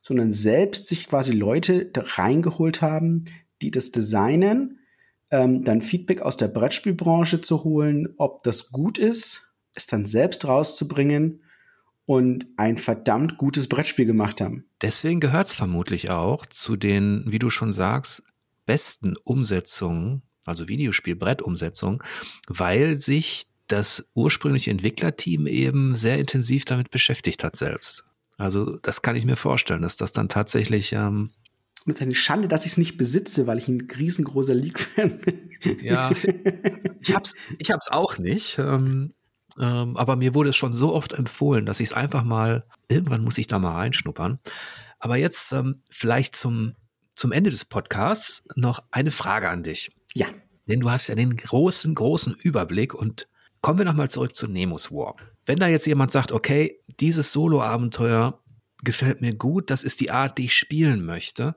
sondern 0.03 0.33
selbst 0.33 0.89
sich 0.89 1.09
quasi 1.09 1.33
Leute 1.33 1.91
reingeholt 1.97 2.83
haben, 2.83 3.25
die 3.63 3.71
das 3.71 3.93
designen, 3.93 4.81
ähm, 5.31 5.65
dann 5.65 5.81
Feedback 5.81 6.21
aus 6.21 6.37
der 6.37 6.49
Brettspielbranche 6.49 7.41
zu 7.41 7.65
holen, 7.65 8.15
ob 8.19 8.43
das 8.43 8.71
gut 8.73 8.99
ist 8.99 9.54
es 9.75 9.87
dann 9.87 10.07
selbst 10.07 10.47
rauszubringen 10.47 11.43
und 12.07 12.47
ein 12.57 12.79
verdammt 12.79 13.39
gutes 13.39 13.69
Brettspiel 13.69 14.07
gemacht 14.07 14.41
haben. 14.41 14.65
Deswegen 14.83 15.21
gehört 15.21 15.49
es 15.49 15.55
vermutlich 15.55 16.11
auch 16.11 16.45
zu 16.47 16.77
den, 16.77 17.25
wie 17.27 17.39
du 17.39 17.51
schon 17.51 17.73
sagst, 17.73 18.23
besten 18.67 19.15
Umsetzungen, 19.25 20.23
also 20.45 20.69
Videospiel-Brettumsetzungen, 20.69 22.01
weil 22.49 22.97
sich 22.97 23.45
das 23.69 24.07
ursprüngliche 24.15 24.71
Entwicklerteam 24.71 25.47
eben 25.47 25.95
sehr 25.95 26.19
intensiv 26.19 26.65
damit 26.67 26.91
beschäftigt 26.91 27.43
hat 27.43 27.57
selbst. 27.57 28.05
Also 28.37 28.77
das 28.79 29.01
kann 29.01 29.17
ich 29.17 29.25
mir 29.25 29.37
vorstellen, 29.37 29.83
dass 29.83 29.97
das 29.97 30.13
dann 30.13 30.29
tatsächlich 30.29 30.93
ähm, 30.93 31.31
und 31.87 31.91
es 31.93 31.97
ist 31.97 32.03
eine 32.03 32.15
Schande, 32.15 32.49
dass 32.49 32.65
ich 32.65 32.73
es 32.73 32.79
nicht 32.79 32.97
besitze, 32.97 33.47
weil 33.47 33.59
ich 33.59 33.69
ein 33.69 33.87
riesengroßer 33.95 34.55
League-Fan 34.55 35.19
bin. 35.19 35.51
Ja, 35.83 36.11
ich 37.01 37.15
hab's, 37.15 37.35
ich 37.59 37.71
hab's 37.71 37.89
auch 37.89 38.17
nicht. 38.17 38.59
Ähm, 38.59 39.13
ähm, 39.59 39.97
aber 39.97 40.17
mir 40.17 40.35
wurde 40.35 40.51
es 40.51 40.57
schon 40.57 40.73
so 40.73 40.95
oft 40.95 41.13
empfohlen, 41.13 41.67
dass 41.67 41.81
ich 41.81 41.91
es 41.91 41.93
einfach 41.93 42.25
mal, 42.25 42.65
irgendwann 42.89 43.23
muss 43.23 43.39
ich 43.39 43.47
da 43.47 43.59
mal 43.59 43.75
reinschnuppern. 43.75 44.39
Aber 44.99 45.17
jetzt 45.17 45.53
ähm, 45.53 45.83
vielleicht 45.91 46.35
zum, 46.37 46.75
zum 47.15 47.33
Ende 47.33 47.51
des 47.51 47.65
Podcasts 47.65 48.45
noch 48.57 48.83
eine 48.91 49.11
Frage 49.11 49.49
an 49.49 49.63
dich. 49.63 49.91
Ja. 50.15 50.27
Denn 50.67 50.81
du 50.81 50.91
hast 50.91 51.09
ja 51.09 51.15
den 51.15 51.37
großen, 51.37 51.95
großen 51.95 52.35
Überblick 52.35 52.95
und 52.95 53.29
kommen 53.61 53.79
wir 53.79 53.85
nochmal 53.85 54.11
zurück 54.11 54.35
zu 54.35 54.49
Nemus 54.49 54.91
War. 54.91 55.17
Wenn 55.47 55.59
da 55.59 55.69
jetzt 55.69 55.87
jemand 55.87 56.11
sagt, 56.11 56.33
okay, 56.33 56.81
dieses 57.01 57.33
Solo-Abenteuer 57.33 58.43
gefällt 58.83 59.21
mir 59.21 59.35
gut, 59.35 59.71
das 59.71 59.85
ist 59.85 60.01
die 60.01 60.11
Art, 60.11 60.39
die 60.39 60.47
ich 60.47 60.55
spielen 60.55 61.05
möchte. 61.05 61.55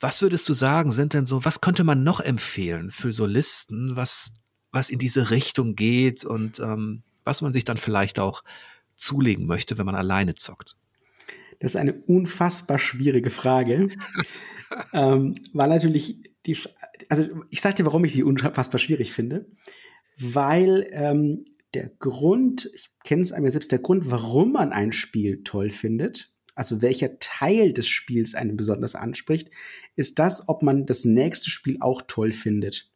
Was 0.00 0.22
würdest 0.22 0.48
du 0.48 0.52
sagen, 0.52 0.90
sind 0.90 1.14
denn 1.14 1.26
so, 1.26 1.44
was 1.44 1.60
könnte 1.60 1.84
man 1.84 2.04
noch 2.04 2.20
empfehlen 2.20 2.90
für 2.90 3.12
so 3.12 3.26
Listen, 3.26 3.96
was, 3.96 4.32
was 4.70 4.90
in 4.90 4.98
diese 4.98 5.30
Richtung 5.30 5.74
geht 5.74 6.24
und 6.24 6.60
ähm, 6.60 7.02
was 7.28 7.42
man 7.42 7.52
sich 7.52 7.64
dann 7.64 7.76
vielleicht 7.76 8.18
auch 8.18 8.42
zulegen 8.96 9.46
möchte, 9.46 9.76
wenn 9.76 9.86
man 9.86 9.94
alleine 9.94 10.34
zockt? 10.34 10.76
Das 11.60 11.72
ist 11.72 11.76
eine 11.76 11.92
unfassbar 11.92 12.78
schwierige 12.78 13.30
Frage. 13.30 13.90
ähm, 14.94 15.34
war 15.52 15.66
natürlich 15.66 16.22
die, 16.46 16.56
also 17.10 17.28
ich 17.50 17.60
sag 17.60 17.76
dir, 17.76 17.84
warum 17.84 18.04
ich 18.06 18.12
die 18.12 18.24
unfassbar 18.24 18.78
schwierig 18.78 19.12
finde. 19.12 19.46
Weil 20.18 20.88
ähm, 20.90 21.44
der 21.74 21.90
Grund, 21.98 22.70
ich 22.74 22.88
kenne 23.04 23.20
es 23.22 23.32
einem 23.32 23.50
selbst, 23.50 23.72
der 23.72 23.78
Grund, 23.80 24.10
warum 24.10 24.52
man 24.52 24.72
ein 24.72 24.92
Spiel 24.92 25.42
toll 25.44 25.70
findet, 25.70 26.32
also 26.54 26.80
welcher 26.80 27.18
Teil 27.18 27.72
des 27.72 27.86
Spiels 27.86 28.34
einen 28.34 28.56
besonders 28.56 28.94
anspricht, 28.94 29.50
ist 29.96 30.18
das, 30.18 30.48
ob 30.48 30.62
man 30.62 30.86
das 30.86 31.04
nächste 31.04 31.50
Spiel 31.50 31.76
auch 31.80 32.02
toll 32.08 32.32
findet. 32.32 32.90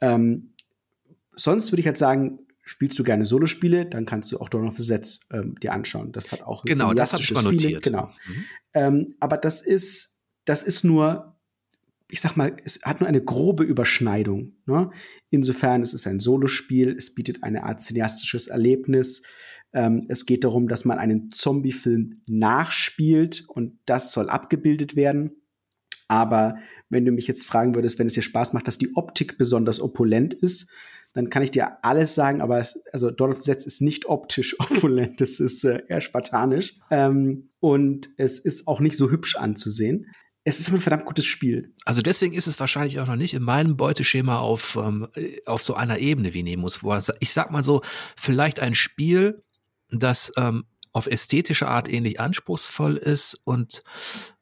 Ähm, 0.00 0.52
sonst 1.34 1.72
würde 1.72 1.80
ich 1.80 1.86
halt 1.86 1.98
sagen, 1.98 2.45
spielst 2.66 2.98
du 2.98 3.04
gerne 3.04 3.24
Solospiele, 3.24 3.86
dann 3.86 4.04
kannst 4.06 4.32
du 4.32 4.40
auch 4.40 4.48
Dawn 4.48 4.66
of 4.66 4.76
the 4.76 4.82
Sets 4.82 5.28
ähm, 5.32 5.54
dir 5.62 5.72
anschauen. 5.72 6.10
Das 6.12 6.32
hat 6.32 6.42
auch 6.42 6.64
ein 6.64 6.66
genau, 6.66 6.92
das 6.92 7.12
habe 7.12 7.22
ich 7.22 7.32
mal 7.32 7.42
notiert. 7.42 7.62
Feeling, 7.62 7.80
genau. 7.80 8.12
Mhm. 8.26 8.44
Ähm, 8.74 9.14
aber 9.20 9.36
das 9.36 9.62
ist, 9.62 10.20
das 10.44 10.64
ist 10.64 10.82
nur, 10.82 11.38
ich 12.10 12.20
sag 12.20 12.36
mal, 12.36 12.56
es 12.64 12.80
hat 12.82 13.00
nur 13.00 13.08
eine 13.08 13.22
grobe 13.22 13.62
Überschneidung. 13.62 14.56
Ne? 14.66 14.90
Insofern 15.30 15.82
es 15.82 15.94
ist 15.94 16.08
ein 16.08 16.18
Solospiel, 16.18 16.90
es 16.96 17.14
bietet 17.14 17.44
eine 17.44 17.62
Art 17.62 17.80
cineastisches 17.82 18.48
Erlebnis. 18.48 19.22
Ähm, 19.72 20.06
es 20.08 20.26
geht 20.26 20.42
darum, 20.42 20.66
dass 20.66 20.84
man 20.84 20.98
einen 20.98 21.30
Zombie-Film 21.30 22.20
nachspielt 22.26 23.44
und 23.46 23.78
das 23.86 24.10
soll 24.10 24.28
abgebildet 24.28 24.96
werden. 24.96 25.36
Aber 26.08 26.56
wenn 26.88 27.04
du 27.04 27.12
mich 27.12 27.28
jetzt 27.28 27.46
fragen 27.46 27.76
würdest, 27.76 28.00
wenn 28.00 28.08
es 28.08 28.14
dir 28.14 28.22
Spaß 28.22 28.54
macht, 28.54 28.66
dass 28.66 28.78
die 28.78 28.96
Optik 28.96 29.38
besonders 29.38 29.80
opulent 29.80 30.34
ist, 30.34 30.68
dann 31.16 31.30
kann 31.30 31.42
ich 31.42 31.50
dir 31.50 31.82
alles 31.82 32.14
sagen, 32.14 32.42
aber 32.42 32.58
es, 32.58 32.78
also 32.92 33.10
Dawn 33.10 33.34
Sets 33.34 33.64
ist 33.64 33.80
nicht 33.80 34.04
optisch 34.04 34.54
opulent, 34.60 35.22
es 35.22 35.40
ist 35.40 35.64
äh, 35.64 35.82
eher 35.88 36.02
spartanisch 36.02 36.76
ähm, 36.90 37.48
und 37.58 38.10
es 38.18 38.38
ist 38.38 38.68
auch 38.68 38.80
nicht 38.80 38.98
so 38.98 39.10
hübsch 39.10 39.36
anzusehen. 39.36 40.12
Es 40.44 40.60
ist 40.60 40.68
ein 40.68 40.80
verdammt 40.80 41.06
gutes 41.06 41.24
Spiel. 41.24 41.74
Also 41.86 42.02
deswegen 42.02 42.34
ist 42.34 42.46
es 42.46 42.60
wahrscheinlich 42.60 43.00
auch 43.00 43.06
noch 43.06 43.16
nicht 43.16 43.32
in 43.32 43.42
meinem 43.42 43.78
Beuteschema 43.78 44.38
auf, 44.38 44.76
ähm, 44.76 45.08
auf 45.46 45.62
so 45.62 45.74
einer 45.74 45.98
Ebene 45.98 46.34
wie 46.34 46.42
Nemus, 46.42 46.80
ich 47.18 47.32
sag 47.32 47.50
mal 47.50 47.64
so, 47.64 47.80
vielleicht 48.14 48.60
ein 48.60 48.74
Spiel, 48.74 49.42
das 49.90 50.32
ähm, 50.36 50.66
auf 50.92 51.06
ästhetische 51.06 51.66
Art 51.66 51.90
ähnlich 51.90 52.20
anspruchsvoll 52.20 52.96
ist 52.98 53.40
und 53.44 53.82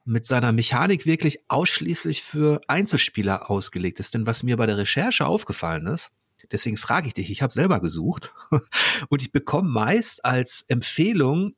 mit 0.04 0.26
seiner 0.26 0.50
Mechanik 0.50 1.06
wirklich 1.06 1.38
ausschließlich 1.48 2.22
für 2.22 2.60
Einzelspieler 2.66 3.48
ausgelegt 3.48 4.00
ist. 4.00 4.12
Denn 4.12 4.26
was 4.26 4.42
mir 4.42 4.56
bei 4.56 4.66
der 4.66 4.76
Recherche 4.76 5.24
aufgefallen 5.24 5.86
ist, 5.86 6.10
deswegen 6.52 6.76
frage 6.76 7.08
ich 7.08 7.14
dich, 7.14 7.30
ich 7.30 7.42
habe 7.42 7.52
selber 7.52 7.80
gesucht 7.80 8.34
und 9.08 9.22
ich 9.22 9.32
bekomme 9.32 9.68
meist 9.68 10.24
als 10.24 10.64
Empfehlung 10.68 11.54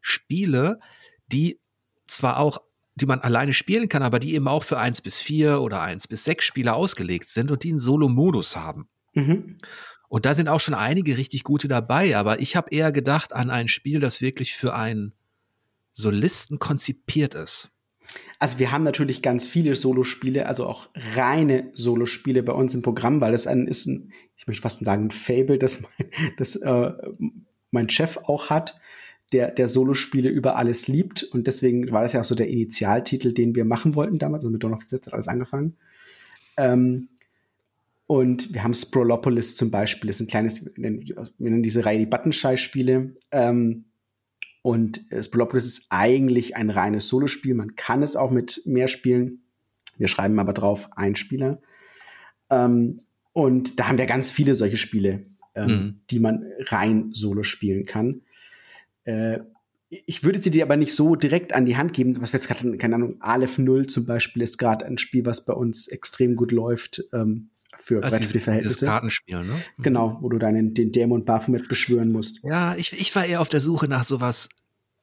Spiele, 0.00 0.78
die 1.26 1.60
zwar 2.06 2.38
auch 2.38 2.58
die 2.98 3.06
man 3.06 3.20
alleine 3.20 3.52
spielen 3.52 3.88
kann, 3.88 4.02
aber 4.02 4.18
die 4.18 4.34
eben 4.34 4.48
auch 4.48 4.64
für 4.64 4.78
eins 4.78 5.00
bis 5.00 5.20
vier 5.20 5.60
oder 5.60 5.80
eins 5.80 6.08
bis 6.08 6.24
sechs 6.24 6.44
Spieler 6.44 6.74
ausgelegt 6.74 7.28
sind 7.28 7.50
und 7.50 7.62
die 7.62 7.70
einen 7.70 7.78
Solo-Modus 7.78 8.56
haben. 8.56 8.88
Mhm. 9.14 9.58
Und 10.08 10.26
da 10.26 10.34
sind 10.34 10.48
auch 10.48 10.60
schon 10.60 10.74
einige 10.74 11.16
richtig 11.16 11.44
gute 11.44 11.68
dabei, 11.68 12.16
aber 12.16 12.40
ich 12.40 12.56
habe 12.56 12.70
eher 12.70 12.92
gedacht 12.92 13.32
an 13.32 13.50
ein 13.50 13.68
Spiel, 13.68 14.00
das 14.00 14.20
wirklich 14.20 14.54
für 14.54 14.74
einen 14.74 15.12
Solisten 15.92 16.58
konzipiert 16.58 17.34
ist. 17.34 17.70
Also 18.38 18.58
wir 18.58 18.70
haben 18.70 18.84
natürlich 18.84 19.22
ganz 19.22 19.46
viele 19.46 19.74
Solospiele, 19.74 20.46
also 20.46 20.66
auch 20.66 20.88
reine 21.14 21.70
Solospiele 21.74 22.42
bei 22.42 22.52
uns 22.52 22.74
im 22.74 22.82
Programm, 22.82 23.20
weil 23.20 23.32
das 23.32 23.46
ein 23.46 23.66
ist 23.66 23.86
ein, 23.86 24.12
ich 24.36 24.46
möchte 24.46 24.62
fast 24.62 24.84
sagen, 24.84 25.06
ein 25.06 25.10
Fable, 25.10 25.58
das 25.58 25.82
mein, 25.98 26.10
das 26.36 26.56
äh, 26.56 26.92
mein 27.70 27.90
Chef 27.90 28.18
auch 28.24 28.50
hat, 28.50 28.80
der 29.32 29.50
der 29.50 29.68
Solospiele 29.68 30.28
über 30.28 30.56
alles 30.56 30.88
liebt 30.88 31.22
und 31.22 31.46
deswegen 31.46 31.90
war 31.90 32.02
das 32.02 32.12
ja 32.12 32.20
auch 32.20 32.24
so 32.24 32.34
der 32.34 32.48
Initialtitel, 32.48 33.32
den 33.32 33.54
wir 33.54 33.64
machen 33.64 33.94
wollten 33.94 34.18
damals, 34.18 34.44
also 34.44 34.52
mit 34.52 34.62
Dawn 34.62 34.72
of 34.72 34.82
the 34.82 34.88
Sith 34.88 35.06
hat 35.06 35.14
alles 35.14 35.28
angefangen. 35.28 35.76
Ähm, 36.56 37.08
und 38.08 38.54
wir 38.54 38.64
haben 38.64 38.72
Sprolopolis 38.72 39.54
zum 39.54 39.70
Beispiel, 39.70 40.08
das 40.08 40.16
ist 40.16 40.22
ein 40.22 40.28
kleines, 40.28 40.64
wir 40.64 40.72
nennen 41.38 41.62
diese 41.62 41.84
Reihe 41.84 41.98
die 41.98 42.06
Buttonschei-Spiele. 42.06 43.12
Ähm, 43.32 43.84
und 44.62 45.00
Sprolopolis 45.20 45.66
ist 45.66 45.86
eigentlich 45.88 46.56
ein 46.56 46.70
reines 46.70 47.08
Solospiel. 47.08 47.54
Man 47.54 47.76
kann 47.76 48.02
es 48.02 48.16
auch 48.16 48.30
mit 48.30 48.62
mehr 48.64 48.88
spielen. 48.88 49.42
Wir 49.96 50.08
schreiben 50.08 50.38
aber 50.38 50.52
drauf 50.52 50.88
ein 50.96 51.16
Spieler. 51.16 51.60
Ähm, 52.50 53.00
und 53.32 53.78
da 53.78 53.88
haben 53.88 53.98
wir 53.98 54.06
ganz 54.06 54.30
viele 54.30 54.54
solche 54.54 54.76
Spiele, 54.76 55.26
ähm, 55.54 55.66
mhm. 55.66 56.00
die 56.10 56.18
man 56.18 56.44
rein 56.66 57.10
solo 57.12 57.42
spielen 57.42 57.84
kann. 57.84 58.22
Äh, 59.04 59.40
ich 59.90 60.22
würde 60.22 60.38
sie 60.38 60.50
dir 60.50 60.64
aber 60.64 60.76
nicht 60.76 60.94
so 60.94 61.14
direkt 61.14 61.54
an 61.54 61.64
die 61.64 61.76
Hand 61.76 61.94
geben. 61.94 62.20
Was 62.20 62.32
wir 62.32 62.38
jetzt 62.38 62.48
gerade, 62.48 62.76
keine 62.76 62.96
Ahnung, 62.96 63.16
Aleph 63.20 63.58
0 63.58 63.86
zum 63.86 64.04
Beispiel 64.04 64.42
ist 64.42 64.58
gerade 64.58 64.84
ein 64.84 64.98
Spiel, 64.98 65.24
was 65.24 65.44
bei 65.44 65.54
uns 65.54 65.88
extrem 65.88 66.36
gut 66.36 66.52
läuft. 66.52 67.04
Ähm, 67.12 67.50
für 67.78 68.02
also 68.02 68.16
Brettspielverhältnisse. 68.16 68.76
Dieses 68.76 68.88
Kartenspiel, 68.88 69.44
ne? 69.44 69.54
Mhm. 69.76 69.82
Genau, 69.82 70.18
wo 70.20 70.28
du 70.28 70.38
deinen, 70.38 70.74
den 70.74 70.92
Dämon 70.92 71.24
Baphomet 71.24 71.68
beschwören 71.68 72.12
musst. 72.12 72.40
Ja, 72.42 72.74
ich, 72.74 72.92
ich 72.92 73.14
war 73.14 73.24
eher 73.24 73.40
auf 73.40 73.48
der 73.48 73.60
Suche 73.60 73.88
nach 73.88 74.04
sowas 74.04 74.48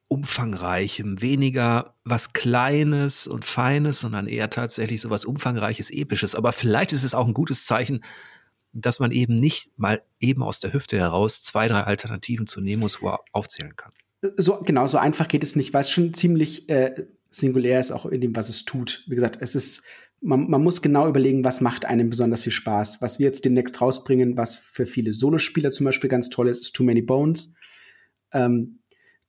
umfangreichem, 0.08 1.22
weniger 1.22 1.96
was 2.04 2.34
Kleines 2.34 3.28
und 3.28 3.44
Feines, 3.44 4.02
sondern 4.02 4.28
eher 4.28 4.50
tatsächlich 4.50 5.02
sowas 5.02 5.26
umfangreiches, 5.26 5.90
episches. 5.90 6.36
Aber 6.36 6.52
vielleicht 6.52 6.94
ist 6.94 7.04
es 7.04 7.16
auch 7.16 7.26
ein 7.26 7.34
gutes 7.34 7.66
Zeichen, 7.66 8.04
dass 8.72 9.00
man 9.00 9.12
eben 9.12 9.36
nicht 9.36 9.72
mal 9.78 10.02
eben 10.20 10.44
aus 10.44 10.60
der 10.60 10.74
Hüfte 10.74 10.98
heraus 10.98 11.42
zwei, 11.42 11.68
drei 11.68 11.82
Alternativen 11.82 12.46
zu 12.46 12.62
Nemos 12.62 13.00
aufzählen 13.32 13.76
kann. 13.76 13.92
So, 14.38 14.60
genau, 14.62 14.86
so 14.88 14.98
einfach 14.98 15.28
geht 15.28 15.44
es 15.44 15.56
nicht, 15.56 15.74
weil 15.74 15.82
es 15.82 15.90
schon 15.90 16.14
ziemlich 16.14 16.70
äh, 16.70 17.06
singulär 17.30 17.80
ist, 17.80 17.92
auch 17.92 18.06
in 18.06 18.22
dem, 18.22 18.36
was 18.36 18.50
es 18.50 18.66
tut. 18.66 19.04
Wie 19.08 19.16
gesagt, 19.16 19.38
es 19.42 19.56
ist 19.56 19.84
man, 20.26 20.50
man 20.50 20.64
muss 20.64 20.82
genau 20.82 21.08
überlegen, 21.08 21.44
was 21.44 21.62
macht 21.62 21.86
einem 21.86 22.10
besonders 22.10 22.42
viel 22.42 22.52
Spaß. 22.52 23.02
Was 23.02 23.20
wir 23.20 23.28
jetzt 23.28 23.46
demnächst 23.46 23.80
rausbringen, 23.80 24.38
was 24.38 24.56
für 24.56 24.86
viele 24.86 25.14
Solospieler 25.14 25.72
zum 25.72 25.86
Beispiel 25.86 26.10
ganz 26.10 26.30
toll 26.30 26.50
ist, 26.50 26.62
ist 26.62 26.76
Too 26.76 26.84
Many 26.84 27.04
Bones. 27.04 27.54
Ähm, 28.34 28.80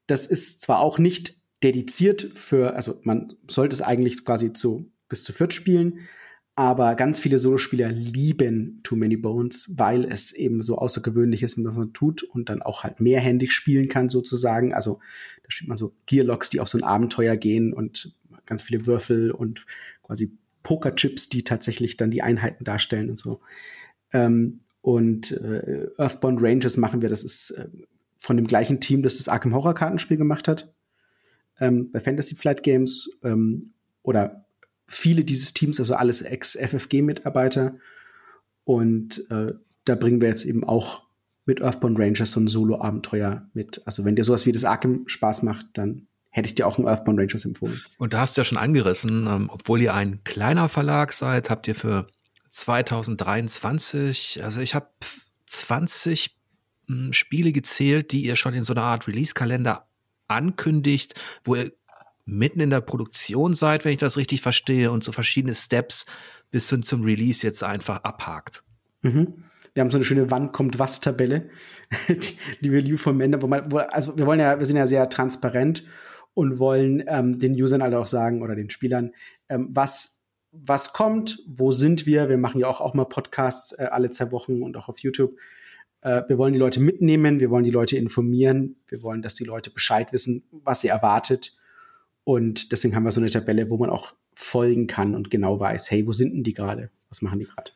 das 0.06 0.26
ist 0.26 0.62
zwar 0.62 0.80
auch 0.80 0.98
nicht 0.98 1.36
dediziert 1.62 2.30
für, 2.34 2.74
also 2.74 2.98
man 3.02 3.34
sollte 3.48 3.74
es 3.74 3.82
eigentlich 3.82 4.24
quasi 4.24 4.52
zu 4.52 4.90
bis 5.08 5.22
zu 5.22 5.32
viert 5.32 5.52
spielen, 5.52 6.00
aber 6.54 6.94
ganz 6.94 7.20
viele 7.20 7.38
Solospieler 7.38 7.92
lieben 7.92 8.80
Too 8.82 8.96
Many 8.96 9.18
Bones, 9.18 9.74
weil 9.76 10.04
es 10.04 10.32
eben 10.32 10.62
so 10.62 10.78
außergewöhnlich 10.78 11.42
ist, 11.42 11.62
was 11.62 11.76
man 11.76 11.92
tut 11.92 12.22
und 12.22 12.48
dann 12.48 12.62
auch 12.62 12.84
halt 12.84 13.00
mehrhändig 13.00 13.52
spielen 13.52 13.88
kann 13.88 14.08
sozusagen. 14.08 14.72
Also 14.72 15.00
da 15.42 15.50
spielt 15.50 15.68
man 15.68 15.76
so 15.76 15.94
Gearlocks, 16.06 16.48
die 16.48 16.60
auf 16.60 16.68
so 16.68 16.78
ein 16.78 16.84
Abenteuer 16.84 17.36
gehen 17.36 17.74
und 17.74 18.14
ganz 18.46 18.62
viele 18.62 18.86
Würfel 18.86 19.30
und 19.30 19.66
quasi 20.02 20.32
Pokerchips, 20.66 21.28
die 21.28 21.44
tatsächlich 21.44 21.96
dann 21.96 22.10
die 22.10 22.22
Einheiten 22.22 22.64
darstellen 22.64 23.08
und 23.08 23.20
so. 23.20 23.40
Ähm, 24.12 24.58
und 24.80 25.30
äh, 25.30 25.86
Earthbound 25.96 26.42
Rangers 26.42 26.76
machen 26.76 27.02
wir, 27.02 27.08
das 27.08 27.22
ist 27.22 27.50
äh, 27.50 27.68
von 28.18 28.36
dem 28.36 28.48
gleichen 28.48 28.80
Team, 28.80 29.04
das 29.04 29.18
das 29.18 29.28
Arkham 29.28 29.54
Horror 29.54 29.74
Kartenspiel 29.74 30.16
gemacht 30.16 30.48
hat, 30.48 30.74
ähm, 31.60 31.92
bei 31.92 32.00
Fantasy 32.00 32.34
Flight 32.34 32.64
Games 32.64 33.16
ähm, 33.22 33.74
oder 34.02 34.44
viele 34.88 35.22
dieses 35.22 35.54
Teams, 35.54 35.78
also 35.78 35.94
alles 35.94 36.22
Ex-FFG-Mitarbeiter. 36.22 37.76
Und 38.64 39.30
äh, 39.30 39.52
da 39.84 39.94
bringen 39.94 40.20
wir 40.20 40.28
jetzt 40.28 40.46
eben 40.46 40.64
auch 40.64 41.04
mit 41.44 41.62
Earthbound 41.62 41.96
Rangers 41.96 42.32
so 42.32 42.40
ein 42.40 42.48
Solo-Abenteuer 42.48 43.48
mit. 43.54 43.82
Also 43.86 44.04
wenn 44.04 44.16
dir 44.16 44.24
sowas 44.24 44.46
wie 44.46 44.52
das 44.52 44.64
Arkham 44.64 45.04
Spaß 45.06 45.44
macht, 45.44 45.66
dann 45.74 46.08
hätte 46.36 46.48
ich 46.48 46.54
dir 46.54 46.66
auch 46.66 46.76
einen 46.76 46.86
Earthbound 46.86 47.18
Rangers 47.18 47.46
empfohlen. 47.46 47.80
Und 47.96 48.12
da 48.12 48.20
hast 48.20 48.36
du 48.36 48.42
ja 48.42 48.44
schon 48.44 48.58
angerissen, 48.58 49.26
ähm, 49.26 49.48
obwohl 49.50 49.80
ihr 49.80 49.94
ein 49.94 50.22
kleiner 50.22 50.68
Verlag 50.68 51.14
seid, 51.14 51.48
habt 51.48 51.66
ihr 51.66 51.74
für 51.74 52.08
2023, 52.50 54.44
also 54.44 54.60
ich 54.60 54.74
habe 54.74 54.88
20 55.46 56.36
hm, 56.88 57.14
Spiele 57.14 57.52
gezählt, 57.52 58.12
die 58.12 58.26
ihr 58.26 58.36
schon 58.36 58.52
in 58.52 58.64
so 58.64 58.74
einer 58.74 58.82
Art 58.82 59.08
Release-Kalender 59.08 59.86
ankündigt, 60.28 61.14
wo 61.42 61.54
ihr 61.54 61.72
mitten 62.26 62.60
in 62.60 62.68
der 62.68 62.82
Produktion 62.82 63.54
seid, 63.54 63.86
wenn 63.86 63.92
ich 63.92 63.98
das 63.98 64.18
richtig 64.18 64.42
verstehe, 64.42 64.90
und 64.90 65.02
so 65.02 65.12
verschiedene 65.12 65.54
Steps 65.54 66.04
bis 66.50 66.68
hin 66.68 66.82
zum 66.82 67.02
Release 67.02 67.46
jetzt 67.46 67.64
einfach 67.64 68.04
abhakt. 68.04 68.62
Mhm. 69.00 69.44
Wir 69.72 69.80
haben 69.80 69.90
so 69.90 69.96
eine 69.96 70.04
schöne 70.04 70.30
Wann 70.30 70.52
kommt 70.52 70.78
was 70.78 71.00
Tabelle, 71.00 71.48
die, 72.60 72.72
wir 72.72 72.82
liebe 72.82 72.98
von 72.98 73.18
Ende, 73.22 73.40
wo 73.40 73.46
man, 73.46 73.72
wo, 73.72 73.78
also 73.78 74.18
wir 74.18 74.26
wollen 74.26 74.40
ja, 74.40 74.58
wir 74.58 74.66
sind 74.66 74.76
ja 74.76 74.86
sehr 74.86 75.08
transparent 75.08 75.82
und 76.36 76.58
wollen 76.58 77.02
ähm, 77.06 77.38
den 77.38 77.54
Usern 77.54 77.80
alle 77.80 77.98
auch 77.98 78.06
sagen 78.06 78.42
oder 78.42 78.54
den 78.54 78.68
Spielern, 78.68 79.12
ähm, 79.48 79.68
was, 79.70 80.22
was 80.52 80.92
kommt, 80.92 81.42
wo 81.46 81.72
sind 81.72 82.04
wir. 82.04 82.28
Wir 82.28 82.36
machen 82.36 82.60
ja 82.60 82.68
auch, 82.68 82.82
auch 82.82 82.92
mal 82.92 83.06
Podcasts 83.06 83.72
äh, 83.72 83.88
alle 83.90 84.10
zwei 84.10 84.30
Wochen 84.32 84.62
und 84.62 84.76
auch 84.76 84.90
auf 84.90 84.98
YouTube. 84.98 85.34
Äh, 86.02 86.24
wir 86.28 86.36
wollen 86.36 86.52
die 86.52 86.58
Leute 86.58 86.78
mitnehmen, 86.78 87.40
wir 87.40 87.48
wollen 87.48 87.64
die 87.64 87.70
Leute 87.70 87.96
informieren, 87.96 88.76
wir 88.86 89.02
wollen, 89.02 89.22
dass 89.22 89.34
die 89.34 89.44
Leute 89.44 89.70
Bescheid 89.70 90.12
wissen, 90.12 90.44
was 90.50 90.82
sie 90.82 90.88
erwartet. 90.88 91.56
Und 92.22 92.70
deswegen 92.70 92.94
haben 92.94 93.04
wir 93.04 93.12
so 93.12 93.20
eine 93.22 93.30
Tabelle, 93.30 93.70
wo 93.70 93.78
man 93.78 93.88
auch 93.88 94.12
folgen 94.34 94.86
kann 94.86 95.14
und 95.14 95.30
genau 95.30 95.58
weiß, 95.58 95.90
hey, 95.90 96.06
wo 96.06 96.12
sind 96.12 96.34
denn 96.34 96.44
die 96.44 96.52
gerade? 96.52 96.90
Was 97.08 97.22
machen 97.22 97.38
die 97.38 97.46
gerade? 97.46 97.70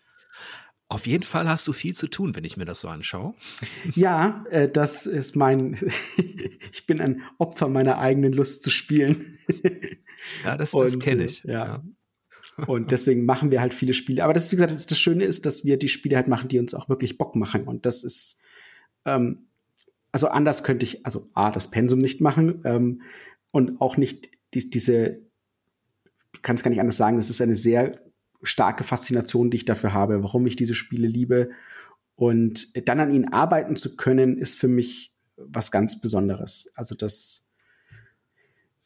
Auf 0.91 1.07
jeden 1.07 1.23
Fall 1.23 1.49
hast 1.49 1.69
du 1.69 1.73
viel 1.73 1.95
zu 1.95 2.09
tun, 2.09 2.35
wenn 2.35 2.43
ich 2.43 2.57
mir 2.57 2.65
das 2.65 2.81
so 2.81 2.89
anschaue. 2.89 3.35
Ja, 3.95 4.45
äh, 4.51 4.69
das 4.69 5.07
ist 5.07 5.37
mein, 5.37 5.77
ich 6.73 6.85
bin 6.85 7.01
ein 7.01 7.23
Opfer 7.39 7.69
meiner 7.69 7.99
eigenen 7.99 8.33
Lust 8.33 8.63
zu 8.63 8.71
spielen. 8.71 9.39
Ja, 10.45 10.55
das, 10.55 10.73
das 10.73 10.99
kenne 10.99 11.25
ich. 11.25 11.47
Äh, 11.47 11.53
ja. 11.53 11.65
ja. 11.65 11.83
Und 12.67 12.91
deswegen 12.91 13.25
machen 13.25 13.51
wir 13.51 13.63
halt 13.63 13.73
viele 13.73 13.95
Spiele. 13.95 14.23
Aber 14.23 14.35
das, 14.35 14.45
ist, 14.45 14.53
wie 14.53 14.57
gesagt, 14.57 14.73
das, 14.73 14.85
das, 14.85 14.99
Schöne 14.99 15.25
ist, 15.25 15.47
dass 15.47 15.65
wir 15.65 15.79
die 15.79 15.89
Spiele 15.89 16.17
halt 16.17 16.29
machen, 16.29 16.49
die 16.49 16.59
uns 16.59 16.75
auch 16.75 16.91
wirklich 16.91 17.17
Bock 17.17 17.37
machen. 17.37 17.65
Und 17.65 17.87
das 17.87 18.05
ist, 18.05 18.43
ähm, 19.07 19.47
also 20.13 20.29
anders 20.29 20.63
könnte 20.63 20.85
ich, 20.85 21.07
also 21.07 21.31
A, 21.33 21.51
das 21.51 21.71
Pensum 21.71 22.01
nicht 22.01 22.21
machen 22.21 22.61
ähm, 22.65 23.01
und 23.51 23.81
auch 23.81 23.97
nicht 23.97 24.29
die, 24.53 24.69
diese, 24.69 25.23
ich 26.35 26.43
kann 26.43 26.57
es 26.57 26.63
gar 26.63 26.69
nicht 26.69 26.81
anders 26.81 26.99
sagen, 26.99 27.17
das 27.17 27.31
ist 27.31 27.41
eine 27.41 27.57
sehr 27.57 27.99
starke 28.43 28.85
Faszination, 28.85 29.51
die 29.51 29.59
ich 29.59 29.65
dafür 29.65 29.93
habe, 29.93 30.23
warum 30.23 30.47
ich 30.47 30.57
diese 30.57 30.75
Spiele 30.75 31.07
liebe. 31.07 31.51
Und 32.17 32.89
dann 32.89 33.01
an 33.01 33.11
ihnen 33.11 33.33
arbeiten 33.33 33.77
zu 33.77 33.97
können, 33.97 34.39
ist 34.39 34.59
für 34.59 34.69
mich 34.69 35.13
was 35.37 35.71
ganz 35.71 36.01
Besonderes. 36.01 36.71
Also 36.75 36.95
das 36.95 37.49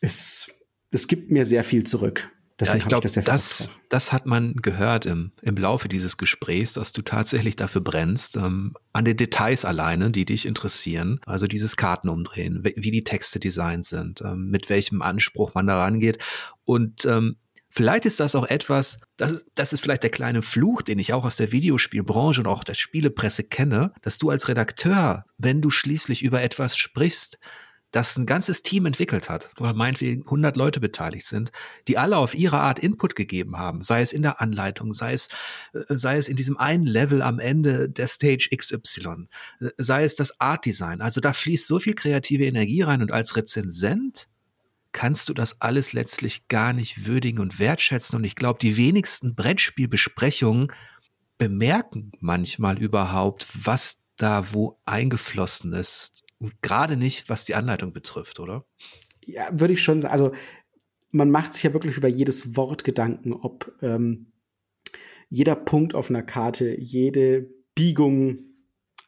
ist, 0.00 0.54
das 0.90 1.08
gibt 1.08 1.30
mir 1.30 1.44
sehr 1.44 1.64
viel 1.64 1.84
zurück. 1.84 2.30
Deswegen 2.60 2.78
ja, 2.78 2.84
ich 2.84 2.88
glaube, 2.88 3.08
das, 3.08 3.14
das, 3.24 3.72
das, 3.88 4.12
hat 4.12 4.26
man 4.26 4.54
gehört 4.54 5.06
im, 5.06 5.32
im 5.42 5.56
Laufe 5.56 5.88
dieses 5.88 6.18
Gesprächs, 6.18 6.74
dass 6.74 6.92
du 6.92 7.02
tatsächlich 7.02 7.56
dafür 7.56 7.80
brennst, 7.80 8.36
ähm, 8.36 8.74
an 8.92 9.04
den 9.04 9.16
Details 9.16 9.64
alleine, 9.64 10.12
die 10.12 10.24
dich 10.24 10.46
interessieren. 10.46 11.18
Also 11.26 11.48
dieses 11.48 11.76
Kartenumdrehen, 11.76 12.62
wie 12.62 12.92
die 12.92 13.02
Texte 13.02 13.40
designt 13.40 13.86
sind, 13.86 14.20
ähm, 14.20 14.50
mit 14.50 14.70
welchem 14.70 15.02
Anspruch 15.02 15.54
man 15.54 15.66
da 15.66 15.82
rangeht. 15.82 16.22
Und 16.64 17.04
ähm, 17.06 17.36
Vielleicht 17.76 18.06
ist 18.06 18.20
das 18.20 18.36
auch 18.36 18.46
etwas, 18.46 19.00
das, 19.16 19.44
das 19.56 19.72
ist 19.72 19.80
vielleicht 19.80 20.04
der 20.04 20.10
kleine 20.10 20.42
Fluch, 20.42 20.82
den 20.82 21.00
ich 21.00 21.12
auch 21.12 21.24
aus 21.24 21.34
der 21.34 21.50
Videospielbranche 21.50 22.40
und 22.40 22.46
auch 22.46 22.62
der 22.62 22.74
Spielepresse 22.74 23.42
kenne, 23.42 23.92
dass 24.00 24.18
du 24.18 24.30
als 24.30 24.46
Redakteur, 24.46 25.24
wenn 25.38 25.60
du 25.60 25.70
schließlich 25.70 26.22
über 26.22 26.40
etwas 26.40 26.76
sprichst, 26.76 27.40
das 27.90 28.16
ein 28.16 28.26
ganzes 28.26 28.62
Team 28.62 28.86
entwickelt 28.86 29.28
hat, 29.28 29.50
oder 29.58 29.74
meinetwegen 29.74 30.22
100 30.22 30.56
Leute 30.56 30.78
beteiligt 30.78 31.26
sind, 31.26 31.50
die 31.88 31.98
alle 31.98 32.16
auf 32.16 32.36
ihre 32.36 32.60
Art 32.60 32.78
Input 32.78 33.16
gegeben 33.16 33.58
haben, 33.58 33.82
sei 33.82 34.02
es 34.02 34.12
in 34.12 34.22
der 34.22 34.40
Anleitung, 34.40 34.92
sei 34.92 35.12
es, 35.12 35.28
äh, 35.72 35.80
sei 35.88 36.16
es 36.16 36.28
in 36.28 36.36
diesem 36.36 36.56
einen 36.56 36.86
Level 36.86 37.22
am 37.22 37.40
Ende 37.40 37.88
der 37.88 38.06
Stage 38.06 38.50
XY, 38.56 39.26
äh, 39.60 39.70
sei 39.78 40.04
es 40.04 40.14
das 40.14 40.40
Art 40.40 40.64
Design. 40.64 41.00
Also 41.00 41.20
da 41.20 41.32
fließt 41.32 41.66
so 41.66 41.80
viel 41.80 41.96
kreative 41.96 42.44
Energie 42.44 42.82
rein 42.82 43.02
und 43.02 43.10
als 43.10 43.34
Rezensent 43.34 44.28
kannst 44.94 45.28
du 45.28 45.34
das 45.34 45.60
alles 45.60 45.92
letztlich 45.92 46.48
gar 46.48 46.72
nicht 46.72 47.04
würdigen 47.04 47.40
und 47.40 47.58
wertschätzen. 47.58 48.16
Und 48.16 48.24
ich 48.24 48.36
glaube, 48.36 48.60
die 48.60 48.78
wenigsten 48.78 49.34
Brettspielbesprechungen 49.34 50.68
bemerken 51.36 52.12
manchmal 52.20 52.78
überhaupt, 52.78 53.46
was 53.66 53.98
da 54.16 54.54
wo 54.54 54.80
eingeflossen 54.86 55.72
ist. 55.74 56.24
Und 56.38 56.62
gerade 56.62 56.96
nicht, 56.96 57.28
was 57.28 57.44
die 57.44 57.56
Anleitung 57.56 57.92
betrifft, 57.92 58.38
oder? 58.38 58.64
Ja, 59.26 59.48
würde 59.52 59.74
ich 59.74 59.82
schon 59.82 60.00
sagen. 60.00 60.12
Also 60.12 60.32
man 61.10 61.30
macht 61.30 61.54
sich 61.54 61.64
ja 61.64 61.72
wirklich 61.72 61.96
über 61.96 62.08
jedes 62.08 62.56
Wort 62.56 62.84
Gedanken, 62.84 63.32
ob 63.32 63.76
ähm, 63.82 64.32
jeder 65.28 65.56
Punkt 65.56 65.94
auf 65.94 66.08
einer 66.08 66.22
Karte, 66.22 66.78
jede 66.78 67.50
Biegung 67.74 68.53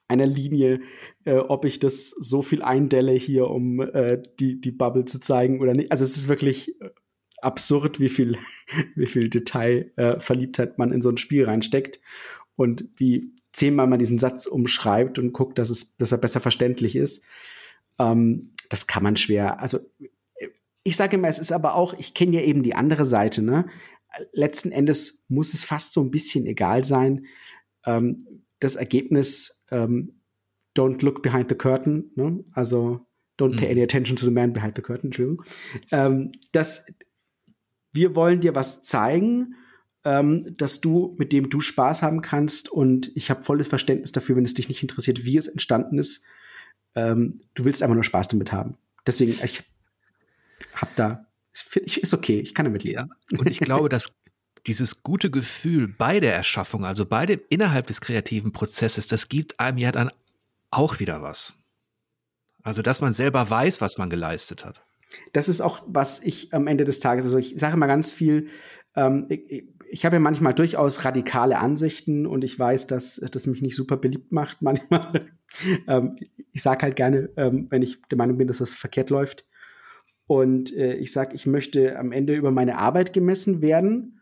einer 0.09 0.27
Linie, 0.27 0.81
äh, 1.25 1.37
ob 1.37 1.65
ich 1.65 1.79
das 1.79 2.11
so 2.11 2.43
viel 2.43 2.63
eindelle 2.63 3.13
hier, 3.13 3.49
um 3.49 3.81
äh, 3.81 4.23
die, 4.39 4.61
die 4.61 4.71
Bubble 4.71 5.05
zu 5.05 5.21
zeigen 5.21 5.61
oder 5.61 5.75
nicht. 5.75 5.91
Also 5.91 6.05
es 6.05 6.17
ist 6.17 6.29
wirklich 6.29 6.81
äh, 6.81 6.91
absurd, 7.39 8.01
wie 8.01 8.09
viel, 8.09 8.39
wie 8.95 9.07
viel 9.07 9.29
Detailverliebtheit 9.29 10.71
äh, 10.71 10.75
man 10.77 10.93
in 10.93 11.03
so 11.03 11.11
ein 11.11 11.19
Spiel 11.19 11.45
reinsteckt 11.45 12.01
und 12.55 12.89
wie 12.97 13.33
zehnmal 13.53 13.87
man 13.87 13.99
diesen 13.99 14.19
Satz 14.19 14.47
umschreibt 14.47 15.19
und 15.19 15.33
guckt, 15.33 15.59
dass, 15.59 15.71
es, 15.71 15.97
dass 15.97 16.13
er 16.13 16.19
besser 16.19 16.41
verständlich 16.41 16.95
ist. 16.95 17.25
Ähm, 17.99 18.53
das 18.69 18.87
kann 18.87 19.03
man 19.03 19.17
schwer. 19.17 19.61
Also 19.61 19.79
ich 20.85 20.97
sage 20.97 21.17
immer, 21.17 21.29
es 21.29 21.39
ist 21.39 21.53
aber 21.53 21.75
auch, 21.75 21.95
ich 21.95 22.15
kenne 22.15 22.37
ja 22.37 22.43
eben 22.43 22.63
die 22.63 22.75
andere 22.75 23.05
Seite, 23.05 23.43
ne? 23.43 23.67
Letzten 24.33 24.71
Endes 24.71 25.25
muss 25.29 25.53
es 25.53 25.65
fast 25.65 25.93
so 25.93 26.01
ein 26.01 26.11
bisschen 26.11 26.47
egal 26.47 26.85
sein. 26.85 27.27
Ähm, 27.85 28.46
das 28.61 28.77
Ergebnis, 28.77 29.65
ähm, 29.71 30.21
don't 30.77 31.03
look 31.03 31.23
behind 31.23 31.49
the 31.49 31.57
curtain, 31.57 32.11
ne? 32.15 32.45
Also 32.53 33.07
don't 33.39 33.57
pay 33.57 33.67
mhm. 33.67 33.73
any 33.73 33.83
attention 33.83 34.17
to 34.17 34.25
the 34.25 34.31
man 34.31 34.53
behind 34.53 34.77
the 34.77 34.83
curtain, 34.83 35.09
Entschuldigung. 35.09 35.45
Ähm, 35.91 36.33
das, 36.53 36.87
wir 37.93 38.15
wollen 38.15 38.41
dir 38.41 38.55
was 38.55 38.83
zeigen, 38.83 39.55
ähm, 40.05 40.55
dass 40.57 40.81
du, 40.81 41.17
mit 41.19 41.33
dem 41.33 41.51
du 41.51 41.61
Spaß 41.61 42.03
haben 42.03 42.23
kannst 42.23 42.71
und 42.71 43.11
ich 43.15 43.31
habe 43.31 43.43
volles 43.43 43.69
Verständnis 43.69 44.13
dafür, 44.13 44.37
wenn 44.37 44.45
es 44.45 44.55
dich 44.55 44.69
nicht 44.69 44.83
interessiert, 44.83 45.25
wie 45.25 45.37
es 45.37 45.49
entstanden 45.49 45.99
ist. 45.99 46.25
Ähm, 46.95 47.41
du 47.55 47.65
willst 47.65 47.83
einfach 47.83 47.95
nur 47.95 48.05
Spaß 48.05 48.29
damit 48.29 48.53
haben. 48.53 48.79
Deswegen, 49.07 49.39
ich 49.43 49.63
hab 50.75 50.95
da, 50.97 51.27
ist 51.53 52.15
okay, 52.15 52.41
ich 52.41 52.55
kann 52.55 52.65
damit 52.65 52.85
leben. 52.85 53.11
Ja, 53.31 53.39
und 53.39 53.49
ich 53.49 53.61
glaube, 53.61 53.89
dass 53.89 54.15
dieses 54.67 55.03
gute 55.03 55.31
Gefühl 55.31 55.89
bei 55.89 56.21
der 56.21 56.35
Erschaffung, 56.35 56.85
also 56.85 57.07
bei 57.07 57.27
dem 57.27 57.41
innerhalb 57.49 57.87
des 57.87 58.01
kreativen 58.01 58.53
Prozesses, 58.53 59.07
das 59.07 59.29
gibt 59.29 59.61
einem 59.61 59.79
ja 59.79 59.93
dann 59.93 60.11
auch 60.71 60.99
wieder 61.01 61.23
was. 61.23 61.55
Also, 62.63 62.83
dass 62.83 63.01
man 63.01 63.13
selber 63.13 63.49
weiß, 63.49 63.81
was 63.81 63.97
man 63.97 64.11
geleistet 64.11 64.65
hat. 64.65 64.85
Das 65.33 65.49
ist 65.49 65.61
auch, 65.61 65.85
was 65.87 66.23
ich 66.23 66.53
am 66.53 66.67
Ende 66.67 66.85
des 66.85 66.99
Tages, 66.99 67.25
also 67.25 67.39
ich 67.39 67.55
sage 67.59 67.77
mal 67.77 67.87
ganz 67.87 68.13
viel, 68.13 68.49
ähm, 68.97 69.27
ich, 69.29 69.69
ich 69.89 70.05
habe 70.05 70.17
ja 70.17 70.21
manchmal 70.21 70.53
durchaus 70.53 71.05
radikale 71.05 71.59
Ansichten 71.59 72.27
und 72.27 72.43
ich 72.43 72.59
weiß, 72.59 72.89
dass 72.89 73.17
das 73.31 73.47
mich 73.47 73.63
nicht 73.63 73.77
super 73.77 73.97
beliebt 73.97 74.33
macht 74.33 74.63
manchmal. 74.63 75.29
ähm, 75.87 76.17
ich 76.53 76.63
sage 76.63 76.83
halt 76.83 76.97
gerne, 76.97 77.31
ähm, 77.37 77.67
wenn 77.71 77.83
ich 77.83 78.03
der 78.11 78.19
Meinung 78.19 78.37
bin, 78.37 78.49
dass 78.49 78.61
was 78.61 78.73
verkehrt 78.73 79.11
läuft. 79.11 79.47
Und 80.27 80.75
äh, 80.75 80.95
ich 80.95 81.13
sage, 81.13 81.37
ich 81.37 81.47
möchte 81.47 81.97
am 81.99 82.11
Ende 82.11 82.35
über 82.35 82.51
meine 82.51 82.79
Arbeit 82.79 83.13
gemessen 83.13 83.63
werden. 83.63 84.16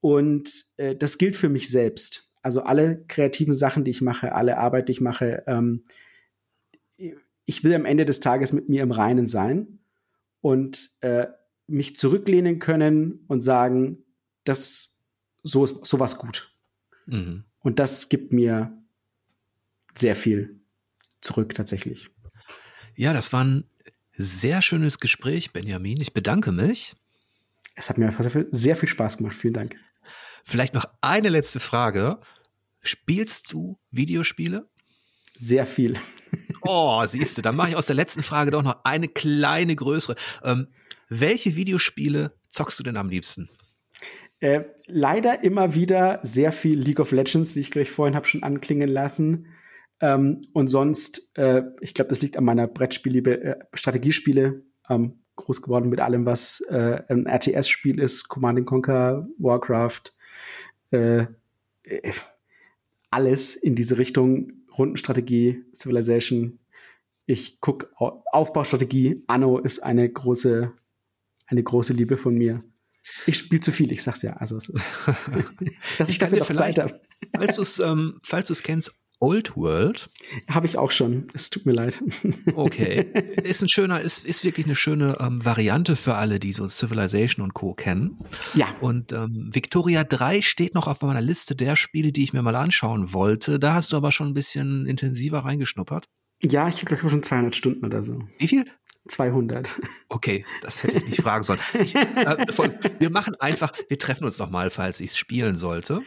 Und 0.00 0.64
äh, 0.76 0.96
das 0.96 1.18
gilt 1.18 1.36
für 1.36 1.48
mich 1.48 1.70
selbst. 1.70 2.30
Also 2.42 2.62
alle 2.62 3.04
kreativen 3.06 3.54
Sachen, 3.54 3.84
die 3.84 3.90
ich 3.90 4.00
mache, 4.00 4.34
alle 4.34 4.58
Arbeit, 4.58 4.88
die 4.88 4.92
ich 4.92 5.00
mache, 5.00 5.42
ähm, 5.46 5.82
ich 7.44 7.64
will 7.64 7.74
am 7.74 7.84
Ende 7.84 8.04
des 8.04 8.20
Tages 8.20 8.52
mit 8.52 8.68
mir 8.68 8.82
im 8.82 8.92
Reinen 8.92 9.26
sein 9.26 9.80
und 10.40 10.90
äh, 11.00 11.26
mich 11.66 11.96
zurücklehnen 11.96 12.58
können 12.58 13.24
und 13.28 13.42
sagen, 13.42 13.98
das 14.44 14.98
so 15.42 15.64
ist 15.64 15.84
sowas 15.86 16.18
gut. 16.18 16.54
Mhm. 17.06 17.44
Und 17.60 17.78
das 17.78 18.08
gibt 18.08 18.32
mir 18.32 18.72
sehr 19.94 20.16
viel 20.16 20.60
zurück 21.20 21.54
tatsächlich. 21.54 22.10
Ja, 22.96 23.12
das 23.12 23.32
war 23.32 23.44
ein 23.44 23.64
sehr 24.14 24.62
schönes 24.62 24.98
Gespräch, 24.98 25.52
Benjamin. 25.52 26.00
Ich 26.00 26.12
bedanke 26.12 26.52
mich. 26.52 26.94
Es 27.74 27.88
hat 27.88 27.98
mir 27.98 28.12
sehr 28.12 28.30
viel, 28.30 28.48
sehr 28.50 28.76
viel 28.76 28.88
Spaß 28.88 29.18
gemacht. 29.18 29.36
Vielen 29.36 29.54
Dank. 29.54 29.76
Vielleicht 30.50 30.74
noch 30.74 30.86
eine 31.00 31.28
letzte 31.28 31.60
Frage. 31.60 32.18
Spielst 32.80 33.52
du 33.52 33.78
Videospiele? 33.92 34.68
Sehr 35.38 35.64
viel. 35.64 35.94
Oh, 36.62 37.02
siehst 37.06 37.38
du, 37.38 37.42
dann 37.42 37.56
mache 37.56 37.70
ich 37.70 37.76
aus 37.76 37.86
der 37.86 37.96
letzten 37.96 38.22
Frage 38.22 38.50
doch 38.50 38.62
noch 38.62 38.84
eine 38.84 39.08
kleine 39.08 39.74
größere. 39.74 40.16
Ähm, 40.42 40.66
welche 41.08 41.56
Videospiele 41.56 42.32
zockst 42.48 42.78
du 42.78 42.82
denn 42.82 42.96
am 42.96 43.08
liebsten? 43.08 43.48
Äh, 44.40 44.64
leider 44.86 45.42
immer 45.44 45.74
wieder 45.74 46.18
sehr 46.24 46.52
viel 46.52 46.78
League 46.78 47.00
of 47.00 47.12
Legends, 47.12 47.54
wie 47.54 47.60
ich 47.60 47.70
gleich 47.70 47.90
vorhin 47.90 48.16
habe 48.16 48.26
schon 48.26 48.42
anklingen 48.42 48.90
lassen. 48.90 49.46
Ähm, 50.00 50.48
und 50.52 50.66
sonst, 50.66 51.30
äh, 51.38 51.62
ich 51.80 51.94
glaube, 51.94 52.08
das 52.08 52.22
liegt 52.22 52.36
an 52.36 52.44
meiner 52.44 52.66
Brettspiele, 52.66 53.40
äh, 53.40 53.56
Strategiespiele. 53.72 54.64
Ähm, 54.88 55.22
groß 55.36 55.62
geworden 55.62 55.88
mit 55.88 56.00
allem, 56.00 56.26
was 56.26 56.60
äh, 56.68 57.02
ein 57.08 57.26
RTS-Spiel 57.26 58.00
ist, 58.00 58.28
Command 58.28 58.66
Conquer, 58.66 59.26
Warcraft, 59.38 60.12
äh, 60.90 61.26
äh, 61.82 62.12
alles 63.10 63.56
in 63.56 63.74
diese 63.74 63.98
Richtung, 63.98 64.52
Rundenstrategie, 64.76 65.64
Civilization. 65.74 66.58
Ich 67.26 67.60
guck 67.60 67.92
Aufbaustrategie. 67.96 69.22
Anno 69.26 69.58
ist 69.58 69.80
eine 69.80 70.08
große, 70.08 70.72
eine 71.46 71.62
große 71.62 71.92
Liebe 71.92 72.16
von 72.16 72.34
mir. 72.34 72.62
Ich 73.26 73.38
spiele 73.38 73.60
zu 73.60 73.72
viel, 73.72 73.90
ich 73.92 74.02
sag's 74.02 74.22
ja. 74.22 74.34
Also 74.34 74.56
es 74.56 74.68
ist, 74.68 74.98
dass 75.98 76.08
ich, 76.08 76.14
ich 76.14 76.18
dafür 76.18 76.38
noch 76.38 76.52
Zeit 76.52 76.78
habe. 76.78 77.00
Falls 77.36 77.56
du 77.56 77.62
es 77.62 77.78
ähm, 77.78 78.20
falls 78.22 78.48
du's 78.48 78.62
kennst, 78.62 78.92
Old 79.20 79.56
World. 79.56 80.08
Habe 80.48 80.66
ich 80.66 80.78
auch 80.78 80.90
schon. 80.90 81.28
Es 81.34 81.50
tut 81.50 81.66
mir 81.66 81.72
leid. 81.72 82.02
Okay. 82.54 83.06
Ist 83.42 83.62
ein 83.62 83.68
schöner, 83.68 84.00
ist, 84.00 84.24
ist 84.24 84.44
wirklich 84.44 84.66
eine 84.66 84.74
schöne 84.74 85.16
ähm, 85.20 85.44
Variante 85.44 85.96
für 85.96 86.16
alle, 86.16 86.40
die 86.40 86.52
so 86.52 86.66
Civilization 86.66 87.44
und 87.44 87.54
Co. 87.54 87.74
kennen. 87.74 88.18
Ja. 88.54 88.66
Und 88.80 89.12
ähm, 89.12 89.50
Victoria 89.52 90.04
3 90.04 90.42
steht 90.42 90.74
noch 90.74 90.86
auf 90.86 91.02
meiner 91.02 91.20
Liste 91.20 91.54
der 91.54 91.76
Spiele, 91.76 92.12
die 92.12 92.24
ich 92.24 92.32
mir 92.32 92.42
mal 92.42 92.56
anschauen 92.56 93.12
wollte. 93.12 93.58
Da 93.58 93.74
hast 93.74 93.92
du 93.92 93.96
aber 93.96 94.12
schon 94.12 94.28
ein 94.28 94.34
bisschen 94.34 94.86
intensiver 94.86 95.40
reingeschnuppert. 95.40 96.06
Ja, 96.42 96.68
ich 96.68 96.80
glaube, 96.84 97.02
ich 97.04 97.10
schon 97.10 97.22
200 97.22 97.54
Stunden 97.54 97.84
oder 97.84 98.02
so. 98.02 98.22
Wie 98.38 98.48
viel? 98.48 98.64
200. 99.10 99.80
Okay, 100.08 100.44
das 100.62 100.82
hätte 100.82 100.98
ich 100.98 101.04
nicht 101.06 101.22
fragen 101.22 101.42
sollen. 101.42 101.60
Ich, 101.80 101.94
äh, 101.94 102.52
voll, 102.52 102.78
wir 102.98 103.10
machen 103.10 103.34
einfach, 103.40 103.72
wir 103.88 103.98
treffen 103.98 104.24
uns 104.24 104.38
noch 104.38 104.50
mal, 104.50 104.70
falls 104.70 105.00
ich 105.00 105.10
es 105.10 105.18
spielen 105.18 105.56
sollte. 105.56 106.02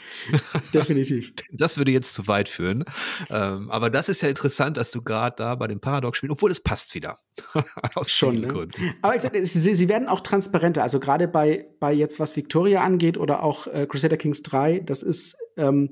Definitiv. 0.74 1.34
Das 1.56 1.78
würde 1.78 1.92
jetzt 1.92 2.16
zu 2.16 2.28
weit 2.28 2.50
führen. 2.50 2.84
Ähm, 3.30 3.70
aber 3.70 3.90
das 3.90 4.10
ist 4.10 4.22
ja 4.22 4.30
interessant, 4.30 4.78
dass 4.78 4.92
du 4.92 5.02
gerade 5.02 5.36
da 5.38 5.56
bei 5.56 5.68
dem 5.68 5.80
Paradox 5.80 6.18
spielst, 6.18 6.32
obwohl 6.32 6.52
es 6.52 6.62
passt 6.62 6.96
wieder. 6.96 7.20
Aus 7.96 8.12
Schon. 8.12 8.42
Ne? 8.42 8.68
Aber 9.02 9.16
ich 9.16 9.22
sag, 9.22 9.34
sie, 9.36 9.76
sie, 9.76 9.90
werden 9.90 10.08
auch 10.08 10.22
transparenter. 10.22 10.84
Also 10.84 11.00
gerade 11.00 11.28
bei, 11.28 11.68
bei 11.80 11.94
jetzt, 11.94 12.20
was 12.20 12.36
Victoria 12.36 12.82
angeht 12.82 13.18
oder 13.18 13.44
auch 13.44 13.68
äh, 13.68 13.86
Crusader 13.88 14.18
Kings 14.18 14.42
3, 14.44 14.80
das 14.80 15.04
ist, 15.04 15.38
ähm, 15.58 15.90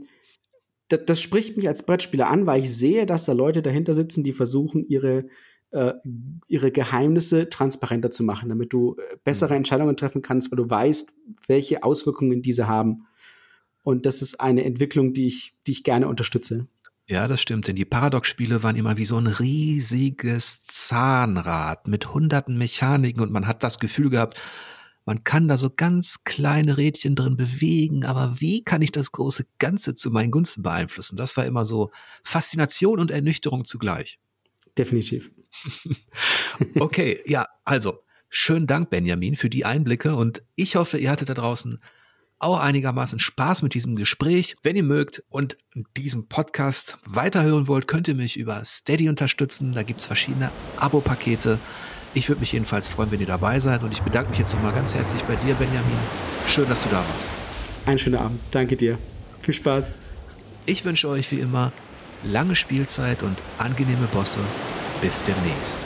das, 0.89 1.01
das 1.05 1.21
spricht 1.21 1.57
mich 1.57 1.67
als 1.67 1.85
Brettspieler 1.85 2.27
an, 2.27 2.45
weil 2.45 2.63
ich 2.63 2.75
sehe, 2.75 3.05
dass 3.05 3.25
da 3.25 3.33
Leute 3.33 3.61
dahinter 3.61 3.93
sitzen, 3.93 4.23
die 4.23 4.33
versuchen, 4.33 4.85
ihre 4.87 5.25
äh, 5.71 5.93
ihre 6.47 6.71
Geheimnisse 6.71 7.49
transparenter 7.49 8.11
zu 8.11 8.23
machen, 8.23 8.49
damit 8.49 8.73
du 8.73 8.95
äh, 8.97 9.17
bessere 9.23 9.53
mhm. 9.53 9.57
Entscheidungen 9.57 9.97
treffen 9.97 10.21
kannst, 10.21 10.51
weil 10.51 10.57
du 10.57 10.69
weißt, 10.69 11.13
welche 11.47 11.83
Auswirkungen 11.83 12.41
diese 12.41 12.67
haben. 12.67 13.07
Und 13.83 14.05
das 14.05 14.21
ist 14.21 14.39
eine 14.39 14.63
Entwicklung, 14.63 15.13
die 15.13 15.27
ich, 15.27 15.55
die 15.65 15.71
ich 15.71 15.83
gerne 15.83 16.07
unterstütze. 16.07 16.67
Ja, 17.07 17.27
das 17.27 17.41
stimmt, 17.41 17.67
denn 17.67 17.75
die 17.75 17.85
Paradox-Spiele 17.85 18.63
waren 18.63 18.75
immer 18.75 18.95
wie 18.95 19.05
so 19.05 19.17
ein 19.17 19.27
riesiges 19.27 20.63
Zahnrad 20.63 21.87
mit 21.87 22.13
hunderten 22.13 22.57
Mechaniken 22.57 23.21
und 23.21 23.31
man 23.31 23.47
hat 23.47 23.63
das 23.63 23.79
Gefühl 23.79 24.09
gehabt, 24.09 24.39
man 25.03 25.23
kann 25.23 25.47
da 25.47 25.57
so 25.57 25.69
ganz 25.69 26.23
kleine 26.23 26.77
Rädchen 26.77 27.15
drin 27.15 27.35
bewegen, 27.35 28.05
aber 28.05 28.39
wie 28.39 28.63
kann 28.63 28.83
ich 28.83 28.91
das 28.91 29.11
große 29.11 29.45
Ganze 29.57 29.95
zu 29.95 30.11
meinen 30.11 30.31
Gunsten 30.31 30.61
beeinflussen? 30.61 31.17
Das 31.17 31.35
war 31.37 31.45
immer 31.45 31.65
so 31.65 31.91
Faszination 32.23 32.99
und 32.99 33.09
Ernüchterung 33.09 33.65
zugleich. 33.65 34.19
Definitiv. 34.77 35.31
okay, 36.79 37.19
ja, 37.25 37.47
also 37.65 38.03
schönen 38.29 38.67
Dank, 38.67 38.89
Benjamin, 38.89 39.35
für 39.35 39.49
die 39.49 39.65
Einblicke 39.65 40.15
und 40.15 40.43
ich 40.55 40.75
hoffe, 40.75 40.97
ihr 40.97 41.11
hattet 41.11 41.29
da 41.29 41.33
draußen 41.33 41.79
auch 42.41 42.59
einigermaßen 42.59 43.19
Spaß 43.19 43.61
mit 43.61 43.73
diesem 43.73 43.95
Gespräch. 43.95 44.55
Wenn 44.63 44.75
ihr 44.75 44.83
mögt 44.83 45.23
und 45.29 45.57
diesen 45.95 46.27
Podcast 46.27 46.97
weiterhören 47.05 47.67
wollt, 47.67 47.87
könnt 47.87 48.07
ihr 48.07 48.15
mich 48.15 48.37
über 48.37 48.63
Steady 48.65 49.09
unterstützen. 49.09 49.71
Da 49.73 49.83
gibt 49.83 50.01
es 50.01 50.07
verschiedene 50.07 50.49
Abo-Pakete. 50.77 51.59
Ich 52.13 52.27
würde 52.29 52.41
mich 52.41 52.51
jedenfalls 52.51 52.89
freuen, 52.89 53.11
wenn 53.11 53.19
ihr 53.19 53.27
dabei 53.27 53.59
seid. 53.59 53.83
Und 53.83 53.91
ich 53.91 54.01
bedanke 54.01 54.31
mich 54.31 54.39
jetzt 54.39 54.53
nochmal 54.53 54.73
ganz 54.73 54.95
herzlich 54.95 55.21
bei 55.23 55.35
dir, 55.35 55.53
Benjamin. 55.53 55.97
Schön, 56.47 56.67
dass 56.67 56.83
du 56.83 56.89
da 56.89 57.05
warst. 57.13 57.31
Einen 57.85 57.99
schönen 57.99 58.15
Abend. 58.15 58.39
Danke 58.51 58.75
dir. 58.75 58.97
Viel 59.41 59.53
Spaß. 59.53 59.91
Ich 60.65 60.83
wünsche 60.83 61.09
euch 61.09 61.31
wie 61.31 61.39
immer 61.39 61.71
lange 62.23 62.55
Spielzeit 62.55 63.23
und 63.23 63.41
angenehme 63.57 64.07
Bosse. 64.13 64.39
Bis 65.01 65.23
demnächst. 65.23 65.85